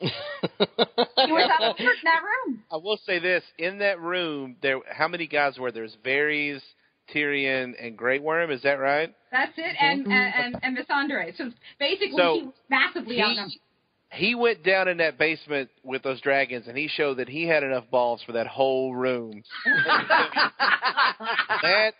He 0.00 1.32
was 1.32 1.50
outnumbered 1.50 1.80
in 1.80 2.04
that 2.04 2.22
room. 2.22 2.62
I 2.72 2.76
will 2.76 2.98
say 3.04 3.18
this: 3.18 3.42
in 3.58 3.78
that 3.78 4.00
room, 4.00 4.56
there 4.62 4.78
how 4.90 5.08
many 5.08 5.26
guys 5.26 5.58
were 5.58 5.70
there? 5.70 5.82
There's 5.82 5.96
Varys, 6.04 6.60
Tyrion, 7.14 7.74
and 7.80 7.96
Grey 7.96 8.18
Worm. 8.18 8.50
Is 8.50 8.62
that 8.62 8.78
right? 8.78 9.14
That's 9.30 9.52
it, 9.56 9.76
and 9.78 10.06
and 10.06 10.54
and, 10.54 10.56
and 10.62 10.78
Missandei. 10.78 11.36
So 11.36 11.50
basically, 11.78 12.14
So, 12.16 12.34
he 12.34 12.42
was 12.46 12.54
massively 12.70 13.16
he- 13.16 13.22
outnumbered. 13.22 13.52
He 14.12 14.34
went 14.34 14.64
down 14.64 14.88
in 14.88 14.96
that 14.96 15.18
basement 15.18 15.70
with 15.84 16.02
those 16.02 16.20
dragons, 16.20 16.66
and 16.66 16.76
he 16.76 16.88
showed 16.88 17.18
that 17.18 17.28
he 17.28 17.46
had 17.46 17.62
enough 17.62 17.84
balls 17.90 18.20
for 18.26 18.32
that 18.32 18.48
whole 18.48 18.92
room. 18.94 19.44
that 21.62 21.92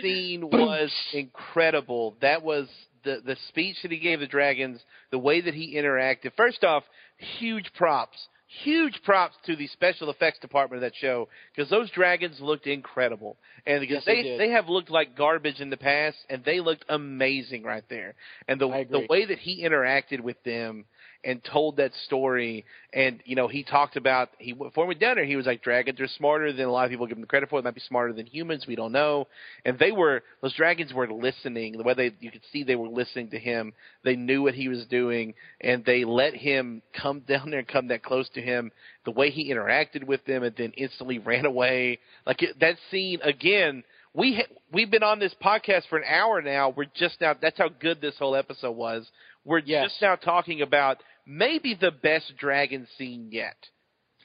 scene 0.00 0.48
was 0.48 0.90
incredible. 1.12 2.16
That 2.22 2.42
was 2.42 2.68
the 3.04 3.20
the 3.24 3.36
speech 3.48 3.76
that 3.82 3.92
he 3.92 3.98
gave 3.98 4.20
the 4.20 4.26
dragons, 4.26 4.80
the 5.10 5.18
way 5.18 5.40
that 5.40 5.54
he 5.54 5.74
interacted. 5.76 6.32
First 6.36 6.64
off, 6.64 6.84
huge 7.38 7.70
props. 7.74 8.18
Huge 8.64 9.02
props 9.04 9.36
to 9.44 9.56
the 9.56 9.66
special 9.66 10.08
effects 10.08 10.38
department 10.38 10.82
of 10.82 10.90
that 10.90 10.96
show 10.98 11.28
because 11.54 11.68
those 11.68 11.90
dragons 11.90 12.40
looked 12.40 12.66
incredible, 12.66 13.36
and 13.66 13.80
because 13.80 13.96
Yes, 13.96 14.04
they 14.06 14.22
they 14.22 14.38
they 14.38 14.50
have 14.52 14.70
looked 14.70 14.88
like 14.88 15.14
garbage 15.14 15.60
in 15.60 15.68
the 15.68 15.76
past, 15.76 16.16
and 16.30 16.42
they 16.44 16.60
looked 16.60 16.86
amazing 16.88 17.62
right 17.62 17.84
there. 17.90 18.14
And 18.48 18.58
the 18.58 18.86
the 18.88 19.06
way 19.10 19.26
that 19.26 19.38
he 19.38 19.62
interacted 19.62 20.20
with 20.20 20.42
them, 20.44 20.86
and 21.24 21.42
told 21.44 21.76
that 21.76 21.92
story. 22.06 22.64
And 22.92 23.20
you 23.24 23.36
know, 23.36 23.48
he 23.48 23.64
talked 23.64 23.96
about 23.96 24.30
he 24.38 24.52
before 24.52 24.86
we 24.86 24.94
done 24.94 25.18
it, 25.18 25.26
he 25.26 25.36
was 25.36 25.46
like, 25.46 25.62
dragons 25.62 26.00
are 26.00 26.08
smarter 26.08 26.52
than 26.52 26.66
a 26.66 26.70
lot 26.70 26.84
of 26.84 26.90
people 26.90 27.06
give 27.06 27.16
them 27.16 27.26
credit 27.26 27.50
for. 27.50 27.60
They 27.60 27.64
might 27.66 27.74
be 27.74 27.80
smarter 27.80 28.12
than 28.12 28.26
humans. 28.26 28.66
We 28.66 28.76
don't 28.76 28.92
know. 28.92 29.26
And 29.64 29.78
they 29.78 29.92
were 29.92 30.22
those 30.42 30.54
dragons 30.54 30.92
were 30.92 31.10
listening. 31.10 31.76
The 31.76 31.82
way 31.82 31.94
they 31.94 32.12
you 32.20 32.30
could 32.30 32.44
see 32.52 32.62
they 32.64 32.76
were 32.76 32.88
listening 32.88 33.30
to 33.30 33.38
him. 33.38 33.72
They 34.04 34.16
knew 34.16 34.42
what 34.42 34.54
he 34.54 34.68
was 34.68 34.86
doing, 34.86 35.34
and 35.60 35.84
they 35.84 36.04
let 36.04 36.34
him 36.34 36.82
come 37.00 37.20
down 37.28 37.50
there 37.50 37.60
and 37.60 37.68
come 37.68 37.88
that 37.88 38.02
close 38.02 38.28
to 38.30 38.40
him. 38.40 38.70
The 39.04 39.10
way 39.10 39.30
he 39.30 39.52
interacted 39.52 40.04
with 40.04 40.24
them, 40.24 40.42
and 40.42 40.54
then 40.56 40.72
instantly 40.76 41.18
ran 41.18 41.46
away. 41.46 41.98
Like 42.26 42.42
it, 42.42 42.58
that 42.60 42.76
scene 42.90 43.20
again 43.22 43.82
we 44.14 44.36
ha- 44.36 44.54
we've 44.72 44.90
been 44.90 45.02
on 45.02 45.18
this 45.18 45.34
podcast 45.42 45.82
for 45.88 45.98
an 45.98 46.04
hour 46.08 46.40
now. 46.42 46.70
We're 46.70 46.86
just 46.94 47.20
now. 47.20 47.34
That's 47.40 47.58
how 47.58 47.68
good 47.68 48.00
this 48.00 48.14
whole 48.18 48.34
episode 48.34 48.72
was. 48.72 49.06
We're 49.44 49.60
Yes. 49.60 49.90
just 49.90 50.02
now 50.02 50.16
talking 50.16 50.62
about 50.62 50.98
maybe 51.28 51.74
the 51.78 51.90
best 51.90 52.32
dragon 52.38 52.88
scene 52.96 53.28
yet. 53.30 53.56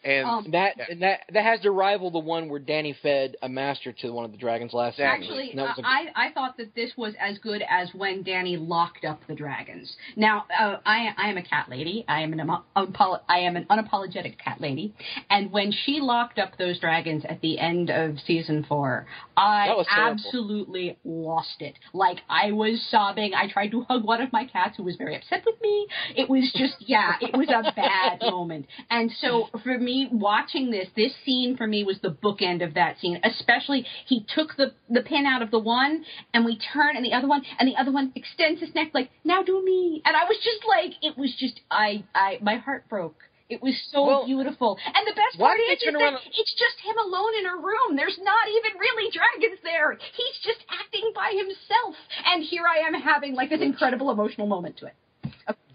And 0.04 0.28
Um, 0.28 0.52
that 0.52 0.76
and 0.90 1.02
that 1.02 1.22
that 1.32 1.44
has 1.44 1.62
to 1.62 1.72
rival 1.72 2.12
the 2.12 2.20
one 2.20 2.50
where 2.50 2.60
Dany 2.60 2.94
fed 3.02 3.38
a 3.42 3.48
master 3.48 3.94
to 3.94 4.12
one 4.12 4.26
of 4.26 4.32
the 4.32 4.38
dragons 4.38 4.74
last 4.74 4.98
season. 4.98 5.08
Actually, 5.10 5.52
And 5.52 5.60
that 5.60 5.78
was 5.78 5.86
a- 5.86 5.88
I, 5.88 6.08
I 6.28 6.30
thought 6.32 6.58
that 6.58 6.76
this 6.76 6.92
was 6.98 7.14
as 7.20 7.38
good 7.38 7.64
as 7.70 7.88
when 7.94 8.24
Dany 8.24 8.58
locked 8.60 9.06
up 9.06 9.22
the 9.28 9.36
dragons. 9.36 9.96
Now, 10.18 10.46
uh, 10.60 10.78
I, 10.86 11.14
I 11.18 11.30
am 11.30 11.38
a 11.38 11.42
cat 11.44 11.70
lady. 11.70 12.04
I 12.08 12.22
am 12.22 12.34
an 12.34 12.42
um, 12.42 12.64
unapolo- 12.76 13.22
I 13.30 13.40
am 13.40 13.56
an 13.56 13.66
unapologetic 13.70 14.38
cat 14.40 14.60
lady. 14.60 14.94
And 15.30 15.52
when 15.52 15.72
she 15.72 16.02
locked 16.02 16.38
up 16.38 16.58
those 16.58 16.80
dragons 16.80 17.24
at 17.30 17.40
the 17.40 17.58
end 17.60 17.90
of 17.90 18.20
season 18.28 18.66
four, 18.68 19.06
I 19.38 19.68
That 19.70 19.78
was 19.78 19.88
terrible. 19.88 20.12
absolutely 20.26 20.98
lost 21.06 21.62
it. 21.62 21.76
Like 21.94 22.18
I 22.30 22.52
was 22.52 22.82
sobbing. 22.92 23.34
I 23.34 23.48
tried 23.50 23.72
to 23.72 23.84
hug 23.84 24.04
one 24.04 24.22
of 24.22 24.34
my 24.34 24.46
cats 24.46 24.76
who 24.76 24.84
was 24.84 24.98
very 24.98 25.16
upset 25.16 25.44
with 25.46 25.62
me. 25.62 25.88
It 26.18 26.30
was 26.30 26.52
just, 26.56 26.76
yeah, 26.80 27.14
it 27.22 27.36
was 27.38 27.48
a 27.48 27.72
bad 27.74 28.20
moment. 28.30 28.66
And 28.90 29.10
so 29.22 29.48
for 29.64 29.78
me, 29.78 29.93
watching 30.12 30.72
this, 30.72 30.88
this 30.96 31.14
scene 31.26 31.56
for 31.58 31.68
me 31.68 31.84
was 31.84 32.00
the 32.02 32.10
bookend 32.26 32.64
of 32.68 32.74
that 32.74 33.00
scene. 33.00 33.20
Especially, 33.24 33.86
he 34.06 34.26
took 34.36 34.56
the 34.58 34.74
the 34.90 35.02
pin 35.02 35.26
out 35.26 35.42
of 35.42 35.52
the 35.52 35.60
one, 35.60 36.04
and 36.34 36.46
we 36.46 36.58
turn, 36.74 36.96
and 36.96 37.06
the 37.06 37.14
other 37.14 37.28
one, 37.28 37.42
and 37.60 37.68
the 37.68 37.76
other 37.76 37.92
one 37.92 38.12
extends 38.16 38.60
his 38.62 38.74
neck 38.76 38.90
like, 38.94 39.10
now 39.24 39.42
do 39.44 39.64
me. 39.64 40.02
And 40.06 40.16
I 40.16 40.24
was 40.26 40.38
just 40.50 40.64
like, 40.68 40.92
it 41.02 41.18
was 41.18 41.32
just, 41.40 41.60
I, 41.70 42.04
I, 42.14 42.40
my 42.42 42.58
heart 42.58 42.90
broke. 42.90 43.18
It 43.50 43.62
was 43.62 43.76
so 43.92 44.08
Well, 44.08 44.26
beautiful. 44.26 44.78
And 44.86 45.04
the 45.06 45.14
best 45.14 45.38
part 45.38 45.60
is, 45.60 45.78
is 45.78 45.94
that 45.94 46.14
it's 46.34 46.56
just 46.56 46.78
him 46.82 46.98
alone 46.98 47.34
in 47.40 47.46
a 47.46 47.56
room. 47.56 47.96
There's 47.96 48.18
not 48.22 48.46
even 48.50 48.80
really 48.80 49.12
dragons 49.12 49.60
there. 49.64 49.94
He's 49.94 50.38
just 50.44 50.64
acting 50.72 51.12
by 51.14 51.30
himself. 51.38 51.96
And 52.26 52.44
here 52.44 52.64
I 52.66 52.88
am 52.88 52.96
having 52.96 53.36
like 53.36 53.50
this 53.50 53.62
incredible 53.62 54.10
emotional 54.10 54.48
moment 54.48 54.78
to 54.78 54.88
it. 54.88 54.96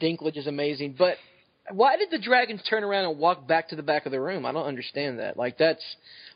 Dinklage 0.00 0.36
is 0.36 0.46
amazing, 0.46 0.96
but 0.98 1.16
why 1.72 1.96
did 1.96 2.10
the 2.10 2.18
dragons 2.18 2.62
turn 2.68 2.84
around 2.84 3.04
and 3.08 3.18
walk 3.18 3.46
back 3.46 3.68
to 3.70 3.76
the 3.76 3.82
back 3.82 4.06
of 4.06 4.12
the 4.12 4.20
room? 4.20 4.46
I 4.46 4.52
don't 4.52 4.66
understand 4.66 5.18
that. 5.18 5.36
Like 5.36 5.58
that's 5.58 5.82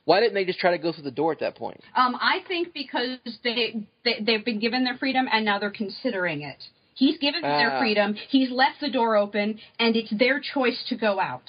why 0.05 0.21
didn't 0.21 0.35
they 0.35 0.45
just 0.45 0.59
try 0.59 0.73
to 0.73 0.79
go 0.79 0.93
through 0.93 1.05
the 1.05 1.11
door 1.11 1.33
at 1.33 1.41
that 1.41 1.55
point? 1.57 1.81
Um, 1.97 2.17
I 2.17 2.39
think 2.49 2.73
because 2.75 3.19
they, 3.45 3.87
they 4.05 4.21
they've 4.25 4.45
been 4.45 4.59
given 4.59 4.85
their 4.85 4.97
freedom 4.97 5.27
and 5.31 5.45
now 5.45 5.59
they're 5.59 5.71
considering 5.71 6.43
it. 6.43 6.63
He's 6.95 7.19
given 7.19 7.41
them 7.43 7.51
Ah. 7.51 7.59
their 7.59 7.79
freedom. 7.79 8.15
He's 8.29 8.51
left 8.51 8.81
the 8.81 8.91
door 8.91 9.17
open, 9.17 9.59
and 9.79 9.97
it's 9.97 10.11
their 10.19 10.41
choice 10.41 10.83
to 10.91 10.97
go 10.97 11.19
out. 11.19 11.43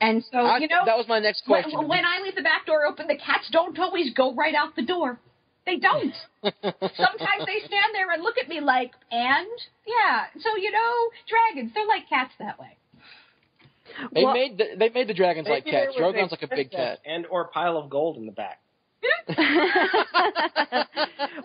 And 0.00 0.24
so 0.32 0.38
I- 0.38 0.58
you 0.58 0.66
know 0.68 0.82
that 0.84 0.96
was 0.96 1.06
my 1.08 1.20
next 1.20 1.42
when- 1.46 1.62
question. 1.62 1.86
When, 1.88 2.04
I 2.04 2.20
leave 2.22 2.34
the 2.34 2.42
back 2.42 2.66
door 2.66 2.86
open, 2.86 3.06
the 3.06 3.16
cats 3.16 3.48
don't 3.52 3.78
always 3.78 4.12
go 4.14 4.34
right 4.34 4.54
out 4.54 4.74
the 4.76 4.82
door. 4.82 5.18
They 5.66 5.76
don't. 5.76 6.14
Sometimes 6.42 7.44
they 7.46 7.60
stand 7.66 7.94
there 7.94 8.10
and 8.10 8.22
look 8.22 8.36
at 8.38 8.48
me 8.48 8.60
like, 8.60 8.90
and 9.12 9.46
yeah. 9.86 10.24
So 10.40 10.56
you 10.56 10.72
know, 10.72 10.94
dragons 11.28 11.72
they're 11.74 11.86
like 11.86 12.08
cats 12.08 12.32
that 12.40 12.58
way. 12.58 12.76
They 14.12 14.24
Well- 14.24 14.34
made 14.34 14.58
the, 14.58 14.64
they 14.78 14.88
made 14.90 15.08
the 15.08 15.14
dragons 15.14 15.48
like 15.48 15.64
cats. 15.64 15.88
was 15.88 15.96
Drogon's 15.96 16.30
like 16.30 16.42
a 16.42 16.48
big 16.48 16.70
cat. 16.70 17.00
and 17.04 17.26
or 17.26 17.42
a 17.42 17.48
pile 17.48 17.76
of 17.76 17.90
gold 17.90 18.16
in 18.16 18.26
the 18.26 18.32
back. 18.32 18.60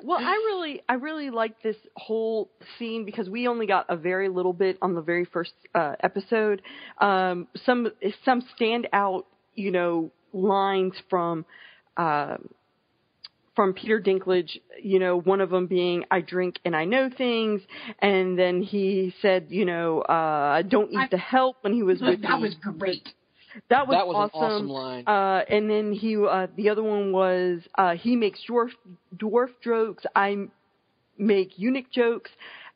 well, 0.04 0.20
I 0.20 0.34
really, 0.46 0.82
I 0.90 0.94
really 0.96 1.30
like 1.30 1.62
this 1.62 1.76
whole 1.96 2.50
scene 2.78 3.06
because 3.06 3.30
we 3.30 3.48
only 3.48 3.66
got 3.66 3.86
a 3.90 3.96
very 3.96 4.30
little 4.30 4.54
bit 4.54 4.78
on 4.82 4.94
the 4.94 5.02
very 5.02 5.26
first 5.26 5.54
uh, 5.74 5.96
episode. 6.02 6.62
Um, 7.00 7.48
some 7.66 7.88
some 8.24 8.44
standout, 8.60 9.24
you 9.56 9.72
know, 9.72 10.12
lines 10.34 10.94
from. 11.10 11.46
Uh, 11.98 12.38
from 13.56 13.74
Peter 13.74 14.00
Dinklage, 14.02 14.60
you 14.82 15.00
know, 15.00 15.20
one 15.20 15.42
of 15.42 15.50
them 15.50 15.68
being 15.68 16.06
"I 16.12 16.22
drink 16.22 16.60
and 16.66 16.76
I 16.76 16.86
know 16.86 17.10
things," 17.10 17.62
and 18.00 18.38
then 18.38 18.62
he 18.62 19.14
said, 19.22 19.48
you 19.50 19.66
know, 19.66 20.02
uh, 20.02 20.12
"I 20.58 20.62
don't 20.62 20.92
need 20.92 21.10
the 21.12 21.18
help" 21.18 21.58
when 21.64 21.74
he 21.74 21.84
was 21.84 22.02
with 22.02 22.22
that 22.22 22.38
me. 22.38 22.42
was 22.44 22.56
great. 22.78 23.10
That 23.70 23.88
was 23.88 23.96
That 23.96 24.08
was 24.08 24.16
an 24.16 24.40
awesome. 24.42 24.68
awesome 24.68 24.70
line. 24.70 25.04
Uh, 25.08 25.44
and 25.50 25.70
then 25.70 25.94
he, 25.94 26.18
uh, 26.18 26.48
the 26.58 26.70
other 26.70 26.84
one 26.84 27.14
was 27.14 27.62
uh, 27.78 27.96
he 27.96 28.16
makes 28.16 28.42
dwarf 28.50 28.72
dwarf 29.16 29.50
jokes. 29.64 30.06
I 30.16 30.48
make 31.18 31.58
eunuch 31.58 31.90
jokes, 31.92 32.32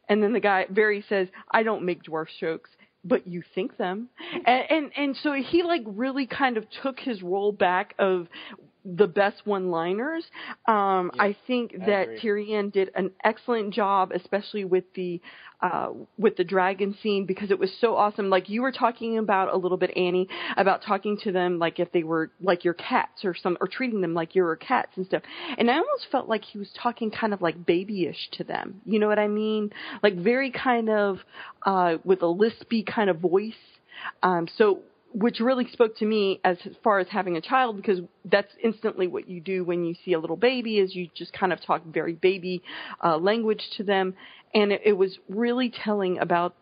and 0.08 0.24
then 0.24 0.32
the 0.32 0.40
guy 0.40 0.66
Varys 0.72 1.08
says, 1.10 1.28
"I 1.52 1.64
don't 1.64 1.84
make 1.84 2.04
dwarf 2.04 2.28
jokes." 2.40 2.70
But 3.04 3.28
you 3.28 3.44
think 3.56 3.78
them, 3.78 4.10
and, 4.46 4.64
and 4.70 4.92
and 4.98 5.16
so 5.18 5.34
he 5.34 5.64
like 5.64 5.84
really 5.86 6.28
kind 6.28 6.58
of 6.58 6.66
took 6.82 7.00
his 7.00 7.22
role 7.24 7.54
back 7.54 7.96
of 7.98 8.28
the 8.86 9.08
best 9.08 9.46
one-liners. 9.46 10.26
Um, 10.68 11.12
I 11.20 11.36
think 11.48 11.76
I 11.82 11.86
that 11.86 12.04
agree. 12.04 12.20
Tyrion 12.22 12.72
did 12.72 12.92
an 12.96 13.12
excellent 13.24 13.74
job, 13.74 14.12
especially 14.14 14.66
with 14.66 14.86
the 14.96 15.22
uh, 15.62 15.90
with 16.18 16.38
the 16.38 16.44
dragon 16.44 16.96
scene 17.04 17.26
because 17.26 17.52
it 17.52 17.60
was 17.60 17.70
so 17.82 17.96
awesome. 17.96 18.30
Like 18.30 18.50
you 18.50 18.62
were 18.62 18.72
talking 18.72 19.18
about 19.18 19.54
a 19.54 19.58
little 19.58 19.78
bit, 19.78 19.92
Annie, 19.98 20.30
about 20.56 20.82
talking 20.82 21.18
to 21.24 21.32
them 21.34 21.60
like 21.60 21.80
if 21.80 21.92
they 21.92 22.04
were 22.04 22.32
like 22.40 22.64
your 22.64 22.74
cats 22.74 23.26
or 23.26 23.36
some, 23.36 23.58
or 23.60 23.68
treating 23.68 24.00
them 24.00 24.14
like 24.14 24.36
your 24.36 24.56
cats 24.56 24.92
and 24.96 25.06
stuff. 25.06 25.24
And 25.58 25.70
I 25.70 25.74
almost 25.74 26.08
felt 26.12 26.30
like 26.30 26.46
he 26.46 26.58
was 26.58 26.70
talking 26.82 27.12
kind 27.12 27.34
of 27.34 27.42
like 27.42 27.66
babyish 27.66 28.30
to 28.34 28.46
them. 28.46 28.82
You 28.86 29.00
know 29.00 29.08
what 29.08 29.20
I 29.20 29.28
mean? 29.28 29.72
Like 30.02 30.16
very 30.16 30.52
kind 30.52 30.90
of 30.90 31.20
uh, 31.66 31.98
with 32.06 32.22
a 32.22 32.28
lispy 32.28 32.86
kind 32.86 33.10
of 33.10 33.20
voice. 33.20 33.54
Um, 34.24 34.48
so 34.58 34.80
which 35.14 35.39
really 35.39 35.68
spoke 35.72 35.97
to 35.97 36.05
me 36.05 36.39
as 36.43 36.57
far 36.84 36.99
as 36.99 37.07
having 37.10 37.36
a 37.36 37.41
child 37.41 37.78
because 37.78 37.99
that's 38.26 38.51
instantly 38.64 39.07
what 39.07 39.28
you 39.28 39.41
do 39.41 39.64
when 39.64 39.84
you 39.84 39.95
see 40.05 40.14
a 40.14 40.20
little 40.20 40.38
baby 40.38 40.78
is 40.78 40.95
you 40.95 41.10
just 41.16 41.34
kind 41.34 41.51
of 41.51 41.60
talk 41.66 41.84
very 41.86 42.14
baby 42.14 42.62
uh, 43.03 43.18
language 43.18 43.64
to 43.78 43.84
them. 43.84 44.14
And 44.53 44.72
it, 44.72 44.82
it 44.86 44.93
was 44.93 45.18
really 45.28 45.72
telling 45.84 46.20
about 46.20 46.55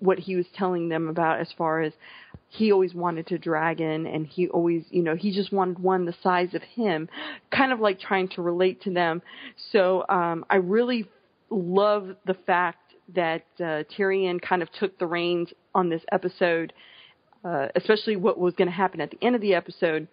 what 0.00 0.18
he 0.18 0.36
was 0.36 0.46
telling 0.54 0.88
them 0.88 1.08
about 1.08 1.40
as 1.40 1.48
far 1.58 1.80
as 1.82 1.92
he 2.50 2.70
always 2.70 2.94
wanted 2.94 3.30
a 3.32 3.38
dragon 3.38 4.06
and 4.06 4.26
he 4.26 4.48
always 4.48 4.84
you 4.90 5.02
know 5.02 5.16
he 5.16 5.34
just 5.34 5.52
wanted 5.52 5.78
one 5.78 6.06
the 6.06 6.14
size 6.22 6.54
of 6.54 6.62
him 6.62 7.08
kind 7.50 7.72
of 7.72 7.80
like 7.80 7.98
trying 7.98 8.28
to 8.28 8.40
relate 8.40 8.80
to 8.82 8.92
them. 8.92 9.20
So 9.72 10.04
um 10.08 10.44
i 10.48 10.56
really 10.56 11.08
love 11.50 12.10
the 12.26 12.34
fact 12.34 12.94
that 13.14 13.44
uh, 13.58 13.82
Tyrion 13.96 14.40
kind 14.40 14.62
of 14.62 14.70
took 14.72 14.98
the 14.98 15.06
reins 15.06 15.48
on 15.74 15.88
this 15.88 16.02
episode 16.12 16.72
uh, 17.48 17.68
especially 17.74 18.16
what 18.16 18.38
was 18.38 18.54
going 18.54 18.68
to 18.68 18.74
happen 18.74 19.00
at 19.00 19.10
the 19.10 19.18
end 19.22 19.34
of 19.34 19.40
the 19.40 19.54
episode 19.54 20.06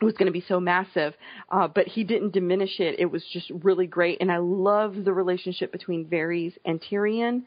was 0.00 0.12
going 0.14 0.26
to 0.26 0.32
be 0.32 0.44
so 0.46 0.60
massive, 0.60 1.14
uh, 1.50 1.66
but 1.66 1.86
he 1.86 2.04
didn't 2.04 2.32
diminish 2.32 2.78
it. 2.78 3.00
It 3.00 3.06
was 3.06 3.24
just 3.32 3.50
really 3.62 3.86
great, 3.86 4.18
and 4.20 4.30
I 4.30 4.36
love 4.38 4.94
the 5.04 5.12
relationship 5.12 5.72
between 5.72 6.04
Varys 6.04 6.54
and 6.64 6.80
Tyrion 6.80 7.42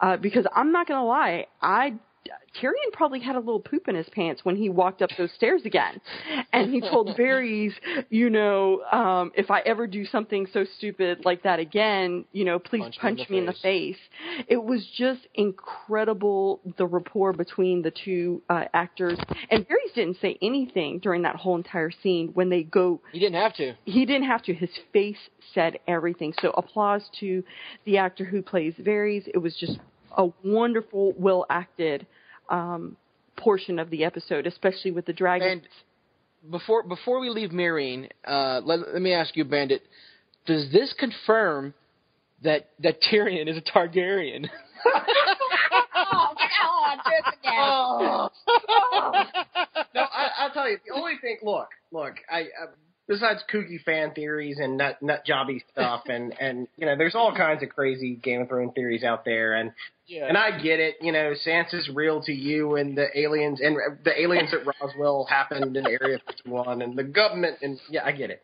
uh, 0.00 0.16
because 0.16 0.46
I'm 0.54 0.70
not 0.70 0.86
going 0.86 1.00
to 1.00 1.04
lie, 1.04 1.46
I 1.60 1.94
Tyrion 2.60 2.92
probably 2.92 3.20
had 3.20 3.36
a 3.36 3.38
little 3.38 3.60
poop 3.60 3.88
in 3.88 3.94
his 3.94 4.08
pants 4.10 4.44
when 4.44 4.56
he 4.56 4.68
walked 4.68 5.02
up 5.02 5.10
those 5.16 5.30
stairs 5.32 5.62
again, 5.64 6.00
and 6.52 6.72
he 6.72 6.80
told 6.80 7.08
Varys, 7.18 7.72
you 8.10 8.30
know, 8.30 8.82
um, 8.90 9.30
if 9.34 9.50
I 9.50 9.60
ever 9.60 9.86
do 9.86 10.04
something 10.04 10.46
so 10.52 10.64
stupid 10.76 11.24
like 11.24 11.42
that 11.44 11.58
again, 11.60 12.24
you 12.32 12.44
know, 12.44 12.58
please 12.58 12.82
Punch 12.82 12.98
punch, 13.00 13.18
me 13.18 13.22
in 13.22 13.26
the 13.28 13.32
me 13.32 13.38
in 13.38 13.46
the 13.46 13.52
face. 13.62 13.98
It 14.48 14.62
was 14.62 14.84
just 14.96 15.20
incredible 15.34 16.60
the 16.76 16.86
rapport 16.86 17.32
between 17.32 17.82
the 17.82 17.92
two 17.92 18.42
uh, 18.48 18.64
actors, 18.74 19.18
and 19.50 19.66
Varys 19.66 19.94
didn't 19.94 20.18
say 20.20 20.36
anything 20.42 20.98
during 20.98 21.22
that 21.22 21.36
whole 21.36 21.56
entire 21.56 21.90
scene 22.02 22.30
when 22.34 22.48
they 22.48 22.62
go 22.62 23.00
He 23.12 23.20
didn't 23.20 23.40
have 23.40 23.54
to. 23.54 23.74
he 23.84 24.04
didn't 24.04 24.26
have 24.26 24.42
to. 24.44 24.54
His 24.54 24.70
face 24.92 25.18
said 25.54 25.78
everything. 25.86 26.34
So 26.40 26.50
applause 26.50 27.08
to 27.20 27.44
the 27.84 27.98
actor 27.98 28.24
who 28.24 28.42
plays 28.42 28.74
Varys. 28.74 29.28
It 29.32 29.38
was 29.38 29.54
just 29.56 29.78
a 30.16 30.28
wonderful, 30.44 31.14
well 31.16 31.46
acted 31.48 32.06
um, 32.48 32.96
portion 33.36 33.78
of 33.78 33.90
the 33.90 34.04
episode, 34.04 34.46
especially 34.46 34.90
with 34.90 35.06
the 35.06 35.12
dragon. 35.12 35.48
And 35.48 36.50
before 36.50 36.82
before 36.82 37.20
we 37.20 37.30
leave 37.30 37.50
Meereen, 37.50 38.08
uh, 38.26 38.60
let, 38.64 38.92
let 38.92 39.02
me 39.02 39.12
ask 39.12 39.36
you, 39.36 39.44
Bandit, 39.44 39.82
does 40.46 40.70
this 40.72 40.94
confirm 40.98 41.74
that 42.42 42.70
that 42.80 43.00
Tyrion 43.02 43.48
is 43.48 43.56
a 43.56 43.62
Targaryen? 43.62 44.48
oh, 44.86 46.34
come 46.36 46.70
on, 46.84 46.98
again. 47.00 47.54
Oh. 47.56 48.28
no, 49.94 50.00
I, 50.00 50.28
I'll 50.38 50.50
tell 50.52 50.68
you. 50.68 50.78
The 50.86 50.94
only 50.94 51.14
thing. 51.20 51.38
Look, 51.42 51.68
look. 51.90 52.14
I, 52.30 52.40
I 52.40 52.44
besides 53.08 53.40
kooky 53.52 53.82
fan 53.82 54.12
theories 54.14 54.58
and 54.60 54.76
nut 54.76 55.02
nut 55.02 55.24
jobby 55.26 55.60
stuff, 55.72 56.02
and 56.06 56.34
and 56.40 56.68
you 56.76 56.86
know, 56.86 56.96
there's 56.96 57.14
all 57.14 57.34
kinds 57.34 57.62
of 57.62 57.70
crazy 57.70 58.14
Game 58.14 58.42
of 58.42 58.48
Thrones 58.48 58.72
theories 58.74 59.02
out 59.02 59.24
there, 59.24 59.54
and 59.54 59.72
Yeah. 60.06 60.26
and 60.28 60.36
I 60.36 60.60
get 60.62 60.78
it. 60.80 60.96
You 61.00 61.12
know, 61.12 61.32
Sansa's 61.46 61.88
real 61.92 62.22
to 62.22 62.32
you, 62.32 62.76
and 62.76 62.96
the 62.96 63.06
aliens 63.18 63.60
and 63.60 63.76
the 64.04 64.20
aliens 64.20 64.52
at 64.52 64.60
Roswell 64.66 65.26
happened 65.28 65.76
in 65.76 65.86
Area 65.86 66.18
51, 66.26 66.82
and 66.82 66.96
the 66.96 67.04
government, 67.04 67.58
and 67.62 67.80
yeah, 67.90 68.04
I 68.04 68.12
get 68.12 68.30
it. 68.30 68.42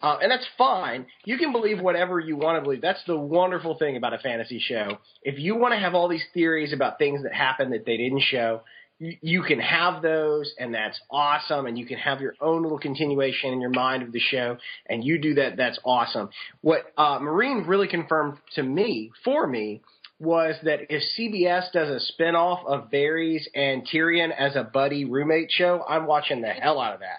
Uh, 0.00 0.18
and 0.20 0.32
that's 0.32 0.46
fine. 0.58 1.06
You 1.24 1.38
can 1.38 1.52
believe 1.52 1.80
whatever 1.80 2.18
you 2.18 2.34
want 2.36 2.58
to 2.58 2.62
believe. 2.62 2.80
That's 2.82 3.02
the 3.06 3.16
wonderful 3.16 3.76
thing 3.78 3.96
about 3.96 4.12
a 4.12 4.18
fantasy 4.18 4.58
show. 4.58 4.98
If 5.22 5.38
you 5.38 5.54
want 5.54 5.74
to 5.74 5.78
have 5.78 5.94
all 5.94 6.08
these 6.08 6.24
theories 6.34 6.72
about 6.72 6.98
things 6.98 7.22
that 7.22 7.32
happened 7.32 7.72
that 7.72 7.86
they 7.86 7.98
didn't 7.98 8.22
show, 8.22 8.62
you, 9.02 9.16
you 9.20 9.42
can 9.42 9.58
have 9.58 10.00
those, 10.00 10.54
and 10.58 10.72
that's 10.72 10.98
awesome. 11.10 11.66
And 11.66 11.76
you 11.76 11.84
can 11.84 11.98
have 11.98 12.20
your 12.20 12.34
own 12.40 12.62
little 12.62 12.78
continuation 12.78 13.52
in 13.52 13.60
your 13.60 13.70
mind 13.70 14.04
of 14.04 14.12
the 14.12 14.20
show, 14.20 14.56
and 14.86 15.02
you 15.02 15.18
do 15.18 15.34
that. 15.34 15.56
That's 15.56 15.78
awesome. 15.84 16.30
What 16.60 16.84
uh, 16.96 17.18
Meereen 17.18 17.66
really 17.66 17.88
confirmed 17.88 18.38
to 18.54 18.62
me, 18.62 19.10
for 19.24 19.46
me, 19.46 19.82
was 20.20 20.54
that 20.62 20.80
if 20.88 21.02
CBS 21.18 21.72
does 21.72 21.88
a 21.88 22.22
spinoff 22.22 22.64
of 22.64 22.90
Varys 22.90 23.42
and 23.56 23.86
Tyrion 23.86 24.30
as 24.30 24.54
a 24.54 24.62
buddy 24.62 25.04
roommate 25.04 25.50
show, 25.50 25.84
I'm 25.88 26.06
watching 26.06 26.40
the 26.40 26.48
hell 26.48 26.80
out 26.80 26.94
of 26.94 27.00
that. 27.00 27.18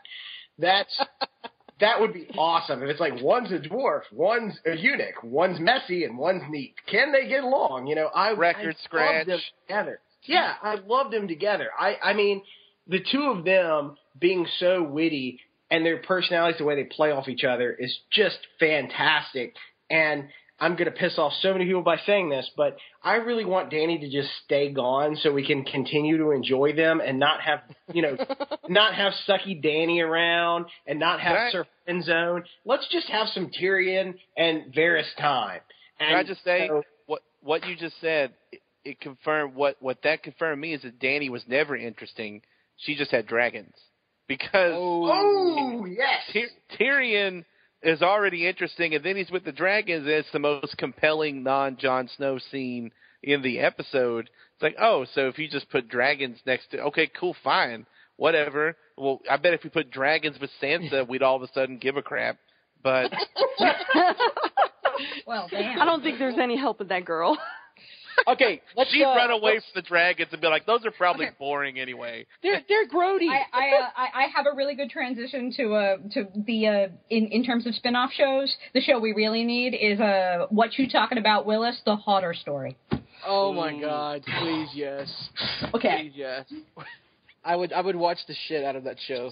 That's 0.57 1.01
that 1.81 1.99
would 1.99 2.13
be 2.13 2.27
awesome. 2.37 2.81
If 2.81 2.89
it's 2.89 3.01
like 3.01 3.21
one's 3.21 3.51
a 3.51 3.59
dwarf, 3.59 4.03
one's 4.13 4.57
a 4.65 4.77
eunuch, 4.77 5.21
one's 5.21 5.59
messy, 5.59 6.05
and 6.05 6.17
one's 6.17 6.43
neat. 6.49 6.75
Can 6.89 7.11
they 7.11 7.27
get 7.27 7.43
along? 7.43 7.87
You 7.87 7.95
know, 7.95 8.07
I 8.07 8.31
Record 8.31 8.75
I 8.79 8.83
scratch. 8.85 9.27
together. 9.67 9.99
Yeah, 10.25 10.53
I 10.61 10.75
loved 10.75 11.13
them 11.13 11.27
together. 11.27 11.69
I 11.77 11.97
I 12.03 12.13
mean, 12.13 12.41
the 12.87 12.99
two 13.11 13.33
of 13.35 13.45
them 13.45 13.97
being 14.19 14.45
so 14.59 14.83
witty 14.83 15.39
and 15.71 15.85
their 15.85 15.97
personalities, 15.97 16.59
the 16.59 16.65
way 16.65 16.75
they 16.75 16.83
play 16.83 17.11
off 17.11 17.27
each 17.27 17.43
other, 17.43 17.71
is 17.71 17.95
just 18.11 18.37
fantastic. 18.59 19.55
And 19.89 20.29
I'm 20.59 20.75
gonna 20.75 20.91
piss 20.91 21.17
off 21.17 21.33
so 21.41 21.51
many 21.51 21.65
people 21.65 21.81
by 21.81 21.97
saying 22.05 22.29
this, 22.29 22.49
but 22.55 22.77
I 23.03 23.15
really 23.15 23.43
want 23.43 23.71
Dany 23.71 23.99
to 23.99 24.09
just 24.09 24.29
stay 24.45 24.71
gone 24.71 25.17
so 25.21 25.33
we 25.33 25.45
can 25.45 25.63
continue 25.65 26.17
to 26.17 26.31
enjoy 26.31 26.73
them 26.73 27.01
and 27.01 27.19
not 27.19 27.41
have 27.41 27.61
you 27.91 28.01
know 28.01 28.15
not 28.69 28.93
have 28.93 29.13
sucky 29.27 29.61
Dany 29.61 30.01
around 30.01 30.65
and 30.87 30.99
not 30.99 31.19
have 31.19 31.35
I- 31.35 31.51
Sir 31.51 31.65
Friend 31.85 32.03
Zone. 32.03 32.43
Let's 32.65 32.87
just 32.91 33.07
have 33.09 33.27
some 33.29 33.49
Tyrion 33.49 34.13
and 34.37 34.73
Varys 34.73 35.13
time. 35.19 35.59
And 35.99 36.09
Can 36.09 36.17
I 36.17 36.23
just 36.23 36.43
say 36.43 36.67
so- 36.69 36.83
what 37.07 37.23
what 37.41 37.67
you 37.67 37.75
just 37.75 37.99
said? 37.99 38.31
It, 38.83 38.91
it 38.91 38.99
confirmed 39.01 39.55
what 39.55 39.77
what 39.79 40.01
that 40.03 40.23
confirmed 40.23 40.61
me 40.61 40.73
is 40.73 40.81
that 40.83 40.99
Dany 40.99 41.29
was 41.29 41.43
never 41.47 41.75
interesting. 41.75 42.41
She 42.77 42.95
just 42.95 43.11
had 43.11 43.27
dragons 43.27 43.73
because 44.27 44.73
Oh 44.75 45.85
yes. 45.85 46.21
Ty- 46.31 46.77
Tyrion 46.77 47.45
is 47.81 48.01
already 48.01 48.47
interesting, 48.47 48.95
and 48.95 49.03
then 49.03 49.15
he's 49.15 49.31
with 49.31 49.43
the 49.43 49.51
dragons. 49.51 50.05
And 50.05 50.13
it's 50.15 50.31
the 50.31 50.39
most 50.39 50.77
compelling 50.77 51.43
non 51.43 51.77
Jon 51.77 52.09
Snow 52.15 52.39
scene 52.51 52.91
in 53.21 53.41
the 53.41 53.59
episode. 53.59 54.29
It's 54.55 54.61
like, 54.63 54.75
oh, 54.79 55.05
so 55.13 55.27
if 55.27 55.37
you 55.37 55.47
just 55.49 55.69
put 55.69 55.89
dragons 55.89 56.39
next 56.45 56.71
to, 56.71 56.79
okay, 56.79 57.09
cool, 57.19 57.35
fine, 57.43 57.85
whatever. 58.17 58.75
Well, 58.97 59.21
I 59.29 59.37
bet 59.37 59.53
if 59.53 59.63
we 59.63 59.69
put 59.69 59.91
dragons 59.91 60.37
with 60.39 60.49
Sansa, 60.61 61.07
we'd 61.09 61.23
all 61.23 61.35
of 61.35 61.41
a 61.41 61.47
sudden 61.53 61.77
give 61.77 61.97
a 61.97 62.01
crap. 62.01 62.37
But 62.81 63.11
Well, 65.25 65.47
damn. 65.49 65.81
I 65.81 65.85
don't 65.85 66.03
think 66.03 66.19
there's 66.19 66.37
any 66.39 66.57
help 66.57 66.79
with 66.79 66.89
that 66.89 67.05
girl. 67.05 67.37
Okay, 68.27 68.61
let's 68.77 68.91
she'd 68.91 69.03
uh, 69.03 69.15
run 69.15 69.31
away 69.31 69.55
from 69.55 69.73
the 69.75 69.81
dragons 69.81 70.29
and 70.31 70.41
be 70.41 70.47
like, 70.47 70.65
those 70.65 70.85
are 70.85 70.91
probably 70.91 71.27
boring 71.39 71.79
anyway. 71.79 72.25
They're 72.41 72.61
they're 72.67 72.87
grody. 72.87 73.29
I 73.29 73.43
I, 73.51 73.69
uh, 73.69 73.89
I 73.95 74.23
I 74.23 74.27
have 74.35 74.45
a 74.51 74.55
really 74.55 74.75
good 74.75 74.89
transition 74.89 75.51
to 75.57 75.73
uh 75.73 75.97
to 76.13 76.27
the 76.45 76.67
uh 76.67 76.87
in 77.09 77.27
in 77.27 77.43
terms 77.43 77.67
of 77.67 77.75
spin-off 77.75 78.11
shows. 78.11 78.53
The 78.73 78.81
show 78.81 78.99
we 78.99 79.13
really 79.13 79.43
need 79.43 79.73
is 79.73 79.99
uh 79.99 80.47
what 80.49 80.77
you 80.77 80.89
talking 80.89 81.17
about 81.17 81.45
Willis 81.45 81.79
the 81.85 81.97
Hodor 81.97 82.35
story. 82.35 82.77
oh 83.25 83.53
my 83.53 83.79
God! 83.79 84.23
Please 84.39 84.69
yes. 84.73 85.29
Okay. 85.73 86.03
Please 86.03 86.13
yes. 86.15 86.45
I 87.43 87.55
would 87.55 87.73
I 87.73 87.81
would 87.81 87.95
watch 87.95 88.19
the 88.27 88.35
shit 88.47 88.63
out 88.63 88.75
of 88.75 88.83
that 88.85 88.97
show. 89.07 89.31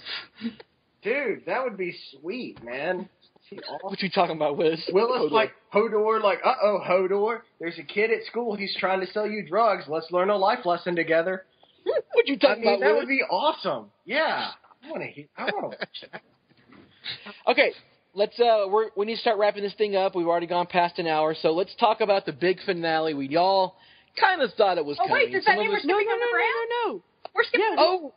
Dude, 1.03 1.45
that 1.47 1.63
would 1.63 1.77
be 1.77 1.95
sweet, 2.11 2.63
man. 2.63 3.09
See, 3.51 3.59
awesome. 3.67 3.89
What 3.89 4.01
you 4.01 4.09
talking 4.09 4.35
about, 4.37 4.57
Wiz? 4.57 4.79
Willis 4.93 5.17
Hold 5.19 5.31
like 5.33 5.51
Hodor, 5.73 6.23
like, 6.23 6.39
uh 6.43 6.53
oh, 6.63 6.79
Hodor. 6.87 7.41
There's 7.59 7.77
a 7.77 7.83
kid 7.83 8.09
at 8.09 8.23
school. 8.25 8.55
He's 8.55 8.75
trying 8.79 9.01
to 9.01 9.07
sell 9.07 9.27
you 9.27 9.45
drugs. 9.47 9.83
Let's 9.87 10.07
learn 10.11 10.29
a 10.29 10.37
life 10.37 10.65
lesson 10.65 10.95
together. 10.95 11.43
What 11.83 12.27
you 12.27 12.35
I 12.35 12.37
talking 12.37 12.63
mean, 12.63 12.75
about, 12.75 12.79
that 12.87 12.93
Wiz? 12.93 13.01
would 13.01 13.07
be 13.09 13.21
awesome. 13.29 13.91
Yeah, 14.05 14.51
I 14.85 14.89
want 14.89 15.03
to 15.03 15.09
hear. 15.09 15.25
I 15.37 15.43
want 15.45 15.73
to 15.73 15.77
watch 15.79 16.11
that. 16.11 16.21
Okay, 17.47 17.71
let's 18.13 18.39
uh 18.39 18.65
we're, 18.69 18.89
we 18.95 19.05
need 19.07 19.15
to 19.15 19.21
start 19.21 19.37
wrapping 19.37 19.63
this 19.63 19.73
thing 19.73 19.95
up. 19.95 20.15
We've 20.15 20.27
already 20.27 20.47
gone 20.47 20.67
past 20.67 20.99
an 20.99 21.07
hour, 21.07 21.35
so 21.39 21.51
let's 21.51 21.75
talk 21.79 21.99
about 22.01 22.25
the 22.25 22.31
big 22.33 22.57
finale. 22.65 23.13
We 23.13 23.27
y'all 23.27 23.75
kind 24.19 24.41
of 24.41 24.53
thought 24.53 24.77
it 24.77 24.85
was 24.85 24.97
Oh 24.99 25.07
coming. 25.07 25.25
wait, 25.25 25.31
does 25.33 25.43
that 25.45 25.51
Some 25.55 25.59
mean 25.61 25.69
we're 25.71 25.77
us- 25.77 25.83
skipping 25.83 26.07
on 26.07 26.19
the 26.19 26.27
brand? 26.31 26.69
no, 26.85 26.93
no. 26.93 27.03
We're 27.33 27.43
skipping. 27.43 27.75
Oh, 27.77 28.13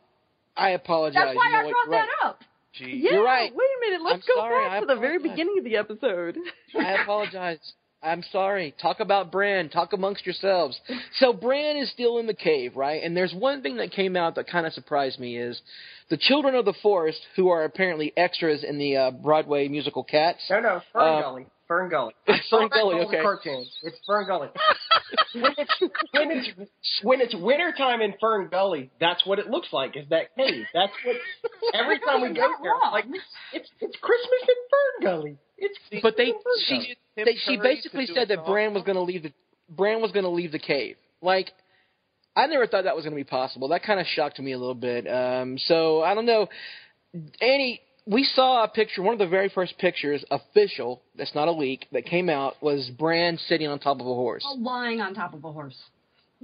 I 0.55 0.69
apologize. 0.71 1.15
That's 1.25 1.35
why 1.35 1.45
you 1.47 1.51
know 1.51 1.57
I 1.59 1.63
what? 1.65 1.87
brought 1.89 1.97
right. 1.99 2.07
that 2.21 2.27
up. 2.27 2.39
Gee. 2.77 3.01
Yeah, 3.03 3.11
You're 3.13 3.23
right. 3.23 3.51
Wait 3.53 3.65
a 3.65 3.89
minute. 3.89 4.01
Let's 4.03 4.25
I'm 4.27 4.35
go 4.35 4.41
sorry, 4.41 4.65
back 4.65 4.71
I 4.77 4.79
to 4.81 4.85
the 4.85 4.95
very 4.99 5.19
beginning 5.19 5.55
of 5.57 5.63
the 5.63 5.77
episode. 5.77 6.37
I 6.77 6.91
apologize. 7.01 7.59
I'm 8.03 8.23
sorry. 8.31 8.75
Talk 8.79 8.99
about 8.99 9.31
Bran. 9.31 9.69
Talk 9.69 9.93
amongst 9.93 10.25
yourselves. 10.25 10.79
So 11.17 11.33
Bran 11.33 11.77
is 11.77 11.89
still 11.91 12.19
in 12.19 12.27
the 12.27 12.35
cave, 12.35 12.75
right? 12.75 13.01
And 13.01 13.17
there's 13.17 13.33
one 13.33 13.61
thing 13.63 13.77
that 13.77 13.91
came 13.91 14.15
out 14.15 14.35
that 14.35 14.47
kind 14.47 14.67
of 14.67 14.73
surprised 14.73 15.19
me 15.19 15.37
is 15.37 15.59
the 16.09 16.17
children 16.17 16.53
of 16.53 16.65
the 16.65 16.73
forest, 16.83 17.19
who 17.35 17.49
are 17.49 17.63
apparently 17.63 18.13
extras 18.15 18.63
in 18.63 18.77
the 18.77 18.95
uh, 18.97 19.11
Broadway 19.11 19.67
musical 19.69 20.03
Cats. 20.03 20.39
No, 20.51 20.59
no, 20.59 20.81
Fern 20.93 21.01
Uh, 21.01 21.21
Gully. 21.21 21.45
Fern 21.67 21.89
Gully. 21.89 22.13
It's 22.27 22.47
Fern 22.49 22.69
Gully, 22.69 23.01
okay. 23.05 23.21
Cartoon. 23.21 23.65
It's 23.83 23.97
Fern 24.05 24.27
Gully. 24.27 24.49
when 25.33 25.53
it's 25.57 25.81
when 26.11 26.31
it's 26.31 26.55
when 27.03 27.21
it's 27.21 27.35
wintertime 27.35 28.01
in 28.01 28.13
Fern 28.19 28.49
Gully, 28.49 28.91
that's 28.99 29.25
what 29.25 29.39
it 29.39 29.47
looks 29.49 29.69
like. 29.71 29.95
Is 29.97 30.07
that 30.09 30.35
cave? 30.35 30.65
That's 30.73 30.93
what. 31.03 31.15
Every 31.73 31.99
time 31.99 32.21
we 32.21 32.29
go 32.29 32.41
Not 32.41 32.61
there, 32.61 32.71
wrong. 32.71 32.91
like 32.91 33.05
it's 33.53 33.69
it's 33.81 33.95
Christmas 34.01 34.41
in 34.47 34.55
Fern 34.69 35.11
Gully. 35.11 35.37
It's 35.57 35.77
But 36.03 36.17
they 36.17 36.33
she 36.67 36.95
they, 37.15 37.35
she 37.45 37.57
basically 37.57 38.07
said 38.07 38.27
that? 38.27 38.45
Bran 38.45 38.73
was 38.73 38.83
going 38.83 38.95
to 38.97 39.01
leave 39.01 39.23
the 39.23 39.33
Bran 39.69 40.01
was 40.01 40.11
going 40.11 40.25
to 40.25 40.29
leave 40.29 40.51
the 40.51 40.59
cave. 40.59 40.97
Like 41.21 41.51
I 42.35 42.47
never 42.47 42.67
thought 42.67 42.83
that 42.83 42.95
was 42.95 43.05
going 43.05 43.15
to 43.15 43.23
be 43.23 43.27
possible. 43.27 43.69
That 43.69 43.83
kind 43.83 43.99
of 43.99 44.05
shocked 44.07 44.39
me 44.39 44.51
a 44.51 44.57
little 44.57 44.75
bit. 44.75 45.07
Um, 45.07 45.57
so 45.57 46.01
I 46.01 46.13
don't 46.13 46.25
know. 46.25 46.47
Annie, 47.39 47.79
we 48.05 48.23
saw 48.23 48.63
a 48.63 48.67
picture. 48.67 49.01
One 49.01 49.13
of 49.13 49.19
the 49.19 49.27
very 49.27 49.49
first 49.49 49.77
pictures, 49.77 50.23
official. 50.29 51.01
That's 51.17 51.33
not 51.33 51.47
a 51.47 51.51
leak. 51.51 51.87
That 51.91 52.05
came 52.05 52.29
out 52.29 52.61
was 52.61 52.89
Bran 52.97 53.37
sitting 53.37 53.67
on 53.67 53.79
top 53.79 53.99
of 53.99 54.05
a 54.05 54.13
horse. 54.13 54.43
Oh, 54.47 54.55
lying 54.55 55.01
on 55.01 55.13
top 55.13 55.33
of 55.33 55.43
a 55.43 55.51
horse. 55.51 55.75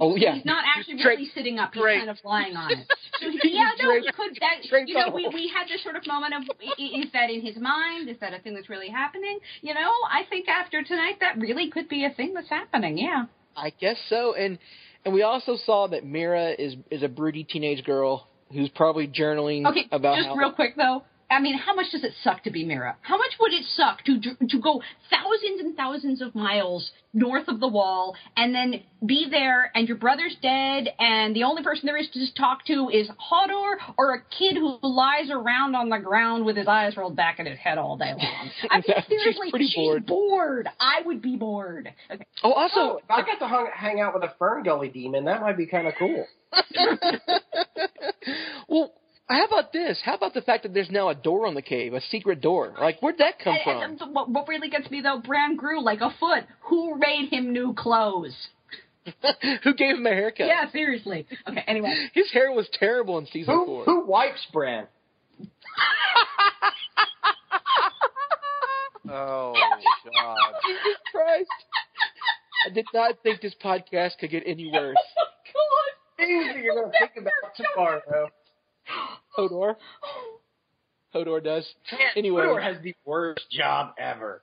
Oh 0.00 0.16
yeah, 0.16 0.34
He's 0.34 0.44
not 0.44 0.64
actually 0.76 1.04
really 1.04 1.30
sitting 1.34 1.58
up. 1.58 1.74
He's 1.74 1.82
kind 1.82 2.08
of 2.08 2.16
lying 2.24 2.56
on 2.56 2.72
it. 2.72 2.78
So 3.20 3.28
he, 3.30 3.54
yeah, 3.54 3.70
no, 3.80 3.94
he 4.00 4.10
could. 4.10 4.36
That, 4.40 4.88
you 4.88 4.94
know, 4.96 5.10
we 5.14 5.28
we 5.32 5.46
had 5.46 5.68
this 5.68 5.80
sort 5.84 5.94
of 5.94 6.04
moment 6.08 6.34
of 6.34 6.42
is 6.76 7.12
that 7.12 7.30
in 7.30 7.40
his 7.40 7.56
mind? 7.56 8.08
Is 8.08 8.16
that 8.20 8.34
a 8.34 8.40
thing 8.40 8.54
that's 8.54 8.68
really 8.68 8.88
happening? 8.88 9.38
You 9.60 9.74
know, 9.74 9.92
I 10.10 10.24
think 10.28 10.48
after 10.48 10.82
tonight, 10.82 11.18
that 11.20 11.38
really 11.38 11.70
could 11.70 11.88
be 11.88 12.04
a 12.04 12.10
thing 12.10 12.34
that's 12.34 12.48
happening. 12.48 12.98
Yeah. 12.98 13.26
I 13.56 13.70
guess 13.70 13.96
so. 14.08 14.34
And 14.34 14.58
and 15.04 15.14
we 15.14 15.22
also 15.22 15.56
saw 15.64 15.86
that 15.88 16.04
Meera 16.04 16.58
is 16.58 16.74
is 16.90 17.04
a 17.04 17.08
broody 17.08 17.44
teenage 17.44 17.84
girl 17.84 18.26
who's 18.52 18.70
probably 18.70 19.06
journaling 19.06 19.66
Okay, 19.66 19.86
about 19.92 20.16
just 20.16 20.28
how 20.28 20.34
real 20.34 20.52
quick 20.52 20.74
though. 20.76 21.04
I 21.32 21.40
mean, 21.40 21.56
how 21.58 21.74
much 21.74 21.86
does 21.92 22.04
it 22.04 22.12
suck 22.22 22.44
to 22.44 22.50
be 22.50 22.64
Meera? 22.64 22.94
How 23.00 23.16
much 23.16 23.30
would 23.40 23.52
it 23.52 23.64
suck 23.74 24.04
to 24.04 24.20
to 24.20 24.58
go 24.60 24.82
thousands 25.10 25.60
and 25.60 25.76
thousands 25.76 26.20
of 26.22 26.34
miles 26.34 26.90
north 27.14 27.46
of 27.48 27.60
the 27.60 27.68
wall 27.68 28.14
and 28.36 28.54
then 28.54 28.82
be 29.04 29.26
there 29.30 29.70
and 29.74 29.86
your 29.86 29.98
brother's 29.98 30.34
dead 30.40 30.88
and 30.98 31.36
the 31.36 31.42
only 31.42 31.62
person 31.62 31.84
there 31.86 31.98
is 31.98 32.08
to 32.10 32.18
just 32.18 32.34
talk 32.36 32.64
to 32.64 32.88
is 32.88 33.06
Hodor 33.08 33.74
or 33.98 34.14
a 34.14 34.22
kid 34.38 34.56
who 34.56 34.78
lies 34.82 35.28
around 35.30 35.74
on 35.74 35.90
the 35.90 35.98
ground 35.98 36.46
with 36.46 36.56
his 36.56 36.66
eyes 36.66 36.96
rolled 36.96 37.14
back 37.16 37.38
in 37.38 37.44
his 37.46 37.58
head 37.58 37.76
all 37.76 37.98
day 37.98 38.14
long? 38.16 38.50
I 38.70 38.76
mean, 38.76 38.84
She's 38.86 39.06
seriously, 39.08 39.50
pretty 39.50 39.66
she's 39.66 39.74
bored. 39.76 40.06
bored. 40.06 40.68
I 40.80 41.02
would 41.04 41.20
be 41.20 41.36
bored. 41.36 41.92
Okay. 42.10 42.24
Oh, 42.42 42.52
also, 42.52 42.80
Oh, 42.80 42.96
if 42.98 43.10
I 43.10 43.20
got 43.22 43.38
to 43.40 43.48
hung, 43.48 43.68
hang 43.74 44.00
out 44.00 44.14
with 44.14 44.22
a 44.22 44.32
Fern 44.38 44.62
Gully 44.62 44.88
demon, 44.88 45.24
that 45.26 45.42
might 45.42 45.58
be 45.58 45.66
kind 45.66 45.86
of 45.86 45.94
cool. 45.98 46.26
well, 48.68 48.92
how 49.28 49.44
about 49.46 49.72
this? 49.72 50.00
How 50.04 50.14
about 50.16 50.34
the 50.34 50.42
fact 50.42 50.62
that 50.64 50.74
there's 50.74 50.90
now 50.90 51.08
a 51.08 51.14
door 51.14 51.46
on 51.46 51.54
the 51.54 51.62
cave, 51.62 51.94
a 51.94 52.00
secret 52.00 52.40
door? 52.40 52.74
Like, 52.78 53.00
where'd 53.00 53.18
that 53.18 53.38
come 53.38 53.54
And- 53.54 53.98
from? 53.98 54.06
and 54.08 54.14
what, 54.14 54.28
what 54.30 54.48
really 54.48 54.68
gets 54.68 54.90
me 54.90 55.00
though, 55.00 55.20
Bran 55.24 55.56
grew 55.56 55.82
like 55.82 56.00
a 56.00 56.10
foot. 56.20 56.44
Who 56.68 56.96
made 56.98 57.28
him 57.30 57.52
new 57.52 57.74
clothes? 57.74 58.34
Who 59.64 59.74
gave 59.74 59.96
him 59.96 60.06
a 60.06 60.10
haircut? 60.10 60.46
Yeah, 60.46 60.70
seriously. 60.70 61.26
Okay, 61.48 61.64
anyway. 61.66 61.92
His 62.14 62.30
hair 62.32 62.52
was 62.52 62.68
terrible 62.72 63.18
in 63.18 63.26
season 63.26 63.54
Who 63.54 63.66
four. 63.66 63.84
who 63.84 64.06
wipes 64.06 64.46
Bran? 64.52 64.86
Oh 69.14 69.52
God! 70.14 70.36
Jesus 70.64 70.96
Christ! 71.10 71.50
I 72.66 72.72
did 72.72 72.86
not 72.94 73.16
think 73.24 73.40
this 73.40 73.54
podcast 73.62 74.18
could 74.20 74.30
get 74.30 74.44
any 74.46 74.70
worse. 74.72 74.96
oh, 75.18 75.92
Things 76.16 76.46
that 76.54 76.62
you're 76.62 76.74
going 76.74 76.92
to 76.92 76.98
think 76.98 77.12
about 77.18 77.56
tomorrow. 77.56 78.28
Hodor. 79.38 79.76
Hodor 81.14 81.44
does. 81.44 81.68
Man, 81.90 82.00
Anyway. 82.16 82.42
Hodor 82.42 82.62
has 82.62 82.82
the 82.82 82.94
worst 83.04 83.44
job 83.50 83.94
ever. 83.98 84.42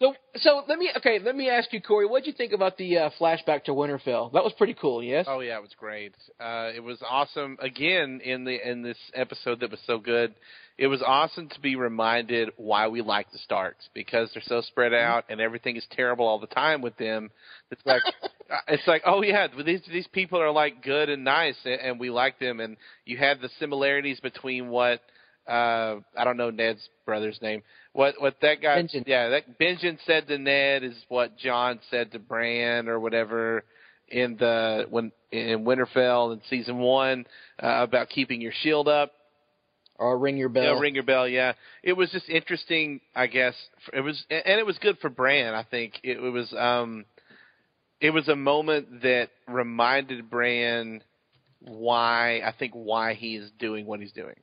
So, 0.00 0.14
so 0.36 0.62
let 0.66 0.78
me 0.78 0.90
okay. 0.96 1.18
Let 1.22 1.36
me 1.36 1.50
ask 1.50 1.72
you, 1.74 1.82
Corey. 1.82 2.06
What 2.06 2.24
did 2.24 2.28
you 2.28 2.32
think 2.32 2.54
about 2.54 2.78
the 2.78 2.96
uh, 2.96 3.10
flashback 3.20 3.64
to 3.64 3.72
Winterfell? 3.72 4.32
That 4.32 4.42
was 4.42 4.54
pretty 4.56 4.74
cool. 4.74 5.02
Yes. 5.02 5.26
Oh 5.28 5.40
yeah, 5.40 5.56
it 5.58 5.62
was 5.62 5.74
great. 5.78 6.14
Uh, 6.40 6.70
it 6.74 6.82
was 6.82 6.98
awesome 7.06 7.58
again 7.60 8.20
in 8.24 8.44
the 8.44 8.68
in 8.68 8.82
this 8.82 8.96
episode 9.14 9.60
that 9.60 9.70
was 9.70 9.80
so 9.86 9.98
good. 9.98 10.34
It 10.78 10.86
was 10.86 11.02
awesome 11.06 11.50
to 11.50 11.60
be 11.60 11.76
reminded 11.76 12.48
why 12.56 12.88
we 12.88 13.02
like 13.02 13.30
the 13.30 13.38
Starks 13.38 13.90
because 13.92 14.30
they're 14.32 14.42
so 14.46 14.62
spread 14.62 14.94
out 14.94 15.26
and 15.28 15.38
everything 15.38 15.76
is 15.76 15.84
terrible 15.90 16.26
all 16.26 16.38
the 16.38 16.46
time 16.46 16.80
with 16.80 16.96
them. 16.96 17.30
It's 17.70 17.84
like 17.84 18.00
it's 18.68 18.86
like 18.86 19.02
oh 19.06 19.22
yeah, 19.22 19.46
these 19.64 19.82
these 19.90 20.06
people 20.08 20.40
are 20.40 20.50
like 20.50 20.82
good 20.82 21.08
and 21.08 21.24
nice 21.24 21.56
and, 21.64 21.80
and 21.80 22.00
we 22.00 22.10
like 22.10 22.38
them 22.38 22.60
and 22.60 22.76
you 23.04 23.16
have 23.16 23.40
the 23.40 23.50
similarities 23.58 24.20
between 24.20 24.68
what 24.68 25.00
uh 25.48 25.96
I 26.16 26.24
don't 26.24 26.36
know 26.36 26.50
Ned's 26.50 26.88
brother's 27.06 27.40
name. 27.40 27.62
What 27.92 28.14
what 28.20 28.36
that 28.42 28.60
guy 28.62 28.82
Benjen. 28.82 29.04
yeah, 29.06 29.28
that 29.30 29.58
Benjen 29.58 29.98
said 30.06 30.28
to 30.28 30.38
Ned 30.38 30.84
is 30.84 30.94
what 31.08 31.36
Jon 31.38 31.80
said 31.90 32.12
to 32.12 32.18
Bran 32.18 32.88
or 32.88 33.00
whatever 33.00 33.64
in 34.08 34.36
the 34.38 34.86
when 34.90 35.12
in 35.30 35.64
Winterfell 35.64 36.32
in 36.32 36.40
season 36.50 36.78
1 36.78 37.26
uh, 37.62 37.66
about 37.66 38.08
keeping 38.08 38.40
your 38.40 38.52
shield 38.62 38.88
up. 38.88 39.12
Or 39.96 40.18
ring 40.18 40.38
your 40.38 40.48
bell. 40.48 40.64
Yeah, 40.64 40.80
ring 40.80 40.94
your 40.94 41.04
bell. 41.04 41.28
Yeah, 41.28 41.52
it 41.82 41.92
was 41.92 42.10
just 42.10 42.28
interesting. 42.30 43.02
I 43.14 43.26
guess 43.26 43.54
it 43.92 44.00
was, 44.00 44.24
and 44.30 44.58
it 44.58 44.64
was 44.64 44.78
good 44.78 44.96
for 44.98 45.10
Bran. 45.10 45.52
I 45.52 45.62
think 45.62 46.00
it, 46.02 46.16
it 46.16 46.30
was. 46.30 46.52
um 46.54 47.04
It 48.00 48.10
was 48.10 48.28
a 48.28 48.36
moment 48.36 49.02
that 49.02 49.28
reminded 49.46 50.30
Bran 50.30 51.02
why 51.60 52.40
I 52.40 52.52
think 52.58 52.72
why 52.72 53.14
he's 53.14 53.50
doing 53.58 53.86
what 53.86 54.00
he's 54.00 54.12
doing, 54.12 54.36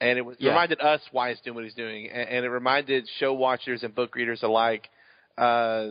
and 0.00 0.18
it 0.18 0.22
was 0.22 0.36
Yeah. 0.38 0.50
reminded 0.50 0.80
us 0.80 1.00
why 1.10 1.30
he's 1.30 1.40
doing 1.40 1.54
what 1.54 1.64
he's 1.64 1.74
doing, 1.74 2.10
and, 2.10 2.28
and 2.28 2.44
it 2.44 2.50
reminded 2.50 3.08
show 3.18 3.32
watchers 3.32 3.82
and 3.82 3.94
book 3.94 4.14
readers 4.14 4.42
alike 4.42 4.90
uh, 5.38 5.90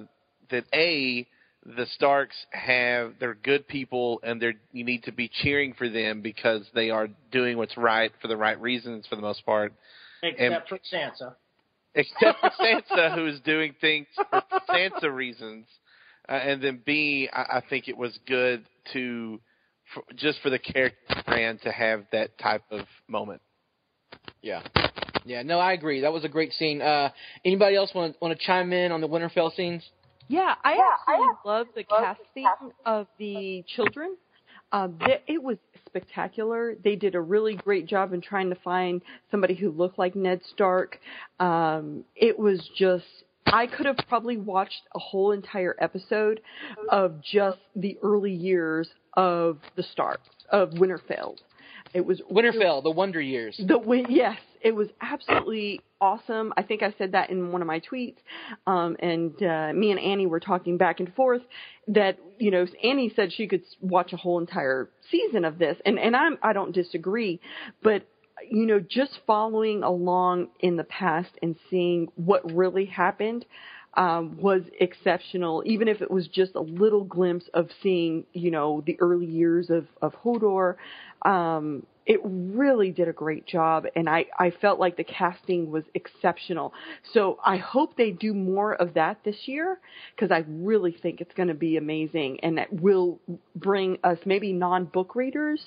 that 0.49 0.65
a 0.73 1.27
the 1.65 1.85
Starks 1.95 2.35
have 2.51 3.13
they're 3.19 3.35
good 3.35 3.67
people 3.67 4.19
and 4.23 4.41
they're 4.41 4.55
you 4.71 4.83
need 4.83 5.03
to 5.03 5.11
be 5.11 5.29
cheering 5.43 5.73
for 5.73 5.89
them 5.89 6.21
because 6.21 6.67
they 6.73 6.89
are 6.89 7.07
doing 7.31 7.55
what's 7.57 7.77
right 7.77 8.11
for 8.19 8.27
the 8.27 8.37
right 8.37 8.59
reasons 8.59 9.05
for 9.07 9.15
the 9.15 9.21
most 9.21 9.45
part. 9.45 9.73
Except 10.23 10.67
for 10.69 10.79
Sansa. 10.91 11.35
Except 11.93 12.39
for 12.39 12.49
Sansa 12.59 13.13
who's 13.15 13.39
doing 13.41 13.75
things 13.79 14.07
for 14.15 14.43
Sansa 14.69 15.13
reasons. 15.13 15.65
Uh, 16.29 16.33
and 16.33 16.61
then 16.61 16.81
B, 16.85 17.29
I, 17.31 17.57
I 17.57 17.63
think 17.69 17.87
it 17.87 17.97
was 17.97 18.17
good 18.27 18.65
to 18.93 19.39
for, 19.93 20.03
just 20.15 20.39
for 20.41 20.49
the 20.49 20.59
character 20.59 21.21
Bran 21.25 21.57
to 21.59 21.71
have 21.71 22.05
that 22.11 22.37
type 22.37 22.63
of 22.71 22.85
moment. 23.07 23.41
Yeah. 24.41 24.61
Yeah. 25.25 25.43
No, 25.43 25.59
I 25.59 25.73
agree. 25.73 26.01
That 26.01 26.13
was 26.13 26.23
a 26.23 26.29
great 26.29 26.53
scene. 26.53 26.81
Uh, 26.81 27.09
anybody 27.45 27.75
else 27.75 27.91
want 27.93 28.15
want 28.21 28.37
to 28.37 28.45
chime 28.45 28.73
in 28.73 28.91
on 28.91 29.01
the 29.01 29.07
Winterfell 29.07 29.55
scenes? 29.55 29.83
Yeah, 30.27 30.55
I 30.63 30.71
actually 30.73 31.27
love 31.45 31.67
the 31.75 31.83
casting 31.83 32.47
of 32.85 33.07
the 33.19 33.65
children. 33.75 34.15
Um, 34.71 34.97
th- 35.05 35.21
it 35.27 35.43
was 35.43 35.57
spectacular. 35.85 36.75
They 36.81 36.95
did 36.95 37.15
a 37.15 37.21
really 37.21 37.55
great 37.55 37.85
job 37.85 38.13
in 38.13 38.21
trying 38.21 38.49
to 38.49 38.55
find 38.55 39.01
somebody 39.29 39.55
who 39.55 39.71
looked 39.71 39.99
like 39.99 40.15
Ned 40.15 40.39
Stark. 40.53 40.99
Um, 41.39 42.05
it 42.15 42.39
was 42.39 42.69
just. 42.77 43.03
I 43.45 43.67
could 43.67 43.85
have 43.85 43.97
probably 44.07 44.37
watched 44.37 44.81
a 44.95 44.99
whole 44.99 45.31
entire 45.31 45.75
episode 45.79 46.41
of 46.89 47.21
just 47.21 47.59
the 47.75 47.97
early 48.01 48.33
years 48.33 48.89
of 49.15 49.59
the 49.75 49.83
start 49.83 50.21
of 50.49 50.71
Winterfell. 50.71 51.37
It 51.93 52.05
was 52.05 52.21
Winterfell, 52.31 52.83
the 52.83 52.91
Wonder 52.91 53.19
Years. 53.19 53.57
the 53.57 54.05
yes, 54.07 54.37
it 54.61 54.73
was 54.73 54.87
absolutely 55.01 55.81
awesome. 55.99 56.53
I 56.55 56.63
think 56.63 56.83
I 56.83 56.93
said 56.97 57.11
that 57.13 57.29
in 57.29 57.51
one 57.51 57.61
of 57.61 57.67
my 57.67 57.81
tweets. 57.81 58.17
Um, 58.65 58.95
and 58.99 59.31
uh, 59.43 59.73
me 59.73 59.91
and 59.91 59.99
Annie 59.99 60.25
were 60.25 60.39
talking 60.39 60.77
back 60.77 60.99
and 60.99 61.13
forth 61.15 61.41
that 61.89 62.17
you 62.37 62.51
know 62.51 62.65
Annie 62.83 63.11
said 63.15 63.33
she 63.33 63.47
could 63.47 63.63
watch 63.81 64.13
a 64.13 64.17
whole 64.17 64.39
entire 64.39 64.89
season 65.09 65.43
of 65.43 65.57
this, 65.57 65.77
and 65.85 65.99
and 65.99 66.15
I'm 66.15 66.37
I 66.41 66.53
don't 66.53 66.73
disagree, 66.73 67.41
but 67.83 68.03
you 68.49 68.65
know 68.65 68.79
just 68.79 69.19
following 69.25 69.83
along 69.83 70.49
in 70.59 70.77
the 70.77 70.83
past 70.83 71.31
and 71.41 71.55
seeing 71.69 72.07
what 72.15 72.51
really 72.51 72.85
happened 72.85 73.45
um, 73.95 74.37
was 74.37 74.61
exceptional, 74.79 75.63
even 75.65 75.87
if 75.87 76.01
it 76.01 76.09
was 76.09 76.27
just 76.27 76.55
a 76.55 76.61
little 76.61 77.03
glimpse 77.03 77.45
of 77.53 77.69
seeing, 77.83 78.25
you 78.33 78.51
know, 78.51 78.81
the 78.85 78.97
early 79.01 79.25
years 79.25 79.69
of, 79.69 79.87
of 80.01 80.13
Hodor. 80.23 80.75
Um, 81.23 81.85
it 82.05 82.19
really 82.23 82.91
did 82.91 83.07
a 83.07 83.13
great 83.13 83.45
job, 83.45 83.85
and 83.95 84.09
I, 84.09 84.25
I 84.39 84.51
felt 84.59 84.79
like 84.79 84.97
the 84.97 85.03
casting 85.03 85.69
was 85.69 85.83
exceptional. 85.93 86.73
So 87.13 87.37
I 87.45 87.57
hope 87.57 87.95
they 87.95 88.11
do 88.11 88.33
more 88.33 88.73
of 88.73 88.95
that 88.95 89.19
this 89.23 89.35
year, 89.45 89.79
because 90.15 90.31
I 90.31 90.43
really 90.47 90.97
think 90.99 91.21
it's 91.21 91.33
going 91.35 91.49
to 91.49 91.53
be 91.53 91.77
amazing, 91.77 92.39
and 92.41 92.57
that 92.57 92.73
will 92.73 93.19
bring 93.55 93.99
us, 94.03 94.17
maybe 94.25 94.51
non-book 94.51 95.15
readers, 95.15 95.61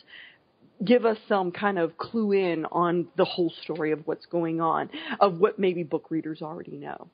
give 0.82 1.04
us 1.04 1.18
some 1.28 1.52
kind 1.52 1.78
of 1.78 1.96
clue 1.98 2.32
in 2.32 2.64
on 2.66 3.08
the 3.16 3.24
whole 3.24 3.52
story 3.62 3.92
of 3.92 4.06
what's 4.06 4.26
going 4.26 4.60
on, 4.60 4.90
of 5.20 5.38
what 5.38 5.58
maybe 5.58 5.82
book 5.82 6.10
readers 6.10 6.42
already 6.42 6.76
know. 6.76 7.08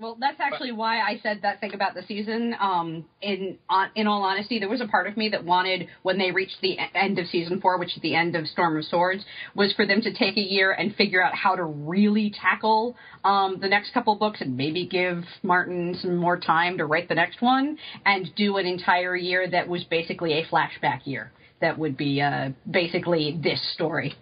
Well, 0.00 0.16
that's 0.20 0.38
actually 0.38 0.70
why 0.70 1.00
I 1.00 1.18
said 1.24 1.40
that 1.42 1.58
thing 1.60 1.74
about 1.74 1.94
the 1.94 2.02
season. 2.06 2.54
Um, 2.60 3.04
in 3.20 3.58
on, 3.68 3.88
in 3.96 4.06
all 4.06 4.22
honesty, 4.22 4.60
there 4.60 4.68
was 4.68 4.80
a 4.80 4.86
part 4.86 5.08
of 5.08 5.16
me 5.16 5.28
that 5.30 5.44
wanted, 5.44 5.88
when 6.02 6.18
they 6.18 6.30
reached 6.30 6.58
the 6.62 6.76
end 6.94 7.18
of 7.18 7.26
season 7.26 7.60
four, 7.60 7.78
which 7.78 7.96
is 7.96 8.02
the 8.02 8.14
end 8.14 8.36
of 8.36 8.46
Storm 8.46 8.76
of 8.76 8.84
Swords, 8.84 9.24
was 9.56 9.72
for 9.72 9.86
them 9.86 10.00
to 10.02 10.14
take 10.14 10.36
a 10.36 10.40
year 10.40 10.70
and 10.70 10.94
figure 10.94 11.20
out 11.20 11.34
how 11.34 11.56
to 11.56 11.64
really 11.64 12.30
tackle 12.30 12.96
um, 13.24 13.58
the 13.60 13.68
next 13.68 13.92
couple 13.92 14.14
books 14.14 14.40
and 14.40 14.56
maybe 14.56 14.86
give 14.86 15.24
Martin 15.42 15.98
some 16.00 16.16
more 16.16 16.38
time 16.38 16.78
to 16.78 16.86
write 16.86 17.08
the 17.08 17.16
next 17.16 17.42
one 17.42 17.76
and 18.06 18.28
do 18.36 18.56
an 18.58 18.66
entire 18.66 19.16
year 19.16 19.50
that 19.50 19.66
was 19.66 19.82
basically 19.82 20.34
a 20.34 20.46
flashback 20.46 21.00
year. 21.06 21.32
That 21.60 21.78
would 21.78 21.96
be 21.96 22.20
uh, 22.20 22.50
basically 22.70 23.38
this 23.42 23.60
story. 23.74 24.14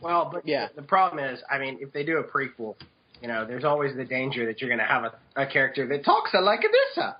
Well, 0.00 0.30
but 0.32 0.46
Yeah. 0.46 0.68
the 0.74 0.82
problem 0.82 1.24
is, 1.24 1.42
I 1.50 1.58
mean, 1.58 1.78
if 1.80 1.92
they 1.92 2.04
do 2.04 2.18
a 2.18 2.24
prequel, 2.24 2.76
you 3.20 3.28
know, 3.28 3.44
there's 3.46 3.64
always 3.64 3.94
the 3.96 4.04
danger 4.04 4.46
that 4.46 4.60
you're 4.60 4.70
going 4.70 4.80
to 4.80 4.84
have 4.84 5.04
a, 5.04 5.42
a 5.42 5.46
character 5.46 5.86
that 5.88 6.04
talks 6.04 6.32
like 6.34 6.60
Alyssa. 6.60 7.14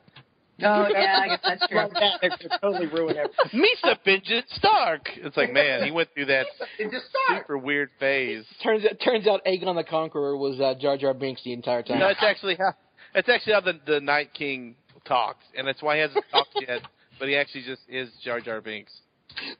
Oh 0.64 0.86
yeah, 0.92 1.18
I 1.20 1.28
guess 1.28 1.40
that's 1.42 1.66
true. 1.66 1.78
Like 1.78 1.92
that, 1.94 2.18
it 2.22 2.32
could 2.38 2.52
totally 2.60 2.86
ruin 2.86 3.16
everything. 3.16 3.60
Misa 3.84 3.96
Benjen 4.06 4.42
Stark. 4.54 5.08
It's 5.16 5.36
like 5.36 5.52
man, 5.52 5.82
he 5.82 5.90
went 5.90 6.10
through 6.14 6.26
that 6.26 6.46
It 6.78 6.90
just 6.90 7.06
super 7.28 7.58
weird 7.58 7.90
phase. 7.98 8.44
Turns 8.62 8.84
out, 8.84 8.92
turns 9.04 9.26
out 9.26 9.40
Aegon 9.44 9.74
the 9.74 9.82
Conqueror 9.82 10.36
was 10.36 10.60
uh, 10.60 10.74
Jar 10.78 10.96
Jar 10.96 11.14
Binks 11.14 11.42
the 11.42 11.52
entire 11.52 11.82
time. 11.82 11.98
No, 11.98 12.08
it's 12.08 12.22
actually 12.22 12.56
how 12.56 12.74
it's 13.14 13.28
actually 13.28 13.54
how 13.54 13.60
the 13.60 13.80
the 13.86 14.00
Night 14.00 14.34
King 14.34 14.76
talks, 15.04 15.44
and 15.56 15.66
that's 15.66 15.82
why 15.82 15.96
he 15.96 16.02
hasn't 16.02 16.24
talked 16.30 16.56
yet. 16.60 16.82
But 17.22 17.28
he 17.28 17.36
actually 17.36 17.62
just 17.62 17.82
is 17.88 18.08
Jar 18.24 18.40
Jar 18.40 18.60
Binks. 18.60 18.90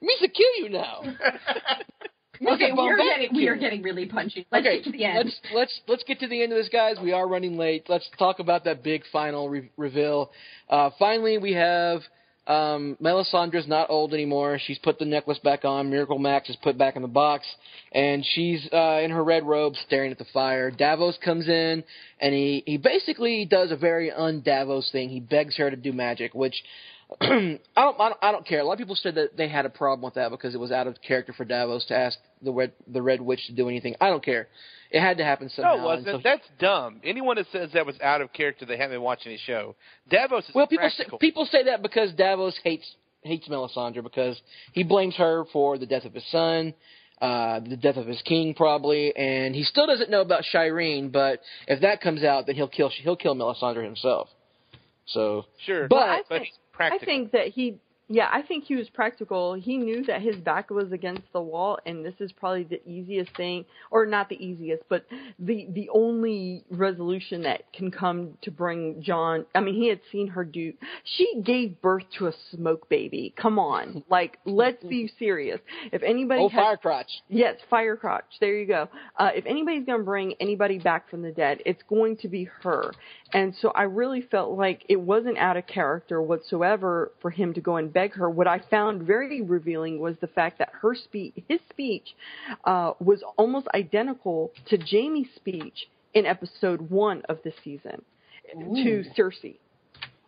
Misa 0.03 0.27
kill 0.35 0.57
you 0.59 0.69
now. 0.69 1.03
Okay, 2.45 2.73
we 2.73 2.81
are 2.81 2.97
getting 2.97 3.37
we 3.37 3.47
are 3.47 3.55
getting 3.55 3.83
really 3.83 4.05
punchy. 4.05 4.45
Let's 4.51 4.67
okay, 4.67 4.79
get 4.79 4.85
to 4.87 4.91
the 4.91 5.05
end. 5.05 5.17
let's 5.19 5.41
let's 5.55 5.81
let's 5.87 6.03
get 6.03 6.19
to 6.19 6.27
the 6.27 6.43
end 6.43 6.51
of 6.51 6.59
this, 6.59 6.69
guys. 6.69 6.97
We 7.01 7.13
are 7.13 7.29
running 7.29 7.57
late. 7.57 7.85
Let's 7.89 8.11
talk 8.19 8.41
about 8.41 8.65
that 8.65 8.83
big 8.83 9.03
final 9.13 9.49
re- 9.49 9.71
reveal. 9.77 10.33
Uh, 10.69 10.91
finally, 10.99 11.39
we 11.39 11.53
have 11.53 12.01
um, 12.49 12.97
Melisandre's 13.01 13.69
not 13.69 13.91
old 13.91 14.13
anymore. 14.13 14.59
She's 14.61 14.79
put 14.79 14.99
the 14.99 15.05
necklace 15.05 15.39
back 15.39 15.65
on. 15.65 15.89
Miracle 15.89 16.19
Max 16.19 16.51
is 16.51 16.57
put 16.65 16.77
back 16.77 16.97
in 16.97 17.03
the 17.03 17.07
box, 17.07 17.47
and 17.93 18.27
she's 18.35 18.69
uh, 18.73 18.99
in 19.05 19.13
her 19.13 19.23
red 19.23 19.45
robe, 19.47 19.75
staring 19.87 20.11
at 20.11 20.19
the 20.19 20.27
fire. 20.33 20.73
Davos 20.73 21.17
comes 21.25 21.47
in, 21.47 21.85
and 22.21 22.35
he 22.35 22.65
he 22.67 22.77
basically 22.77 23.45
does 23.45 23.71
a 23.71 23.77
very 23.77 24.11
un-Davos 24.11 24.91
thing. 24.91 25.11
He 25.11 25.21
begs 25.21 25.57
her 25.59 25.71
to 25.71 25.77
do 25.77 25.93
magic, 25.93 26.35
which. 26.35 26.57
I 27.21 27.59
don't, 27.77 28.01
I 28.01 28.09
don't. 28.09 28.17
I 28.23 28.33
don't 28.33 28.47
care. 28.47 28.61
A 28.61 28.65
lot 28.65 28.75
of 28.75 28.79
people 28.79 28.95
said 28.97 29.15
that 29.17 29.37
they 29.37 29.49
had 29.49 29.67
a 29.67 29.71
problem 29.71 30.03
with 30.05 30.15
that 30.15 30.31
because 30.31 30.55
it 30.55 30.59
was 30.61 30.71
out 30.73 30.87
of 30.87 30.97
character 31.07 31.33
for 31.33 31.45
Davos 31.45 31.85
to 31.87 31.97
ask 31.97 32.19
the 32.43 32.53
red 32.53 32.73
the 32.87 33.03
Red 33.03 33.21
Witch 33.21 33.47
to 33.47 33.53
do 33.53 33.69
anything. 33.69 33.95
I 34.01 34.09
don't 34.09 34.25
care. 34.25 34.49
It 34.91 35.01
had 35.01 35.17
to 35.19 35.25
happen 35.25 35.49
somehow. 35.49 35.77
No, 35.77 35.83
it 35.83 35.85
wasn't. 35.85 36.07
so- 36.09 36.21
That's 36.23 36.47
dumb. 36.59 37.01
Anyone 37.03 37.37
that 37.37 37.47
says 37.51 37.71
that 37.75 37.87
was 37.87 37.97
out 38.03 38.21
of 38.21 38.33
character, 38.33 38.67
they 38.67 38.77
haven't 38.77 38.97
been 38.97 39.03
watching 39.03 39.33
the 39.33 39.39
show. 39.39 39.75
Davos 40.11 40.49
is 40.49 40.55
well, 40.55 40.67
people 40.67 40.91
say, 40.91 41.05
people 41.19 41.47
say 41.51 41.65
that 41.65 41.83
because 41.83 42.13
Davos 42.13 42.59
hates 42.63 42.89
hates 43.23 43.49
Melisandre 43.49 44.03
because 44.03 44.41
he 44.73 44.83
blames 44.85 45.15
her 45.17 45.45
for 45.53 45.79
the 45.79 45.87
death 45.87 46.05
of 46.05 46.13
his 46.13 46.25
son, 46.31 46.75
uh, 47.23 47.61
the 47.61 47.77
death 47.77 47.97
of 47.97 48.07
his 48.07 48.21
king 48.23 48.53
probably, 48.55 49.17
and 49.17 49.55
he 49.55 49.63
still 49.65 49.87
doesn't 49.87 50.11
know 50.11 50.21
about 50.21 50.45
Shireen. 50.53 51.11
But 51.11 51.41
if 51.67 51.81
that 51.83 52.01
comes 52.01 52.23
out, 52.23 52.47
then 52.47 52.55
he'll 52.57 52.69
kill 52.69 52.91
he'll 53.03 53.17
kill 53.17 53.35
Melisandre 53.35 53.85
himself. 53.85 54.29
So 55.07 55.47
sure, 55.67 55.89
but 55.89 55.97
I 55.97 56.17
but 56.29 56.29
think- 56.29 56.41
practical. 56.43 56.59
I 56.79 56.99
think 56.99 57.33
that 57.33 57.49
he 57.49 57.77
Yeah, 58.13 58.29
I 58.31 58.43
think 58.43 58.65
he 58.65 58.77
was 58.77 58.91
practical. 58.91 59.55
He 59.55 59.79
knew 59.79 60.05
that 60.05 60.21
his 60.21 60.37
back 60.37 60.69
was 60.69 60.93
against 60.93 61.23
the 61.33 61.41
wall, 61.41 61.79
and 61.87 62.05
this 62.05 62.13
is 62.21 62.31
probably 62.31 62.65
the 62.65 62.87
easiest 62.87 63.35
thing, 63.37 63.65
or 63.91 64.05
not 64.05 64.29
the 64.29 64.37
easiest, 64.37 64.83
but 64.91 65.07
the 65.39 65.67
the 65.73 65.89
only 65.89 66.63
resolution 66.71 67.43
that 67.45 67.73
can 67.73 67.91
come 67.91 68.37
to 68.43 68.51
bring 68.51 69.03
Jon. 69.03 69.47
I 69.55 69.61
mean, 69.61 69.75
he 69.75 69.89
had 69.89 70.01
seen 70.13 70.29
her 70.29 70.45
do. 70.45 70.75
She 71.05 71.41
gave 71.43 71.81
birth 71.81 72.05
to 72.19 72.27
a 72.27 72.33
smoke 72.51 72.87
baby. 72.91 73.33
Come 73.35 73.59
on, 73.59 74.05
like 74.11 74.39
let's 74.45 74.85
be 74.85 75.11
serious. 75.19 75.61
If 75.91 76.03
anybody, 76.03 76.43
Oh, 76.43 76.49
has, 76.51 76.59
fire 76.59 76.77
crotch. 76.77 77.11
Yes, 77.31 77.57
fire 77.71 77.97
crotch. 77.97 78.27
There 78.41 78.55
you 78.59 78.67
go. 78.67 78.91
Uh, 79.17 79.31
if 79.35 79.47
anybody's 79.47 79.87
going 79.87 80.01
to 80.01 80.05
bring 80.05 80.35
anybody 80.39 80.79
back 80.79 81.09
from 81.09 81.23
the 81.23 81.33
dead, 81.33 81.63
it's 81.65 81.83
going 81.89 82.19
to 82.19 82.29
be 82.29 82.45
her. 82.63 82.93
And 83.33 83.55
so 83.63 83.71
I 83.71 83.85
really 83.85 84.21
felt 84.21 84.51
like 84.59 84.85
it 84.91 85.01
wasn't 85.01 85.39
out 85.39 85.57
of 85.57 85.67
character 85.67 86.21
whatsoever 86.21 87.13
for 87.23 87.31
him 87.31 87.55
to 87.55 87.63
go 87.63 87.77
and 87.77 87.91
beg 88.03 88.15
her. 88.15 88.29
What 88.29 88.47
I 88.49 88.61
found 88.71 89.03
very 89.03 89.43
revealing 89.43 90.01
was 90.01 90.17
the 90.21 90.27
fact 90.27 90.59
that 90.59 90.71
her 90.81 90.95
speech, 90.95 91.35
his 91.49 91.61
speech, 91.71 92.15
uh, 92.65 92.93
was 92.99 93.23
almost 93.37 93.69
identical 93.75 94.51
to 94.67 94.77
Jaime's 94.77 95.29
speech 95.37 95.89
in 96.15 96.27
episode 96.27 96.91
one 96.91 97.23
of 97.29 97.39
the 97.45 97.53
season 97.63 98.03
to 98.53 99.05
Cersei. 99.17 99.57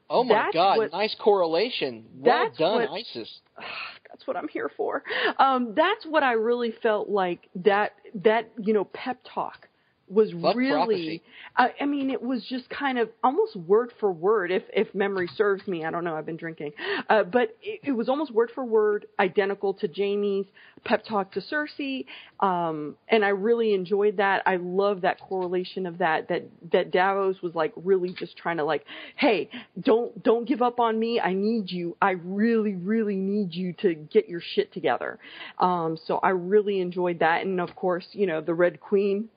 Oh 0.08 0.22
my 0.22 0.34
That's 0.34 0.54
God! 0.54 0.76
what- 0.78 0.92
nice 0.92 1.16
correlation. 1.18 2.04
Well 2.18 2.50
done, 2.56 2.82
what- 2.82 2.90
Isis. 3.00 3.40
that's 4.10 4.26
what 4.26 4.36
I'm 4.36 4.48
here 4.48 4.70
for. 4.76 5.02
Um, 5.38 5.74
that's 5.74 6.06
what 6.06 6.22
I 6.22 6.32
really 6.32 6.72
felt 6.82 7.08
like 7.08 7.48
that 7.64 7.92
that 8.22 8.50
you 8.56 8.72
know 8.72 8.84
pep 8.84 9.18
talk 9.34 9.68
was 10.08 10.30
Fuck 10.42 10.56
really. 10.56 11.22
I, 11.56 11.72
I 11.80 11.86
mean, 11.86 12.10
it 12.10 12.20
was 12.20 12.44
just 12.48 12.68
kind 12.68 12.98
of 12.98 13.08
almost 13.22 13.56
word 13.56 13.92
for 14.00 14.12
word, 14.12 14.50
if 14.50 14.62
if 14.74 14.94
memory 14.94 15.28
serves 15.36 15.66
me. 15.66 15.84
I 15.84 15.90
don't 15.90 16.04
know. 16.04 16.14
I've 16.14 16.26
been 16.26 16.36
drinking, 16.36 16.72
uh, 17.08 17.24
but 17.24 17.56
it, 17.62 17.80
it 17.84 17.92
was 17.92 18.08
almost 18.08 18.30
word 18.32 18.50
for 18.54 18.64
word 18.64 19.06
identical 19.18 19.74
to 19.74 19.88
Jaime's 19.88 20.46
pep 20.84 21.04
talk 21.06 21.32
to 21.32 21.40
Cersei, 21.40 22.04
um, 22.40 22.96
and 23.08 23.24
I 23.24 23.28
really 23.28 23.72
enjoyed 23.72 24.18
that. 24.18 24.42
I 24.46 24.56
love 24.56 25.00
that 25.02 25.20
correlation 25.20 25.86
of 25.86 25.98
that. 25.98 26.28
That 26.28 26.44
that 26.72 26.90
Davos 26.90 27.40
was 27.42 27.54
like 27.54 27.72
really 27.76 28.12
just 28.12 28.36
trying 28.36 28.58
to 28.58 28.64
like, 28.64 28.84
hey, 29.16 29.48
don't 29.80 30.22
don't 30.22 30.46
give 30.46 30.60
up 30.60 30.80
on 30.80 30.98
me. 30.98 31.18
I 31.18 31.32
need 31.32 31.70
you. 31.70 31.96
I 32.02 32.12
really 32.22 32.74
really 32.74 33.16
need 33.16 33.54
you 33.54 33.72
to 33.80 33.94
get 33.94 34.28
your 34.28 34.42
shit 34.54 34.72
together. 34.72 35.18
Um, 35.58 35.96
so 36.06 36.18
I 36.18 36.30
really 36.30 36.80
enjoyed 36.80 37.20
that, 37.20 37.46
and 37.46 37.58
of 37.60 37.74
course, 37.74 38.06
you 38.12 38.26
know, 38.26 38.42
the 38.42 38.54
Red 38.54 38.80
Queen 38.80 39.30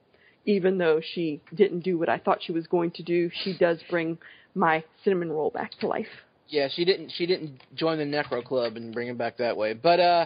even 0.47 0.79
though 0.79 0.99
she 1.13 1.41
didn't 1.53 1.81
do 1.81 1.99
what 1.99 2.09
I 2.09 2.17
thought 2.17 2.39
she 2.41 2.53
was 2.53 2.65
going 2.65 2.91
to 2.91 3.03
do, 3.03 3.29
she 3.43 3.55
does 3.55 3.77
bring 3.89 4.17
my 4.55 4.83
cinnamon 5.03 5.31
roll 5.31 5.51
back 5.51 5.77
to 5.81 5.87
life. 5.87 6.07
Yeah, 6.47 6.69
she 6.73 6.85
didn't. 6.85 7.11
She 7.15 7.25
didn't 7.27 7.61
join 7.75 7.97
the 7.97 8.05
Necro 8.05 8.43
Club 8.43 8.77
and 8.77 8.93
bring 8.93 9.09
him 9.09 9.17
back 9.17 9.37
that 9.37 9.57
way. 9.57 9.73
But 9.73 9.99
uh, 9.99 10.25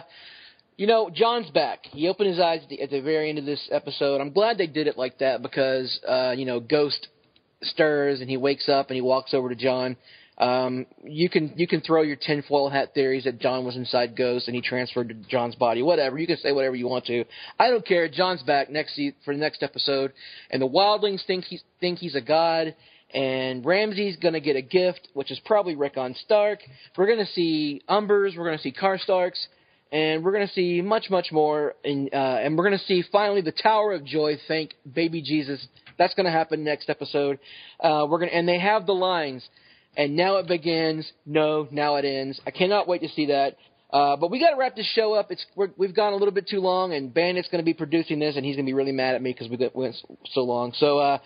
you 0.76 0.86
know, 0.86 1.10
Jon's 1.10 1.50
back. 1.50 1.80
He 1.90 2.08
opened 2.08 2.30
his 2.30 2.38
eyes 2.38 2.60
at 2.62 2.68
the, 2.68 2.80
at 2.80 2.90
the 2.90 3.00
very 3.00 3.28
end 3.28 3.38
of 3.38 3.44
this 3.44 3.68
episode. 3.72 4.20
I'm 4.20 4.32
glad 4.32 4.56
they 4.56 4.68
did 4.68 4.86
it 4.86 4.96
like 4.96 5.18
that 5.18 5.42
because 5.42 6.00
uh, 6.08 6.30
you 6.30 6.44
know, 6.44 6.60
Ghost 6.60 7.08
stirs 7.62 8.20
and 8.20 8.30
he 8.30 8.36
wakes 8.36 8.68
up 8.68 8.88
and 8.88 8.94
he 8.94 9.02
walks 9.02 9.34
over 9.34 9.48
to 9.48 9.56
John. 9.56 9.96
Um, 10.38 10.86
you 11.04 11.28
can 11.28 11.52
you 11.56 11.66
can 11.66 11.82
throw 11.82 12.02
your 12.02 12.16
tinfoil 12.16 12.70
hat 12.70 12.94
theories 12.94 13.24
that 13.24 13.38
Jon 13.38 13.64
was 13.64 13.76
inside 13.76 14.16
Ghost 14.16 14.48
and 14.48 14.54
he 14.54 14.62
transferred 14.62 15.08
to 15.10 15.14
Jon's 15.28 15.54
body. 15.54 15.82
Whatever 15.82 16.18
you 16.18 16.26
can 16.26 16.38
say 16.38 16.52
whatever 16.52 16.74
you 16.74 16.88
want 16.88 17.04
to. 17.06 17.24
I 17.58 17.68
don't 17.68 17.86
care. 17.86 18.08
Jon's 18.08 18.42
back 18.42 18.70
next 18.70 18.98
for 19.24 19.34
the 19.34 19.40
next 19.40 19.62
episode, 19.62 20.12
and 20.50 20.62
the 20.62 20.68
Wildlings 20.68 21.24
think 21.26 21.44
he's 21.44 21.62
think 21.80 21.98
he's 21.98 22.14
a 22.14 22.20
god. 22.20 22.74
And 23.14 23.64
Ramsay's 23.64 24.16
gonna 24.16 24.40
get 24.40 24.56
a 24.56 24.62
gift, 24.62 25.08
which 25.12 25.30
is 25.30 25.38
probably 25.44 25.76
Rickon 25.76 26.14
Stark. 26.24 26.60
We're 26.96 27.08
gonna 27.08 27.26
see 27.26 27.82
Umbers. 27.88 28.36
We're 28.36 28.46
gonna 28.46 28.58
see 28.58 28.72
Karstarks 28.72 29.46
and 29.92 30.24
we're 30.24 30.32
going 30.32 30.46
to 30.46 30.52
see 30.54 30.80
much, 30.80 31.10
much 31.10 31.30
more. 31.30 31.74
In, 31.84 32.08
uh, 32.12 32.16
and 32.16 32.56
we're 32.56 32.64
going 32.64 32.78
to 32.78 32.84
see 32.86 33.04
finally 33.12 33.42
the 33.42 33.52
Tower 33.52 33.92
of 33.92 34.04
Joy. 34.06 34.38
Thank 34.48 34.72
baby 34.90 35.20
Jesus. 35.20 35.64
That's 35.98 36.14
going 36.14 36.24
to 36.24 36.32
happen 36.32 36.64
next 36.64 36.88
episode. 36.88 37.38
Uh, 37.78 38.06
we're 38.08 38.18
to, 38.30 38.34
and 38.34 38.48
they 38.48 38.58
have 38.58 38.86
the 38.86 38.94
lines. 38.94 39.46
And 39.96 40.16
now 40.16 40.36
it 40.36 40.46
begins. 40.46 41.10
No, 41.26 41.68
now 41.70 41.96
it 41.96 42.04
ends. 42.04 42.40
I 42.46 42.50
cannot 42.50 42.88
wait 42.88 43.02
to 43.02 43.08
see 43.08 43.26
that. 43.26 43.56
Uh, 43.92 44.16
but 44.16 44.30
we 44.30 44.40
got 44.40 44.50
to 44.50 44.56
wrap 44.56 44.74
this 44.74 44.90
show 44.94 45.12
up. 45.12 45.30
It's 45.30 45.44
we're, 45.54 45.68
we've 45.76 45.94
gone 45.94 46.14
a 46.14 46.16
little 46.16 46.32
bit 46.32 46.48
too 46.48 46.60
long, 46.60 46.94
and 46.94 47.12
Bandit's 47.12 47.48
going 47.48 47.60
to 47.62 47.64
be 47.64 47.74
producing 47.74 48.18
this, 48.18 48.36
and 48.36 48.44
he's 48.44 48.56
going 48.56 48.64
to 48.64 48.70
be 48.70 48.74
really 48.74 48.92
mad 48.92 49.14
at 49.14 49.20
me 49.22 49.32
because 49.34 49.50
we 49.50 49.58
got, 49.58 49.76
went 49.76 49.94
so 50.32 50.40
long. 50.44 50.72
So 50.78 50.98
uh, 50.98 51.18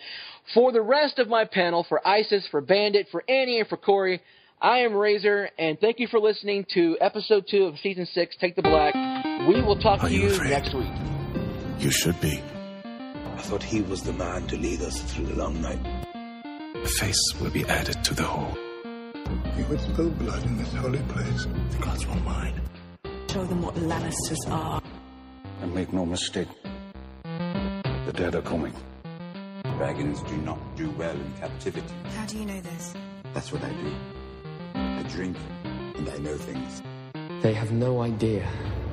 for 0.53 0.73
the 0.73 0.83
rest 0.83 1.21
of 1.21 1.29
my 1.29 1.45
panel, 1.45 1.87
for 1.89 2.07
Isis, 2.07 2.45
for 2.51 2.61
Bandit, 2.61 3.07
for 3.13 3.23
Annie, 3.29 3.61
and 3.61 3.69
for 3.69 3.77
Corey, 3.77 4.21
I 4.61 4.79
am 4.79 4.95
Razor, 4.95 5.49
and 5.61 5.79
thank 5.79 6.01
you 6.01 6.09
for 6.09 6.19
listening 6.19 6.67
to 6.75 6.97
episode 7.01 7.45
two 7.49 7.65
of 7.67 7.79
season 7.85 8.05
six, 8.07 8.37
Take 8.41 8.57
the 8.57 8.63
Black. 8.63 8.95
We 9.47 9.63
will 9.63 9.79
talk 9.79 10.03
Are 10.03 10.09
to 10.09 10.15
you 10.15 10.23
you 10.23 10.35
afraid? 10.35 10.51
next 10.51 10.75
week. 10.75 10.91
You 11.79 11.93
should 11.93 12.21
be. 12.21 12.43
I 12.85 13.43
thought 13.43 13.63
he 13.63 13.83
was 13.83 14.03
the 14.03 14.15
man 14.15 14.47
to 14.49 14.57
lead 14.57 14.81
us 14.81 15.01
through 15.15 15.27
the 15.27 15.35
long 15.37 15.61
night. 15.63 16.06
The 16.83 16.89
face 17.01 17.35
will 17.41 17.51
be 17.51 17.65
added 17.65 18.03
to 18.05 18.15
the 18.15 18.23
whole. 18.23 18.57
You 19.57 19.65
would 19.69 19.81
spill 19.81 20.11
blood 20.11 20.43
in 20.45 20.57
this 20.57 20.73
holy 20.75 21.01
place. 21.09 21.47
The 21.71 21.79
gods 21.79 22.07
won't 22.07 22.25
mind. 22.25 22.61
Show 23.31 23.45
them 23.45 23.63
what 23.63 23.75
Lannisters 23.75 24.49
are. 24.51 24.81
And 25.63 25.75
make 25.75 25.93
no 25.93 26.05
mistake, 26.07 26.49
the 27.25 28.13
dead 28.15 28.35
are 28.35 28.43
coming. 28.43 28.75
Dragons 29.79 30.23
do 30.23 30.37
not 30.39 30.59
do 30.77 30.91
well 30.91 31.15
in 31.15 31.33
captivity. 31.41 31.95
How 32.17 32.27
do 32.27 32.39
you 32.39 32.47
know 32.47 32.61
this? 32.61 32.95
That's 33.35 33.53
what 33.53 33.63
I 33.65 33.71
do. 33.71 33.95
I 34.75 35.03
drink, 35.09 35.37
and 35.65 36.09
I 36.09 36.19
know 36.19 36.37
things. 36.37 36.83
They 37.43 37.53
have 37.53 37.73
no 37.73 38.03
idea 38.03 38.47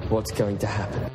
what's 0.10 0.32
going 0.32 0.58
to 0.60 0.68
happen. 0.68 1.10